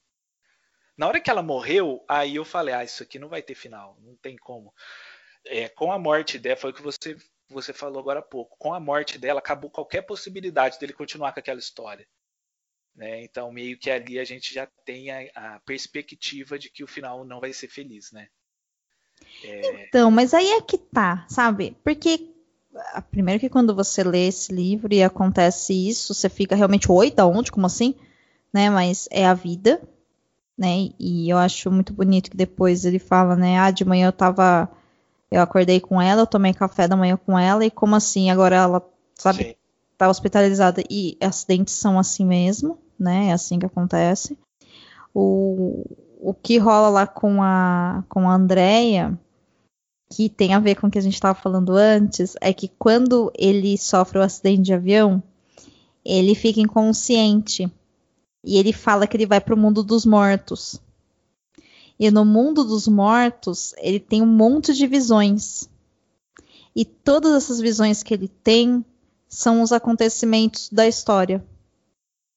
Na 0.98 1.06
hora 1.06 1.20
que 1.20 1.30
ela 1.30 1.44
morreu, 1.44 2.04
aí 2.08 2.38
eu 2.38 2.46
falei, 2.46 2.74
ah, 2.74 2.84
isso 2.84 3.04
aqui 3.04 3.20
não 3.20 3.28
vai 3.28 3.42
ter 3.42 3.56
final, 3.56 3.98
não 4.00 4.16
tem 4.16 4.38
como. 4.38 4.74
É, 5.46 5.68
com 5.68 5.92
a 5.92 6.00
morte 6.00 6.40
dela, 6.40 6.56
foi 6.56 6.72
o 6.72 6.74
que 6.74 6.82
você 6.82 7.18
você 7.50 7.74
falou 7.74 8.00
agora 8.00 8.20
há 8.20 8.24
pouco. 8.24 8.58
Com 8.58 8.74
a 8.74 8.80
morte 8.80 9.18
dela, 9.18 9.40
acabou 9.40 9.70
qualquer 9.70 10.02
possibilidade 10.02 10.80
dele 10.80 10.94
continuar 10.94 11.34
com 11.34 11.40
aquela 11.40 11.60
história. 11.60 12.08
Né? 12.96 13.24
Então, 13.24 13.52
meio 13.52 13.78
que 13.78 13.92
ali 13.92 14.20
a 14.20 14.24
gente 14.24 14.54
já 14.54 14.68
tem 14.84 15.12
a, 15.12 15.30
a 15.36 15.60
perspectiva 15.60 16.58
de 16.58 16.70
que 16.70 16.84
o 16.84 16.88
final 16.88 17.24
não 17.24 17.40
vai 17.40 17.54
ser 17.54 17.68
feliz, 17.68 18.12
né? 18.12 18.28
É... 19.44 19.84
Então, 19.84 20.10
mas 20.10 20.34
aí 20.34 20.50
é 20.52 20.62
que 20.62 20.78
tá, 20.78 21.26
sabe? 21.30 21.76
Porque 21.84 22.34
primeiro 23.12 23.40
que 23.40 23.50
quando 23.50 23.76
você 23.76 24.04
lê 24.04 24.28
esse 24.28 24.54
livro 24.54 24.94
e 24.94 25.04
acontece 25.04 25.74
isso, 25.74 26.14
você 26.14 26.30
fica 26.30 26.56
realmente, 26.56 26.92
oi, 26.92 27.12
da 27.12 27.26
onde? 27.26 27.52
Como 27.52 27.66
assim? 27.66 27.96
Né? 28.54 28.70
Mas 28.70 29.08
é 29.12 29.26
a 29.26 29.34
vida, 29.34 29.82
né? 30.58 30.90
E 31.00 31.30
eu 31.30 31.38
acho 31.38 31.72
muito 31.72 31.94
bonito 31.94 32.32
que 32.32 32.38
depois 32.38 32.86
ele 32.86 33.00
fala, 33.00 33.36
né? 33.36 33.60
Ah, 33.60 33.72
de 33.72 33.86
manhã 33.86 34.08
eu 34.08 34.14
tava 34.14 34.70
eu 35.32 35.42
acordei 35.42 35.80
com 35.80 36.02
ela, 36.02 36.22
eu 36.22 36.28
tomei 36.28 36.54
café 36.54 36.88
da 36.88 36.96
manhã 36.96 37.18
com 37.18 37.38
ela, 37.38 37.66
e 37.66 37.72
como 37.72 37.96
assim? 37.96 38.30
Agora 38.30 38.56
ela, 38.56 38.90
sabe, 39.16 39.44
Sim. 39.44 39.56
tá 39.98 40.10
hospitalizada. 40.10 40.82
E 40.90 41.18
acidentes 41.22 41.74
são 41.74 42.00
assim 42.00 42.26
mesmo, 42.26 42.78
né? 42.98 43.28
É 43.28 43.34
assim 43.34 43.60
que 43.60 43.66
acontece. 43.66 44.38
O, 45.14 45.86
o 46.20 46.34
que 46.34 46.58
rola 46.58 46.90
lá 46.90 47.08
com 47.08 47.42
a, 47.42 48.04
com 48.08 48.30
a 48.30 48.36
Andrea, 48.36 49.18
que 50.10 50.30
tem 50.30 50.54
a 50.54 50.60
ver 50.60 50.76
com 50.76 50.88
o 50.88 50.92
que 50.92 50.98
a 50.98 51.02
gente 51.02 51.16
estava 51.16 51.38
falando 51.38 51.76
antes, 51.76 52.36
é 52.40 52.54
que 52.54 52.70
quando 52.80 53.32
ele 53.38 53.78
sofre 53.78 54.18
o 54.18 54.22
um 54.22 54.24
acidente 54.24 54.62
de 54.62 54.74
avião, 54.74 55.22
ele 56.06 56.34
fica 56.36 56.62
inconsciente. 56.62 57.70
E 58.46 58.58
ele 58.58 58.72
fala 58.72 59.06
que 59.06 59.18
ele 59.18 59.26
vai 59.26 59.42
para 59.42 59.54
o 59.54 59.58
mundo 59.58 59.84
dos 59.84 60.06
mortos. 60.06 60.80
E 62.00 62.12
no 62.12 62.24
mundo 62.24 62.64
dos 62.64 62.88
mortos, 62.88 63.74
ele 63.78 64.00
tem 64.00 64.22
um 64.22 64.28
monte 64.28 64.74
de 64.74 64.86
visões. 64.86 65.70
E 66.76 66.86
todas 66.86 67.34
essas 67.34 67.60
visões 67.60 68.04
que 68.04 68.14
ele 68.14 68.28
tem 68.28 68.86
são 69.28 69.62
os 69.62 69.72
acontecimentos 69.72 70.70
da 70.70 70.88
história. 70.88 71.44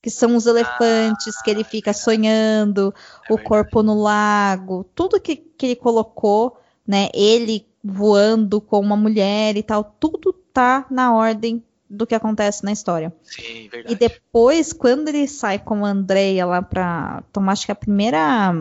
Que 0.03 0.09
são 0.09 0.35
os 0.35 0.47
elefantes 0.47 1.37
ah, 1.37 1.43
que 1.45 1.51
ele 1.51 1.63
fica 1.63 1.93
sonhando, 1.93 2.95
é 3.29 3.35
o 3.35 3.37
corpo 3.37 3.83
no 3.83 4.01
lago, 4.01 4.87
tudo 4.95 5.21
que, 5.21 5.37
que 5.37 5.67
ele 5.67 5.77
colocou, 5.77 6.57
né? 6.87 7.11
Ele 7.13 7.67
voando 7.85 8.63
com 8.63 8.81
uma 8.81 8.97
mulher 8.97 9.59
e 9.59 9.63
tal, 9.63 9.85
tudo 9.85 10.33
tá 10.33 10.87
na 10.91 11.15
ordem 11.15 11.63
do 11.89 12.07
que 12.07 12.15
acontece 12.15 12.65
na 12.65 12.73
história. 12.73 13.13
Sim, 13.23 13.69
verdade. 13.69 13.93
E 13.93 13.99
depois, 13.99 14.73
quando 14.73 15.09
ele 15.09 15.27
sai 15.27 15.59
com 15.59 15.85
a 15.85 15.91
Andrea 15.91 16.47
lá 16.47 16.63
pra 16.63 17.23
tomar, 17.33 17.53
acho 17.53 17.67
que 17.67 17.73
a 17.73 17.75
primeira 17.75 18.55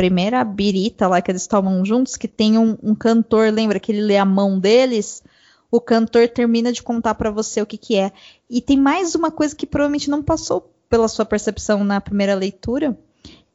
primeira 0.00 0.42
birita 0.42 1.06
lá 1.06 1.20
que 1.20 1.30
eles 1.30 1.46
tomam 1.46 1.84
juntos, 1.84 2.16
que 2.16 2.26
tem 2.26 2.56
um, 2.56 2.74
um 2.82 2.94
cantor, 2.94 3.52
lembra 3.52 3.78
que 3.78 3.92
ele 3.92 4.00
lê 4.00 4.16
a 4.16 4.24
mão 4.24 4.58
deles? 4.58 5.22
O 5.70 5.78
cantor 5.78 6.26
termina 6.26 6.72
de 6.72 6.82
contar 6.82 7.14
para 7.16 7.30
você 7.30 7.60
o 7.60 7.66
que, 7.66 7.76
que 7.76 7.96
é. 7.96 8.10
E 8.48 8.62
tem 8.62 8.78
mais 8.78 9.14
uma 9.14 9.30
coisa 9.30 9.54
que 9.54 9.66
provavelmente 9.66 10.08
não 10.08 10.22
passou 10.22 10.72
pela 10.88 11.06
sua 11.06 11.26
percepção 11.26 11.84
na 11.84 12.00
primeira 12.00 12.34
leitura, 12.34 12.98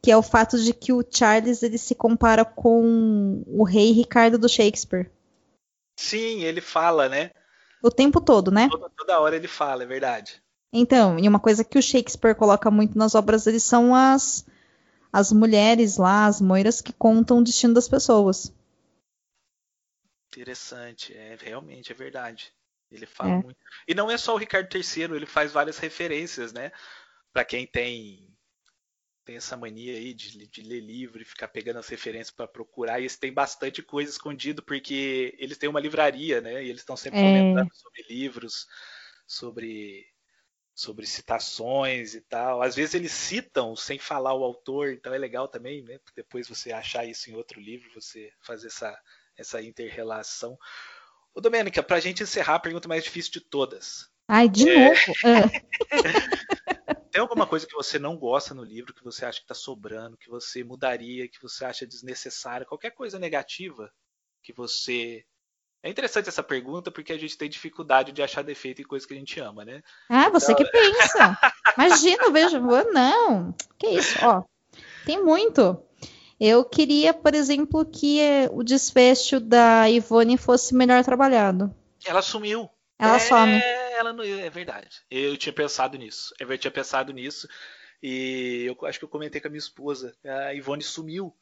que 0.00 0.08
é 0.08 0.16
o 0.16 0.22
fato 0.22 0.56
de 0.56 0.72
que 0.72 0.92
o 0.92 1.04
Charles 1.10 1.64
ele 1.64 1.78
se 1.78 1.96
compara 1.96 2.44
com 2.44 3.42
o 3.48 3.64
rei 3.64 3.90
Ricardo 3.90 4.38
do 4.38 4.48
Shakespeare. 4.48 5.10
Sim, 5.98 6.44
ele 6.44 6.60
fala, 6.60 7.08
né? 7.08 7.32
O 7.82 7.90
tempo 7.90 8.20
todo, 8.20 8.52
né? 8.52 8.68
Toda, 8.70 8.88
toda 8.96 9.18
hora 9.18 9.34
ele 9.34 9.48
fala, 9.48 9.82
é 9.82 9.86
verdade. 9.86 10.40
Então, 10.72 11.18
e 11.18 11.26
uma 11.26 11.40
coisa 11.40 11.64
que 11.64 11.76
o 11.76 11.82
Shakespeare 11.82 12.36
coloca 12.36 12.70
muito 12.70 12.96
nas 12.96 13.16
obras 13.16 13.46
dele 13.46 13.58
são 13.58 13.92
as 13.92 14.46
as 15.16 15.32
mulheres 15.32 15.96
lá, 15.96 16.26
as 16.26 16.42
moiras 16.42 16.82
que 16.82 16.92
contam 16.92 17.38
o 17.38 17.42
destino 17.42 17.72
das 17.72 17.88
pessoas. 17.88 18.52
Interessante, 20.28 21.16
é 21.16 21.38
realmente 21.40 21.90
é 21.90 21.94
verdade. 21.94 22.52
Ele 22.90 23.06
fala 23.06 23.30
é. 23.30 23.42
muito. 23.42 23.58
E 23.88 23.94
não 23.94 24.10
é 24.10 24.18
só 24.18 24.34
o 24.34 24.36
Ricardo 24.36 24.68
III, 24.76 25.04
ele 25.16 25.24
faz 25.24 25.52
várias 25.52 25.78
referências, 25.78 26.52
né? 26.52 26.70
Para 27.32 27.46
quem 27.46 27.66
tem 27.66 28.30
tem 29.24 29.36
essa 29.36 29.56
mania 29.56 29.94
aí 29.94 30.12
de, 30.12 30.46
de, 30.46 30.62
ler 30.62 30.80
livro 30.80 31.20
e 31.20 31.24
ficar 31.24 31.48
pegando 31.48 31.78
as 31.78 31.88
referências 31.88 32.30
para 32.30 32.46
procurar. 32.46 33.00
E 33.00 33.04
eles 33.04 33.16
têm 33.16 33.32
bastante 33.32 33.82
coisa 33.82 34.10
escondido 34.10 34.62
porque 34.62 35.34
eles 35.38 35.56
têm 35.56 35.68
uma 35.68 35.80
livraria, 35.80 36.42
né? 36.42 36.62
E 36.62 36.68
eles 36.68 36.82
estão 36.82 36.96
sempre 36.96 37.20
é. 37.20 37.22
comentando 37.22 37.74
sobre 37.74 38.02
livros, 38.02 38.66
sobre 39.26 40.06
sobre 40.76 41.06
citações 41.06 42.14
e 42.14 42.20
tal. 42.20 42.60
Às 42.60 42.76
vezes 42.76 42.94
eles 42.94 43.10
citam 43.10 43.74
sem 43.74 43.98
falar 43.98 44.34
o 44.34 44.44
autor, 44.44 44.92
então 44.92 45.14
é 45.14 45.16
legal 45.16 45.48
também, 45.48 45.82
né? 45.82 45.98
Depois 46.14 46.46
você 46.46 46.70
achar 46.70 47.06
isso 47.06 47.30
em 47.30 47.34
outro 47.34 47.58
livro, 47.58 47.90
você 47.94 48.30
fazer 48.42 48.66
essa, 48.66 49.00
essa 49.38 49.62
inter-relação. 49.62 50.58
Ô, 51.34 51.40
Domênica, 51.40 51.82
pra 51.82 51.98
gente 51.98 52.22
encerrar, 52.22 52.56
a 52.56 52.60
pergunta 52.60 52.86
mais 52.86 53.02
difícil 53.02 53.32
de 53.32 53.40
todas. 53.40 54.10
Ai, 54.28 54.50
de 54.50 54.68
é... 54.68 54.88
novo? 54.90 55.00
É. 55.24 55.66
Tem 57.10 57.22
alguma 57.22 57.46
coisa 57.46 57.66
que 57.66 57.74
você 57.74 57.98
não 57.98 58.18
gosta 58.18 58.52
no 58.52 58.62
livro, 58.62 58.92
que 58.92 59.02
você 59.02 59.24
acha 59.24 59.40
que 59.40 59.46
tá 59.46 59.54
sobrando, 59.54 60.18
que 60.18 60.28
você 60.28 60.62
mudaria, 60.62 61.26
que 61.26 61.40
você 61.40 61.64
acha 61.64 61.86
desnecessária, 61.86 62.66
qualquer 62.66 62.90
coisa 62.90 63.18
negativa 63.18 63.90
que 64.42 64.52
você 64.52 65.24
é 65.82 65.90
interessante 65.90 66.28
essa 66.28 66.42
pergunta 66.42 66.90
porque 66.90 67.12
a 67.12 67.18
gente 67.18 67.36
tem 67.36 67.48
dificuldade 67.48 68.12
de 68.12 68.22
achar 68.22 68.42
defeito 68.42 68.82
em 68.82 68.84
coisas 68.84 69.06
que 69.06 69.14
a 69.14 69.16
gente 69.16 69.38
ama, 69.40 69.64
né? 69.64 69.82
Ah, 70.08 70.28
você 70.30 70.52
então... 70.52 70.64
que 70.64 70.70
pensa. 70.70 71.38
Imagina, 71.76 72.30
veja, 72.30 72.60
não. 72.60 73.54
Que 73.78 73.88
isso, 73.88 74.18
ó. 74.22 74.42
Tem 75.04 75.22
muito. 75.22 75.80
Eu 76.38 76.64
queria, 76.64 77.14
por 77.14 77.34
exemplo, 77.34 77.84
que 77.84 78.20
o 78.52 78.62
desfecho 78.62 79.40
da 79.40 79.88
Ivone 79.88 80.36
fosse 80.36 80.74
melhor 80.74 81.02
trabalhado. 81.04 81.74
Ela 82.04 82.20
sumiu. 82.20 82.68
Ela 82.98 83.16
é, 83.16 83.18
some. 83.18 83.60
Ela 83.98 84.12
não, 84.12 84.24
é 84.24 84.50
verdade. 84.50 85.02
Eu 85.10 85.36
tinha 85.36 85.52
pensado 85.52 85.96
nisso. 85.96 86.34
Eu 86.38 86.58
tinha 86.58 86.70
pensado 86.70 87.12
nisso. 87.12 87.48
E 88.02 88.64
eu 88.66 88.86
acho 88.86 88.98
que 88.98 89.04
eu 89.04 89.08
comentei 89.08 89.40
com 89.40 89.48
a 89.48 89.50
minha 89.50 89.58
esposa. 89.58 90.14
A 90.24 90.54
Ivone 90.54 90.82
sumiu. 90.82 91.34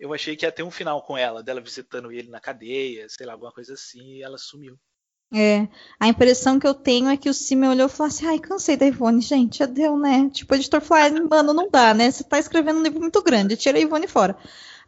Eu 0.00 0.14
achei 0.14 0.34
que 0.34 0.46
ia 0.46 0.50
ter 0.50 0.62
um 0.62 0.70
final 0.70 1.02
com 1.02 1.16
ela, 1.16 1.42
dela 1.42 1.60
visitando 1.60 2.10
ele 2.10 2.30
na 2.30 2.40
cadeia, 2.40 3.06
sei 3.08 3.26
lá, 3.26 3.34
alguma 3.34 3.52
coisa 3.52 3.74
assim, 3.74 4.14
e 4.14 4.22
ela 4.22 4.38
sumiu. 4.38 4.78
É, 5.32 5.68
a 6.00 6.08
impressão 6.08 6.58
que 6.58 6.66
eu 6.66 6.74
tenho 6.74 7.08
é 7.08 7.16
que 7.16 7.28
o 7.28 7.34
Cime 7.34 7.68
olhou 7.68 7.86
e 7.86 7.90
falou 7.90 8.08
assim, 8.08 8.26
ai, 8.26 8.38
cansei 8.38 8.76
da 8.76 8.86
Ivone, 8.86 9.20
gente, 9.20 9.58
já 9.58 9.66
deu, 9.66 9.96
né? 9.96 10.28
Tipo, 10.30 10.54
o 10.54 10.56
editor 10.56 10.80
falou, 10.80 11.28
mano, 11.28 11.52
não 11.52 11.68
dá, 11.70 11.94
né? 11.94 12.10
Você 12.10 12.24
tá 12.24 12.38
escrevendo 12.38 12.80
um 12.80 12.82
livro 12.82 12.98
muito 12.98 13.22
grande, 13.22 13.56
tira 13.56 13.78
a 13.78 13.80
Ivone 13.80 14.08
fora. 14.08 14.36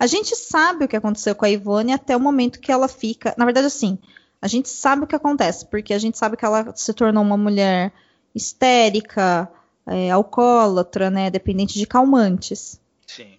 A 0.01 0.07
gente 0.07 0.35
sabe 0.35 0.85
o 0.85 0.89
que 0.89 0.97
aconteceu 0.97 1.35
com 1.37 1.45
a 1.45 1.51
Ivone 1.51 1.93
até 1.93 2.17
o 2.17 2.21
momento 2.21 2.59
que 2.59 2.73
ela 2.73 2.89
fica. 2.89 3.35
Na 3.39 3.45
verdade, 3.45 3.67
assim, 3.69 3.99
a 4.41 4.49
gente 4.49 4.69
sabe 4.69 5.05
o 5.05 5.07
que 5.07 5.15
acontece, 5.15 5.67
porque 5.67 5.95
a 5.95 5.99
gente 5.99 6.19
sabe 6.19 6.37
que 6.37 6.45
ela 6.45 6.75
se 6.75 6.93
tornou 6.93 7.23
uma 7.23 7.37
mulher 7.37 7.93
histérica, 8.35 9.49
é, 9.87 10.11
alcoólatra, 10.11 11.11
né? 11.11 11.31
Dependente 11.31 11.79
de 11.79 11.87
calmantes. 11.87 12.81
Sim. 13.07 13.39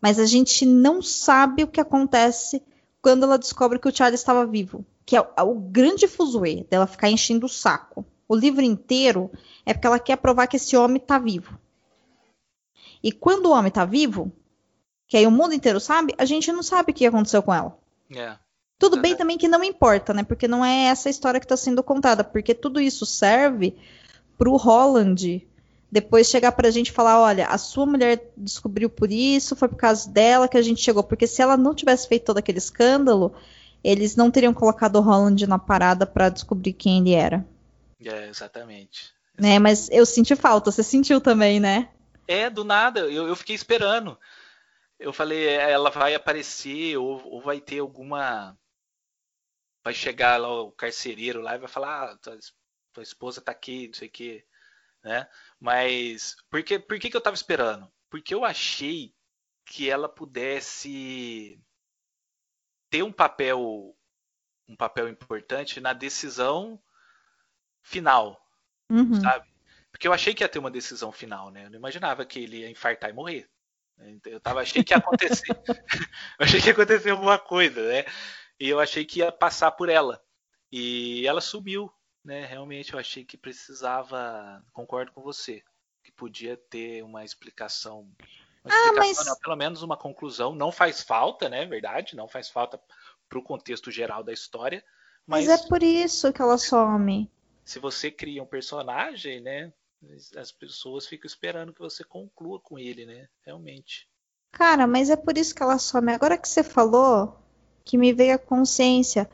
Mas 0.00 0.18
a 0.18 0.26
gente 0.26 0.64
não 0.64 1.02
sabe 1.02 1.64
o 1.64 1.68
que 1.68 1.80
acontece 1.80 2.62
quando 3.02 3.24
ela 3.24 3.38
descobre 3.38 3.78
que 3.78 3.88
o 3.88 3.94
Charlie 3.94 4.14
estava 4.14 4.46
vivo 4.46 4.84
que 5.08 5.16
é, 5.16 5.26
é 5.38 5.42
o 5.42 5.54
grande 5.54 6.06
fuzuê 6.06 6.66
dela 6.68 6.86
ficar 6.86 7.08
enchendo 7.08 7.46
o 7.46 7.48
saco. 7.48 8.04
O 8.28 8.36
livro 8.36 8.60
inteiro 8.60 9.30
é 9.64 9.72
porque 9.72 9.86
ela 9.86 9.98
quer 9.98 10.18
provar 10.18 10.46
que 10.46 10.56
esse 10.56 10.76
homem 10.76 10.98
está 10.98 11.18
vivo. 11.18 11.58
E 13.02 13.10
quando 13.10 13.46
o 13.46 13.52
homem 13.52 13.68
está 13.68 13.86
vivo, 13.86 14.30
que 15.06 15.16
aí 15.16 15.26
o 15.26 15.30
mundo 15.30 15.54
inteiro 15.54 15.80
sabe, 15.80 16.14
a 16.18 16.26
gente 16.26 16.52
não 16.52 16.62
sabe 16.62 16.92
o 16.92 16.94
que 16.94 17.06
aconteceu 17.06 17.42
com 17.42 17.54
ela. 17.54 17.78
É. 18.14 18.36
Tudo 18.78 19.00
bem 19.00 19.16
também 19.16 19.38
que 19.38 19.48
não 19.48 19.64
importa, 19.64 20.12
né? 20.12 20.22
Porque 20.22 20.46
não 20.46 20.62
é 20.62 20.88
essa 20.88 21.08
história 21.08 21.40
que 21.40 21.46
está 21.46 21.56
sendo 21.56 21.82
contada, 21.82 22.22
porque 22.22 22.54
tudo 22.54 22.78
isso 22.78 23.06
serve 23.06 23.78
para 24.36 24.50
o 24.50 24.58
Holland 24.58 25.47
depois 25.90 26.28
chegar 26.28 26.52
para 26.52 26.68
a 26.68 26.70
gente 26.70 26.92
falar, 26.92 27.20
olha, 27.20 27.46
a 27.46 27.56
sua 27.56 27.86
mulher 27.86 28.30
descobriu 28.36 28.90
por 28.90 29.10
isso, 29.10 29.56
foi 29.56 29.68
por 29.68 29.76
causa 29.76 30.08
dela 30.10 30.48
que 30.48 30.58
a 30.58 30.62
gente 30.62 30.82
chegou, 30.82 31.02
porque 31.02 31.26
se 31.26 31.40
ela 31.40 31.56
não 31.56 31.74
tivesse 31.74 32.06
feito 32.06 32.26
todo 32.26 32.38
aquele 32.38 32.58
escândalo, 32.58 33.34
eles 33.82 34.14
não 34.14 34.30
teriam 34.30 34.52
colocado 34.52 34.96
o 34.96 35.00
Holland 35.00 35.46
na 35.46 35.58
parada 35.58 36.06
para 36.06 36.28
descobrir 36.28 36.74
quem 36.74 37.00
ele 37.00 37.14
era. 37.14 37.46
É, 38.04 38.28
exatamente. 38.28 39.12
Né, 39.38 39.58
mas 39.58 39.88
eu 39.90 40.04
senti 40.04 40.36
falta, 40.36 40.70
você 40.70 40.82
sentiu 40.82 41.20
também, 41.20 41.58
né? 41.58 41.88
É, 42.26 42.50
do 42.50 42.64
nada, 42.64 43.00
eu, 43.00 43.26
eu 43.26 43.36
fiquei 43.36 43.54
esperando. 43.54 44.18
Eu 44.98 45.12
falei, 45.12 45.46
é, 45.46 45.70
ela 45.70 45.90
vai 45.90 46.14
aparecer, 46.14 46.96
ou, 46.98 47.24
ou 47.24 47.40
vai 47.40 47.60
ter 47.60 47.78
alguma. 47.78 48.58
Vai 49.82 49.94
chegar 49.94 50.38
lá 50.38 50.62
o 50.62 50.72
carcereiro 50.72 51.40
lá 51.40 51.54
e 51.54 51.58
vai 51.58 51.68
falar, 51.68 52.02
ah, 52.02 52.16
tua, 52.18 52.38
tua 52.92 53.02
esposa 53.02 53.40
tá 53.40 53.52
aqui, 53.52 53.86
não 53.86 53.94
sei 53.94 54.08
o 54.08 54.10
quê. 54.10 54.44
Né? 55.08 55.26
Mas 55.58 56.36
por, 56.50 56.62
que, 56.62 56.78
por 56.78 56.98
que, 56.98 57.08
que 57.08 57.16
eu 57.16 57.20
tava 57.20 57.34
esperando? 57.34 57.90
Porque 58.10 58.34
eu 58.34 58.44
achei 58.44 59.14
que 59.64 59.88
ela 59.88 60.06
pudesse 60.06 61.58
ter 62.90 63.02
um 63.02 63.12
papel 63.12 63.96
um 64.68 64.76
papel 64.76 65.08
importante 65.08 65.80
na 65.80 65.94
decisão 65.94 66.78
final, 67.82 68.38
uhum. 68.90 69.18
sabe? 69.18 69.48
Porque 69.90 70.06
eu 70.06 70.12
achei 70.12 70.34
que 70.34 70.44
ia 70.44 70.48
ter 70.48 70.58
uma 70.58 70.70
decisão 70.70 71.10
final, 71.10 71.50
né? 71.50 71.64
Eu 71.64 71.70
não 71.70 71.78
imaginava 71.78 72.26
que 72.26 72.40
ele 72.40 72.58
ia 72.58 72.70
infartar 72.70 73.08
e 73.08 73.14
morrer. 73.14 73.48
Eu 74.26 74.38
tava, 74.40 74.60
achei 74.60 74.84
que 74.84 74.92
ia 74.92 74.98
acontecer. 74.98 75.46
eu 76.38 76.44
achei 76.44 76.60
que 76.60 76.66
ia 76.66 76.72
acontecer 76.74 77.08
alguma 77.08 77.38
coisa, 77.38 77.82
né? 77.88 78.04
E 78.60 78.68
eu 78.68 78.78
achei 78.78 79.06
que 79.06 79.20
ia 79.20 79.32
passar 79.32 79.70
por 79.70 79.88
ela. 79.88 80.22
E 80.70 81.26
ela 81.26 81.40
sumiu, 81.40 81.90
né? 82.28 82.44
Realmente 82.44 82.92
eu 82.92 82.98
achei 82.98 83.24
que 83.24 83.36
precisava, 83.36 84.62
concordo 84.72 85.10
com 85.12 85.22
você, 85.22 85.64
que 86.04 86.12
podia 86.12 86.56
ter 86.56 87.02
uma 87.02 87.24
explicação 87.24 88.08
uma 88.64 88.74
ah, 88.74 88.92
mas... 88.96 89.24
não, 89.24 89.36
pelo 89.36 89.56
menos 89.56 89.82
uma 89.82 89.96
conclusão. 89.96 90.54
Não 90.54 90.70
faz 90.70 91.02
falta, 91.02 91.48
né? 91.48 91.64
Verdade, 91.64 92.14
não 92.14 92.28
faz 92.28 92.50
falta 92.50 92.78
para 93.28 93.38
o 93.38 93.42
contexto 93.42 93.90
geral 93.90 94.22
da 94.22 94.32
história. 94.32 94.84
Mas... 95.26 95.46
mas 95.46 95.64
é 95.64 95.68
por 95.68 95.82
isso 95.82 96.32
que 96.32 96.42
ela 96.42 96.58
some. 96.58 97.30
Se 97.64 97.78
você 97.78 98.10
cria 98.10 98.42
um 98.42 98.46
personagem, 98.46 99.40
né? 99.40 99.72
As 100.36 100.52
pessoas 100.52 101.06
ficam 101.06 101.26
esperando 101.26 101.72
que 101.72 101.80
você 101.80 102.04
conclua 102.04 102.60
com 102.60 102.78
ele, 102.78 103.06
né? 103.06 103.28
Realmente. 103.42 104.08
Cara, 104.52 104.86
mas 104.86 105.10
é 105.10 105.16
por 105.16 105.36
isso 105.36 105.54
que 105.54 105.62
ela 105.62 105.78
some. 105.78 106.12
Agora 106.12 106.38
que 106.38 106.48
você 106.48 106.62
falou, 106.62 107.40
que 107.84 107.96
me 107.96 108.12
veio 108.12 108.34
a 108.34 108.38
consciência. 108.38 109.28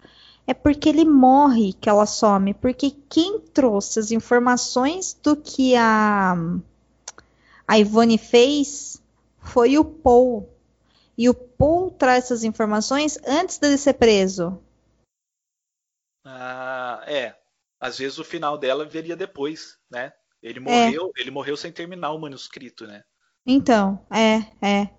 É 0.46 0.52
porque 0.52 0.88
ele 0.88 1.04
morre 1.04 1.72
que 1.72 1.88
ela 1.88 2.06
some. 2.06 2.54
Porque 2.54 2.90
quem 3.08 3.40
trouxe 3.40 3.98
as 3.98 4.10
informações 4.10 5.18
do 5.22 5.36
que 5.36 5.74
a, 5.74 6.34
a 7.66 7.78
Ivone 7.78 8.18
fez 8.18 9.02
foi 9.38 9.78
o 9.78 9.84
Paul. 9.84 10.48
E 11.16 11.28
o 11.28 11.34
Paul 11.34 11.90
traz 11.90 12.24
essas 12.24 12.44
informações 12.44 13.18
antes 13.24 13.58
dele 13.58 13.78
ser 13.78 13.94
preso. 13.94 14.60
Ah, 16.24 17.02
é. 17.06 17.36
Às 17.78 17.98
vezes 17.98 18.18
o 18.18 18.24
final 18.24 18.58
dela 18.58 18.84
viria 18.84 19.16
depois, 19.16 19.78
né? 19.90 20.12
Ele 20.42 20.58
é. 20.58 20.62
morreu, 20.62 21.12
é. 21.16 21.20
ele 21.20 21.30
morreu 21.30 21.56
sem 21.56 21.70
terminar 21.70 22.12
o 22.12 22.18
manuscrito, 22.18 22.86
né? 22.86 23.02
Então, 23.46 24.04
é, 24.10 24.36
é. 24.66 24.90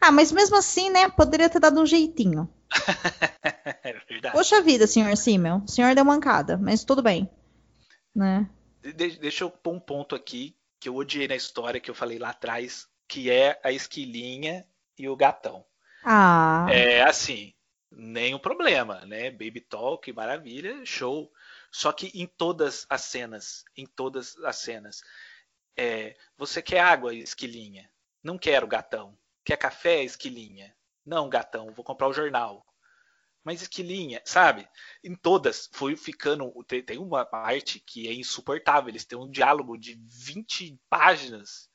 Ah, 0.00 0.12
mas 0.12 0.30
mesmo 0.32 0.56
assim, 0.56 0.90
né? 0.90 1.08
Poderia 1.08 1.50
ter 1.50 1.60
dado 1.60 1.80
um 1.80 1.86
jeitinho. 1.86 2.48
é. 3.84 4.30
Poxa 4.30 4.62
vida, 4.62 4.86
senhor 4.86 5.16
Simmel. 5.16 5.62
O 5.64 5.68
senhor 5.68 5.94
deu 5.94 6.04
mancada, 6.04 6.56
mas 6.56 6.84
tudo 6.84 7.02
bem. 7.02 7.28
Né? 8.14 8.48
De 8.82 8.92
deixa 8.92 9.44
eu 9.44 9.50
pôr 9.50 9.74
um 9.74 9.80
ponto 9.80 10.14
aqui 10.14 10.56
que 10.78 10.88
eu 10.88 10.96
odiei 10.96 11.28
na 11.28 11.36
história 11.36 11.80
que 11.80 11.90
eu 11.90 11.94
falei 11.94 12.18
lá 12.18 12.30
atrás, 12.30 12.88
que 13.06 13.30
é 13.30 13.60
a 13.62 13.70
esquilinha 13.70 14.66
e 14.98 15.08
o 15.08 15.16
gatão. 15.16 15.64
Ah. 16.02 16.66
É 16.70 17.02
assim, 17.02 17.52
nenhum 17.90 18.38
problema, 18.38 19.04
né? 19.04 19.30
Baby 19.30 19.60
Talk, 19.60 20.10
maravilha, 20.12 20.84
show. 20.86 21.30
Só 21.70 21.92
que 21.92 22.10
em 22.14 22.26
todas 22.26 22.86
as 22.88 23.02
cenas, 23.02 23.64
em 23.76 23.86
todas 23.86 24.36
as 24.44 24.56
cenas, 24.56 25.02
é, 25.76 26.16
você 26.36 26.62
quer 26.62 26.80
água, 26.80 27.14
esquilinha? 27.14 27.90
Não 28.22 28.38
quero 28.38 28.66
gatão. 28.66 29.16
Quer 29.44 29.56
café, 29.56 30.02
esquilinha? 30.02 30.74
Não, 31.04 31.28
gatão, 31.28 31.72
vou 31.72 31.84
comprar 31.84 32.08
o 32.08 32.12
jornal. 32.12 32.64
Mas 33.42 33.62
esquilinha, 33.62 34.20
sabe? 34.24 34.68
Em 35.02 35.14
todas 35.14 35.68
foi 35.72 35.96
ficando. 35.96 36.52
Tem, 36.64 36.82
tem 36.82 36.98
uma 36.98 37.24
parte 37.24 37.80
que 37.80 38.06
é 38.06 38.12
insuportável. 38.12 38.90
Eles 38.90 39.04
têm 39.04 39.18
um 39.18 39.30
diálogo 39.30 39.78
de 39.78 39.98
20 40.06 40.78
páginas 40.88 41.70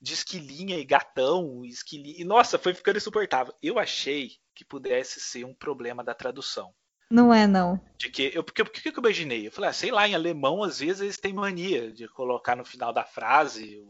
de 0.00 0.14
esquilinha 0.14 0.78
e 0.78 0.84
gatão, 0.84 1.64
esquilinha. 1.64 2.20
E 2.20 2.24
nossa, 2.24 2.58
foi 2.58 2.72
ficando 2.72 2.98
insuportável. 2.98 3.54
Eu 3.60 3.78
achei 3.78 4.32
que 4.54 4.64
pudesse 4.64 5.20
ser 5.20 5.44
um 5.44 5.54
problema 5.54 6.04
da 6.04 6.14
tradução. 6.14 6.72
Não 7.10 7.32
é, 7.32 7.46
não. 7.46 7.80
De 7.96 8.10
que 8.10 8.30
eu, 8.34 8.44
porque, 8.44 8.62
porque 8.62 8.80
que 8.80 8.88
eu 8.98 9.02
imaginei? 9.02 9.46
Eu 9.46 9.52
falei, 9.52 9.70
ah, 9.70 9.72
sei 9.72 9.90
lá, 9.90 10.06
em 10.06 10.14
alemão, 10.14 10.62
às 10.62 10.78
vezes 10.80 11.00
eles 11.00 11.16
têm 11.18 11.32
mania 11.32 11.90
de 11.90 12.06
colocar 12.08 12.54
no 12.54 12.64
final 12.64 12.92
da 12.92 13.04
frase, 13.04 13.82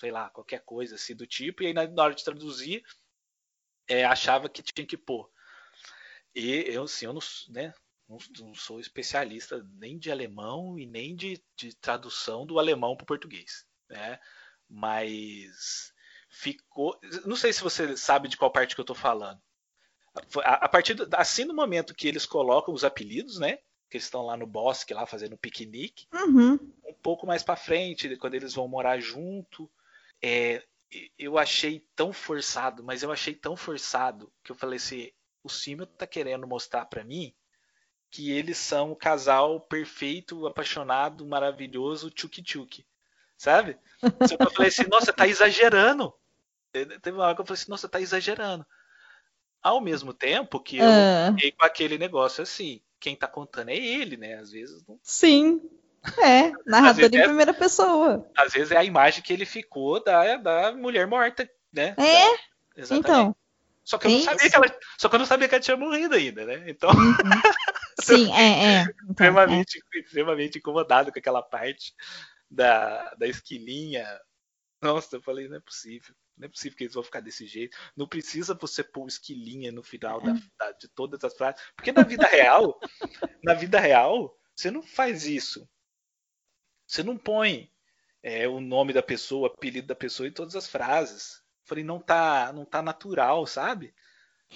sei 0.00 0.10
lá, 0.10 0.30
qualquer 0.30 0.60
coisa 0.64 0.94
assim 0.94 1.16
do 1.16 1.26
tipo, 1.26 1.62
e 1.62 1.66
aí 1.66 1.72
na, 1.72 1.82
hora 2.02 2.14
de 2.14 2.24
traduzir, 2.24 2.82
é, 3.88 4.04
achava 4.04 4.48
que 4.48 4.62
tinha 4.62 4.86
que 4.86 4.96
pôr. 4.96 5.28
E 6.38 6.72
eu, 6.72 6.84
assim, 6.84 7.06
eu 7.06 7.12
não, 7.12 7.20
né, 7.48 7.74
não, 8.08 8.18
não 8.40 8.54
sou 8.54 8.80
especialista 8.80 9.66
nem 9.74 9.98
de 9.98 10.10
alemão 10.10 10.78
e 10.78 10.86
nem 10.86 11.16
de, 11.16 11.42
de 11.56 11.74
tradução 11.76 12.46
do 12.46 12.58
alemão 12.58 12.96
para 12.96 13.04
o 13.04 13.06
português. 13.06 13.66
Né? 13.88 14.18
mas 14.68 15.92
ficou. 16.28 16.98
Não 17.24 17.36
sei 17.36 17.52
se 17.52 17.62
você 17.62 17.96
sabe 17.96 18.28
de 18.28 18.36
qual 18.36 18.50
parte 18.50 18.74
que 18.74 18.80
eu 18.80 18.84
estou 18.84 18.96
falando. 18.96 19.40
A, 20.42 20.66
a 20.66 20.68
partir 20.68 20.94
do, 20.94 21.08
assim 21.12 21.44
no 21.44 21.54
momento 21.54 21.94
que 21.94 22.08
eles 22.08 22.26
colocam 22.26 22.74
os 22.74 22.84
apelidos, 22.84 23.38
né? 23.38 23.58
Que 23.88 23.96
estão 23.96 24.26
lá 24.26 24.36
no 24.36 24.46
bosque, 24.46 24.92
lá 24.92 25.06
fazendo 25.06 25.38
piquenique. 25.38 26.06
Uhum. 26.12 26.54
Um 26.84 26.94
pouco 27.02 27.26
mais 27.26 27.42
para 27.42 27.56
frente, 27.56 28.16
quando 28.16 28.34
eles 28.34 28.54
vão 28.54 28.68
morar 28.68 29.00
junto, 29.00 29.70
é, 30.20 30.62
eu 31.18 31.38
achei 31.38 31.86
tão 31.96 32.12
forçado, 32.12 32.84
mas 32.84 33.02
eu 33.02 33.10
achei 33.10 33.34
tão 33.34 33.56
forçado 33.56 34.30
que 34.44 34.52
eu 34.52 34.56
falei 34.56 34.76
assim: 34.76 35.10
o 35.42 35.48
Simon 35.48 35.86
tá 35.86 36.06
querendo 36.06 36.46
mostrar 36.46 36.86
para 36.86 37.04
mim 37.04 37.34
que 38.10 38.30
eles 38.30 38.56
são 38.58 38.92
o 38.92 38.96
casal 38.96 39.60
perfeito, 39.60 40.46
apaixonado, 40.46 41.26
maravilhoso, 41.26 42.10
tchuk-tchuk 42.10 42.84
sabe? 43.38 43.78
Só 44.28 44.36
que 44.36 44.42
eu 44.42 44.50
falei 44.50 44.68
assim, 44.68 44.84
nossa, 44.88 45.12
tá 45.12 45.26
exagerando. 45.26 46.12
Teve 46.72 47.12
uma 47.12 47.24
hora 47.24 47.34
que 47.34 47.40
eu 47.40 47.46
falei 47.46 47.60
assim, 47.60 47.70
nossa, 47.70 47.88
tá 47.88 48.00
exagerando. 48.00 48.66
Ao 49.62 49.80
mesmo 49.80 50.12
tempo 50.12 50.60
que 50.60 50.78
eu 50.78 50.84
uh... 50.84 51.32
fiquei 51.34 51.52
com 51.52 51.64
aquele 51.64 51.96
negócio 51.96 52.42
assim, 52.42 52.82
quem 53.00 53.16
tá 53.16 53.26
contando 53.26 53.70
é 53.70 53.76
ele, 53.76 54.16
né? 54.16 54.34
Às 54.34 54.50
vezes 54.50 54.84
não. 54.86 54.98
Sim. 55.02 55.62
É, 56.22 56.52
narrador 56.64 57.10
em 57.12 57.18
é, 57.18 57.24
primeira 57.24 57.52
pessoa. 57.52 58.28
Às 58.36 58.52
vezes 58.52 58.70
é 58.70 58.76
a 58.76 58.84
imagem 58.84 59.22
que 59.22 59.32
ele 59.32 59.44
ficou 59.44 60.02
da, 60.02 60.36
da 60.36 60.72
mulher 60.72 61.06
morta, 61.06 61.48
né? 61.72 61.94
É. 61.98 62.36
Da, 62.36 62.38
exatamente. 62.76 63.10
Então. 63.10 63.36
Só 63.88 63.96
que 63.96 64.06
eu 64.06 64.10
não 64.10 64.20
sabia 64.20 64.50
que 64.50 64.54
ela, 64.54 64.78
só 64.98 65.08
que 65.08 65.14
eu 65.14 65.18
não 65.18 65.24
sabia 65.24 65.48
que 65.48 65.54
ela 65.54 65.64
tinha 65.64 65.76
morrido 65.78 66.14
ainda, 66.14 66.44
né? 66.44 66.64
Então. 66.68 66.90
Uhum. 66.90 67.14
Sim, 67.98 68.30
é, 68.34 68.80
é. 68.80 68.82
Então, 68.82 69.10
extremamente, 69.12 69.82
é. 69.94 69.98
extremamente 69.98 70.58
incomodado 70.58 71.10
com 71.10 71.18
aquela 71.18 71.42
parte 71.42 71.94
da, 72.50 73.14
da 73.14 73.26
esquilinha. 73.26 74.06
Nossa, 74.82 75.16
eu 75.16 75.22
falei, 75.22 75.48
não 75.48 75.56
é 75.56 75.60
possível. 75.60 76.14
Não 76.36 76.44
é 76.44 76.48
possível 76.50 76.76
que 76.76 76.84
eles 76.84 76.92
vão 76.92 77.02
ficar 77.02 77.20
desse 77.20 77.46
jeito. 77.46 77.78
Não 77.96 78.06
precisa 78.06 78.52
você 78.52 78.84
pôr 78.84 79.08
esquilinha 79.08 79.72
no 79.72 79.82
final 79.82 80.20
da, 80.20 80.34
da, 80.58 80.72
de 80.72 80.86
todas 80.88 81.24
as 81.24 81.34
frases. 81.34 81.58
Porque 81.74 81.90
na 81.90 82.02
vida 82.02 82.26
real, 82.26 82.78
na 83.42 83.54
vida 83.54 83.80
real, 83.80 84.38
você 84.54 84.70
não 84.70 84.82
faz 84.82 85.24
isso. 85.24 85.66
Você 86.86 87.02
não 87.02 87.16
põe 87.16 87.72
é, 88.22 88.46
o 88.46 88.60
nome 88.60 88.92
da 88.92 89.02
pessoa, 89.02 89.48
o 89.48 89.50
apelido 89.50 89.86
da 89.86 89.94
pessoa 89.94 90.28
em 90.28 90.32
todas 90.32 90.54
as 90.54 90.68
frases. 90.68 91.42
Eu 91.68 91.76
falei, 91.76 91.84
não 91.84 91.98
tá, 91.98 92.50
não 92.54 92.64
tá 92.64 92.80
natural, 92.80 93.46
sabe? 93.46 93.92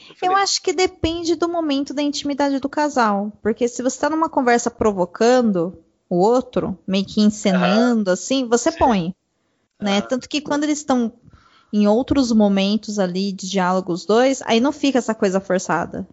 Eu, 0.08 0.16
falei, 0.16 0.34
eu, 0.34 0.42
acho 0.42 0.62
que 0.62 0.72
depende 0.72 1.34
do 1.34 1.46
momento 1.46 1.92
da 1.92 2.00
intimidade 2.00 2.58
do 2.58 2.70
casal. 2.70 3.30
Porque 3.42 3.68
se 3.68 3.82
você 3.82 4.00
tá 4.00 4.08
numa 4.08 4.30
conversa 4.30 4.70
provocando 4.70 5.78
o 6.08 6.16
outro, 6.16 6.78
meio 6.86 7.04
que 7.04 7.20
encenando, 7.20 8.10
assim, 8.10 8.48
você 8.48 8.72
sim. 8.72 8.78
põe. 8.78 9.14
Né? 9.78 10.00
Tanto 10.00 10.26
que 10.26 10.40
quando 10.40 10.64
eles 10.64 10.78
estão 10.78 11.12
em 11.70 11.86
outros 11.86 12.32
momentos 12.32 12.98
ali 12.98 13.30
de 13.30 13.46
diálogo 13.46 13.92
os 13.92 14.06
dois, 14.06 14.40
aí 14.46 14.58
não 14.58 14.72
fica 14.72 14.96
essa 14.96 15.14
coisa 15.14 15.38
forçada. 15.38 16.08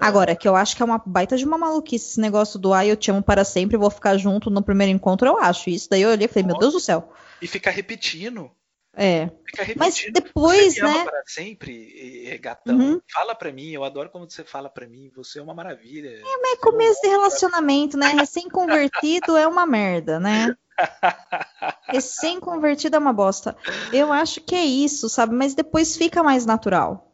Agora, 0.00 0.34
que 0.34 0.48
eu 0.48 0.56
acho 0.56 0.74
que 0.74 0.82
é 0.82 0.84
uma 0.86 1.02
baita 1.04 1.36
de 1.36 1.44
uma 1.44 1.58
maluquice 1.58 2.06
esse 2.12 2.20
negócio 2.20 2.58
do 2.58 2.72
ai, 2.72 2.90
eu 2.90 2.96
te 2.96 3.10
amo 3.10 3.22
para 3.22 3.44
sempre, 3.44 3.76
vou 3.76 3.90
ficar 3.90 4.16
junto 4.16 4.48
no 4.48 4.62
primeiro 4.62 4.92
encontro, 4.92 5.28
eu 5.28 5.38
acho. 5.38 5.68
Isso 5.68 5.90
daí 5.90 6.00
eu 6.00 6.10
olhei 6.10 6.24
e 6.24 6.28
falei, 6.28 6.46
meu 6.46 6.56
Deus 6.56 6.72
do 6.72 6.80
céu. 6.80 7.12
E 7.40 7.46
ficar 7.46 7.72
repetindo. 7.72 8.50
É. 8.94 9.30
Mas 9.76 10.04
depois, 10.12 10.74
você 10.74 10.82
me 10.82 10.88
né? 10.88 11.00
Ama 11.00 11.10
para 11.10 11.22
sempre, 11.26 12.38
gatão. 12.38 12.76
Uhum. 12.76 13.00
Fala 13.10 13.34
para 13.34 13.52
mim, 13.52 13.70
eu 13.70 13.84
adoro 13.84 14.10
como 14.10 14.28
você 14.28 14.44
fala 14.44 14.68
para 14.68 14.86
mim. 14.86 15.10
Você 15.16 15.38
é 15.38 15.42
uma 15.42 15.54
maravilha. 15.54 16.08
É, 16.10 16.36
mas 16.42 16.52
é 16.52 16.56
começo 16.56 17.00
de 17.00 17.08
relacionamento, 17.08 17.96
né? 17.96 18.08
Recém-convertido 18.08 19.36
é 19.36 19.46
uma 19.46 19.64
merda, 19.66 20.20
né? 20.20 20.54
Recém-convertido 21.88 22.96
é 22.96 22.98
uma 22.98 23.12
bosta. 23.12 23.56
Eu 23.92 24.12
acho 24.12 24.40
que 24.42 24.54
é 24.54 24.64
isso, 24.64 25.08
sabe? 25.08 25.34
Mas 25.34 25.54
depois 25.54 25.96
fica 25.96 26.22
mais 26.22 26.44
natural. 26.44 27.10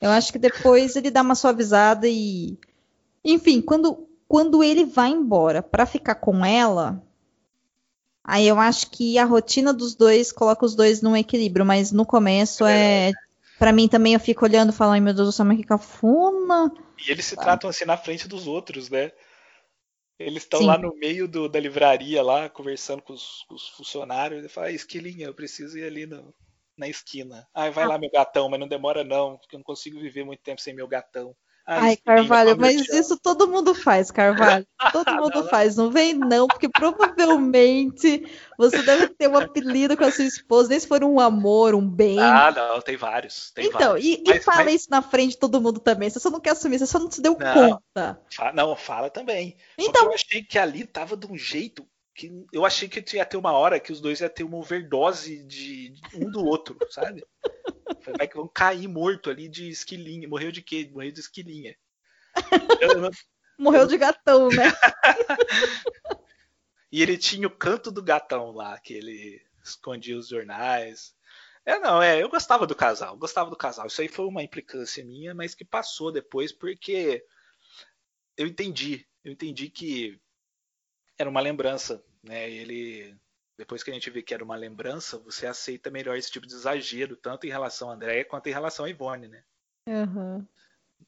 Eu 0.00 0.10
acho 0.10 0.32
que 0.32 0.38
depois 0.38 0.96
ele 0.96 1.10
dá 1.10 1.22
uma 1.22 1.34
suavizada 1.34 2.08
e. 2.08 2.58
Enfim, 3.24 3.60
quando, 3.60 4.08
quando 4.28 4.62
ele 4.62 4.84
vai 4.84 5.10
embora 5.10 5.62
para 5.62 5.86
ficar 5.86 6.14
com 6.16 6.44
ela, 6.44 7.02
aí 8.24 8.48
eu 8.48 8.58
acho 8.58 8.90
que 8.90 9.18
a 9.18 9.24
rotina 9.24 9.72
dos 9.72 9.94
dois 9.94 10.32
coloca 10.32 10.64
os 10.64 10.74
dois 10.74 11.02
num 11.02 11.16
equilíbrio, 11.16 11.64
mas 11.64 11.92
no 11.92 12.06
começo 12.06 12.64
é. 12.64 13.10
é 13.10 13.12
para 13.58 13.72
mim 13.72 13.86
também 13.86 14.14
eu 14.14 14.20
fico 14.20 14.44
olhando 14.44 14.72
e 14.72 14.74
falando, 14.74 14.94
ai 14.94 15.00
meu 15.00 15.14
Deus 15.14 15.28
do 15.28 15.32
céu, 15.32 15.44
mas 15.44 15.56
que 15.56 15.64
cafona. 15.64 16.72
E 17.06 17.10
eles 17.10 17.26
se 17.26 17.36
tratam 17.36 17.70
assim 17.70 17.84
na 17.84 17.96
frente 17.96 18.26
dos 18.26 18.46
outros, 18.46 18.88
né? 18.90 19.12
Eles 20.18 20.44
estão 20.44 20.62
lá 20.62 20.78
no 20.78 20.94
meio 20.94 21.26
do, 21.26 21.48
da 21.48 21.58
livraria, 21.58 22.22
lá, 22.22 22.48
conversando 22.48 23.02
com 23.02 23.12
os, 23.12 23.44
com 23.48 23.54
os 23.54 23.68
funcionários. 23.70 24.38
Ele 24.38 24.48
fala, 24.48 24.68
ah, 24.68 24.72
esquilinha, 24.72 25.26
eu 25.26 25.34
preciso 25.34 25.76
ir 25.76 25.84
ali 25.84 26.06
no, 26.06 26.32
na 26.76 26.88
esquina. 26.88 27.48
Ai, 27.52 27.70
vai 27.70 27.84
ah. 27.84 27.88
lá, 27.88 27.98
meu 27.98 28.10
gatão, 28.10 28.48
mas 28.48 28.60
não 28.60 28.68
demora 28.68 29.02
não, 29.02 29.36
porque 29.36 29.56
eu 29.56 29.58
não 29.58 29.64
consigo 29.64 30.00
viver 30.00 30.24
muito 30.24 30.40
tempo 30.40 30.60
sem 30.60 30.72
meu 30.72 30.86
gatão. 30.86 31.34
Ai, 31.66 31.96
Carvalho, 31.96 32.58
mas 32.58 32.88
isso 32.90 33.18
todo 33.18 33.48
mundo 33.48 33.74
faz, 33.74 34.10
Carvalho. 34.10 34.66
Todo 34.92 35.14
mundo 35.14 35.40
não, 35.40 35.48
faz. 35.48 35.76
Não 35.76 35.90
vem, 35.90 36.12
não, 36.12 36.46
porque 36.46 36.68
provavelmente 36.68 38.22
você 38.58 38.82
deve 38.82 39.08
ter 39.08 39.28
um 39.28 39.36
apelido 39.36 39.96
com 39.96 40.04
a 40.04 40.10
sua 40.10 40.26
esposa, 40.26 40.68
nem 40.68 40.78
se 40.78 40.86
for 40.86 41.02
um 41.02 41.18
amor, 41.18 41.74
um 41.74 41.88
bem. 41.88 42.20
Ah, 42.20 42.52
não, 42.54 42.82
tem 42.82 42.98
vários. 42.98 43.50
Tem 43.52 43.66
então, 43.66 43.92
vários. 43.92 44.04
E, 44.04 44.22
mas, 44.26 44.36
e, 44.36 44.40
fala 44.40 44.64
mas... 44.64 44.74
isso 44.74 44.90
na 44.90 45.00
frente 45.00 45.30
de 45.30 45.38
todo 45.38 45.60
mundo 45.60 45.80
também. 45.80 46.10
Você 46.10 46.20
só 46.20 46.28
não 46.28 46.38
quer 46.38 46.50
assumir, 46.50 46.78
você 46.78 46.86
só 46.86 46.98
não 46.98 47.10
se 47.10 47.22
deu 47.22 47.34
não, 47.38 47.54
conta. 47.54 48.20
Fala, 48.30 48.52
não, 48.52 48.76
fala 48.76 49.08
também. 49.08 49.56
Então, 49.78 50.04
eu 50.04 50.12
achei 50.12 50.42
que 50.42 50.58
ali 50.58 50.84
tava 50.84 51.16
de 51.16 51.26
um 51.26 51.36
jeito 51.36 51.86
que 52.14 52.46
eu 52.52 52.64
achei 52.64 52.88
que 52.88 53.16
ia 53.16 53.24
ter 53.24 53.36
uma 53.36 53.52
hora 53.52 53.80
que 53.80 53.92
os 53.92 54.00
dois 54.00 54.20
iam 54.20 54.28
ter 54.28 54.44
uma 54.44 54.56
overdose 54.56 55.42
de 55.44 55.94
um 56.14 56.30
do 56.30 56.44
outro, 56.44 56.78
sabe? 56.90 57.26
Vai 58.16 58.28
que 58.28 58.36
vão 58.36 58.46
cair 58.46 58.86
morto 58.86 59.30
ali 59.30 59.48
de 59.48 59.68
esquilinha. 59.68 60.28
Morreu 60.28 60.52
de 60.52 60.62
quê? 60.62 60.88
Morreu 60.92 61.10
de 61.10 61.20
esquilinha. 61.20 61.76
Eu, 62.80 63.04
eu, 63.04 63.10
Morreu 63.58 63.86
de 63.86 63.96
gatão, 63.96 64.48
né? 64.48 64.64
e 66.90 67.02
ele 67.02 67.16
tinha 67.16 67.46
o 67.46 67.50
canto 67.56 67.90
do 67.90 68.02
gatão 68.02 68.52
lá, 68.52 68.78
que 68.78 68.94
ele 68.94 69.40
escondia 69.62 70.16
os 70.16 70.28
jornais. 70.28 71.14
É, 71.64 71.78
não, 71.78 72.02
é, 72.02 72.22
eu 72.22 72.28
gostava 72.28 72.66
do 72.66 72.74
casal, 72.74 73.16
gostava 73.16 73.48
do 73.48 73.56
casal. 73.56 73.86
Isso 73.86 74.00
aí 74.00 74.08
foi 74.08 74.26
uma 74.26 74.42
implicância 74.42 75.04
minha, 75.04 75.34
mas 75.34 75.54
que 75.54 75.64
passou 75.64 76.12
depois 76.12 76.52
porque 76.52 77.24
eu 78.36 78.46
entendi, 78.46 79.06
eu 79.24 79.32
entendi 79.32 79.70
que 79.70 80.20
era 81.18 81.28
uma 81.28 81.40
lembrança, 81.40 82.02
né? 82.22 82.50
Ele 82.50 83.16
depois 83.56 83.82
que 83.82 83.90
a 83.90 83.94
gente 83.94 84.10
vê 84.10 84.20
que 84.22 84.34
era 84.34 84.44
uma 84.44 84.56
lembrança, 84.56 85.18
você 85.18 85.46
aceita 85.46 85.90
melhor 85.90 86.16
esse 86.16 86.30
tipo 86.30 86.46
de 86.46 86.54
exagero, 86.54 87.16
tanto 87.16 87.46
em 87.46 87.50
relação 87.50 87.88
a 87.88 87.94
Andréia 87.94 88.24
quanto 88.24 88.48
em 88.48 88.52
relação 88.52 88.84
a 88.84 88.90
Ivone, 88.90 89.28
né? 89.28 89.42
Uhum. 89.88 90.44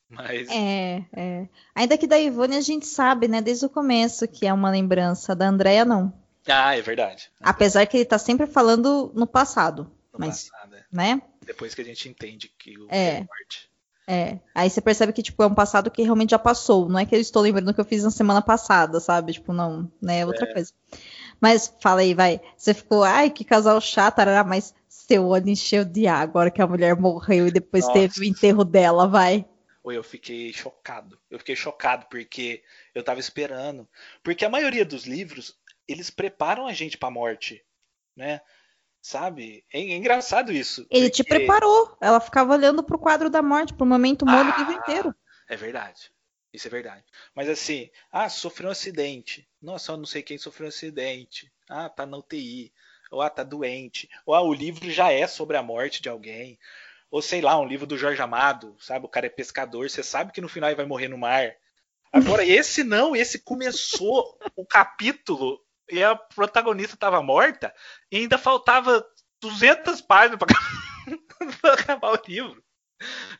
Mas... 0.08 0.48
É, 0.48 1.04
é. 1.12 1.48
Ainda 1.74 1.98
que 1.98 2.06
da 2.06 2.18
Ivone 2.18 2.56
a 2.56 2.60
gente 2.60 2.86
sabe, 2.86 3.26
né, 3.26 3.42
desde 3.42 3.66
o 3.66 3.70
começo 3.70 4.28
que 4.28 4.46
é 4.46 4.52
uma 4.52 4.70
lembrança, 4.70 5.34
da 5.34 5.48
Andréia 5.48 5.84
não. 5.84 6.12
Ah, 6.46 6.76
é 6.76 6.80
verdade. 6.80 7.30
Apesar 7.40 7.84
que 7.86 7.96
ele 7.96 8.04
tá 8.04 8.18
sempre 8.18 8.46
falando 8.46 9.10
no 9.14 9.26
passado. 9.26 9.90
No 10.12 10.20
mas, 10.20 10.48
passado, 10.48 10.76
é. 10.76 10.84
né? 10.92 11.22
Depois 11.44 11.74
que 11.74 11.80
a 11.80 11.84
gente 11.84 12.08
entende 12.08 12.48
que 12.56 12.78
o 12.78 12.86
é. 12.88 13.24
morte. 13.24 13.68
É. 14.06 14.38
Aí 14.54 14.70
você 14.70 14.80
percebe 14.80 15.12
que, 15.12 15.22
tipo, 15.22 15.42
é 15.42 15.46
um 15.46 15.54
passado 15.54 15.90
que 15.90 16.02
realmente 16.02 16.30
já 16.30 16.38
passou. 16.38 16.88
Não 16.88 16.98
é 16.98 17.04
que 17.04 17.14
eu 17.14 17.20
estou 17.20 17.42
lembrando 17.42 17.74
que 17.74 17.80
eu 17.80 17.84
fiz 17.84 18.04
na 18.04 18.10
semana 18.10 18.40
passada, 18.40 19.00
sabe? 19.00 19.32
Tipo, 19.32 19.52
não, 19.52 19.90
né? 20.00 20.20
É 20.20 20.26
outra 20.26 20.48
é. 20.48 20.52
coisa. 20.52 20.72
Mas 21.40 21.74
fala 21.80 22.00
aí, 22.00 22.14
vai. 22.14 22.40
Você 22.56 22.72
ficou, 22.72 23.02
ai, 23.02 23.30
que 23.30 23.44
casal 23.44 23.80
chato, 23.80 24.20
arará, 24.20 24.44
mas 24.44 24.74
seu 24.88 25.26
olho 25.26 25.48
encheu 25.48 25.84
de 25.84 26.06
água 26.06 26.22
agora 26.22 26.50
que 26.50 26.62
a 26.62 26.66
mulher 26.66 26.96
morreu 26.96 27.48
e 27.48 27.52
depois 27.52 27.84
Nossa. 27.84 27.98
teve 27.98 28.20
o 28.20 28.24
enterro 28.24 28.64
dela, 28.64 29.08
vai. 29.08 29.44
Oi, 29.82 29.96
eu 29.96 30.02
fiquei 30.02 30.52
chocado. 30.52 31.18
Eu 31.30 31.38
fiquei 31.38 31.54
chocado 31.54 32.06
porque 32.08 32.62
eu 32.94 33.02
tava 33.02 33.20
esperando. 33.20 33.88
Porque 34.22 34.44
a 34.44 34.48
maioria 34.48 34.84
dos 34.84 35.04
livros, 35.04 35.56
eles 35.86 36.10
preparam 36.10 36.66
a 36.66 36.72
gente 36.72 36.96
pra 36.96 37.10
morte, 37.10 37.62
né? 38.16 38.40
Sabe? 39.06 39.64
É, 39.72 39.78
é 39.78 39.94
engraçado 39.94 40.52
isso. 40.52 40.84
Ele 40.90 41.08
porque... 41.08 41.22
te 41.22 41.28
preparou. 41.28 41.96
Ela 42.00 42.18
ficava 42.18 42.52
olhando 42.52 42.82
pro 42.82 42.98
quadro 42.98 43.30
da 43.30 43.40
morte, 43.40 43.72
pro 43.72 43.86
momento 43.86 44.26
morto 44.26 44.58
ah, 44.58 44.72
inteiro. 44.72 45.14
É 45.48 45.54
verdade. 45.54 46.10
Isso 46.52 46.66
é 46.66 46.70
verdade. 46.72 47.04
Mas 47.32 47.48
assim, 47.48 47.88
ah, 48.10 48.28
sofreu 48.28 48.68
um 48.68 48.72
acidente. 48.72 49.48
Nossa, 49.62 49.92
eu 49.92 49.96
não 49.96 50.06
sei 50.06 50.24
quem 50.24 50.36
sofreu 50.36 50.66
um 50.66 50.70
acidente. 50.70 51.52
Ah, 51.68 51.88
tá 51.88 52.04
na 52.04 52.16
UTI. 52.16 52.72
Ou 53.08 53.22
ah, 53.22 53.30
tá 53.30 53.44
doente. 53.44 54.10
Ou 54.26 54.34
ah, 54.34 54.42
o 54.42 54.52
livro 54.52 54.90
já 54.90 55.12
é 55.12 55.28
sobre 55.28 55.56
a 55.56 55.62
morte 55.62 56.02
de 56.02 56.08
alguém. 56.08 56.58
Ou 57.08 57.22
sei 57.22 57.40
lá, 57.40 57.56
um 57.60 57.64
livro 57.64 57.86
do 57.86 57.96
Jorge 57.96 58.20
Amado, 58.20 58.76
sabe? 58.80 59.06
O 59.06 59.08
cara 59.08 59.26
é 59.26 59.30
pescador, 59.30 59.88
você 59.88 60.02
sabe 60.02 60.32
que 60.32 60.40
no 60.40 60.48
final 60.48 60.68
ele 60.68 60.78
vai 60.78 60.86
morrer 60.86 61.06
no 61.06 61.16
mar. 61.16 61.54
Agora, 62.12 62.44
esse 62.44 62.82
não, 62.82 63.14
esse 63.14 63.38
começou 63.38 64.36
o 64.56 64.66
capítulo 64.66 65.64
e 65.90 66.02
a 66.02 66.16
protagonista 66.16 66.94
estava 66.94 67.22
morta 67.22 67.74
e 68.10 68.16
ainda 68.18 68.38
faltava 68.38 69.04
200 69.40 70.00
páginas 70.00 70.38
para 70.38 70.48
acabar 71.72 72.12
o 72.12 72.22
livro. 72.26 72.64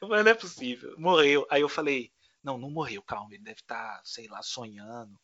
Mas 0.01 0.25
não 0.25 0.31
é 0.31 0.35
possível. 0.35 0.95
Morreu. 0.99 1.47
Aí 1.51 1.61
eu 1.63 1.69
falei, 1.69 2.13
não, 2.43 2.59
não 2.59 2.71
morreu, 2.71 3.03
calma, 3.03 3.35
ele 3.35 3.43
deve 3.43 3.61
estar, 3.61 3.97
tá, 3.97 4.03
sei 4.05 4.29
lá, 4.29 4.43
sonhando. 4.43 5.19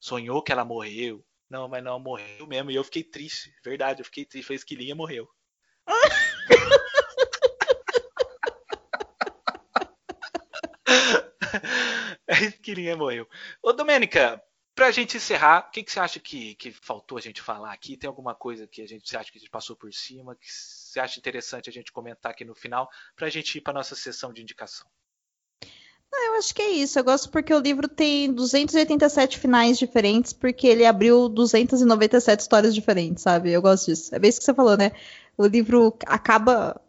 Sonhou 0.00 0.42
que 0.42 0.52
ela 0.52 0.64
morreu. 0.64 1.24
Não, 1.48 1.68
mas 1.68 1.82
não, 1.82 1.98
morreu 1.98 2.46
mesmo. 2.46 2.70
E 2.70 2.74
eu 2.74 2.84
fiquei 2.84 3.04
triste, 3.04 3.54
verdade, 3.64 4.00
eu 4.00 4.04
fiquei 4.04 4.24
triste. 4.24 4.46
Foi 4.46 4.56
esquilinha 4.56 4.94
morreu. 4.94 5.28
a 12.28 12.40
esquilinha 12.42 12.96
morreu. 12.96 13.28
Ô, 13.62 13.72
Domênica, 13.72 14.42
pra 14.74 14.90
gente 14.90 15.16
encerrar, 15.16 15.66
o 15.68 15.70
que, 15.70 15.82
que 15.82 15.92
você 15.92 16.00
acha 16.00 16.18
que, 16.18 16.54
que 16.56 16.72
faltou 16.72 17.16
a 17.16 17.20
gente 17.20 17.40
falar 17.40 17.72
aqui? 17.72 17.96
Tem 17.96 18.08
alguma 18.08 18.34
coisa 18.34 18.66
que 18.66 18.82
a 18.82 18.88
gente 18.88 19.08
você 19.08 19.16
acha 19.16 19.30
que 19.30 19.38
a 19.38 19.40
gente 19.40 19.50
passou 19.50 19.76
por 19.76 19.92
cima, 19.92 20.34
que 20.34 20.46
você 20.50 20.98
acha 21.00 21.18
interessante 21.18 21.70
a 21.70 21.72
gente 21.72 21.92
comentar 21.92 22.32
aqui 22.32 22.44
no 22.44 22.54
final, 22.54 22.90
pra 23.14 23.30
gente 23.30 23.56
ir 23.58 23.60
pra 23.60 23.72
nossa 23.72 23.94
sessão 23.94 24.32
de 24.32 24.42
indicação? 24.42 24.86
Ah, 26.12 26.26
eu 26.26 26.34
acho 26.34 26.54
que 26.54 26.62
é 26.62 26.70
isso. 26.70 26.98
Eu 26.98 27.04
gosto 27.04 27.28
porque 27.30 27.52
o 27.52 27.58
livro 27.58 27.88
tem 27.88 28.32
287 28.32 29.38
finais 29.38 29.78
diferentes, 29.78 30.32
porque 30.32 30.66
ele 30.66 30.86
abriu 30.86 31.28
297 31.28 32.40
histórias 32.40 32.74
diferentes, 32.74 33.22
sabe? 33.22 33.50
Eu 33.50 33.60
gosto 33.60 33.86
disso. 33.86 34.14
É 34.14 34.18
bem 34.18 34.28
isso 34.28 34.38
que 34.38 34.44
você 34.44 34.54
falou, 34.54 34.76
né? 34.76 34.92
O 35.36 35.46
livro 35.46 35.96
acaba 36.06 36.80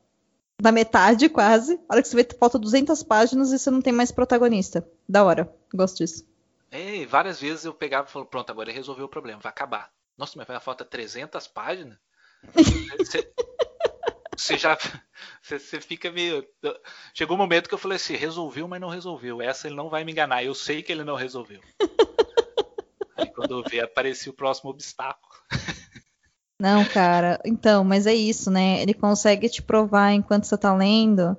na 0.62 0.72
metade, 0.72 1.28
quase. 1.28 1.80
A 1.90 1.96
hora 1.96 2.02
que 2.04 2.08
você 2.08 2.16
vê, 2.16 2.28
falta 2.40 2.60
200 2.60 3.02
páginas 3.04 3.52
e 3.52 3.58
você 3.58 3.72
não 3.72 3.82
tem 3.82 3.94
mais 3.94 4.12
protagonista. 4.12 4.88
Da 5.10 5.24
hora. 5.24 5.52
Gosto 5.74 5.98
disso. 5.98 6.35
É, 6.72 7.06
várias 7.06 7.40
vezes 7.40 7.66
eu 7.66 7.74
pegava 7.74 8.08
e 8.08 8.12
falava, 8.12 8.30
pronto, 8.30 8.50
agora 8.50 8.72
resolveu 8.72 9.06
o 9.06 9.10
problema, 9.10 9.40
vai 9.40 9.50
acabar. 9.50 9.92
Nossa, 10.18 10.34
mas 10.38 10.48
vai 10.48 10.60
falta 10.60 10.86
300 10.86 11.48
páginas? 11.48 11.98
você, 12.98 13.32
você 14.38 14.58
já 14.58 14.78
Você, 15.42 15.60
você 15.60 15.82
fica 15.82 16.12
meio. 16.12 16.44
Chegou 17.14 17.36
um 17.36 17.40
momento 17.40 17.68
que 17.68 17.74
eu 17.74 17.80
falei 17.80 17.98
assim: 17.98 18.16
resolveu, 18.16 18.68
mas 18.68 18.82
não 18.82 18.90
resolveu. 18.90 19.42
Essa 19.42 19.68
ele 19.68 19.76
não 19.76 19.90
vai 19.90 20.04
me 20.04 20.12
enganar. 20.12 20.44
Eu 20.44 20.56
sei 20.56 20.82
que 20.82 20.92
ele 20.92 21.04
não 21.04 21.16
resolveu. 21.16 21.62
Aí 23.16 23.28
quando 23.32 23.52
eu 23.52 23.64
vi, 23.70 23.80
aparecia 23.80 24.32
o 24.32 24.36
próximo 24.36 24.72
obstáculo. 24.72 25.34
Não, 26.60 26.86
cara. 26.86 27.40
Então, 27.46 27.84
mas 27.84 28.08
é 28.08 28.14
isso, 28.14 28.50
né? 28.50 28.82
Ele 28.82 28.94
consegue 28.94 29.50
te 29.50 29.62
provar 29.62 30.14
enquanto 30.14 30.46
você 30.46 30.58
tá 30.58 30.74
lendo. 30.74 31.38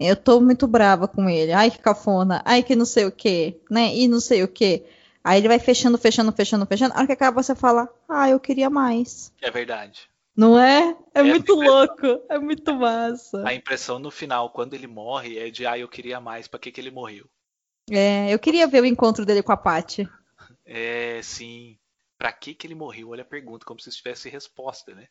Eu 0.00 0.16
tô 0.16 0.40
muito 0.40 0.66
brava 0.66 1.06
com 1.06 1.28
ele. 1.28 1.52
Ai, 1.52 1.70
que 1.70 1.78
cafona. 1.78 2.40
Ai, 2.44 2.62
que 2.62 2.74
não 2.74 2.86
sei 2.86 3.04
o 3.04 3.12
que, 3.12 3.60
né? 3.70 3.94
E 3.94 4.08
não 4.08 4.18
sei 4.18 4.42
o 4.42 4.48
que. 4.48 4.82
Aí 5.22 5.38
ele 5.38 5.48
vai 5.48 5.58
fechando, 5.58 5.98
fechando, 5.98 6.32
fechando, 6.32 6.64
fechando. 6.64 6.94
A 6.94 6.98
hora 6.98 7.06
que 7.06 7.12
acaba 7.12 7.42
você 7.42 7.54
fala, 7.54 7.86
ah, 8.08 8.30
eu 8.30 8.40
queria 8.40 8.70
mais. 8.70 9.30
É 9.42 9.50
verdade. 9.50 10.08
Não 10.34 10.58
é? 10.58 10.96
É, 11.14 11.20
é 11.20 11.22
muito 11.22 11.54
louco. 11.54 12.06
É 12.30 12.38
muito 12.38 12.74
massa. 12.74 13.46
A 13.46 13.52
impressão 13.52 13.98
no 13.98 14.10
final, 14.10 14.48
quando 14.48 14.72
ele 14.72 14.86
morre, 14.86 15.38
é 15.38 15.50
de, 15.50 15.66
ah, 15.66 15.78
eu 15.78 15.86
queria 15.86 16.18
mais. 16.18 16.48
Pra 16.48 16.58
que, 16.58 16.72
que 16.72 16.80
ele 16.80 16.90
morreu? 16.90 17.26
É, 17.90 18.32
eu 18.32 18.38
queria 18.38 18.66
ver 18.66 18.82
o 18.82 18.86
encontro 18.86 19.26
dele 19.26 19.42
com 19.42 19.52
a 19.52 19.56
Paty. 19.56 20.08
É, 20.64 21.20
sim. 21.22 21.76
Pra 22.16 22.32
que, 22.32 22.54
que 22.54 22.66
ele 22.66 22.74
morreu? 22.74 23.10
Olha 23.10 23.22
a 23.22 23.26
pergunta, 23.26 23.66
como 23.66 23.80
se 23.80 23.90
tivesse 23.90 24.30
resposta, 24.30 24.94
né? 24.94 25.08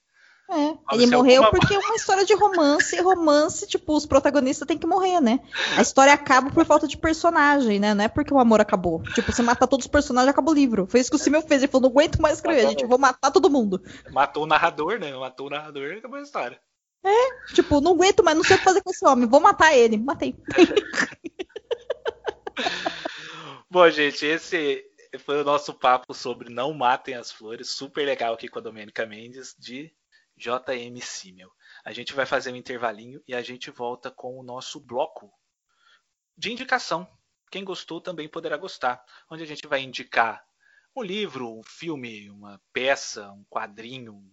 É, 0.51 0.95
ele 0.95 1.05
morreu 1.05 1.43
alguma... 1.43 1.51
porque 1.51 1.76
é 1.76 1.77
uma 1.77 1.95
história 1.95 2.26
de 2.26 2.34
romance, 2.34 2.95
e 2.95 3.01
romance, 3.01 3.67
tipo, 3.67 3.95
os 3.95 4.07
protagonistas 4.07 4.67
têm 4.67 4.80
que 4.80 4.88
morrer, 4.88 5.21
né? 5.21 5.39
A 5.77 5.81
história 5.81 6.11
acaba 6.11 6.49
por 6.49 6.65
falta 6.65 6.88
de 6.88 6.97
personagem, 6.97 7.80
né? 7.80 7.93
Não 7.93 8.03
é 8.03 8.07
porque 8.07 8.34
o 8.34 8.39
amor 8.39 8.59
acabou. 8.59 9.03
Tipo, 9.13 9.31
você 9.31 9.43
mata 9.43 9.67
todos 9.67 9.85
os 9.85 9.91
personagens, 9.91 10.31
acaba 10.31 10.49
o 10.49 10.53
livro. 10.53 10.88
Foi 10.88 10.99
isso 10.99 11.11
que 11.11 11.17
o 11.17 11.19
Simeu 11.19 11.43
fez. 11.43 11.61
Ele 11.61 11.71
falou, 11.71 11.84
não 11.84 11.91
aguento 11.91 12.19
mais 12.19 12.38
escrever, 12.38 12.67
gente, 12.67 12.85
vou 12.85 12.97
matar 12.97 13.30
todo 13.30 13.49
mundo. 13.49 13.80
Matou 14.11 14.43
o 14.43 14.47
narrador, 14.47 14.99
né? 14.99 15.15
Matou 15.15 15.47
o 15.47 15.49
narrador 15.51 15.93
e 15.93 15.99
acabou 15.99 16.17
a 16.17 16.23
história. 16.23 16.59
É, 17.05 17.53
tipo, 17.53 17.80
não 17.80 17.91
aguento 17.91 18.23
mais, 18.23 18.35
não 18.35 18.43
sei 18.43 18.55
o 18.55 18.59
que 18.59 18.65
fazer 18.65 18.81
com 18.81 18.89
esse 18.89 19.05
homem, 19.05 19.30
vou 19.30 19.39
matar 19.39 19.76
ele. 19.76 19.97
Matei. 19.97 20.35
Bom, 23.69 23.88
gente, 23.89 24.26
esse 24.26 24.84
foi 25.19 25.41
o 25.41 25.45
nosso 25.45 25.76
papo 25.76 26.13
sobre 26.13 26.49
Não 26.49 26.73
Matem 26.73 27.13
as 27.13 27.31
Flores, 27.31 27.69
super 27.69 28.05
legal 28.05 28.34
aqui 28.34 28.47
com 28.47 28.59
a 28.59 28.61
Domênica 28.61 29.05
Mendes, 29.05 29.55
de 29.57 29.91
JM 30.40 30.98
Simmel. 31.02 31.52
A 31.84 31.91
gente 31.91 32.14
vai 32.14 32.26
fazer 32.26 32.53
um 32.53 32.56
intervalinho 32.56 33.22
e 33.28 33.36
a 33.36 33.41
gente 33.41 33.70
volta 33.70 34.10
com 34.10 34.40
o 34.40 34.44
nosso 34.44 34.80
bloco 34.80 35.32
de 36.38 36.52
indicação. 36.52 37.06
Quem 37.52 37.66
gostou 37.66 37.99
também 37.99 38.30
poderá 38.30 38.56
gostar, 38.56 39.03
onde 39.30 39.44
a 39.44 39.45
gente 39.45 39.68
vai 39.68 39.82
indicar 39.82 40.41
um 40.95 41.03
livro, 41.03 41.52
um 41.52 41.64
filme, 41.64 42.30
uma 42.30 42.61
peça, 42.72 43.30
um 43.32 43.44
quadrinho, 43.49 44.24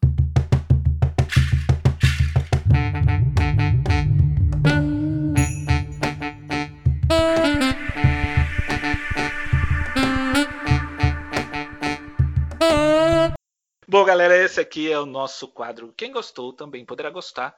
Bom, 13.96 14.04
galera, 14.04 14.36
esse 14.36 14.60
aqui 14.60 14.92
é 14.92 15.00
o 15.00 15.06
nosso 15.06 15.48
quadro. 15.48 15.90
Quem 15.96 16.12
gostou 16.12 16.52
também 16.52 16.84
poderá 16.84 17.08
gostar. 17.08 17.56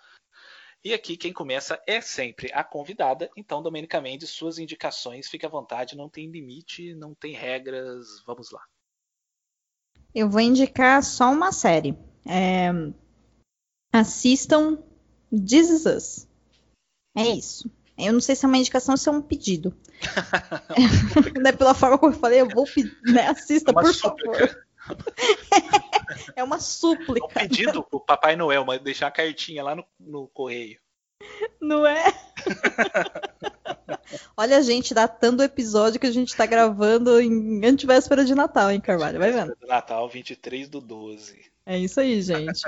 E 0.84 0.94
aqui 0.94 1.16
quem 1.16 1.32
começa 1.32 1.82
é 1.84 2.00
sempre 2.00 2.48
a 2.54 2.62
convidada. 2.62 3.28
Então, 3.36 3.60
Domenica 3.60 4.00
Mendes, 4.00 4.30
suas 4.30 4.56
indicações, 4.56 5.26
fique 5.26 5.44
à 5.44 5.48
vontade, 5.48 5.96
não 5.96 6.08
tem 6.08 6.30
limite, 6.30 6.94
não 6.94 7.12
tem 7.12 7.32
regras. 7.32 8.22
Vamos 8.24 8.52
lá. 8.52 8.62
Eu 10.14 10.30
vou 10.30 10.40
indicar 10.40 11.02
só 11.02 11.28
uma 11.28 11.50
série. 11.50 11.98
É... 12.24 12.70
Assistam 13.92 14.78
This 15.32 15.70
Is 15.70 15.86
Us. 15.86 16.28
É 17.16 17.26
isso. 17.30 17.68
Eu 17.98 18.12
não 18.12 18.20
sei 18.20 18.36
se 18.36 18.44
é 18.44 18.48
uma 18.48 18.58
indicação 18.58 18.92
ou 18.92 18.96
se 18.96 19.08
é 19.08 19.12
um 19.12 19.20
pedido. 19.20 19.76
é, 21.44 21.50
pela 21.50 21.74
forma 21.74 21.98
como 21.98 22.14
eu 22.14 22.18
falei, 22.20 22.42
eu 22.42 22.48
vou 22.48 22.64
pedir, 22.64 22.96
né? 23.02 23.26
Assista, 23.26 23.72
é 23.72 23.74
por 23.74 23.92
súplica. 23.92 24.46
favor. 24.46 24.68
é 26.34 26.42
uma 26.42 26.58
súplica. 26.58 27.26
Um 27.26 27.28
pedido 27.28 27.82
pro 27.82 28.00
Papai 28.00 28.36
Noel, 28.36 28.64
mas 28.64 28.80
deixar 28.80 29.08
a 29.08 29.12
cartinha 29.12 29.62
lá 29.62 29.74
no, 29.74 29.84
no 29.98 30.28
correio. 30.28 30.78
Não 31.60 31.86
é? 31.86 32.04
Olha 34.36 34.58
a 34.58 34.62
gente 34.62 34.94
datando 34.94 35.42
o 35.42 35.44
episódio 35.44 35.98
que 36.00 36.06
a 36.06 36.12
gente 36.12 36.34
tá 36.36 36.46
gravando 36.46 37.20
em 37.20 37.64
antivéspera 37.66 38.24
de 38.24 38.34
Natal, 38.34 38.70
hein, 38.70 38.80
Carvalho? 38.80 39.18
Vai 39.18 39.32
vendo. 39.32 39.56
Natal, 39.66 40.08
23 40.08 40.68
do 40.68 40.80
12. 40.80 41.50
É 41.68 41.78
isso 41.78 42.00
aí, 42.00 42.22
gente. 42.22 42.62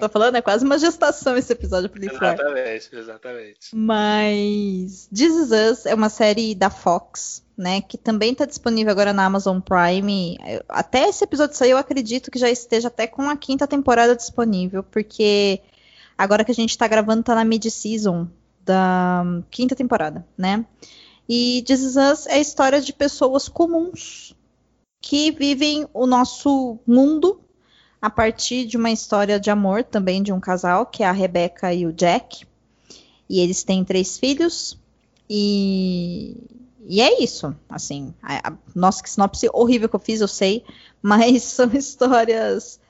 Tô 0.00 0.08
falando, 0.08 0.36
é 0.36 0.40
quase 0.40 0.64
uma 0.64 0.78
gestação 0.78 1.36
esse 1.36 1.52
episódio 1.52 1.90
pro 1.90 2.02
Exatamente, 2.02 2.96
exatamente. 2.96 3.58
Mas 3.74 5.10
This 5.14 5.34
Is 5.34 5.50
Us 5.50 5.84
é 5.84 5.94
uma 5.94 6.08
série 6.08 6.54
da 6.54 6.70
Fox, 6.70 7.44
né? 7.54 7.82
Que 7.82 7.98
também 7.98 8.34
tá 8.34 8.46
disponível 8.46 8.90
agora 8.90 9.12
na 9.12 9.26
Amazon 9.26 9.60
Prime. 9.60 10.38
Até 10.70 11.06
esse 11.06 11.22
episódio 11.22 11.54
sair, 11.54 11.72
eu 11.72 11.76
acredito 11.76 12.30
que 12.30 12.38
já 12.38 12.48
esteja 12.48 12.88
até 12.88 13.06
com 13.06 13.28
a 13.28 13.36
quinta 13.36 13.66
temporada 13.66 14.16
disponível, 14.16 14.82
porque 14.82 15.60
agora 16.16 16.42
que 16.42 16.50
a 16.50 16.54
gente 16.54 16.78
tá 16.78 16.88
gravando, 16.88 17.24
tá 17.24 17.34
na 17.34 17.44
mid-season 17.44 18.26
da 18.64 19.22
quinta 19.50 19.76
temporada, 19.76 20.26
né? 20.34 20.64
E 21.28 21.62
This 21.66 21.80
Is 21.80 21.96
Us 21.96 22.26
é 22.26 22.36
a 22.36 22.40
história 22.40 22.80
de 22.80 22.94
pessoas 22.94 23.50
comuns 23.50 24.34
que 25.02 25.30
vivem 25.30 25.86
o 25.92 26.06
nosso 26.06 26.78
mundo 26.86 27.42
a 28.00 28.10
partir 28.10 28.66
de 28.66 28.76
uma 28.76 28.90
história 28.90 29.40
de 29.40 29.50
amor 29.50 29.82
também 29.82 30.22
de 30.22 30.32
um 30.32 30.40
casal, 30.40 30.86
que 30.86 31.02
é 31.02 31.06
a 31.06 31.12
Rebecca 31.12 31.72
e 31.72 31.86
o 31.86 31.92
Jack. 31.92 32.46
E 33.28 33.40
eles 33.40 33.64
têm 33.64 33.84
três 33.84 34.18
filhos. 34.18 34.78
E, 35.28 36.36
e 36.86 37.00
é 37.00 37.22
isso. 37.22 37.54
Assim, 37.68 38.14
a, 38.22 38.50
a, 38.50 38.52
nossa, 38.74 39.02
que 39.02 39.10
sinopse 39.10 39.48
horrível 39.52 39.88
que 39.88 39.96
eu 39.96 40.00
fiz, 40.00 40.20
eu 40.20 40.28
sei. 40.28 40.64
Mas 41.02 41.42
são 41.42 41.70
histórias 41.72 42.80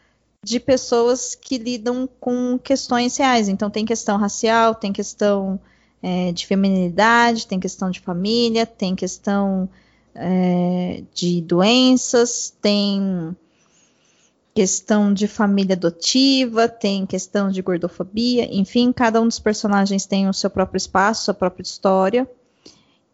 de 0.42 0.60
pessoas 0.60 1.34
que 1.34 1.58
lidam 1.58 2.08
com 2.20 2.58
questões 2.58 3.16
reais. 3.16 3.48
Então, 3.48 3.70
tem 3.70 3.84
questão 3.84 4.16
racial, 4.16 4.74
tem 4.74 4.92
questão 4.92 5.58
é, 6.02 6.30
de 6.32 6.46
feminilidade, 6.46 7.46
tem 7.46 7.58
questão 7.58 7.90
de 7.90 8.00
família, 8.00 8.66
tem 8.66 8.94
questão 8.94 9.68
é, 10.14 11.02
de 11.12 11.40
doenças, 11.40 12.54
tem 12.60 13.36
questão 14.56 15.12
de 15.12 15.28
família 15.28 15.74
adotiva, 15.74 16.66
tem 16.66 17.04
questão 17.04 17.50
de 17.50 17.60
gordofobia, 17.60 18.48
enfim, 18.50 18.90
cada 18.90 19.20
um 19.20 19.28
dos 19.28 19.38
personagens 19.38 20.06
tem 20.06 20.30
o 20.30 20.32
seu 20.32 20.48
próprio 20.48 20.78
espaço, 20.78 21.26
sua 21.26 21.34
própria 21.34 21.62
história. 21.62 22.26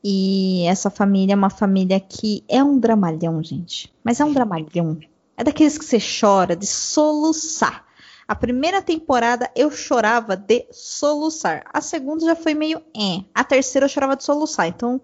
E 0.04 0.64
essa 0.68 0.88
família 0.88 1.32
é 1.32 1.36
uma 1.36 1.50
família 1.50 1.98
que 1.98 2.44
é 2.48 2.62
um 2.62 2.78
dramalhão, 2.78 3.42
gente. 3.42 3.92
Mas 4.04 4.20
é 4.20 4.24
um 4.24 4.32
dramalhão. 4.32 5.00
É 5.36 5.42
daqueles 5.42 5.76
que 5.76 5.84
você 5.84 5.98
chora 5.98 6.54
de 6.54 6.64
soluçar. 6.64 7.86
A 8.28 8.36
primeira 8.36 8.80
temporada 8.80 9.50
eu 9.56 9.68
chorava 9.68 10.36
de 10.36 10.64
soluçar. 10.70 11.64
A 11.74 11.80
segunda 11.80 12.24
já 12.24 12.36
foi 12.36 12.54
meio 12.54 12.80
é. 12.96 13.24
A 13.34 13.42
terceira 13.42 13.86
eu 13.86 13.90
chorava 13.90 14.14
de 14.14 14.22
soluçar. 14.22 14.68
Então, 14.68 15.00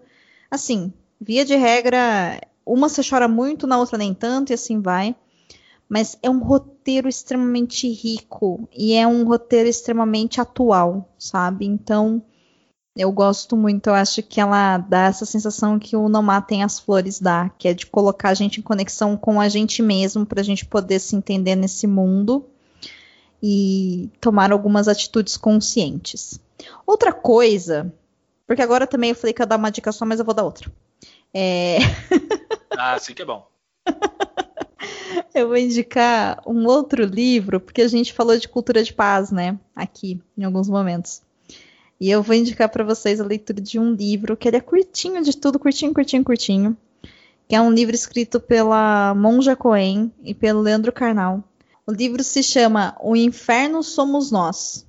assim, 0.49 0.93
via 1.19 1.43
de 1.43 1.57
regra, 1.57 2.39
uma 2.65 2.87
você 2.87 3.01
chora 3.03 3.27
muito, 3.27 3.67
na 3.67 3.77
outra 3.77 3.97
nem 3.97 4.13
tanto, 4.13 4.51
e 4.51 4.53
assim 4.53 4.79
vai 4.79 5.13
mas 5.89 6.15
é 6.21 6.29
um 6.29 6.39
roteiro 6.39 7.09
extremamente 7.09 7.91
rico 7.91 8.69
e 8.71 8.93
é 8.93 9.07
um 9.07 9.23
roteiro 9.23 9.67
extremamente 9.67 10.39
atual, 10.39 11.09
sabe? 11.17 11.65
Então, 11.65 12.21
eu 12.95 13.11
gosto 13.11 13.57
muito, 13.57 13.87
eu 13.87 13.95
acho 13.95 14.21
que 14.21 14.39
ela 14.39 14.77
dá 14.77 15.05
essa 15.05 15.25
sensação 15.25 15.79
que 15.79 15.95
o 15.95 16.07
Não 16.07 16.21
Matem 16.21 16.63
as 16.63 16.79
Flores 16.79 17.19
dá, 17.19 17.49
que 17.57 17.67
é 17.67 17.73
de 17.73 17.87
colocar 17.87 18.29
a 18.29 18.33
gente 18.35 18.59
em 18.59 18.63
conexão 18.63 19.17
com 19.17 19.41
a 19.41 19.49
gente 19.49 19.81
mesmo, 19.81 20.25
para 20.25 20.41
a 20.41 20.43
gente 20.43 20.63
poder 20.63 20.99
se 20.99 21.15
entender 21.15 21.55
nesse 21.55 21.87
mundo 21.87 22.45
e 23.41 24.11
tomar 24.21 24.51
algumas 24.51 24.87
atitudes 24.87 25.37
conscientes. 25.37 26.39
Outra 26.85 27.11
coisa, 27.11 27.91
porque 28.45 28.61
agora 28.61 28.85
também 28.85 29.09
eu 29.09 29.15
falei 29.15 29.33
que 29.33 29.41
ia 29.41 29.47
dar 29.47 29.55
uma 29.55 29.71
dica 29.71 29.91
só, 29.91 30.05
mas 30.05 30.19
eu 30.19 30.25
vou 30.25 30.35
dar 30.35 30.43
outra. 30.43 30.71
É... 31.33 31.77
ah, 32.77 32.99
sim 32.99 33.13
que 33.15 33.21
é 33.21 33.25
bom. 33.25 33.47
Eu 35.33 35.47
vou 35.47 35.57
indicar 35.57 36.41
um 36.45 36.65
outro 36.65 37.03
livro, 37.03 37.59
porque 37.59 37.81
a 37.81 37.87
gente 37.87 38.13
falou 38.13 38.37
de 38.37 38.47
cultura 38.47 38.83
de 38.83 38.93
paz, 38.93 39.31
né? 39.31 39.59
Aqui, 39.75 40.21
em 40.37 40.43
alguns 40.43 40.69
momentos. 40.69 41.21
E 41.99 42.09
eu 42.09 42.23
vou 42.23 42.35
indicar 42.35 42.69
para 42.69 42.83
vocês 42.83 43.19
a 43.19 43.25
leitura 43.25 43.59
de 43.61 43.77
um 43.77 43.91
livro, 43.91 44.37
que 44.37 44.47
ele 44.47 44.57
é 44.57 44.61
curtinho 44.61 45.21
de 45.21 45.35
tudo, 45.35 45.59
curtinho, 45.59 45.93
curtinho, 45.93 46.23
curtinho. 46.23 46.77
Que 47.47 47.55
é 47.55 47.61
um 47.61 47.71
livro 47.71 47.93
escrito 47.93 48.39
pela 48.39 49.13
Monja 49.15 49.55
Coen 49.55 50.11
e 50.23 50.33
pelo 50.33 50.61
Leandro 50.61 50.91
Carnal. 50.91 51.43
O 51.85 51.91
livro 51.91 52.23
se 52.23 52.43
chama 52.43 52.95
O 53.01 53.15
Inferno 53.15 53.81
Somos 53.81 54.31
Nós, 54.31 54.85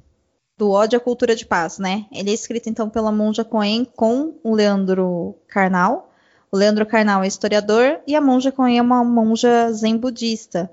do 0.57 0.71
ódio 0.71 0.99
à 0.99 1.01
cultura 1.01 1.35
de 1.35 1.47
paz, 1.47 1.79
né? 1.79 2.05
Ele 2.13 2.31
é 2.31 2.35
escrito 2.35 2.69
então 2.69 2.91
pela 2.91 3.11
Monja 3.11 3.43
Coen 3.43 3.87
com 3.97 4.35
o 4.45 4.55
Leandro 4.55 5.35
Carnal. 5.49 6.10
O 6.53 6.57
Leandro 6.57 6.85
Carnal 6.85 7.23
é 7.23 7.29
historiador 7.29 8.01
e 8.07 8.15
a 8.17 8.21
monja 8.21 8.51
Coen 8.51 8.79
é 8.79 8.83
uma 8.83 9.05
monja 9.05 9.71
zen 9.73 9.97
budista. 9.97 10.71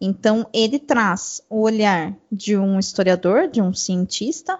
Então, 0.00 0.46
ele 0.52 0.78
traz 0.78 1.42
o 1.50 1.60
olhar 1.60 2.16
de 2.32 2.56
um 2.56 2.78
historiador, 2.78 3.48
de 3.48 3.60
um 3.60 3.74
cientista, 3.74 4.58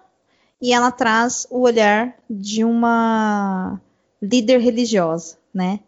e 0.60 0.74
ela 0.74 0.92
traz 0.92 1.46
o 1.50 1.60
olhar 1.60 2.14
de 2.28 2.62
uma 2.62 3.80
líder 4.20 4.58
religiosa, 4.58 5.38
né? 5.52 5.80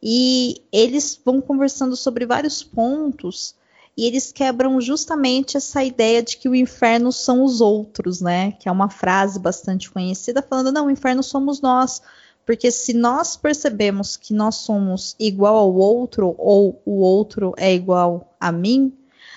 E 0.00 0.62
eles 0.70 1.20
vão 1.24 1.40
conversando 1.40 1.96
sobre 1.96 2.24
vários 2.24 2.62
pontos 2.62 3.56
e 3.96 4.06
eles 4.06 4.32
quebram 4.32 4.80
justamente 4.80 5.56
essa 5.56 5.84
ideia 5.84 6.22
de 6.22 6.36
que 6.36 6.48
o 6.48 6.54
inferno 6.54 7.12
são 7.12 7.44
os 7.44 7.60
outros, 7.60 8.20
né? 8.20 8.52
Que 8.52 8.68
é 8.68 8.72
uma 8.72 8.88
frase 8.88 9.38
bastante 9.38 9.90
conhecida 9.90 10.42
falando 10.42 10.72
não, 10.72 10.86
o 10.86 10.90
inferno 10.90 11.22
somos 11.22 11.60
nós. 11.60 12.00
Porque 12.44 12.70
se 12.70 12.92
nós 12.92 13.36
percebemos 13.36 14.16
que 14.16 14.34
nós 14.34 14.56
somos 14.56 15.14
igual 15.18 15.56
ao 15.56 15.74
outro 15.74 16.34
ou 16.38 16.80
o 16.84 17.00
outro 17.00 17.54
é 17.56 17.72
igual 17.72 18.34
a 18.40 18.50
mim, 18.50 18.92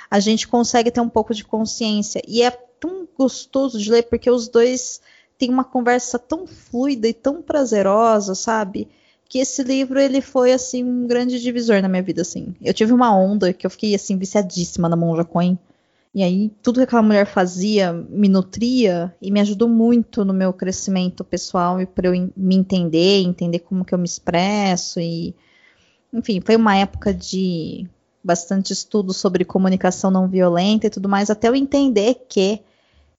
a 0.09 0.19
gente 0.19 0.47
consegue 0.47 0.91
ter 0.91 1.01
um 1.01 1.09
pouco 1.09 1.33
de 1.33 1.43
consciência. 1.43 2.21
E 2.27 2.41
é 2.41 2.51
tão 2.51 3.07
gostoso 3.17 3.79
de 3.79 3.91
ler 3.91 4.03
porque 4.03 4.29
os 4.29 4.47
dois 4.47 5.01
têm 5.37 5.49
uma 5.49 5.63
conversa 5.63 6.17
tão 6.17 6.47
fluida 6.47 7.07
e 7.07 7.13
tão 7.13 7.41
prazerosa, 7.41 8.33
sabe? 8.33 8.87
Que 9.27 9.39
esse 9.39 9.63
livro 9.63 9.99
ele 9.99 10.21
foi 10.21 10.53
assim 10.53 10.83
um 10.83 11.07
grande 11.07 11.41
divisor 11.41 11.81
na 11.81 11.89
minha 11.89 12.03
vida 12.03 12.21
assim. 12.21 12.55
Eu 12.61 12.73
tive 12.73 12.93
uma 12.93 13.15
onda 13.15 13.53
que 13.53 13.65
eu 13.65 13.69
fiquei 13.69 13.95
assim 13.95 14.17
viciadíssima 14.17 14.87
na 14.87 14.95
Monja 14.95 15.23
Coin. 15.23 15.57
E 16.15 16.23
aí, 16.23 16.49
tudo 16.63 16.77
que 16.77 16.83
aquela 16.83 17.01
mulher 17.01 17.27
fazia 17.27 17.91
me 17.91 18.29
nutria 18.29 19.13
e 19.21 19.29
me 19.29 19.41
ajudou 19.41 19.67
muito 19.67 20.23
no 20.23 20.33
meu 20.33 20.53
crescimento 20.53 21.25
pessoal 21.25 21.81
e 21.81 21.85
para 21.85 22.07
eu 22.07 22.31
me 22.37 22.55
entender, 22.55 23.21
entender 23.21 23.59
como 23.59 23.83
que 23.83 23.93
eu 23.93 23.97
me 23.97 24.05
expresso 24.05 25.01
e 25.01 25.35
enfim, 26.13 26.39
foi 26.39 26.55
uma 26.55 26.77
época 26.77 27.13
de 27.13 27.85
bastante 28.23 28.71
estudo 28.71 29.13
sobre 29.13 29.43
comunicação 29.43 30.09
não 30.09 30.25
violenta 30.25 30.87
e 30.87 30.89
tudo 30.89 31.09
mais, 31.09 31.29
até 31.29 31.49
eu 31.49 31.55
entender 31.55 32.25
que 32.29 32.61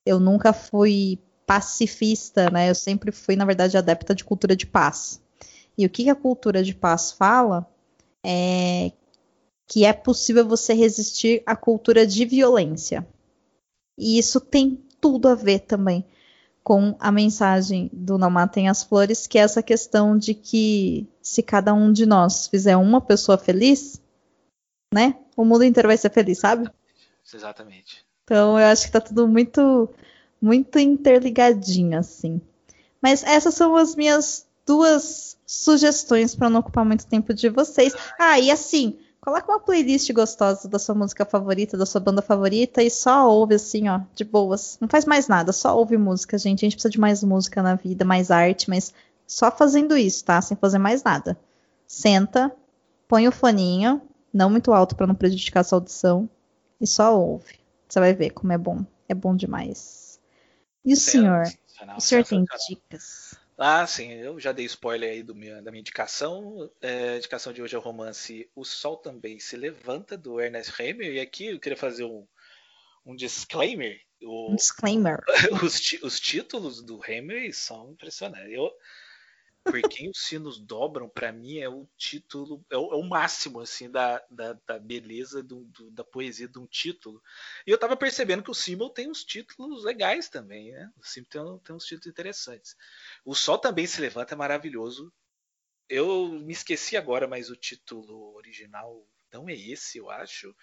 eu 0.06 0.18
nunca 0.18 0.54
fui 0.54 1.18
pacifista, 1.44 2.48
né? 2.48 2.70
Eu 2.70 2.74
sempre 2.74 3.12
fui, 3.12 3.36
na 3.36 3.44
verdade, 3.44 3.76
adepta 3.76 4.14
de 4.14 4.24
cultura 4.24 4.56
de 4.56 4.66
paz. 4.66 5.20
E 5.76 5.84
o 5.84 5.90
que, 5.90 6.04
que 6.04 6.10
a 6.10 6.14
cultura 6.14 6.62
de 6.62 6.74
paz 6.74 7.12
fala 7.12 7.66
é 8.24 8.90
que 9.66 9.84
é 9.84 9.92
possível 9.92 10.46
você 10.46 10.72
resistir 10.72 11.42
à 11.44 11.56
cultura 11.56 12.06
de 12.06 12.24
violência. 12.24 13.06
E 13.98 14.18
isso 14.18 14.40
tem 14.40 14.82
tudo 15.00 15.28
a 15.28 15.34
ver 15.34 15.60
também 15.60 16.04
com 16.62 16.96
a 16.98 17.12
mensagem 17.12 17.88
do 17.92 18.18
Não 18.18 18.28
Matem 18.28 18.68
as 18.68 18.82
Flores, 18.82 19.26
que 19.26 19.38
é 19.38 19.42
essa 19.42 19.62
questão 19.62 20.18
de 20.18 20.34
que 20.34 21.06
se 21.22 21.42
cada 21.42 21.72
um 21.72 21.92
de 21.92 22.04
nós 22.04 22.48
fizer 22.48 22.76
uma 22.76 23.00
pessoa 23.00 23.38
feliz, 23.38 24.02
né, 24.92 25.16
o 25.36 25.44
mundo 25.44 25.64
inteiro 25.64 25.88
vai 25.88 25.96
ser 25.96 26.10
feliz, 26.10 26.38
sabe? 26.38 26.68
Exatamente. 27.32 28.04
Então 28.24 28.58
eu 28.58 28.66
acho 28.66 28.86
que 28.86 28.92
tá 28.92 29.00
tudo 29.00 29.28
muito, 29.28 29.88
muito 30.40 30.78
interligadinho, 30.78 31.98
assim. 31.98 32.40
Mas 33.00 33.22
essas 33.22 33.54
são 33.54 33.76
as 33.76 33.94
minhas 33.94 34.46
duas 34.66 35.38
sugestões 35.46 36.34
para 36.34 36.50
não 36.50 36.58
ocupar 36.58 36.84
muito 36.84 37.06
tempo 37.06 37.32
de 37.32 37.48
vocês. 37.48 37.94
Ah, 38.18 38.40
e 38.40 38.50
assim, 38.50 38.98
Coloca 39.26 39.50
uma 39.50 39.58
playlist 39.58 40.08
gostosa 40.12 40.68
da 40.68 40.78
sua 40.78 40.94
música 40.94 41.24
favorita, 41.24 41.76
da 41.76 41.84
sua 41.84 42.00
banda 42.00 42.22
favorita 42.22 42.80
e 42.80 42.88
só 42.88 43.28
ouve 43.28 43.56
assim, 43.56 43.88
ó, 43.88 44.00
de 44.14 44.22
boas. 44.22 44.78
Não 44.80 44.86
faz 44.86 45.04
mais 45.04 45.26
nada, 45.26 45.52
só 45.52 45.76
ouve 45.76 45.96
música, 45.96 46.38
gente. 46.38 46.60
A 46.60 46.66
gente 46.66 46.76
precisa 46.76 46.92
de 46.92 47.00
mais 47.00 47.24
música 47.24 47.60
na 47.60 47.74
vida, 47.74 48.04
mais 48.04 48.30
arte, 48.30 48.70
mas 48.70 48.94
só 49.26 49.50
fazendo 49.50 49.96
isso, 49.96 50.24
tá? 50.24 50.40
Sem 50.40 50.56
fazer 50.56 50.78
mais 50.78 51.02
nada. 51.02 51.36
Senta, 51.88 52.54
põe 53.08 53.26
o 53.26 53.32
foninho, 53.32 54.00
não 54.32 54.48
muito 54.48 54.72
alto 54.72 54.94
para 54.94 55.08
não 55.08 55.14
prejudicar 55.16 55.62
a 55.62 55.64
sua 55.64 55.78
audição, 55.78 56.30
e 56.80 56.86
só 56.86 57.18
ouve. 57.18 57.58
Você 57.88 57.98
vai 57.98 58.14
ver 58.14 58.30
como 58.30 58.52
é 58.52 58.58
bom. 58.58 58.86
É 59.08 59.14
bom 59.14 59.34
demais. 59.34 60.20
E 60.84 60.92
o 60.92 60.96
senhor? 60.96 61.42
O 61.96 62.00
senhor 62.00 62.22
tem 62.22 62.44
dicas? 62.68 63.34
Ah, 63.58 63.86
sim, 63.86 64.12
eu 64.12 64.38
já 64.38 64.52
dei 64.52 64.66
spoiler 64.66 65.10
aí 65.10 65.22
minha, 65.34 65.62
da 65.62 65.70
minha 65.70 65.80
indicação. 65.80 66.70
É, 66.80 67.10
a 67.10 67.16
indicação 67.16 67.52
de 67.52 67.62
hoje 67.62 67.74
é 67.74 67.78
o 67.78 67.82
romance 67.82 68.50
O 68.54 68.64
Sol 68.64 68.98
Também 68.98 69.40
Se 69.40 69.56
Levanta, 69.56 70.16
do 70.16 70.38
Ernest 70.38 70.80
Hemingway. 70.80 71.14
E 71.14 71.20
aqui 71.20 71.46
eu 71.46 71.58
queria 71.58 71.76
fazer 71.76 72.04
um, 72.04 72.26
um 73.04 73.16
disclaimer. 73.16 73.98
O, 74.22 74.52
um 74.52 74.56
disclaimer. 74.56 75.22
Os, 75.62 75.80
os, 76.02 76.20
títulos 76.20 76.82
do 76.82 77.00
Hemingway 77.06 77.52
são 77.52 77.92
impressionantes. 77.92 78.52
Eu, 78.52 78.70
Por 79.68 79.82
quem 79.88 80.08
os 80.08 80.20
sinos 80.22 80.58
dobram, 80.60 81.08
para 81.08 81.32
mim, 81.32 81.58
é 81.58 81.68
o 81.68 81.88
título, 81.96 82.64
é 82.70 82.76
o, 82.76 82.92
é 82.92 82.96
o 82.96 83.02
máximo, 83.02 83.60
assim, 83.60 83.90
da, 83.90 84.24
da, 84.30 84.52
da 84.66 84.78
beleza 84.78 85.42
do, 85.42 85.64
do, 85.64 85.90
da 85.90 86.04
poesia 86.04 86.46
de 86.48 86.58
um 86.58 86.66
título. 86.66 87.20
E 87.66 87.70
eu 87.70 87.78
tava 87.78 87.96
percebendo 87.96 88.44
que 88.44 88.50
o 88.50 88.54
Simmel 88.54 88.90
tem 88.90 89.10
uns 89.10 89.24
títulos 89.24 89.84
legais 89.84 90.28
também, 90.28 90.70
né? 90.70 90.90
O 90.96 91.04
Simmel 91.04 91.28
tem, 91.28 91.58
tem 91.64 91.76
uns 91.76 91.84
títulos 91.84 92.06
interessantes. 92.06 92.76
O 93.24 93.34
Sol 93.34 93.58
também 93.58 93.86
se 93.86 94.00
levanta, 94.00 94.34
é 94.34 94.36
maravilhoso. 94.36 95.12
Eu 95.88 96.28
me 96.28 96.52
esqueci 96.52 96.96
agora, 96.96 97.26
mas 97.26 97.50
o 97.50 97.56
título 97.56 98.34
original 98.36 99.04
não 99.32 99.48
é 99.48 99.54
esse, 99.54 99.98
eu 99.98 100.10
acho. 100.10 100.54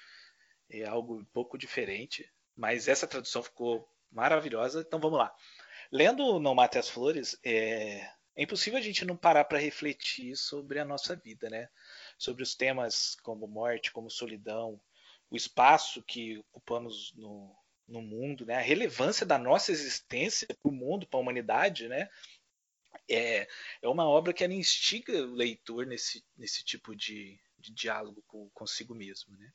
É 0.69 0.85
algo 0.85 1.19
um 1.19 1.25
pouco 1.25 1.57
diferente. 1.57 2.30
Mas 2.55 2.88
essa 2.88 3.07
tradução 3.07 3.43
ficou 3.43 3.88
maravilhosa. 4.11 4.81
Então 4.81 4.99
vamos 4.99 5.19
lá. 5.19 5.34
Lendo 5.91 6.39
Não 6.39 6.55
Mate 6.55 6.77
as 6.77 6.89
Flores, 6.89 7.38
é, 7.43 8.09
é 8.35 8.43
impossível 8.43 8.80
a 8.80 8.81
gente 8.81 9.05
não 9.05 9.15
parar 9.15 9.45
para 9.45 9.60
refletir 9.60 10.35
sobre 10.35 10.80
a 10.80 10.85
nossa 10.85 11.15
vida, 11.15 11.49
né? 11.49 11.69
Sobre 12.18 12.41
os 12.41 12.55
temas 12.55 13.15
como 13.22 13.47
morte, 13.47 13.91
como 13.91 14.10
solidão, 14.10 14.81
o 15.30 15.35
espaço 15.35 16.01
que 16.03 16.38
ocupamos 16.38 17.14
no, 17.15 17.55
no 17.88 18.01
mundo, 18.01 18.45
né? 18.45 18.55
A 18.55 18.61
relevância 18.61 19.26
da 19.26 19.38
nossa 19.38 19.72
existência 19.72 20.47
para 20.47 20.72
o 20.72 20.73
mundo, 20.73 21.07
para 21.07 21.19
a 21.19 21.22
humanidade, 21.22 21.88
né? 21.88 22.10
É, 23.10 23.47
é 23.81 23.88
uma 23.88 24.07
obra 24.07 24.34
que 24.34 24.43
ela 24.43 24.53
instiga 24.53 25.14
o 25.26 25.34
leitor 25.34 25.85
nesse, 25.85 26.23
nesse 26.35 26.64
tipo 26.64 26.95
de, 26.95 27.39
de 27.60 27.72
diálogo 27.73 28.23
com, 28.26 28.49
consigo 28.51 28.95
mesmo, 28.95 29.35
né? 29.38 29.51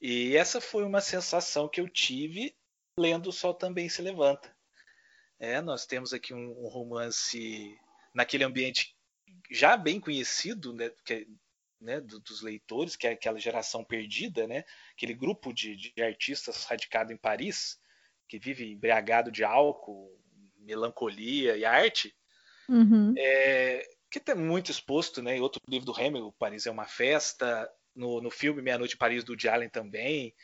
E 0.00 0.36
essa 0.36 0.60
foi 0.60 0.82
uma 0.84 1.00
sensação 1.00 1.68
que 1.68 1.80
eu 1.80 1.88
tive 1.88 2.56
lendo 2.96 3.28
O 3.28 3.32
Sol 3.32 3.54
Também 3.54 3.88
Se 3.88 4.02
Levanta. 4.02 4.54
É, 5.38 5.60
nós 5.60 5.86
temos 5.86 6.12
aqui 6.12 6.34
um, 6.34 6.64
um 6.64 6.68
romance 6.68 7.78
naquele 8.14 8.44
ambiente 8.44 8.94
já 9.50 9.76
bem 9.76 10.00
conhecido 10.00 10.72
né, 10.72 10.90
que, 11.04 11.26
né, 11.80 12.00
dos 12.00 12.42
leitores, 12.42 12.96
que 12.96 13.06
é 13.06 13.12
aquela 13.12 13.38
geração 13.38 13.84
perdida, 13.84 14.46
né, 14.46 14.64
aquele 14.92 15.14
grupo 15.14 15.52
de, 15.52 15.76
de 15.76 16.02
artistas 16.02 16.64
radicado 16.64 17.12
em 17.12 17.16
Paris, 17.16 17.78
que 18.28 18.38
vive 18.38 18.70
embriagado 18.70 19.30
de 19.30 19.42
álcool, 19.42 20.16
melancolia 20.58 21.56
e 21.56 21.64
arte, 21.64 22.14
uhum. 22.68 23.14
é, 23.16 23.88
que 24.10 24.18
está 24.18 24.34
muito 24.34 24.70
exposto 24.70 25.22
né, 25.22 25.36
em 25.36 25.40
outro 25.40 25.60
livro 25.68 25.86
do 25.86 25.98
Hemingway, 25.98 26.32
Paris 26.38 26.66
é 26.66 26.70
uma 26.70 26.86
festa, 26.86 27.68
no, 27.94 28.20
no 28.20 28.30
filme 28.30 28.62
Meia 28.62 28.78
Noite 28.78 28.94
em 28.94 28.98
Paris 28.98 29.24
do 29.24 29.32
Woody 29.32 29.48
Allen 29.48 29.68
também, 29.68 30.34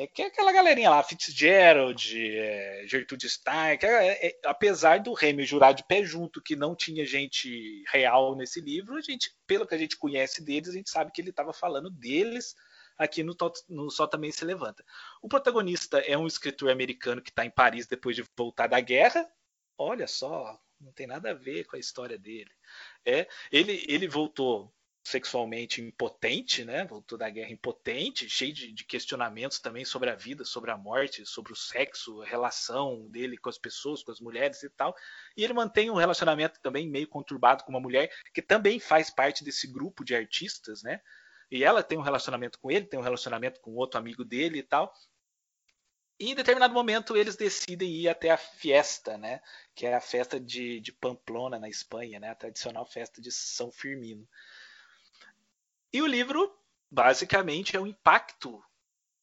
é, 0.00 0.06
que 0.06 0.22
é 0.22 0.26
aquela 0.26 0.50
galerinha 0.50 0.88
lá, 0.88 1.02
Fitzgerald, 1.02 2.16
é, 2.16 2.84
Gertrude 2.86 3.28
Stein, 3.28 3.76
que 3.76 3.84
é, 3.84 4.28
é, 4.28 4.40
apesar 4.46 4.98
do 5.00 5.12
Remy 5.12 5.44
jurar 5.44 5.74
de 5.74 5.84
pé 5.84 6.02
junto 6.02 6.40
que 6.40 6.56
não 6.56 6.74
tinha 6.74 7.04
gente 7.04 7.84
real 7.92 8.34
nesse 8.34 8.62
livro, 8.62 8.96
a 8.96 9.02
gente, 9.02 9.30
pelo 9.46 9.66
que 9.66 9.74
a 9.74 9.78
gente 9.78 9.98
conhece 9.98 10.42
deles, 10.42 10.70
a 10.70 10.72
gente 10.72 10.88
sabe 10.88 11.12
que 11.12 11.20
ele 11.20 11.28
estava 11.28 11.52
falando 11.52 11.90
deles 11.90 12.54
aqui 12.96 13.22
no, 13.22 13.36
no 13.68 13.90
Só 13.90 14.06
Também 14.06 14.32
Se 14.32 14.42
Levanta. 14.42 14.82
O 15.20 15.28
protagonista 15.28 15.98
é 15.98 16.16
um 16.16 16.26
escritor 16.26 16.70
americano 16.70 17.20
que 17.20 17.28
está 17.28 17.44
em 17.44 17.50
Paris 17.50 17.86
depois 17.86 18.16
de 18.16 18.24
voltar 18.34 18.68
da 18.68 18.80
guerra. 18.80 19.30
Olha 19.76 20.06
só, 20.06 20.58
não 20.80 20.92
tem 20.92 21.06
nada 21.06 21.32
a 21.32 21.34
ver 21.34 21.66
com 21.66 21.76
a 21.76 21.78
história 21.78 22.18
dele. 22.18 22.50
É, 23.04 23.28
ele, 23.52 23.84
ele 23.86 24.08
voltou 24.08 24.72
sexualmente 25.02 25.80
impotente, 25.80 26.64
né? 26.64 26.84
Voltou 26.84 27.16
da 27.16 27.28
guerra 27.30 27.50
impotente, 27.50 28.28
cheio 28.28 28.52
de, 28.52 28.72
de, 28.72 28.84
questionamentos 28.84 29.58
também 29.58 29.84
sobre 29.84 30.10
a 30.10 30.14
vida, 30.14 30.44
sobre 30.44 30.70
a 30.70 30.76
morte, 30.76 31.24
sobre 31.24 31.52
o 31.52 31.56
sexo, 31.56 32.20
a 32.22 32.26
relação 32.26 33.08
dele 33.08 33.38
com 33.38 33.48
as 33.48 33.58
pessoas, 33.58 34.02
com 34.02 34.12
as 34.12 34.20
mulheres 34.20 34.62
e 34.62 34.68
tal. 34.70 34.94
E 35.36 35.42
ele 35.42 35.54
mantém 35.54 35.90
um 35.90 35.96
relacionamento 35.96 36.60
também 36.60 36.88
meio 36.88 37.08
conturbado 37.08 37.64
com 37.64 37.70
uma 37.70 37.80
mulher 37.80 38.10
que 38.34 38.42
também 38.42 38.78
faz 38.78 39.10
parte 39.10 39.42
desse 39.42 39.66
grupo 39.66 40.04
de 40.04 40.14
artistas, 40.14 40.82
né? 40.82 41.00
E 41.50 41.64
ela 41.64 41.82
tem 41.82 41.98
um 41.98 42.02
relacionamento 42.02 42.58
com 42.60 42.70
ele, 42.70 42.86
tem 42.86 43.00
um 43.00 43.02
relacionamento 43.02 43.60
com 43.60 43.74
outro 43.74 43.98
amigo 43.98 44.24
dele 44.24 44.58
e 44.58 44.62
tal. 44.62 44.92
E 46.20 46.30
em 46.30 46.34
determinado 46.34 46.74
momento 46.74 47.16
eles 47.16 47.34
decidem 47.34 47.90
ir 47.90 48.08
até 48.08 48.30
a 48.30 48.36
fiesta, 48.36 49.16
né? 49.16 49.40
Que 49.74 49.86
é 49.86 49.94
a 49.94 50.00
festa 50.02 50.38
de, 50.38 50.78
de 50.78 50.92
Pamplona, 50.92 51.58
na 51.58 51.68
Espanha, 51.68 52.20
né? 52.20 52.28
A 52.28 52.34
tradicional 52.34 52.84
festa 52.84 53.22
de 53.22 53.32
São 53.32 53.72
Firmino. 53.72 54.28
E 55.92 56.00
o 56.00 56.06
livro, 56.06 56.52
basicamente, 56.90 57.76
é 57.76 57.80
o 57.80 57.86
impacto 57.86 58.62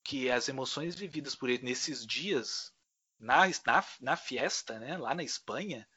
que 0.04 0.30
as 0.30 0.48
emoções 0.48 0.96
vividas 0.96 1.36
por 1.36 1.50
ele 1.50 1.64
nesses 1.64 2.06
dias, 2.06 2.74
na, 3.20 3.48
na, 3.66 3.86
na 4.02 4.16
fiesta, 4.16 4.80
né, 4.80 4.98
lá 4.98 5.14
na 5.14 5.24
Espanha, 5.24 5.88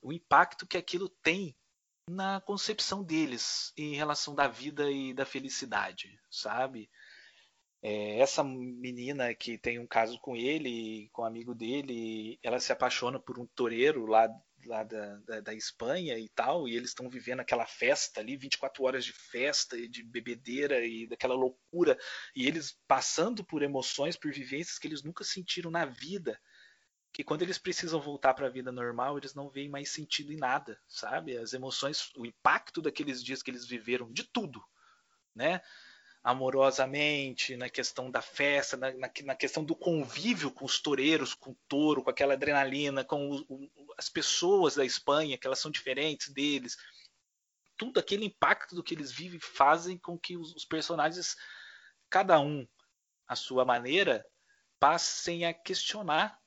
o 0.00 0.12
impacto 0.12 0.66
que 0.66 0.76
aquilo 0.76 1.08
tem 1.08 1.56
na 2.08 2.40
concepção 2.40 3.02
deles 3.02 3.72
em 3.76 3.94
relação 3.94 4.34
da 4.34 4.46
vida 4.46 4.90
e 4.90 5.14
da 5.14 5.24
felicidade, 5.24 6.20
sabe? 6.30 6.90
É, 7.82 8.18
essa 8.18 8.42
menina 8.42 9.34
que 9.34 9.58
tem 9.58 9.78
um 9.78 9.86
caso 9.86 10.18
com 10.20 10.36
ele, 10.36 11.08
com 11.12 11.22
um 11.22 11.26
amigo 11.26 11.54
dele, 11.54 12.38
ela 12.42 12.60
se 12.60 12.72
apaixona 12.72 13.18
por 13.18 13.38
um 13.38 13.46
toureiro 13.46 14.06
lá 14.06 14.28
lá 14.66 14.82
da, 14.82 15.16
da, 15.18 15.40
da, 15.40 15.54
Espanha 15.54 16.18
e 16.18 16.28
tal, 16.28 16.68
e 16.68 16.76
eles 16.76 16.90
estão 16.90 17.08
vivendo 17.08 17.40
aquela 17.40 17.66
festa 17.66 18.20
ali, 18.20 18.36
24 18.36 18.82
horas 18.84 19.04
de 19.04 19.12
festa 19.12 19.76
e 19.76 19.88
de 19.88 20.02
bebedeira 20.02 20.84
e 20.84 21.06
daquela 21.06 21.34
loucura, 21.34 21.98
e 22.34 22.46
eles 22.46 22.78
passando 22.86 23.44
por 23.44 23.62
emoções, 23.62 24.16
por 24.16 24.32
vivências 24.32 24.78
que 24.78 24.86
eles 24.86 25.02
nunca 25.02 25.24
sentiram 25.24 25.70
na 25.70 25.84
vida, 25.84 26.40
que 27.12 27.22
quando 27.22 27.42
eles 27.42 27.58
precisam 27.58 28.00
voltar 28.00 28.34
para 28.34 28.48
a 28.48 28.50
vida 28.50 28.72
normal, 28.72 29.16
eles 29.16 29.34
não 29.34 29.48
veem 29.48 29.68
mais 29.68 29.90
sentido 29.90 30.32
em 30.32 30.36
nada, 30.36 30.80
sabe? 30.88 31.36
As 31.36 31.52
emoções, 31.52 32.10
o 32.16 32.26
impacto 32.26 32.82
daqueles 32.82 33.22
dias 33.22 33.42
que 33.42 33.50
eles 33.50 33.66
viveram, 33.66 34.12
de 34.12 34.24
tudo, 34.24 34.60
né? 35.34 35.60
Amorosamente, 36.24 37.54
na 37.54 37.68
questão 37.68 38.10
da 38.10 38.22
festa, 38.22 38.78
na, 38.78 38.90
na, 38.92 39.10
na, 39.24 39.34
questão 39.36 39.62
do 39.62 39.76
convívio 39.76 40.50
com 40.50 40.64
os 40.64 40.80
toureiros, 40.80 41.34
com 41.34 41.50
o 41.50 41.58
touro, 41.68 42.02
com 42.02 42.08
aquela 42.08 42.32
adrenalina, 42.32 43.04
com 43.04 43.28
o, 43.30 43.44
o, 43.46 43.94
as 43.98 44.08
pessoas 44.08 44.74
da 44.74 44.86
Espanha, 44.86 45.36
que 45.36 45.46
elas 45.46 45.58
são 45.58 45.70
diferentes 45.70 46.32
deles. 46.32 46.78
Tudo 47.76 48.00
aquele 48.00 48.24
impacto 48.24 48.74
do 48.74 48.82
que 48.82 48.94
eles 48.94 49.12
vivem 49.12 49.38
fazem 49.38 49.98
com 49.98 50.18
que 50.18 50.34
os, 50.34 50.54
os 50.54 50.64
personagens, 50.64 51.36
cada 52.08 52.40
um 52.40 52.66
à 53.28 53.36
sua 53.36 53.66
maneira, 53.66 54.24
passem 54.80 55.44
a 55.44 55.52
questionar 55.52 56.40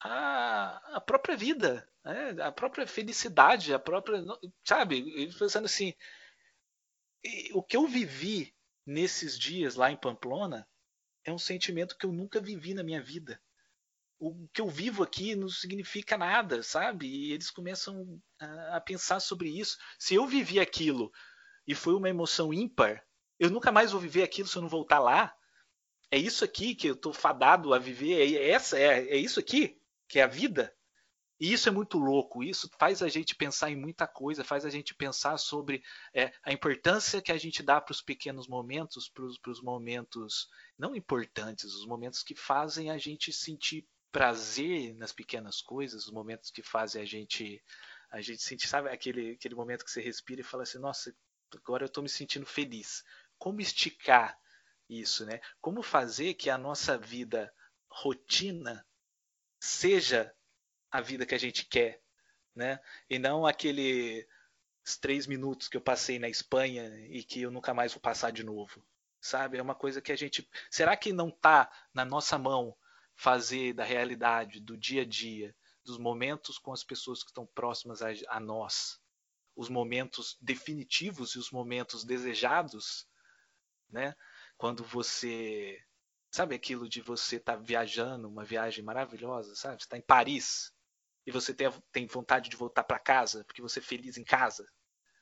a, 0.00 0.96
a 0.96 1.00
própria 1.00 1.36
vida, 1.36 1.88
né? 2.04 2.34
a 2.42 2.50
própria 2.50 2.84
felicidade, 2.84 3.72
a 3.72 3.78
própria. 3.78 4.24
Sabe? 4.64 5.32
Pensando 5.38 5.66
assim, 5.66 5.94
o 7.52 7.62
que 7.62 7.76
eu 7.76 7.86
vivi 7.86 8.52
nesses 8.88 9.38
dias 9.38 9.74
lá 9.74 9.92
em 9.92 9.96
Pamplona 9.96 10.66
é 11.22 11.30
um 11.30 11.38
sentimento 11.38 11.96
que 11.96 12.06
eu 12.06 12.12
nunca 12.12 12.40
vivi 12.40 12.72
na 12.72 12.82
minha 12.82 13.02
vida. 13.02 13.38
O 14.18 14.48
que 14.48 14.62
eu 14.62 14.68
vivo 14.68 15.02
aqui 15.02 15.36
não 15.36 15.48
significa 15.48 16.16
nada, 16.16 16.62
sabe? 16.62 17.06
E 17.06 17.32
eles 17.32 17.50
começam 17.50 18.18
a, 18.40 18.80
pensar 18.80 19.20
sobre 19.20 19.50
isso. 19.50 19.76
Se 19.98 20.14
eu 20.14 20.26
vivi 20.26 20.58
aquilo 20.58 21.12
e 21.66 21.74
foi 21.74 21.94
uma 21.94 22.08
emoção 22.08 22.52
ímpar, 22.52 23.04
eu 23.38 23.50
nunca 23.50 23.70
mais 23.70 23.92
vou 23.92 24.00
viver 24.00 24.22
aquilo 24.22 24.48
se 24.48 24.56
eu 24.56 24.62
não 24.62 24.68
voltar 24.70 24.98
lá. 24.98 25.36
É 26.10 26.16
isso 26.16 26.42
aqui 26.42 26.74
que 26.74 26.88
eu 26.88 26.94
estou 26.94 27.12
fadado 27.12 27.74
a 27.74 27.78
viver. 27.78 28.34
É 28.34 28.48
essa 28.48 28.78
é, 28.78 29.06
é 29.06 29.16
isso 29.18 29.38
aqui 29.38 29.78
que 30.08 30.18
é 30.18 30.22
a 30.22 30.26
vida. 30.26 30.74
E 31.40 31.52
isso 31.52 31.68
é 31.68 31.72
muito 31.72 31.98
louco, 31.98 32.42
isso 32.42 32.68
faz 32.78 33.02
a 33.02 33.08
gente 33.08 33.34
pensar 33.34 33.70
em 33.70 33.76
muita 33.76 34.06
coisa, 34.06 34.42
faz 34.42 34.64
a 34.64 34.70
gente 34.70 34.94
pensar 34.94 35.38
sobre 35.38 35.82
é, 36.12 36.32
a 36.42 36.52
importância 36.52 37.22
que 37.22 37.30
a 37.30 37.38
gente 37.38 37.62
dá 37.62 37.80
para 37.80 37.92
os 37.92 38.02
pequenos 38.02 38.48
momentos, 38.48 39.08
para 39.08 39.50
os 39.50 39.62
momentos 39.62 40.48
não 40.76 40.96
importantes, 40.96 41.74
os 41.74 41.86
momentos 41.86 42.22
que 42.22 42.34
fazem 42.34 42.90
a 42.90 42.98
gente 42.98 43.32
sentir 43.32 43.86
prazer 44.10 44.94
nas 44.96 45.12
pequenas 45.12 45.60
coisas, 45.60 46.06
os 46.06 46.12
momentos 46.12 46.50
que 46.50 46.62
fazem 46.62 47.02
a 47.02 47.04
gente 47.04 47.62
a 48.10 48.20
gente 48.22 48.42
sentir, 48.42 48.68
sabe, 48.68 48.88
aquele, 48.88 49.32
aquele 49.32 49.54
momento 49.54 49.84
que 49.84 49.90
você 49.90 50.00
respira 50.00 50.40
e 50.40 50.44
fala 50.44 50.62
assim, 50.62 50.78
nossa, 50.78 51.14
agora 51.54 51.84
eu 51.84 51.88
estou 51.88 52.02
me 52.02 52.08
sentindo 52.08 52.46
feliz. 52.46 53.04
Como 53.36 53.60
esticar 53.60 54.38
isso, 54.88 55.26
né? 55.26 55.40
Como 55.60 55.82
fazer 55.82 56.32
que 56.34 56.48
a 56.48 56.56
nossa 56.56 56.96
vida 56.96 57.52
rotina 57.90 58.86
seja 59.60 60.34
a 60.90 61.00
vida 61.00 61.26
que 61.26 61.34
a 61.34 61.38
gente 61.38 61.64
quer, 61.66 62.02
né? 62.54 62.80
E 63.08 63.18
não 63.18 63.46
aqueles 63.46 64.26
três 65.00 65.26
minutos 65.26 65.68
que 65.68 65.76
eu 65.76 65.80
passei 65.80 66.18
na 66.18 66.28
Espanha 66.28 66.88
e 67.08 67.22
que 67.22 67.42
eu 67.42 67.50
nunca 67.50 67.74
mais 67.74 67.92
vou 67.92 68.00
passar 68.00 68.30
de 68.30 68.42
novo, 68.42 68.84
sabe? 69.20 69.58
É 69.58 69.62
uma 69.62 69.74
coisa 69.74 70.00
que 70.00 70.12
a 70.12 70.16
gente. 70.16 70.48
Será 70.70 70.96
que 70.96 71.12
não 71.12 71.28
está 71.28 71.70
na 71.92 72.04
nossa 72.04 72.38
mão 72.38 72.76
fazer 73.14 73.72
da 73.72 73.84
realidade, 73.84 74.60
do 74.60 74.76
dia 74.76 75.02
a 75.02 75.04
dia, 75.04 75.54
dos 75.84 75.98
momentos 75.98 76.58
com 76.58 76.72
as 76.72 76.84
pessoas 76.84 77.22
que 77.22 77.30
estão 77.30 77.46
próximas 77.46 78.02
a, 78.02 78.08
a 78.28 78.40
nós, 78.40 79.00
os 79.56 79.68
momentos 79.68 80.36
definitivos 80.40 81.34
e 81.34 81.38
os 81.38 81.50
momentos 81.50 82.04
desejados, 82.04 83.06
né? 83.90 84.14
Quando 84.56 84.84
você 84.84 85.82
Sabe 86.30 86.54
aquilo 86.54 86.88
de 86.88 87.00
você 87.00 87.36
estar 87.36 87.56
tá 87.56 87.62
viajando, 87.62 88.28
uma 88.28 88.44
viagem 88.44 88.84
maravilhosa, 88.84 89.54
sabe? 89.54 89.80
Você 89.80 89.86
está 89.86 89.96
em 89.96 90.02
Paris, 90.02 90.72
e 91.28 91.30
você 91.30 91.52
tem, 91.52 91.70
tem 91.92 92.06
vontade 92.06 92.48
de 92.48 92.56
voltar 92.56 92.82
para 92.82 92.98
casa 92.98 93.44
porque 93.44 93.60
você 93.60 93.80
é 93.80 93.82
feliz 93.82 94.16
em 94.16 94.24
casa? 94.24 94.66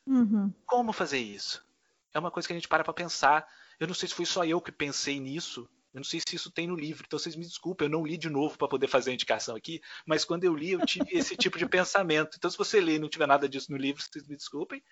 Uhum. 0.06 0.54
Como 0.64 0.92
fazer 0.92 1.18
isso? 1.18 1.66
É 2.14 2.18
uma 2.20 2.30
coisa 2.30 2.46
que 2.46 2.52
a 2.52 2.56
gente 2.56 2.68
para 2.68 2.84
para 2.84 2.94
pensar. 2.94 3.44
Eu 3.80 3.88
não 3.88 3.94
sei 3.94 4.08
se 4.08 4.14
foi 4.14 4.24
só 4.24 4.44
eu 4.44 4.60
que 4.60 4.70
pensei 4.70 5.18
nisso. 5.18 5.68
Eu 5.92 5.98
não 5.98 6.04
sei 6.04 6.20
se 6.20 6.36
isso 6.36 6.48
tem 6.48 6.68
no 6.68 6.76
livro, 6.76 7.04
então 7.04 7.18
vocês 7.18 7.34
me 7.34 7.44
desculpem, 7.44 7.86
eu 7.86 7.90
não 7.90 8.06
li 8.06 8.16
de 8.16 8.28
novo 8.28 8.56
para 8.56 8.68
poder 8.68 8.86
fazer 8.86 9.10
a 9.10 9.14
indicação 9.14 9.56
aqui, 9.56 9.80
mas 10.04 10.26
quando 10.26 10.44
eu 10.44 10.54
li, 10.54 10.72
eu 10.72 10.84
tive 10.84 11.06
esse 11.10 11.34
tipo 11.38 11.58
de 11.58 11.66
pensamento. 11.66 12.36
Então, 12.36 12.50
se 12.50 12.58
você 12.58 12.80
ler 12.80 12.96
e 12.96 12.98
não 12.98 13.08
tiver 13.08 13.26
nada 13.26 13.48
disso 13.48 13.72
no 13.72 13.78
livro, 13.78 14.02
vocês 14.02 14.28
me 14.28 14.36
desculpem, 14.36 14.84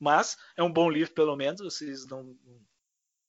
mas 0.00 0.38
é 0.56 0.62
um 0.62 0.72
bom 0.72 0.90
livro, 0.90 1.12
pelo 1.12 1.36
menos, 1.36 1.60
vocês 1.60 2.06
não, 2.06 2.34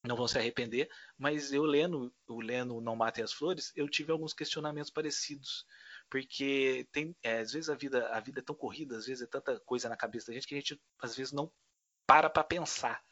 não 0.04 0.16
vão 0.16 0.30
se 0.30 0.38
arrepender. 0.38 0.90
Mas 1.18 1.52
eu 1.52 1.64
lendo, 1.64 2.12
o 2.26 2.40
lendo 2.40 2.80
Não 2.80 2.96
Matem 2.96 3.24
as 3.24 3.34
Flores, 3.34 3.74
eu 3.76 3.90
tive 3.90 4.14
alguns 4.14 4.34
questionamentos 4.34 4.90
parecidos 4.90 5.66
porque 6.10 6.88
tem 6.92 7.16
é, 7.24 7.40
às 7.40 7.52
vezes 7.52 7.70
a 7.70 7.76
vida 7.76 8.10
a 8.10 8.20
vida 8.20 8.40
é 8.40 8.44
tão 8.44 8.56
corrida 8.56 8.98
às 8.98 9.06
vezes 9.06 9.24
é 9.24 9.28
tanta 9.28 9.60
coisa 9.62 9.88
na 9.88 9.98
cabeça 9.98 10.28
da 10.28 10.34
gente 10.34 10.48
que 10.48 10.56
a 10.56 10.58
gente 10.58 10.82
às 11.02 11.16
vezes 11.16 11.32
não 11.32 11.52
para 12.08 12.30
para 12.30 12.44
pensar. 12.44 13.04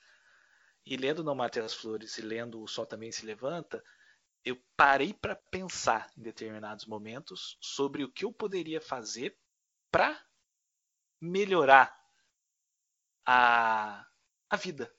E 0.85 0.95
lendo 0.95 1.23
Não 1.23 1.35
Mate 1.35 1.59
as 1.59 1.73
Flores 1.73 2.17
e 2.17 2.21
lendo 2.21 2.61
O 2.61 2.67
Sol 2.67 2.85
Também 2.85 3.11
Se 3.11 3.25
Levanta 3.25 3.83
eu 4.47 4.57
parei 4.77 5.13
para 5.13 5.35
pensar 5.35 6.09
em 6.17 6.21
determinados 6.21 6.85
momentos 6.85 7.57
sobre 7.59 8.05
o 8.05 8.11
que 8.11 8.23
eu 8.23 8.31
poderia 8.31 8.79
fazer 8.79 9.37
para 9.91 10.25
melhorar 11.19 11.93
a, 13.25 14.07
a 14.49 14.55
vida. 14.55 14.89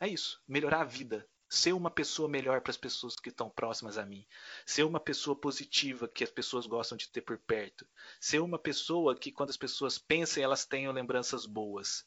É 0.00 0.08
isso 0.08 0.42
melhorar 0.48 0.80
a 0.80 0.84
vida 0.84 1.28
ser 1.50 1.72
uma 1.72 1.90
pessoa 1.90 2.28
melhor 2.28 2.60
para 2.60 2.70
as 2.70 2.76
pessoas 2.76 3.16
que 3.16 3.28
estão 3.28 3.50
próximas 3.50 3.98
a 3.98 4.06
mim, 4.06 4.24
ser 4.64 4.84
uma 4.84 5.00
pessoa 5.00 5.34
positiva 5.34 6.06
que 6.06 6.22
as 6.22 6.30
pessoas 6.30 6.64
gostam 6.64 6.96
de 6.96 7.08
ter 7.10 7.22
por 7.22 7.36
perto, 7.38 7.84
ser 8.20 8.38
uma 8.38 8.58
pessoa 8.58 9.16
que 9.16 9.32
quando 9.32 9.50
as 9.50 9.56
pessoas 9.56 9.98
pensem 9.98 10.44
elas 10.44 10.64
tenham 10.64 10.92
lembranças 10.92 11.46
boas, 11.46 12.06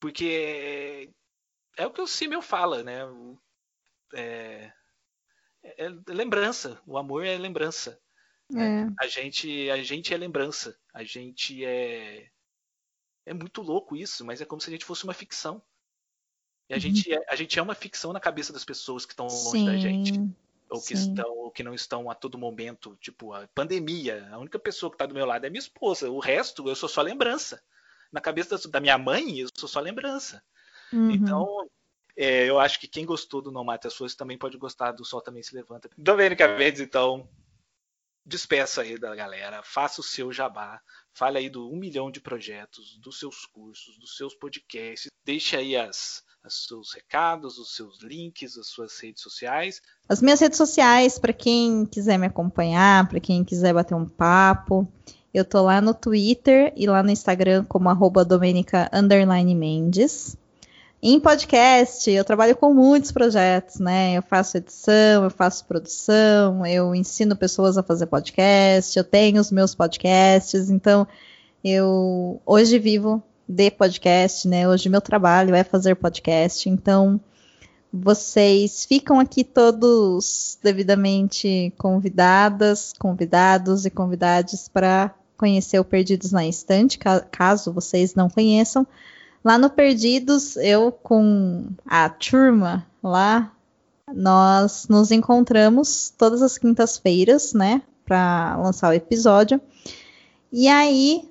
porque 0.00 1.12
é, 1.78 1.82
é 1.84 1.86
o 1.86 1.92
que 1.92 2.00
o 2.00 2.08
Simmel 2.08 2.42
fala, 2.42 2.82
né? 2.82 3.02
É, 4.14 4.72
é, 5.62 5.86
é, 5.86 5.88
lembrança, 6.08 6.82
o 6.84 6.98
amor 6.98 7.24
é 7.24 7.38
lembrança. 7.38 8.00
Né? 8.50 8.92
A 9.00 9.06
gente, 9.06 9.70
a 9.70 9.82
gente 9.82 10.12
é 10.12 10.16
lembrança, 10.16 10.76
a 10.92 11.04
gente 11.04 11.64
é 11.64 12.30
é 13.26 13.32
muito 13.32 13.62
louco 13.62 13.96
isso, 13.96 14.24
mas 14.24 14.40
é 14.40 14.44
como 14.44 14.60
se 14.60 14.68
a 14.68 14.72
gente 14.72 14.84
fosse 14.84 15.04
uma 15.04 15.14
ficção. 15.14 15.62
E 16.68 16.72
a, 16.72 16.76
uhum. 16.76 16.80
gente, 16.80 17.12
é, 17.12 17.24
a 17.28 17.36
gente 17.36 17.58
é 17.58 17.62
uma 17.62 17.74
ficção 17.74 18.12
na 18.12 18.20
cabeça 18.20 18.52
das 18.52 18.64
pessoas 18.64 19.04
que 19.04 19.12
estão 19.12 19.26
longe 19.26 19.50
sim, 19.50 19.66
da 19.66 19.76
gente. 19.76 20.12
Ou 20.70 20.80
que, 20.80 20.94
estão, 20.94 21.30
ou 21.30 21.50
que 21.50 21.62
não 21.62 21.74
estão 21.74 22.10
a 22.10 22.14
todo 22.14 22.38
momento. 22.38 22.96
Tipo, 23.00 23.32
a 23.32 23.46
pandemia. 23.54 24.28
A 24.32 24.38
única 24.38 24.58
pessoa 24.58 24.90
que 24.90 24.94
está 24.94 25.06
do 25.06 25.14
meu 25.14 25.26
lado 25.26 25.44
é 25.44 25.50
minha 25.50 25.60
esposa. 25.60 26.10
O 26.10 26.18
resto, 26.18 26.68
eu 26.68 26.74
sou 26.74 26.88
só 26.88 27.02
lembrança. 27.02 27.62
Na 28.10 28.20
cabeça 28.20 28.56
da, 28.68 28.80
minha 28.80 28.98
mãe, 28.98 29.38
eu 29.38 29.48
sou 29.54 29.68
só 29.68 29.78
lembrança. 29.78 30.42
Uhum. 30.92 31.10
Então, 31.10 31.68
é, 32.16 32.48
eu 32.48 32.58
acho 32.58 32.80
que 32.80 32.88
quem 32.88 33.04
gostou 33.04 33.42
do 33.42 33.52
Não 33.52 33.64
Mate 33.64 33.86
as 33.86 33.94
Flores 33.94 34.14
também 34.14 34.38
pode 34.38 34.56
gostar 34.56 34.92
do 34.92 35.04
Sol 35.04 35.20
Também 35.20 35.42
Se 35.42 35.54
Levanta. 35.54 35.90
Domênica 35.98 36.48
Mendes, 36.56 36.80
então, 36.80 37.28
despeça 38.24 38.82
aí 38.82 38.98
da 38.98 39.14
galera, 39.14 39.62
faça 39.62 40.00
o 40.00 40.04
seu 40.04 40.32
jabá, 40.32 40.80
fale 41.12 41.38
aí 41.38 41.50
do 41.50 41.70
um 41.70 41.76
milhão 41.76 42.10
de 42.10 42.20
projetos, 42.20 42.96
dos 42.98 43.18
seus 43.18 43.44
cursos, 43.46 43.98
dos 43.98 44.16
seus 44.16 44.34
podcasts, 44.34 45.10
deixe 45.24 45.56
aí 45.56 45.76
as, 45.76 46.24
os 46.46 46.66
seus 46.66 46.92
recados, 46.92 47.58
os 47.58 47.74
seus 47.74 48.00
links, 48.02 48.58
as 48.58 48.66
suas 48.66 48.98
redes 48.98 49.22
sociais. 49.22 49.80
As 50.08 50.20
minhas 50.20 50.40
redes 50.40 50.58
sociais, 50.58 51.18
para 51.18 51.32
quem 51.32 51.86
quiser 51.86 52.18
me 52.18 52.26
acompanhar, 52.26 53.08
para 53.08 53.20
quem 53.20 53.42
quiser 53.42 53.72
bater 53.72 53.94
um 53.94 54.06
papo, 54.06 54.86
eu 55.32 55.44
tô 55.44 55.62
lá 55.62 55.80
no 55.80 55.94
Twitter 55.94 56.72
e 56.76 56.86
lá 56.86 57.02
no 57.02 57.10
Instagram 57.10 57.64
como 57.64 57.88
arroba 57.88 58.24
Domenica 58.24 58.90
Mendes. 59.56 60.36
Em 61.02 61.20
podcast, 61.20 62.10
eu 62.10 62.24
trabalho 62.24 62.56
com 62.56 62.72
muitos 62.72 63.12
projetos, 63.12 63.78
né? 63.78 64.14
Eu 64.14 64.22
faço 64.22 64.56
edição, 64.56 65.24
eu 65.24 65.30
faço 65.30 65.64
produção, 65.66 66.64
eu 66.64 66.94
ensino 66.94 67.36
pessoas 67.36 67.76
a 67.76 67.82
fazer 67.82 68.06
podcast, 68.06 68.96
eu 68.96 69.04
tenho 69.04 69.40
os 69.40 69.50
meus 69.50 69.74
podcasts, 69.74 70.70
então 70.70 71.06
eu 71.62 72.40
hoje 72.46 72.78
vivo 72.78 73.22
de 73.48 73.70
podcast, 73.70 74.48
né? 74.48 74.68
Hoje 74.68 74.88
meu 74.88 75.00
trabalho 75.00 75.54
é 75.54 75.62
fazer 75.62 75.94
podcast, 75.96 76.68
então 76.68 77.20
vocês 77.92 78.84
ficam 78.84 79.20
aqui 79.20 79.44
todos 79.44 80.58
devidamente 80.62 81.72
convidadas, 81.78 82.92
convidados 82.98 83.86
e 83.86 83.90
convidadas 83.90 84.68
para 84.68 85.14
conhecer 85.36 85.78
o 85.78 85.84
Perdidos 85.84 86.32
na 86.32 86.46
Estante, 86.46 86.98
caso 87.30 87.72
vocês 87.72 88.14
não 88.14 88.28
conheçam. 88.28 88.86
Lá 89.44 89.58
no 89.58 89.68
Perdidos, 89.68 90.56
eu 90.56 90.90
com 90.90 91.66
a 91.86 92.08
turma 92.08 92.86
lá, 93.02 93.52
nós 94.12 94.88
nos 94.88 95.10
encontramos 95.10 96.12
todas 96.16 96.42
as 96.42 96.56
quintas-feiras, 96.56 97.52
né, 97.52 97.82
para 98.06 98.56
lançar 98.56 98.88
o 98.88 98.94
episódio. 98.94 99.60
E 100.50 100.66
aí, 100.66 101.28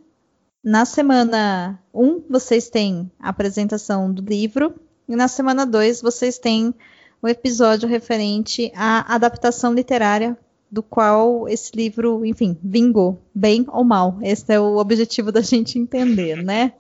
na 0.63 0.85
semana 0.85 1.77
1, 1.93 2.05
um, 2.05 2.23
vocês 2.29 2.69
têm 2.69 3.11
a 3.19 3.29
apresentação 3.29 4.11
do 4.11 4.23
livro, 4.23 4.73
e 5.07 5.15
na 5.15 5.27
semana 5.27 5.65
2, 5.65 6.01
vocês 6.01 6.37
têm 6.37 6.73
o 7.21 7.27
episódio 7.27 7.87
referente 7.87 8.71
à 8.75 9.13
adaptação 9.13 9.73
literária 9.73 10.37
do 10.71 10.81
qual 10.81 11.47
esse 11.47 11.75
livro, 11.75 12.25
enfim, 12.25 12.57
vingou, 12.63 13.21
bem 13.35 13.65
ou 13.67 13.83
mal. 13.83 14.17
Esse 14.21 14.53
é 14.53 14.59
o 14.59 14.77
objetivo 14.77 15.31
da 15.31 15.41
gente 15.41 15.77
entender, 15.77 16.41
né? 16.41 16.73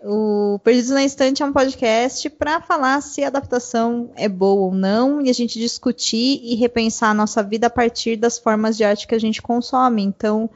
O 0.00 0.60
Perdidos 0.62 0.90
na 0.90 1.04
Estante 1.04 1.42
é 1.42 1.46
um 1.46 1.52
podcast 1.52 2.28
para 2.30 2.60
falar 2.60 3.00
se 3.00 3.24
a 3.24 3.28
adaptação 3.28 4.10
é 4.14 4.28
boa 4.28 4.66
ou 4.66 4.74
não 4.74 5.20
e 5.20 5.30
a 5.30 5.32
gente 5.32 5.58
discutir 5.58 6.40
e 6.42 6.54
repensar 6.54 7.10
a 7.10 7.14
nossa 7.14 7.42
vida 7.42 7.66
a 7.66 7.70
partir 7.70 8.16
das 8.16 8.38
formas 8.38 8.76
de 8.76 8.84
arte 8.84 9.08
que 9.08 9.14
a 9.14 9.18
gente 9.18 9.42
consome. 9.42 10.02
Então, 10.02 10.48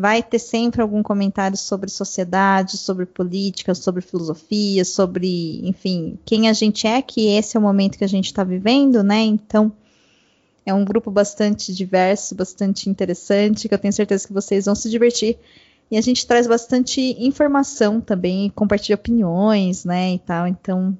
vai 0.00 0.22
ter 0.22 0.38
sempre 0.38 0.80
algum 0.80 1.02
comentário 1.02 1.58
sobre 1.58 1.90
sociedade, 1.90 2.78
sobre 2.78 3.04
política, 3.04 3.74
sobre 3.74 4.00
filosofia, 4.00 4.82
sobre, 4.82 5.60
enfim, 5.62 6.18
quem 6.24 6.48
a 6.48 6.54
gente 6.54 6.86
é, 6.86 7.02
que 7.02 7.28
esse 7.28 7.54
é 7.54 7.60
o 7.60 7.62
momento 7.62 7.98
que 7.98 8.04
a 8.04 8.08
gente 8.08 8.24
está 8.24 8.42
vivendo, 8.42 9.02
né? 9.02 9.20
Então, 9.20 9.70
é 10.64 10.72
um 10.72 10.86
grupo 10.86 11.10
bastante 11.10 11.74
diverso, 11.74 12.34
bastante 12.34 12.88
interessante, 12.88 13.68
que 13.68 13.74
eu 13.74 13.78
tenho 13.78 13.92
certeza 13.92 14.26
que 14.26 14.32
vocês 14.32 14.64
vão 14.64 14.74
se 14.74 14.88
divertir. 14.88 15.38
E 15.90 15.98
a 15.98 16.00
gente 16.00 16.26
traz 16.26 16.46
bastante 16.46 17.16
informação 17.22 18.00
também, 18.00 18.48
compartilha 18.48 18.94
opiniões, 18.94 19.84
né, 19.84 20.14
e 20.14 20.18
tal. 20.18 20.46
Então, 20.46 20.96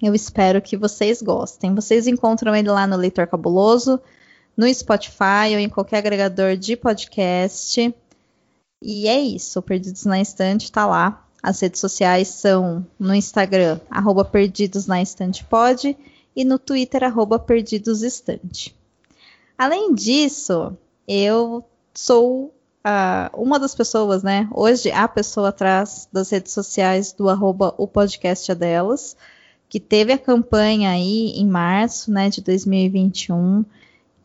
eu 0.00 0.14
espero 0.14 0.62
que 0.62 0.76
vocês 0.76 1.20
gostem. 1.20 1.74
Vocês 1.74 2.06
encontram 2.06 2.54
ele 2.54 2.68
lá 2.68 2.86
no 2.86 2.96
Leitor 2.96 3.26
Cabuloso, 3.26 4.00
no 4.56 4.72
Spotify 4.72 5.50
ou 5.52 5.58
em 5.58 5.68
qualquer 5.68 5.98
agregador 5.98 6.56
de 6.56 6.76
podcast. 6.76 7.92
E 8.82 9.08
é 9.08 9.20
isso, 9.20 9.62
Perdidos 9.62 10.04
na 10.04 10.20
Estante 10.20 10.70
tá 10.70 10.86
lá. 10.86 11.26
As 11.42 11.60
redes 11.60 11.80
sociais 11.80 12.28
são 12.28 12.86
no 12.98 13.14
Instagram, 13.14 13.78
arroba 13.90 14.24
Perdidos 14.24 14.86
na 14.86 15.02
Estante 15.02 15.44
Pod, 15.44 15.96
e 16.34 16.44
no 16.44 16.58
Twitter, 16.58 17.04
arroba 17.04 17.38
Perdidos 17.38 18.02
Estante. 18.02 18.74
Além 19.56 19.94
disso, 19.94 20.76
eu 21.06 21.64
sou 21.92 22.46
uh, 22.46 23.40
uma 23.40 23.58
das 23.58 23.74
pessoas, 23.74 24.22
né? 24.22 24.48
Hoje, 24.52 24.90
a 24.90 25.06
pessoa 25.06 25.50
atrás 25.50 26.08
das 26.12 26.30
redes 26.30 26.52
sociais 26.52 27.12
do 27.12 27.28
arroba 27.28 27.74
o 27.78 27.86
podcast 27.86 28.50
é 28.50 28.54
delas, 28.54 29.16
que 29.68 29.80
teve 29.80 30.12
a 30.12 30.18
campanha 30.18 30.90
aí 30.90 31.32
em 31.36 31.46
março, 31.46 32.10
né, 32.10 32.28
de 32.28 32.40
2021 32.40 33.64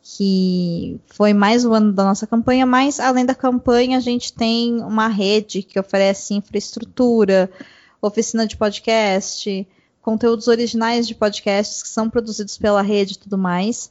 que 0.02 0.98
foi 1.06 1.32
mais 1.32 1.64
um 1.64 1.74
ano 1.74 1.92
da 1.92 2.04
nossa 2.04 2.26
campanha, 2.26 2.64
mas 2.64 2.98
além 2.98 3.26
da 3.26 3.34
campanha, 3.34 3.98
a 3.98 4.00
gente 4.00 4.32
tem 4.32 4.82
uma 4.82 5.08
rede 5.08 5.62
que 5.62 5.78
oferece 5.78 6.34
infraestrutura, 6.34 7.50
oficina 8.00 8.46
de 8.46 8.56
podcast, 8.56 9.68
conteúdos 10.00 10.48
originais 10.48 11.06
de 11.06 11.14
podcasts 11.14 11.82
que 11.82 11.88
são 11.88 12.08
produzidos 12.08 12.56
pela 12.56 12.82
rede 12.82 13.14
e 13.14 13.18
tudo 13.18 13.36
mais. 13.36 13.90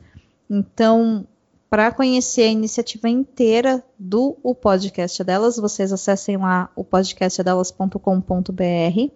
Então, 0.49 1.27
para 1.69 1.91
conhecer 1.91 2.43
a 2.43 2.51
iniciativa 2.51 3.07
inteira 3.07 3.83
do 3.97 4.35
o 4.41 4.55
podcast 4.55 5.23
delas, 5.23 5.57
vocês 5.57 5.93
acessem 5.93 6.37
lá 6.37 6.69
o 6.75 6.83
podcastdelas.com.br. 6.83 9.11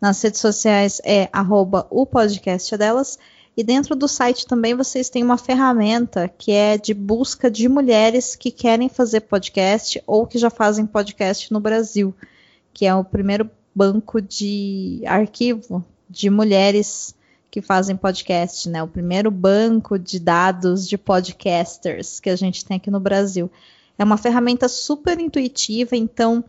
Nas 0.00 0.22
redes 0.22 0.40
sociais 0.40 1.00
é 1.04 1.28
arroba 1.32 1.86
o 1.90 2.06
podcast 2.06 2.76
delas 2.76 3.18
e 3.56 3.62
dentro 3.62 3.94
do 3.94 4.08
site 4.08 4.46
também 4.46 4.74
vocês 4.74 5.10
têm 5.10 5.22
uma 5.22 5.36
ferramenta 5.36 6.26
que 6.26 6.52
é 6.52 6.78
de 6.78 6.94
busca 6.94 7.50
de 7.50 7.68
mulheres 7.68 8.34
que 8.34 8.50
querem 8.50 8.88
fazer 8.88 9.20
podcast 9.22 10.02
ou 10.06 10.26
que 10.26 10.38
já 10.38 10.48
fazem 10.48 10.86
podcast 10.86 11.52
no 11.52 11.60
Brasil, 11.60 12.14
que 12.72 12.86
é 12.86 12.94
o 12.94 13.04
primeiro 13.04 13.50
banco 13.74 14.20
de 14.22 15.02
arquivo 15.06 15.84
de 16.08 16.30
mulheres 16.30 17.14
que 17.50 17.60
fazem 17.60 17.94
podcast, 17.94 18.68
né? 18.70 18.82
O 18.82 18.88
primeiro 18.88 19.30
banco 19.30 19.98
de 19.98 20.18
dados 20.18 20.88
de 20.88 20.96
podcasters 20.96 22.18
que 22.18 22.30
a 22.30 22.36
gente 22.36 22.64
tem 22.64 22.78
aqui 22.78 22.90
no 22.90 23.00
Brasil. 23.00 23.50
É 23.98 24.04
uma 24.04 24.16
ferramenta 24.16 24.68
super 24.68 25.20
intuitiva, 25.20 25.94
então 25.94 26.42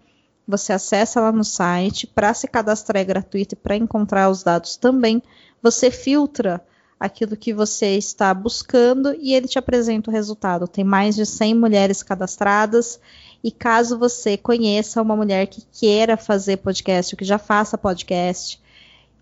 você 0.48 0.72
acessa 0.72 1.20
lá 1.20 1.32
no 1.32 1.44
site, 1.44 2.08
para 2.08 2.34
se 2.34 2.48
cadastrar 2.48 3.02
é 3.02 3.06
gratuito 3.06 3.56
e 3.56 3.58
para 3.58 3.76
encontrar 3.76 4.30
os 4.30 4.44
dados 4.44 4.78
também, 4.78 5.22
você 5.62 5.92
filtra 5.92 6.64
aquilo 7.04 7.36
que 7.36 7.54
você 7.54 7.98
está 7.98 8.34
buscando 8.34 9.14
e 9.20 9.34
ele 9.34 9.46
te 9.46 9.60
apresenta 9.60 10.10
o 10.10 10.14
resultado. 10.14 10.70
Tem 10.70 10.86
mais 10.86 11.16
de 11.16 11.26
100 11.26 11.54
mulheres 11.54 12.02
cadastradas 12.02 12.98
e 13.44 13.52
caso 13.52 14.00
você 14.00 14.38
conheça 14.38 15.02
uma 15.02 15.14
mulher 15.14 15.48
que 15.48 15.62
queira 15.70 16.16
fazer 16.16 16.58
podcast, 16.58 17.14
ou 17.14 17.18
que 17.18 17.26
já 17.26 17.38
faça 17.38 17.78
podcast, 17.78 18.58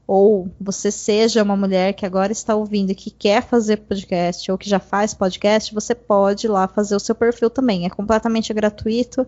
ou 0.05 0.47
você 0.61 0.91
seja 0.91 1.41
uma 1.41 1.57
mulher 1.57 1.93
que 1.93 2.05
agora 2.05 2.31
está 2.31 2.53
ouvindo 2.53 2.91
e 2.91 2.95
que 2.95 3.09
quer 3.09 3.41
fazer 3.41 3.77
podcast, 3.77 4.51
ou 4.51 4.59
que 4.59 4.69
já 4.69 4.79
faz 4.79 5.15
podcast, 5.15 5.73
você 5.73 5.95
pode 5.95 6.45
ir 6.45 6.49
lá 6.49 6.67
fazer 6.67 6.95
o 6.95 6.99
seu 6.99 7.15
perfil 7.15 7.49
também. 7.49 7.87
É 7.87 7.89
completamente 7.89 8.53
gratuito 8.53 9.25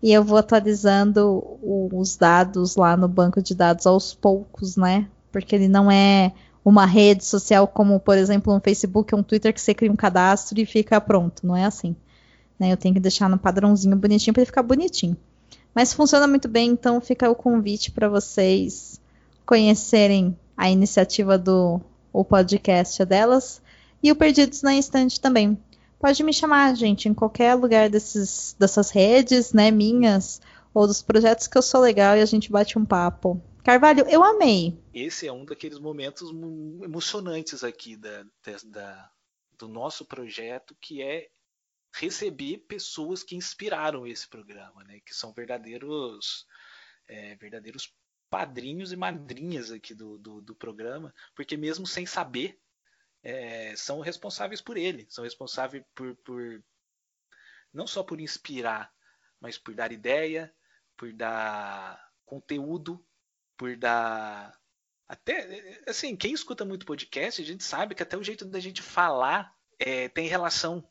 e 0.00 0.12
eu 0.12 0.22
vou 0.22 0.38
atualizando 0.38 1.42
os 1.60 2.16
dados 2.16 2.76
lá 2.76 2.96
no 2.96 3.08
banco 3.08 3.42
de 3.42 3.52
dados 3.52 3.84
aos 3.84 4.14
poucos, 4.14 4.76
né? 4.76 5.08
Porque 5.32 5.56
ele 5.56 5.66
não 5.66 5.90
é 5.90 6.32
uma 6.68 6.84
rede 6.84 7.24
social 7.24 7.68
como, 7.68 8.00
por 8.00 8.18
exemplo, 8.18 8.52
um 8.52 8.58
Facebook 8.58 9.14
ou 9.14 9.20
um 9.20 9.22
Twitter 9.22 9.54
que 9.54 9.60
você 9.60 9.72
cria 9.72 9.92
um 9.92 9.94
cadastro 9.94 10.60
e 10.60 10.66
fica 10.66 11.00
pronto. 11.00 11.46
Não 11.46 11.54
é 11.54 11.64
assim. 11.64 11.94
Né? 12.58 12.72
Eu 12.72 12.76
tenho 12.76 12.92
que 12.92 13.00
deixar 13.00 13.28
no 13.28 13.38
padrãozinho 13.38 13.94
bonitinho 13.94 14.34
para 14.34 14.40
ele 14.40 14.46
ficar 14.46 14.64
bonitinho. 14.64 15.16
Mas 15.72 15.92
funciona 15.92 16.26
muito 16.26 16.48
bem, 16.48 16.70
então 16.70 17.00
fica 17.00 17.30
o 17.30 17.36
convite 17.36 17.92
para 17.92 18.08
vocês 18.08 19.00
conhecerem 19.44 20.36
a 20.56 20.68
iniciativa 20.68 21.38
do 21.38 21.80
o 22.12 22.24
podcast 22.24 23.04
delas 23.04 23.62
e 24.02 24.10
o 24.10 24.16
Perdidos 24.16 24.62
na 24.62 24.74
Instante 24.74 25.20
também. 25.20 25.56
Pode 26.00 26.24
me 26.24 26.32
chamar, 26.32 26.74
gente, 26.74 27.08
em 27.08 27.14
qualquer 27.14 27.54
lugar 27.54 27.88
desses, 27.88 28.56
dessas 28.58 28.90
redes, 28.90 29.52
né, 29.52 29.70
minhas, 29.70 30.40
ou 30.74 30.86
dos 30.86 31.00
projetos 31.00 31.46
que 31.46 31.56
eu 31.56 31.62
sou 31.62 31.80
legal 31.80 32.16
e 32.16 32.22
a 32.22 32.26
gente 32.26 32.50
bate 32.50 32.76
um 32.76 32.84
papo. 32.84 33.40
Carvalho, 33.66 34.08
eu 34.08 34.22
amei. 34.22 34.80
Esse 34.94 35.26
é 35.26 35.32
um 35.32 35.44
daqueles 35.44 35.80
momentos 35.80 36.30
emocionantes 36.84 37.64
aqui 37.64 37.96
da, 37.96 38.24
da, 38.66 39.12
do 39.58 39.66
nosso 39.66 40.06
projeto, 40.06 40.72
que 40.80 41.02
é 41.02 41.28
receber 41.92 42.58
pessoas 42.68 43.24
que 43.24 43.34
inspiraram 43.34 44.06
esse 44.06 44.28
programa, 44.28 44.84
né? 44.84 45.00
Que 45.00 45.12
são 45.12 45.32
verdadeiros, 45.32 46.46
é, 47.08 47.34
verdadeiros 47.34 47.92
padrinhos 48.30 48.92
e 48.92 48.96
madrinhas 48.96 49.72
aqui 49.72 49.96
do, 49.96 50.16
do, 50.16 50.40
do 50.40 50.54
programa, 50.54 51.12
porque 51.34 51.56
mesmo 51.56 51.88
sem 51.88 52.06
saber, 52.06 52.60
é, 53.20 53.74
são 53.74 53.98
responsáveis 53.98 54.60
por 54.60 54.76
ele, 54.76 55.08
são 55.10 55.24
responsáveis 55.24 55.82
por, 55.92 56.14
por 56.18 56.62
não 57.74 57.84
só 57.84 58.04
por 58.04 58.20
inspirar, 58.20 58.94
mas 59.40 59.58
por 59.58 59.74
dar 59.74 59.90
ideia, 59.90 60.54
por 60.96 61.12
dar 61.12 62.00
conteúdo, 62.24 63.04
por 63.56 63.76
dar 63.76 64.58
até 65.08 65.80
assim 65.86 66.16
quem 66.16 66.32
escuta 66.32 66.64
muito 66.64 66.86
podcast 66.86 67.40
a 67.40 67.44
gente 67.44 67.62
sabe 67.62 67.94
que 67.94 68.02
até 68.02 68.16
o 68.16 68.22
jeito 68.22 68.44
da 68.44 68.60
gente 68.60 68.82
falar 68.82 69.54
é, 69.78 70.08
tem 70.08 70.26
relação 70.26 70.86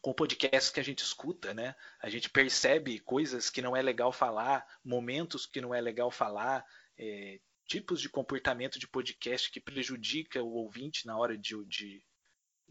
com 0.00 0.12
podcasts 0.14 0.70
que 0.70 0.80
a 0.80 0.84
gente 0.84 1.00
escuta, 1.00 1.52
né? 1.52 1.74
A 2.00 2.08
gente 2.08 2.30
percebe 2.30 3.00
coisas 3.00 3.50
que 3.50 3.60
não 3.60 3.76
é 3.76 3.82
legal 3.82 4.12
falar, 4.12 4.66
momentos 4.84 5.44
que 5.44 5.60
não 5.60 5.74
é 5.74 5.80
legal 5.80 6.10
falar, 6.10 6.64
é, 6.96 7.40
tipos 7.66 8.00
de 8.00 8.08
comportamento 8.08 8.78
de 8.78 8.88
podcast 8.88 9.50
que 9.50 9.60
prejudica 9.60 10.42
o 10.42 10.52
ouvinte 10.52 11.06
na 11.06 11.18
hora 11.18 11.36
de, 11.36 11.54
de, 11.66 12.02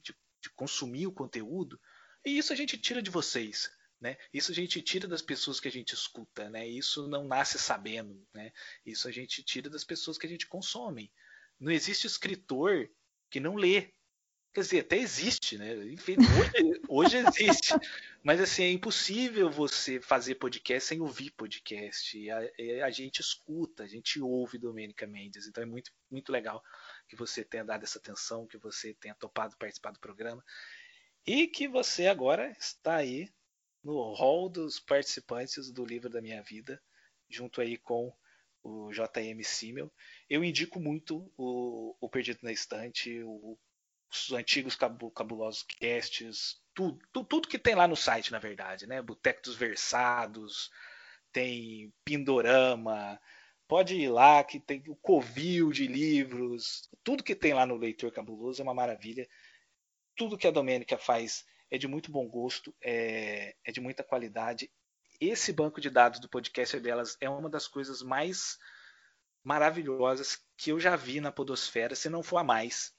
de, 0.02 0.16
de 0.42 0.50
consumir 0.56 1.08
o 1.08 1.12
conteúdo. 1.12 1.80
E 2.26 2.38
isso 2.38 2.52
a 2.52 2.56
gente 2.56 2.78
tira 2.78 3.02
de 3.02 3.12
vocês. 3.12 3.70
Né? 4.00 4.16
Isso 4.32 4.52
a 4.52 4.56
gente 4.56 4.82
tira 4.82 5.08
das 5.08 5.22
pessoas 5.22 5.60
que 5.60 5.68
a 5.68 5.72
gente 5.72 5.94
escuta, 5.94 6.50
né? 6.50 6.68
Isso 6.68 7.08
não 7.08 7.24
nasce 7.24 7.58
sabendo, 7.58 8.22
né? 8.32 8.52
Isso 8.86 9.08
a 9.08 9.12
gente 9.12 9.42
tira 9.42 9.70
das 9.70 9.84
pessoas 9.84 10.18
que 10.18 10.28
a 10.28 10.30
gente 10.30 10.46
consome. 10.46 11.12
Não 11.60 11.72
existe 11.72 12.06
escritor 12.06 12.88
que 13.30 13.40
não 13.40 13.56
lê, 13.56 13.92
Quer 14.58 14.62
dizer, 14.62 14.80
até 14.80 14.98
existe, 14.98 15.56
né? 15.56 15.76
Enfim, 15.86 16.16
hoje, 16.18 16.82
hoje 16.90 17.18
existe. 17.18 17.76
Mas 18.24 18.42
assim, 18.42 18.64
é 18.64 18.72
impossível 18.72 19.52
você 19.52 20.02
fazer 20.02 20.34
podcast 20.34 20.88
sem 20.90 21.00
ouvir 21.00 21.30
podcast. 21.30 22.28
A, 22.32 22.40
a, 22.84 22.90
gente 22.90 23.20
escuta, 23.20 23.84
a 23.84 23.88
gente 23.88 24.20
ouve 24.20 24.58
Domênica 24.58 25.06
Mendes. 25.06 25.46
Então 25.46 25.62
é 25.62 25.66
muito, 25.68 25.92
muito 26.10 26.32
legal 26.32 26.64
que 27.08 27.16
você 27.16 27.44
tenha 27.44 27.64
dado 27.64 27.84
essa 27.84 28.00
atenção, 28.00 28.48
que 28.48 28.58
você 28.58 28.96
tenha 28.96 29.14
topado 29.14 29.56
participar 29.58 29.92
do 29.92 30.00
programa. 30.00 30.44
E 31.24 31.46
que 31.46 31.68
você 31.68 32.08
agora 32.08 32.52
está 32.60 32.96
aí 32.96 33.30
no 33.88 34.14
hall 34.14 34.50
dos 34.50 34.82
participantes 34.82 35.72
do 35.72 35.86
livro 35.86 36.10
da 36.10 36.22
minha 36.22 36.44
vida, 36.44 36.82
junto 37.30 37.62
aí 37.62 37.78
com 37.78 38.14
o 38.62 38.92
JM 38.92 39.42
Simmel. 39.46 39.90
Eu 40.30 40.44
indico 40.44 40.78
muito 40.78 41.32
o, 41.38 41.96
o 42.02 42.10
Perdido 42.10 42.40
na 42.44 42.52
Estante, 42.52 43.24
o 43.24 43.58
os 44.10 44.32
antigos 44.32 44.78
cabulosos 45.14 45.66
casts, 45.82 46.62
tudo, 46.74 46.98
tudo, 47.12 47.28
tudo, 47.28 47.48
que 47.50 47.60
tem 47.60 47.76
lá 47.76 47.90
no 47.90 47.96
site, 47.96 48.32
na 48.32 48.40
verdade, 48.40 48.88
né? 48.88 49.02
Boteco 49.02 49.42
dos 49.42 49.58
Versados, 49.58 50.72
tem 51.34 51.94
Pindorama, 52.06 53.20
pode 53.68 53.96
ir 53.96 54.08
lá 54.08 54.42
que 54.46 54.62
tem 54.62 54.82
o 54.88 54.96
Covil 54.96 55.74
de 55.74 55.88
livros, 55.88 56.90
tudo 57.04 57.22
que 57.22 57.36
tem 57.36 57.54
lá 57.54 57.66
no 57.66 57.76
Leitor 57.76 58.10
Cabuloso 58.14 58.62
é 58.62 58.64
uma 58.64 58.74
maravilha. 58.74 59.28
Tudo 60.16 60.38
que 60.38 60.48
a 60.48 60.52
Domênica 60.52 60.98
faz 60.98 61.46
é 61.70 61.78
de 61.78 61.88
muito 61.88 62.12
bom 62.12 62.28
gosto, 62.28 62.76
é, 62.82 63.56
é 63.64 63.72
de 63.72 63.80
muita 63.80 64.04
qualidade. 64.04 64.72
Esse 65.20 65.52
banco 65.52 65.82
de 65.82 65.90
dados 65.90 66.20
do 66.20 66.30
podcast 66.30 66.80
delas 66.80 67.18
é 67.20 67.30
uma 67.30 67.50
das 67.50 67.68
coisas 67.68 68.02
mais 68.02 68.58
maravilhosas 69.44 70.40
que 70.58 70.72
eu 70.72 70.80
já 70.80 70.96
vi 70.96 71.22
na 71.22 71.32
Podosfera, 71.32 71.96
se 71.96 72.10
não 72.10 72.22
for 72.22 72.38
a 72.38 72.44
mais 72.44 72.96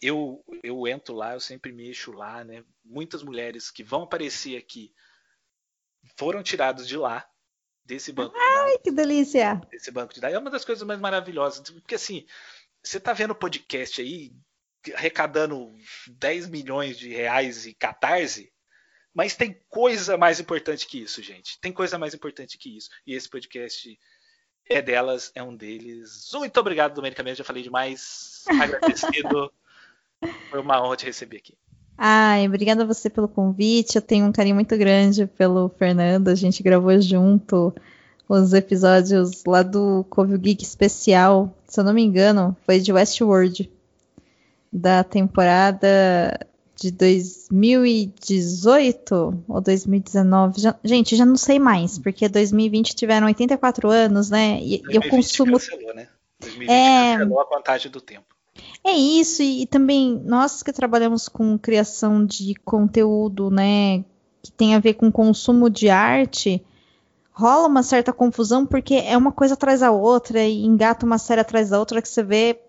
eu, 0.00 0.44
eu 0.62 0.86
entro 0.86 1.14
lá, 1.14 1.34
eu 1.34 1.40
sempre 1.40 1.72
mexo 1.72 2.12
lá, 2.12 2.44
né? 2.44 2.64
Muitas 2.84 3.22
mulheres 3.22 3.70
que 3.70 3.82
vão 3.82 4.02
aparecer 4.02 4.56
aqui 4.56 4.94
foram 6.16 6.42
tiradas 6.42 6.86
de 6.86 6.96
lá, 6.96 7.28
desse 7.84 8.12
banco 8.12 8.36
Ai, 8.36 8.76
de 8.76 8.82
que 8.84 8.90
delícia! 8.92 9.56
Desse 9.70 9.90
banco 9.90 10.14
de 10.14 10.20
dados. 10.20 10.36
É 10.36 10.38
uma 10.38 10.50
das 10.50 10.64
coisas 10.64 10.86
mais 10.86 11.00
maravilhosas, 11.00 11.68
porque 11.70 11.96
assim, 11.96 12.26
você 12.82 13.00
tá 13.00 13.12
vendo 13.12 13.32
o 13.32 13.36
podcast 13.36 14.00
aí, 14.00 14.32
arrecadando 14.94 15.72
10 16.08 16.48
milhões 16.48 16.98
de 16.98 17.08
reais 17.08 17.66
e 17.66 17.74
catarse, 17.74 18.50
mas 19.14 19.34
tem 19.34 19.58
coisa 19.68 20.16
mais 20.16 20.38
importante 20.38 20.86
que 20.86 21.02
isso, 21.02 21.22
gente. 21.22 21.58
Tem 21.60 21.72
coisa 21.72 21.98
mais 21.98 22.14
importante 22.14 22.56
que 22.56 22.76
isso. 22.76 22.88
E 23.06 23.14
esse 23.14 23.28
podcast 23.28 23.98
é 24.68 24.82
delas, 24.82 25.32
é 25.34 25.42
um 25.42 25.56
deles. 25.56 26.28
Muito 26.34 26.60
obrigado, 26.60 26.94
Domênica 26.94 27.22
Mendes, 27.22 27.38
já 27.38 27.44
falei 27.44 27.62
demais. 27.62 28.44
Agradecido. 28.60 29.52
Foi 30.50 30.60
uma 30.60 30.82
honra 30.82 30.96
te 30.96 31.06
receber 31.06 31.38
aqui. 31.38 31.56
Ai, 31.96 32.46
obrigada 32.46 32.84
a 32.84 32.86
você 32.86 33.10
pelo 33.10 33.28
convite. 33.28 33.96
Eu 33.96 34.02
tenho 34.02 34.26
um 34.26 34.32
carinho 34.32 34.54
muito 34.54 34.76
grande 34.76 35.26
pelo 35.26 35.68
Fernando. 35.68 36.28
A 36.28 36.34
gente 36.34 36.62
gravou 36.62 37.00
junto 37.00 37.74
os 38.28 38.52
episódios 38.52 39.42
lá 39.44 39.62
do 39.62 40.04
Covil 40.10 40.38
Geek 40.38 40.62
especial. 40.62 41.52
Se 41.66 41.80
eu 41.80 41.84
não 41.84 41.92
me 41.92 42.02
engano, 42.04 42.56
foi 42.64 42.78
de 42.78 42.92
Westworld. 42.92 43.68
Da 44.72 45.02
temporada 45.02 46.38
de 46.76 46.92
2018 46.92 49.42
ou 49.48 49.60
2019. 49.60 50.60
Já, 50.60 50.76
gente, 50.84 51.16
já 51.16 51.26
não 51.26 51.36
sei 51.36 51.58
mais, 51.58 51.98
porque 51.98 52.28
2020 52.28 52.94
tiveram 52.94 53.26
84 53.26 53.90
anos, 53.90 54.30
né? 54.30 54.60
E 54.62 54.80
eu 54.88 55.02
consumo. 55.08 55.58
Cancelou, 55.58 55.92
né? 55.94 56.06
2020 56.40 56.70
é... 56.70 57.16
cancelou 57.16 57.40
a 57.40 57.46
contagem 57.46 57.90
do 57.90 58.00
tempo. 58.00 58.38
É 58.84 58.92
isso, 58.92 59.42
e, 59.42 59.62
e 59.62 59.66
também 59.66 60.20
nós 60.24 60.62
que 60.62 60.72
trabalhamos 60.72 61.28
com 61.28 61.58
criação 61.58 62.24
de 62.24 62.54
conteúdo, 62.64 63.50
né, 63.50 64.04
que 64.42 64.50
tem 64.50 64.74
a 64.74 64.80
ver 64.80 64.94
com 64.94 65.12
consumo 65.12 65.70
de 65.70 65.88
arte, 65.88 66.64
rola 67.32 67.68
uma 67.68 67.82
certa 67.82 68.12
confusão 68.12 68.66
porque 68.66 68.94
é 68.94 69.16
uma 69.16 69.30
coisa 69.30 69.54
atrás 69.54 69.80
da 69.80 69.90
outra 69.90 70.42
e 70.42 70.64
engata 70.64 71.06
uma 71.06 71.18
série 71.18 71.40
atrás 71.40 71.70
da 71.70 71.78
outra 71.78 72.02
que 72.02 72.08
você 72.08 72.22
vê, 72.22 72.60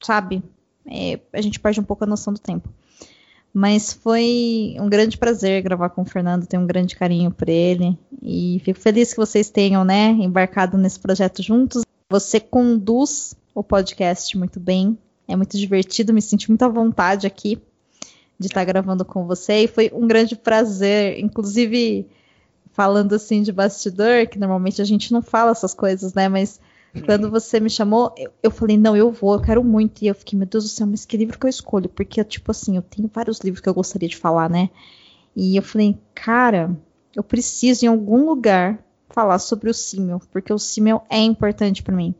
sabe? 0.00 0.42
É, 0.86 1.18
a 1.32 1.40
gente 1.40 1.60
perde 1.60 1.80
um 1.80 1.84
pouco 1.84 2.04
a 2.04 2.06
noção 2.06 2.32
do 2.32 2.40
tempo. 2.40 2.68
Mas 3.52 3.92
foi 3.92 4.76
um 4.78 4.88
grande 4.88 5.18
prazer 5.18 5.62
gravar 5.62 5.90
com 5.90 6.02
o 6.02 6.06
Fernando, 6.06 6.46
tenho 6.46 6.62
um 6.62 6.66
grande 6.66 6.96
carinho 6.96 7.30
por 7.30 7.48
ele 7.48 7.98
e 8.22 8.60
fico 8.64 8.80
feliz 8.80 9.12
que 9.12 9.18
vocês 9.18 9.50
tenham, 9.50 9.84
né, 9.84 10.08
embarcado 10.08 10.78
nesse 10.78 10.98
projeto 10.98 11.42
juntos. 11.42 11.82
Você 12.08 12.40
conduz 12.40 13.34
o 13.54 13.62
podcast 13.62 14.38
muito 14.38 14.58
bem, 14.58 14.96
é 15.28 15.36
muito 15.36 15.58
divertido, 15.58 16.14
me 16.14 16.22
senti 16.22 16.48
muito 16.48 16.62
à 16.62 16.68
vontade 16.68 17.26
aqui 17.26 17.60
de 18.38 18.46
estar 18.46 18.64
gravando 18.64 19.04
com 19.04 19.26
você 19.26 19.64
e 19.64 19.68
foi 19.68 19.90
um 19.94 20.06
grande 20.06 20.34
prazer, 20.34 21.20
inclusive 21.20 22.06
falando 22.72 23.14
assim 23.14 23.42
de 23.42 23.52
bastidor, 23.52 24.26
que 24.26 24.38
normalmente 24.38 24.80
a 24.80 24.84
gente 24.84 25.12
não 25.12 25.20
fala 25.20 25.50
essas 25.50 25.74
coisas, 25.74 26.14
né? 26.14 26.28
Mas 26.28 26.58
quando 27.00 27.30
você 27.30 27.58
me 27.58 27.70
chamou, 27.70 28.14
eu, 28.16 28.30
eu, 28.42 28.50
falei, 28.50 28.76
não, 28.76 28.94
eu 28.94 29.10
vou, 29.10 29.34
eu 29.34 29.40
quero 29.40 29.64
muito. 29.64 30.02
E 30.02 30.08
eu 30.08 30.14
fiquei, 30.14 30.38
meu 30.38 30.46
Deus 30.46 30.64
do 30.64 30.70
céu, 30.70 30.86
mas 30.86 31.06
que 31.06 31.16
livro 31.16 31.38
que 31.38 31.46
eu 31.46 31.50
escolho? 31.50 31.88
Porque, 31.88 32.22
tipo 32.22 32.50
assim, 32.50 32.76
eu 32.76 32.82
tenho 32.82 33.10
vários 33.12 33.40
livros 33.40 33.60
que 33.60 33.68
eu 33.68 33.74
gostaria 33.74 34.08
de 34.08 34.16
falar, 34.16 34.50
né? 34.50 34.68
E 35.34 35.56
eu 35.56 35.62
falei, 35.62 35.98
cara, 36.14 36.76
eu 37.16 37.22
preciso 37.22 37.84
em 37.86 37.88
algum 37.88 38.26
lugar 38.26 38.78
falar 39.08 39.38
sobre 39.38 39.70
o 39.70 39.74
Simmel, 39.74 40.20
porque 40.30 40.52
o 40.52 40.58
Simmel 40.58 41.02
é 41.08 41.18
importante 41.18 41.82
para 41.82 41.96
mim. 41.96 42.14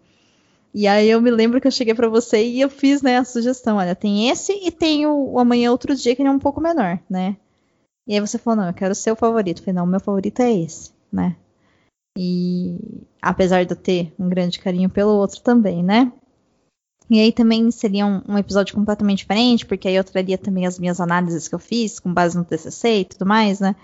E 0.75 0.87
aí 0.87 1.11
eu 1.11 1.21
me 1.21 1.31
lembro 1.31 1.61
que 1.61 1.67
eu 1.67 1.73
cheguei 1.73 1.95
para 1.95 2.09
você 2.09 2.43
e 2.43 2.61
eu 2.61 2.71
fiz, 2.71 3.03
né, 3.03 3.19
a 3.19 3.25
sugestão, 3.25 3.77
olha, 3.77 3.95
tem 3.95 4.31
esse 4.31 4.53
e 4.53 4.71
tem 4.71 5.07
o, 5.07 5.33
o 5.33 5.39
Amanhã 5.39 5.71
Outro 5.71 5.95
Dia, 5.95 6.17
que 6.17 6.23
ele 6.23 6.29
é 6.31 6.33
um 6.33 6.39
pouco 6.39 6.63
menor, 6.63 6.99
né? 7.11 7.37
E 8.07 8.15
aí 8.15 8.21
você 8.21 8.39
falou, 8.39 8.63
não, 8.63 8.69
eu 8.69 8.75
quero 8.75 8.93
o 8.93 8.97
seu 8.97 9.15
favorito. 9.15 9.59
Eu 9.59 9.65
falei, 9.65 9.77
não, 9.77 9.85
o 9.85 9.89
meu 9.89 10.01
favorito 10.01 10.41
é 10.41 10.53
esse, 10.53 10.91
né? 11.13 11.37
E 12.17 12.79
apesar 13.21 13.65
de 13.65 13.73
eu 13.73 13.77
ter 13.77 14.13
um 14.19 14.29
grande 14.29 14.59
carinho 14.59 14.91
pelo 14.91 15.13
outro 15.13 15.41
também, 15.41 15.83
né? 15.83 16.13
E 17.11 17.21
aí 17.21 17.33
também 17.33 17.71
seria 17.71 18.07
um, 18.07 18.23
um, 18.27 18.39
episódio 18.39 18.75
completamente 18.75 19.19
diferente, 19.19 19.67
porque 19.67 19.89
aí 19.89 19.95
eu 19.95 20.05
traria 20.05 20.39
também 20.39 20.67
as 20.67 20.79
minhas 20.79 21.01
análises 21.01 21.47
que 21.47 21.55
eu 21.55 21.59
fiz, 21.59 22.01
com 22.01 22.13
base 22.13 22.37
no 22.37 22.45
TCC 22.45 23.01
e 23.01 23.05
tudo 23.05 23.27
mais, 23.27 23.61
né? 23.61 23.77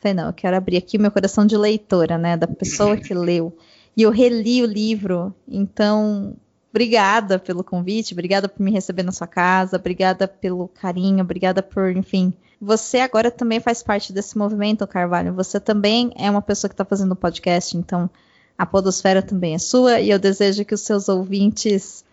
Falei, 0.00 0.14
não, 0.14 0.26
eu 0.26 0.32
quero 0.32 0.56
abrir 0.56 0.76
aqui 0.76 0.96
o 0.96 1.00
meu 1.00 1.10
coração 1.10 1.46
de 1.46 1.56
leitora, 1.56 2.18
né? 2.18 2.36
Da 2.36 2.46
pessoa 2.46 2.96
que 2.96 3.14
leu. 3.14 3.56
E 3.96 4.02
eu 4.02 4.10
reli 4.10 4.60
o 4.62 4.66
livro, 4.66 5.32
então, 5.46 6.36
obrigada 6.70 7.38
pelo 7.38 7.62
convite, 7.62 8.12
obrigada 8.12 8.48
por 8.48 8.60
me 8.60 8.72
receber 8.72 9.04
na 9.04 9.12
sua 9.12 9.28
casa, 9.28 9.76
obrigada 9.76 10.26
pelo 10.26 10.66
carinho, 10.66 11.22
obrigada 11.22 11.62
por, 11.62 11.96
enfim. 11.96 12.34
Você 12.64 13.00
agora 13.00 13.30
também 13.30 13.60
faz 13.60 13.82
parte 13.82 14.10
desse 14.10 14.38
movimento, 14.38 14.86
Carvalho. 14.86 15.34
Você 15.34 15.60
também 15.60 16.10
é 16.16 16.30
uma 16.30 16.40
pessoa 16.40 16.68
que 16.68 16.72
está 16.72 16.84
fazendo 16.84 17.14
podcast, 17.14 17.76
então 17.76 18.08
a 18.56 18.64
Podosfera 18.64 19.20
também 19.20 19.54
é 19.54 19.58
sua, 19.58 20.00
e 20.00 20.08
eu 20.08 20.18
desejo 20.18 20.64
que 20.64 20.72
os 20.72 20.80
seus 20.80 21.08
ouvintes 21.10 22.04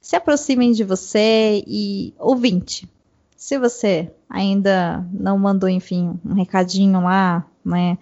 se 0.00 0.14
aproximem 0.14 0.70
de 0.70 0.84
você 0.84 1.64
e 1.66 2.14
ouvinte. 2.20 2.88
Se 3.36 3.58
você 3.58 4.08
ainda 4.30 5.04
não 5.12 5.36
mandou, 5.36 5.68
enfim, 5.68 6.20
um 6.24 6.34
recadinho 6.34 7.02
lá, 7.02 7.44
né, 7.64 7.98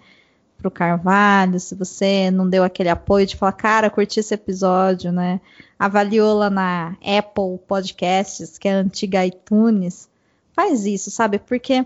pro 0.59 0.69
Carvalho, 0.69 1.59
se 1.59 1.73
você 1.73 2.29
não 2.29 2.47
deu 2.47 2.63
aquele 2.63 2.89
apoio 2.89 3.25
de 3.25 3.35
falar, 3.35 3.53
cara, 3.53 3.89
curti 3.89 4.19
esse 4.19 4.33
episódio, 4.35 5.11
né, 5.11 5.41
avaliou 5.79 6.37
lá 6.37 6.51
na 6.51 6.95
Apple 7.01 7.57
Podcasts, 7.67 8.59
que 8.59 8.67
é 8.67 8.75
a 8.75 8.81
antiga 8.81 9.25
iTunes, 9.25 10.07
faz 10.53 10.85
isso, 10.85 11.09
sabe? 11.09 11.39
Porque 11.39 11.85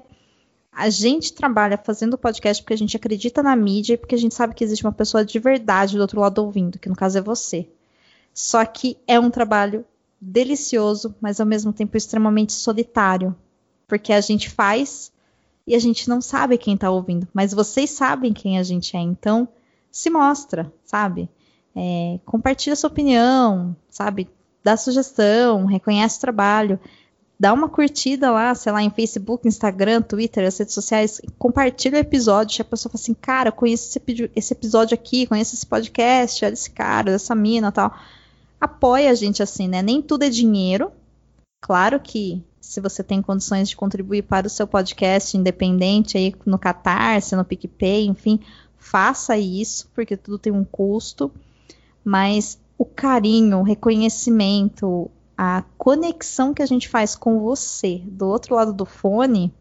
a 0.71 0.89
gente 0.89 1.33
trabalha 1.33 1.77
fazendo 1.77 2.17
podcast 2.17 2.63
porque 2.63 2.73
a 2.73 2.77
gente 2.77 2.95
acredita 2.95 3.43
na 3.43 3.55
mídia 3.55 3.93
e 3.93 3.97
porque 3.97 4.15
a 4.15 4.17
gente 4.17 4.35
sabe 4.35 4.53
que 4.53 4.63
existe 4.63 4.85
uma 4.85 4.93
pessoa 4.93 5.25
de 5.25 5.37
verdade 5.39 5.95
do 5.95 6.01
outro 6.01 6.19
lado 6.19 6.39
ouvindo, 6.39 6.79
que 6.79 6.89
no 6.89 6.95
caso 6.95 7.17
é 7.17 7.21
você. 7.21 7.67
Só 8.33 8.63
que 8.65 8.97
é 9.07 9.19
um 9.19 9.29
trabalho 9.29 9.83
delicioso, 10.21 11.15
mas 11.19 11.39
ao 11.39 11.45
mesmo 11.45 11.73
tempo 11.73 11.97
extremamente 11.97 12.53
solitário, 12.53 13.35
porque 13.87 14.13
a 14.13 14.21
gente 14.21 14.49
faz 14.49 15.11
e 15.65 15.75
a 15.75 15.79
gente 15.79 16.09
não 16.09 16.21
sabe 16.21 16.57
quem 16.57 16.75
está 16.75 16.89
ouvindo, 16.89 17.27
mas 17.33 17.53
vocês 17.53 17.89
sabem 17.91 18.33
quem 18.33 18.57
a 18.57 18.63
gente 18.63 18.95
é, 18.95 18.99
então 18.99 19.47
se 19.91 20.09
mostra, 20.09 20.71
sabe? 20.85 21.29
É, 21.75 22.19
compartilha 22.25 22.75
sua 22.75 22.89
opinião, 22.89 23.75
sabe? 23.89 24.29
Dá 24.63 24.75
sugestão, 24.75 25.65
reconhece 25.65 26.17
o 26.17 26.21
trabalho, 26.21 26.79
dá 27.39 27.53
uma 27.53 27.69
curtida 27.69 28.29
lá, 28.29 28.53
sei 28.53 28.71
lá, 28.71 28.83
em 28.83 28.89
Facebook, 28.89 29.47
Instagram, 29.47 30.01
Twitter, 30.01 30.45
as 30.45 30.57
redes 30.57 30.73
sociais, 30.73 31.21
compartilha 31.37 31.97
o 31.97 32.01
episódio, 32.01 32.55
se 32.55 32.61
a 32.61 32.65
pessoa 32.65 32.91
fala 32.91 33.01
assim, 33.01 33.13
cara, 33.13 33.51
conheço 33.51 33.97
esse, 33.97 34.31
esse 34.35 34.53
episódio 34.53 34.93
aqui, 34.93 35.25
conheço 35.25 35.55
esse 35.55 35.65
podcast, 35.65 36.43
olha 36.43 36.53
esse 36.53 36.69
cara, 36.69 37.11
essa 37.11 37.33
mina 37.33 37.71
tal 37.71 37.95
apoia 38.59 39.09
a 39.09 39.15
gente 39.15 39.41
assim, 39.41 39.67
né? 39.67 39.81
Nem 39.81 40.01
tudo 40.01 40.23
é 40.23 40.29
dinheiro. 40.29 40.91
Claro 41.61 41.99
que 41.99 42.43
se 42.59 42.81
você 42.81 43.01
tem 43.01 43.21
condições 43.21 43.69
de 43.69 43.75
contribuir 43.75 44.23
para 44.23 44.47
o 44.47 44.49
seu 44.49 44.67
podcast 44.67 45.37
independente 45.37 46.17
aí 46.17 46.35
no 46.45 46.59
Catarse, 46.59 47.35
no 47.35 47.45
PicPay, 47.45 48.05
enfim, 48.05 48.39
faça 48.77 49.37
isso, 49.37 49.89
porque 49.95 50.17
tudo 50.17 50.37
tem 50.37 50.51
um 50.51 50.65
custo. 50.65 51.31
Mas 52.03 52.59
o 52.77 52.85
carinho, 52.85 53.59
o 53.59 53.63
reconhecimento, 53.63 55.09
a 55.41 55.63
conexão 55.77 56.53
que 56.53 56.61
a 56.61 56.65
gente 56.65 56.89
faz 56.89 57.15
com 57.15 57.39
você 57.39 58.01
do 58.03 58.27
outro 58.27 58.55
lado 58.55 58.73
do 58.73 58.83
fone, 58.83 59.53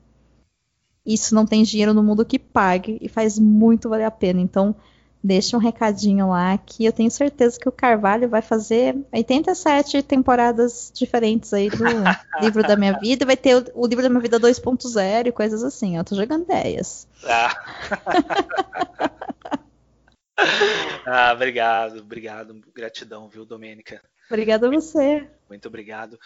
isso 1.06 1.36
não 1.36 1.46
tem 1.46 1.62
dinheiro 1.62 1.94
no 1.94 2.02
mundo 2.02 2.24
que 2.24 2.36
pague 2.36 2.98
e 3.00 3.08
faz 3.08 3.38
muito 3.38 3.88
valer 3.88 4.02
a 4.02 4.10
pena. 4.10 4.40
Então, 4.40 4.74
deixa 5.22 5.56
um 5.56 5.60
recadinho 5.60 6.30
lá 6.30 6.58
que 6.58 6.84
eu 6.84 6.92
tenho 6.92 7.12
certeza 7.12 7.60
que 7.60 7.68
o 7.68 7.72
Carvalho 7.72 8.28
vai 8.28 8.42
fazer 8.42 8.96
87 9.12 10.02
temporadas 10.02 10.90
diferentes 10.92 11.54
aí 11.54 11.70
do 11.70 11.84
livro 12.42 12.66
da 12.66 12.74
minha 12.74 12.98
vida. 12.98 13.24
Vai 13.24 13.36
ter 13.36 13.54
o, 13.54 13.64
o 13.84 13.86
livro 13.86 14.02
da 14.02 14.08
minha 14.08 14.20
vida 14.20 14.40
2.0 14.40 15.28
e 15.28 15.32
coisas 15.32 15.62
assim. 15.62 15.96
Eu 15.96 16.02
tô 16.02 16.16
jogando 16.16 16.42
ideias. 16.42 17.06
Ah. 17.24 17.54
ah, 21.06 21.32
obrigado, 21.32 22.00
obrigado. 22.00 22.60
Gratidão, 22.74 23.28
viu, 23.28 23.44
Domênica? 23.44 24.02
Obrigada 24.28 24.66
a 24.66 24.70
você. 24.70 25.28
Muito 25.48 25.68
obrigado. 25.68 26.18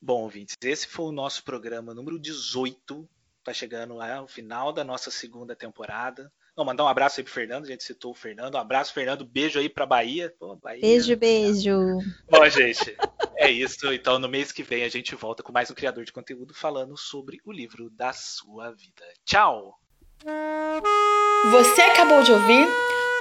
Bom, 0.00 0.22
ouvintes, 0.22 0.56
esse 0.62 0.86
foi 0.86 1.06
o 1.06 1.12
nosso 1.12 1.42
programa 1.42 1.94
número 1.94 2.18
18. 2.18 3.08
Tá 3.42 3.52
chegando 3.52 4.00
ao 4.00 4.26
final 4.26 4.72
da 4.72 4.84
nossa 4.84 5.10
segunda 5.10 5.56
temporada. 5.56 6.30
Não, 6.56 6.64
mandar 6.64 6.84
um 6.84 6.88
abraço 6.88 7.20
aí 7.20 7.24
pro 7.24 7.32
Fernando, 7.32 7.64
a 7.64 7.68
gente 7.68 7.84
citou 7.84 8.12
o 8.12 8.14
Fernando. 8.14 8.54
Um 8.54 8.58
abraço, 8.58 8.94
Fernando. 8.94 9.26
Beijo 9.26 9.58
aí 9.58 9.68
pra 9.68 9.84
Bahia. 9.84 10.34
Pô, 10.38 10.56
Bahia. 10.56 10.80
Beijo, 10.80 11.14
beijo. 11.14 11.98
Bom, 12.30 12.48
gente, 12.48 12.96
é 13.36 13.50
isso. 13.50 13.92
Então, 13.92 14.18
no 14.18 14.28
mês 14.28 14.52
que 14.52 14.62
vem, 14.62 14.82
a 14.82 14.88
gente 14.88 15.14
volta 15.14 15.42
com 15.42 15.52
mais 15.52 15.70
um 15.70 15.74
criador 15.74 16.04
de 16.04 16.12
conteúdo 16.12 16.54
falando 16.54 16.96
sobre 16.96 17.40
o 17.44 17.52
livro 17.52 17.90
da 17.90 18.12
sua 18.14 18.72
vida. 18.72 19.04
Tchau! 19.24 19.78
Você 21.50 21.82
acabou 21.82 22.22
de 22.22 22.32
ouvir 22.32 22.66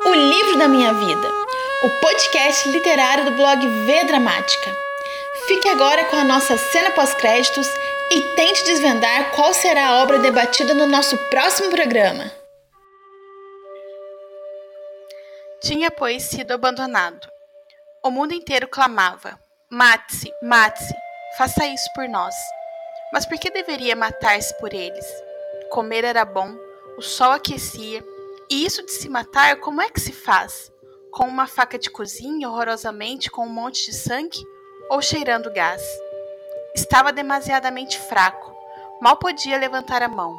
O 0.06 0.14
Livro 0.14 0.58
da 0.58 0.68
Minha 0.70 0.94
Vida, 0.94 1.45
o 1.84 1.90
podcast 2.02 2.70
literário 2.70 3.26
do 3.26 3.32
blog 3.32 3.68
V 3.68 4.04
Dramática. 4.06 4.76
Fique 5.48 5.68
agora 5.68 6.06
com 6.06 6.16
a 6.16 6.24
nossa 6.24 6.58
cena 6.58 6.92
pós-créditos 6.92 7.68
e 8.12 8.22
tente 8.36 8.64
desvendar 8.64 9.32
qual 9.32 9.54
será 9.54 9.88
a 9.88 10.04
obra 10.04 10.20
debatida 10.20 10.74
no 10.74 10.88
nosso 10.88 11.18
próximo 11.30 11.70
programa. 11.70 12.32
Tinha, 15.62 15.92
pois, 15.92 16.24
sido 16.24 16.54
abandonado. 16.54 17.28
O 18.04 18.10
mundo 18.10 18.34
inteiro 18.34 18.68
clamava: 18.68 19.40
Mate-se, 19.70 20.32
mate-se, 20.42 20.94
faça 21.38 21.66
isso 21.66 21.90
por 21.94 22.08
nós. 22.08 22.36
Mas 23.12 23.26
por 23.26 23.38
que 23.38 23.50
deveria 23.50 23.96
matar-se 23.96 24.58
por 24.60 24.74
eles? 24.74 25.06
Comer 25.70 26.04
era 26.04 26.24
bom, 26.24 26.56
o 26.98 27.02
sol 27.02 27.32
aquecia, 27.32 28.04
e 28.50 28.66
isso 28.66 28.84
de 28.86 28.92
se 28.92 29.10
matar, 29.10 29.58
como 29.58 29.82
é 29.82 29.90
que 29.90 30.00
se 30.00 30.12
faz? 30.12 30.72
Com 31.16 31.30
uma 31.30 31.48
faca 31.48 31.80
de 31.80 31.90
cozinha, 31.90 32.50
horrorosamente 32.50 33.32
com 33.32 33.46
um 33.46 33.50
monte 33.50 33.86
de 33.86 33.94
sangue? 33.94 34.46
Ou 34.90 35.02
cheirando 35.02 35.50
gás? 35.50 35.82
Estava 36.76 37.14
demasiadamente 37.14 37.98
fraco, 37.98 38.54
mal 39.02 39.16
podia 39.16 39.58
levantar 39.58 40.04
a 40.04 40.10
mão. 40.10 40.38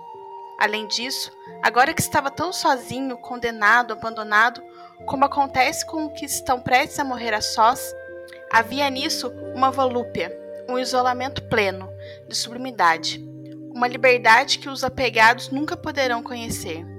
Além 0.59 0.87
disso, 0.87 1.33
agora 1.63 1.95
que 1.95 2.03
estava 2.03 2.31
tão 2.31 2.53
sozinho, 2.53 3.17
condenado, 3.17 3.95
abandonado, 3.95 4.63
como 5.07 5.25
acontece 5.25 5.87
com 5.87 6.09
os 6.09 6.13
que 6.13 6.27
estão 6.27 6.61
prestes 6.61 7.01
a 7.01 7.05
morrer 7.05 7.33
a 7.33 7.41
sós, 7.41 7.95
havia 8.53 8.91
nisso 8.91 9.33
uma 9.55 9.71
volúpia, 9.71 10.31
um 10.69 10.79
isolamento 10.79 11.43
pleno, 11.45 11.89
de 12.29 12.37
sublimidade, 12.37 13.27
uma 13.75 13.89
liberdade 13.89 14.59
que 14.59 14.69
os 14.69 14.85
apegados 14.85 15.49
nunca 15.49 15.75
poderão 15.75 16.23
conhecer. 16.23 16.96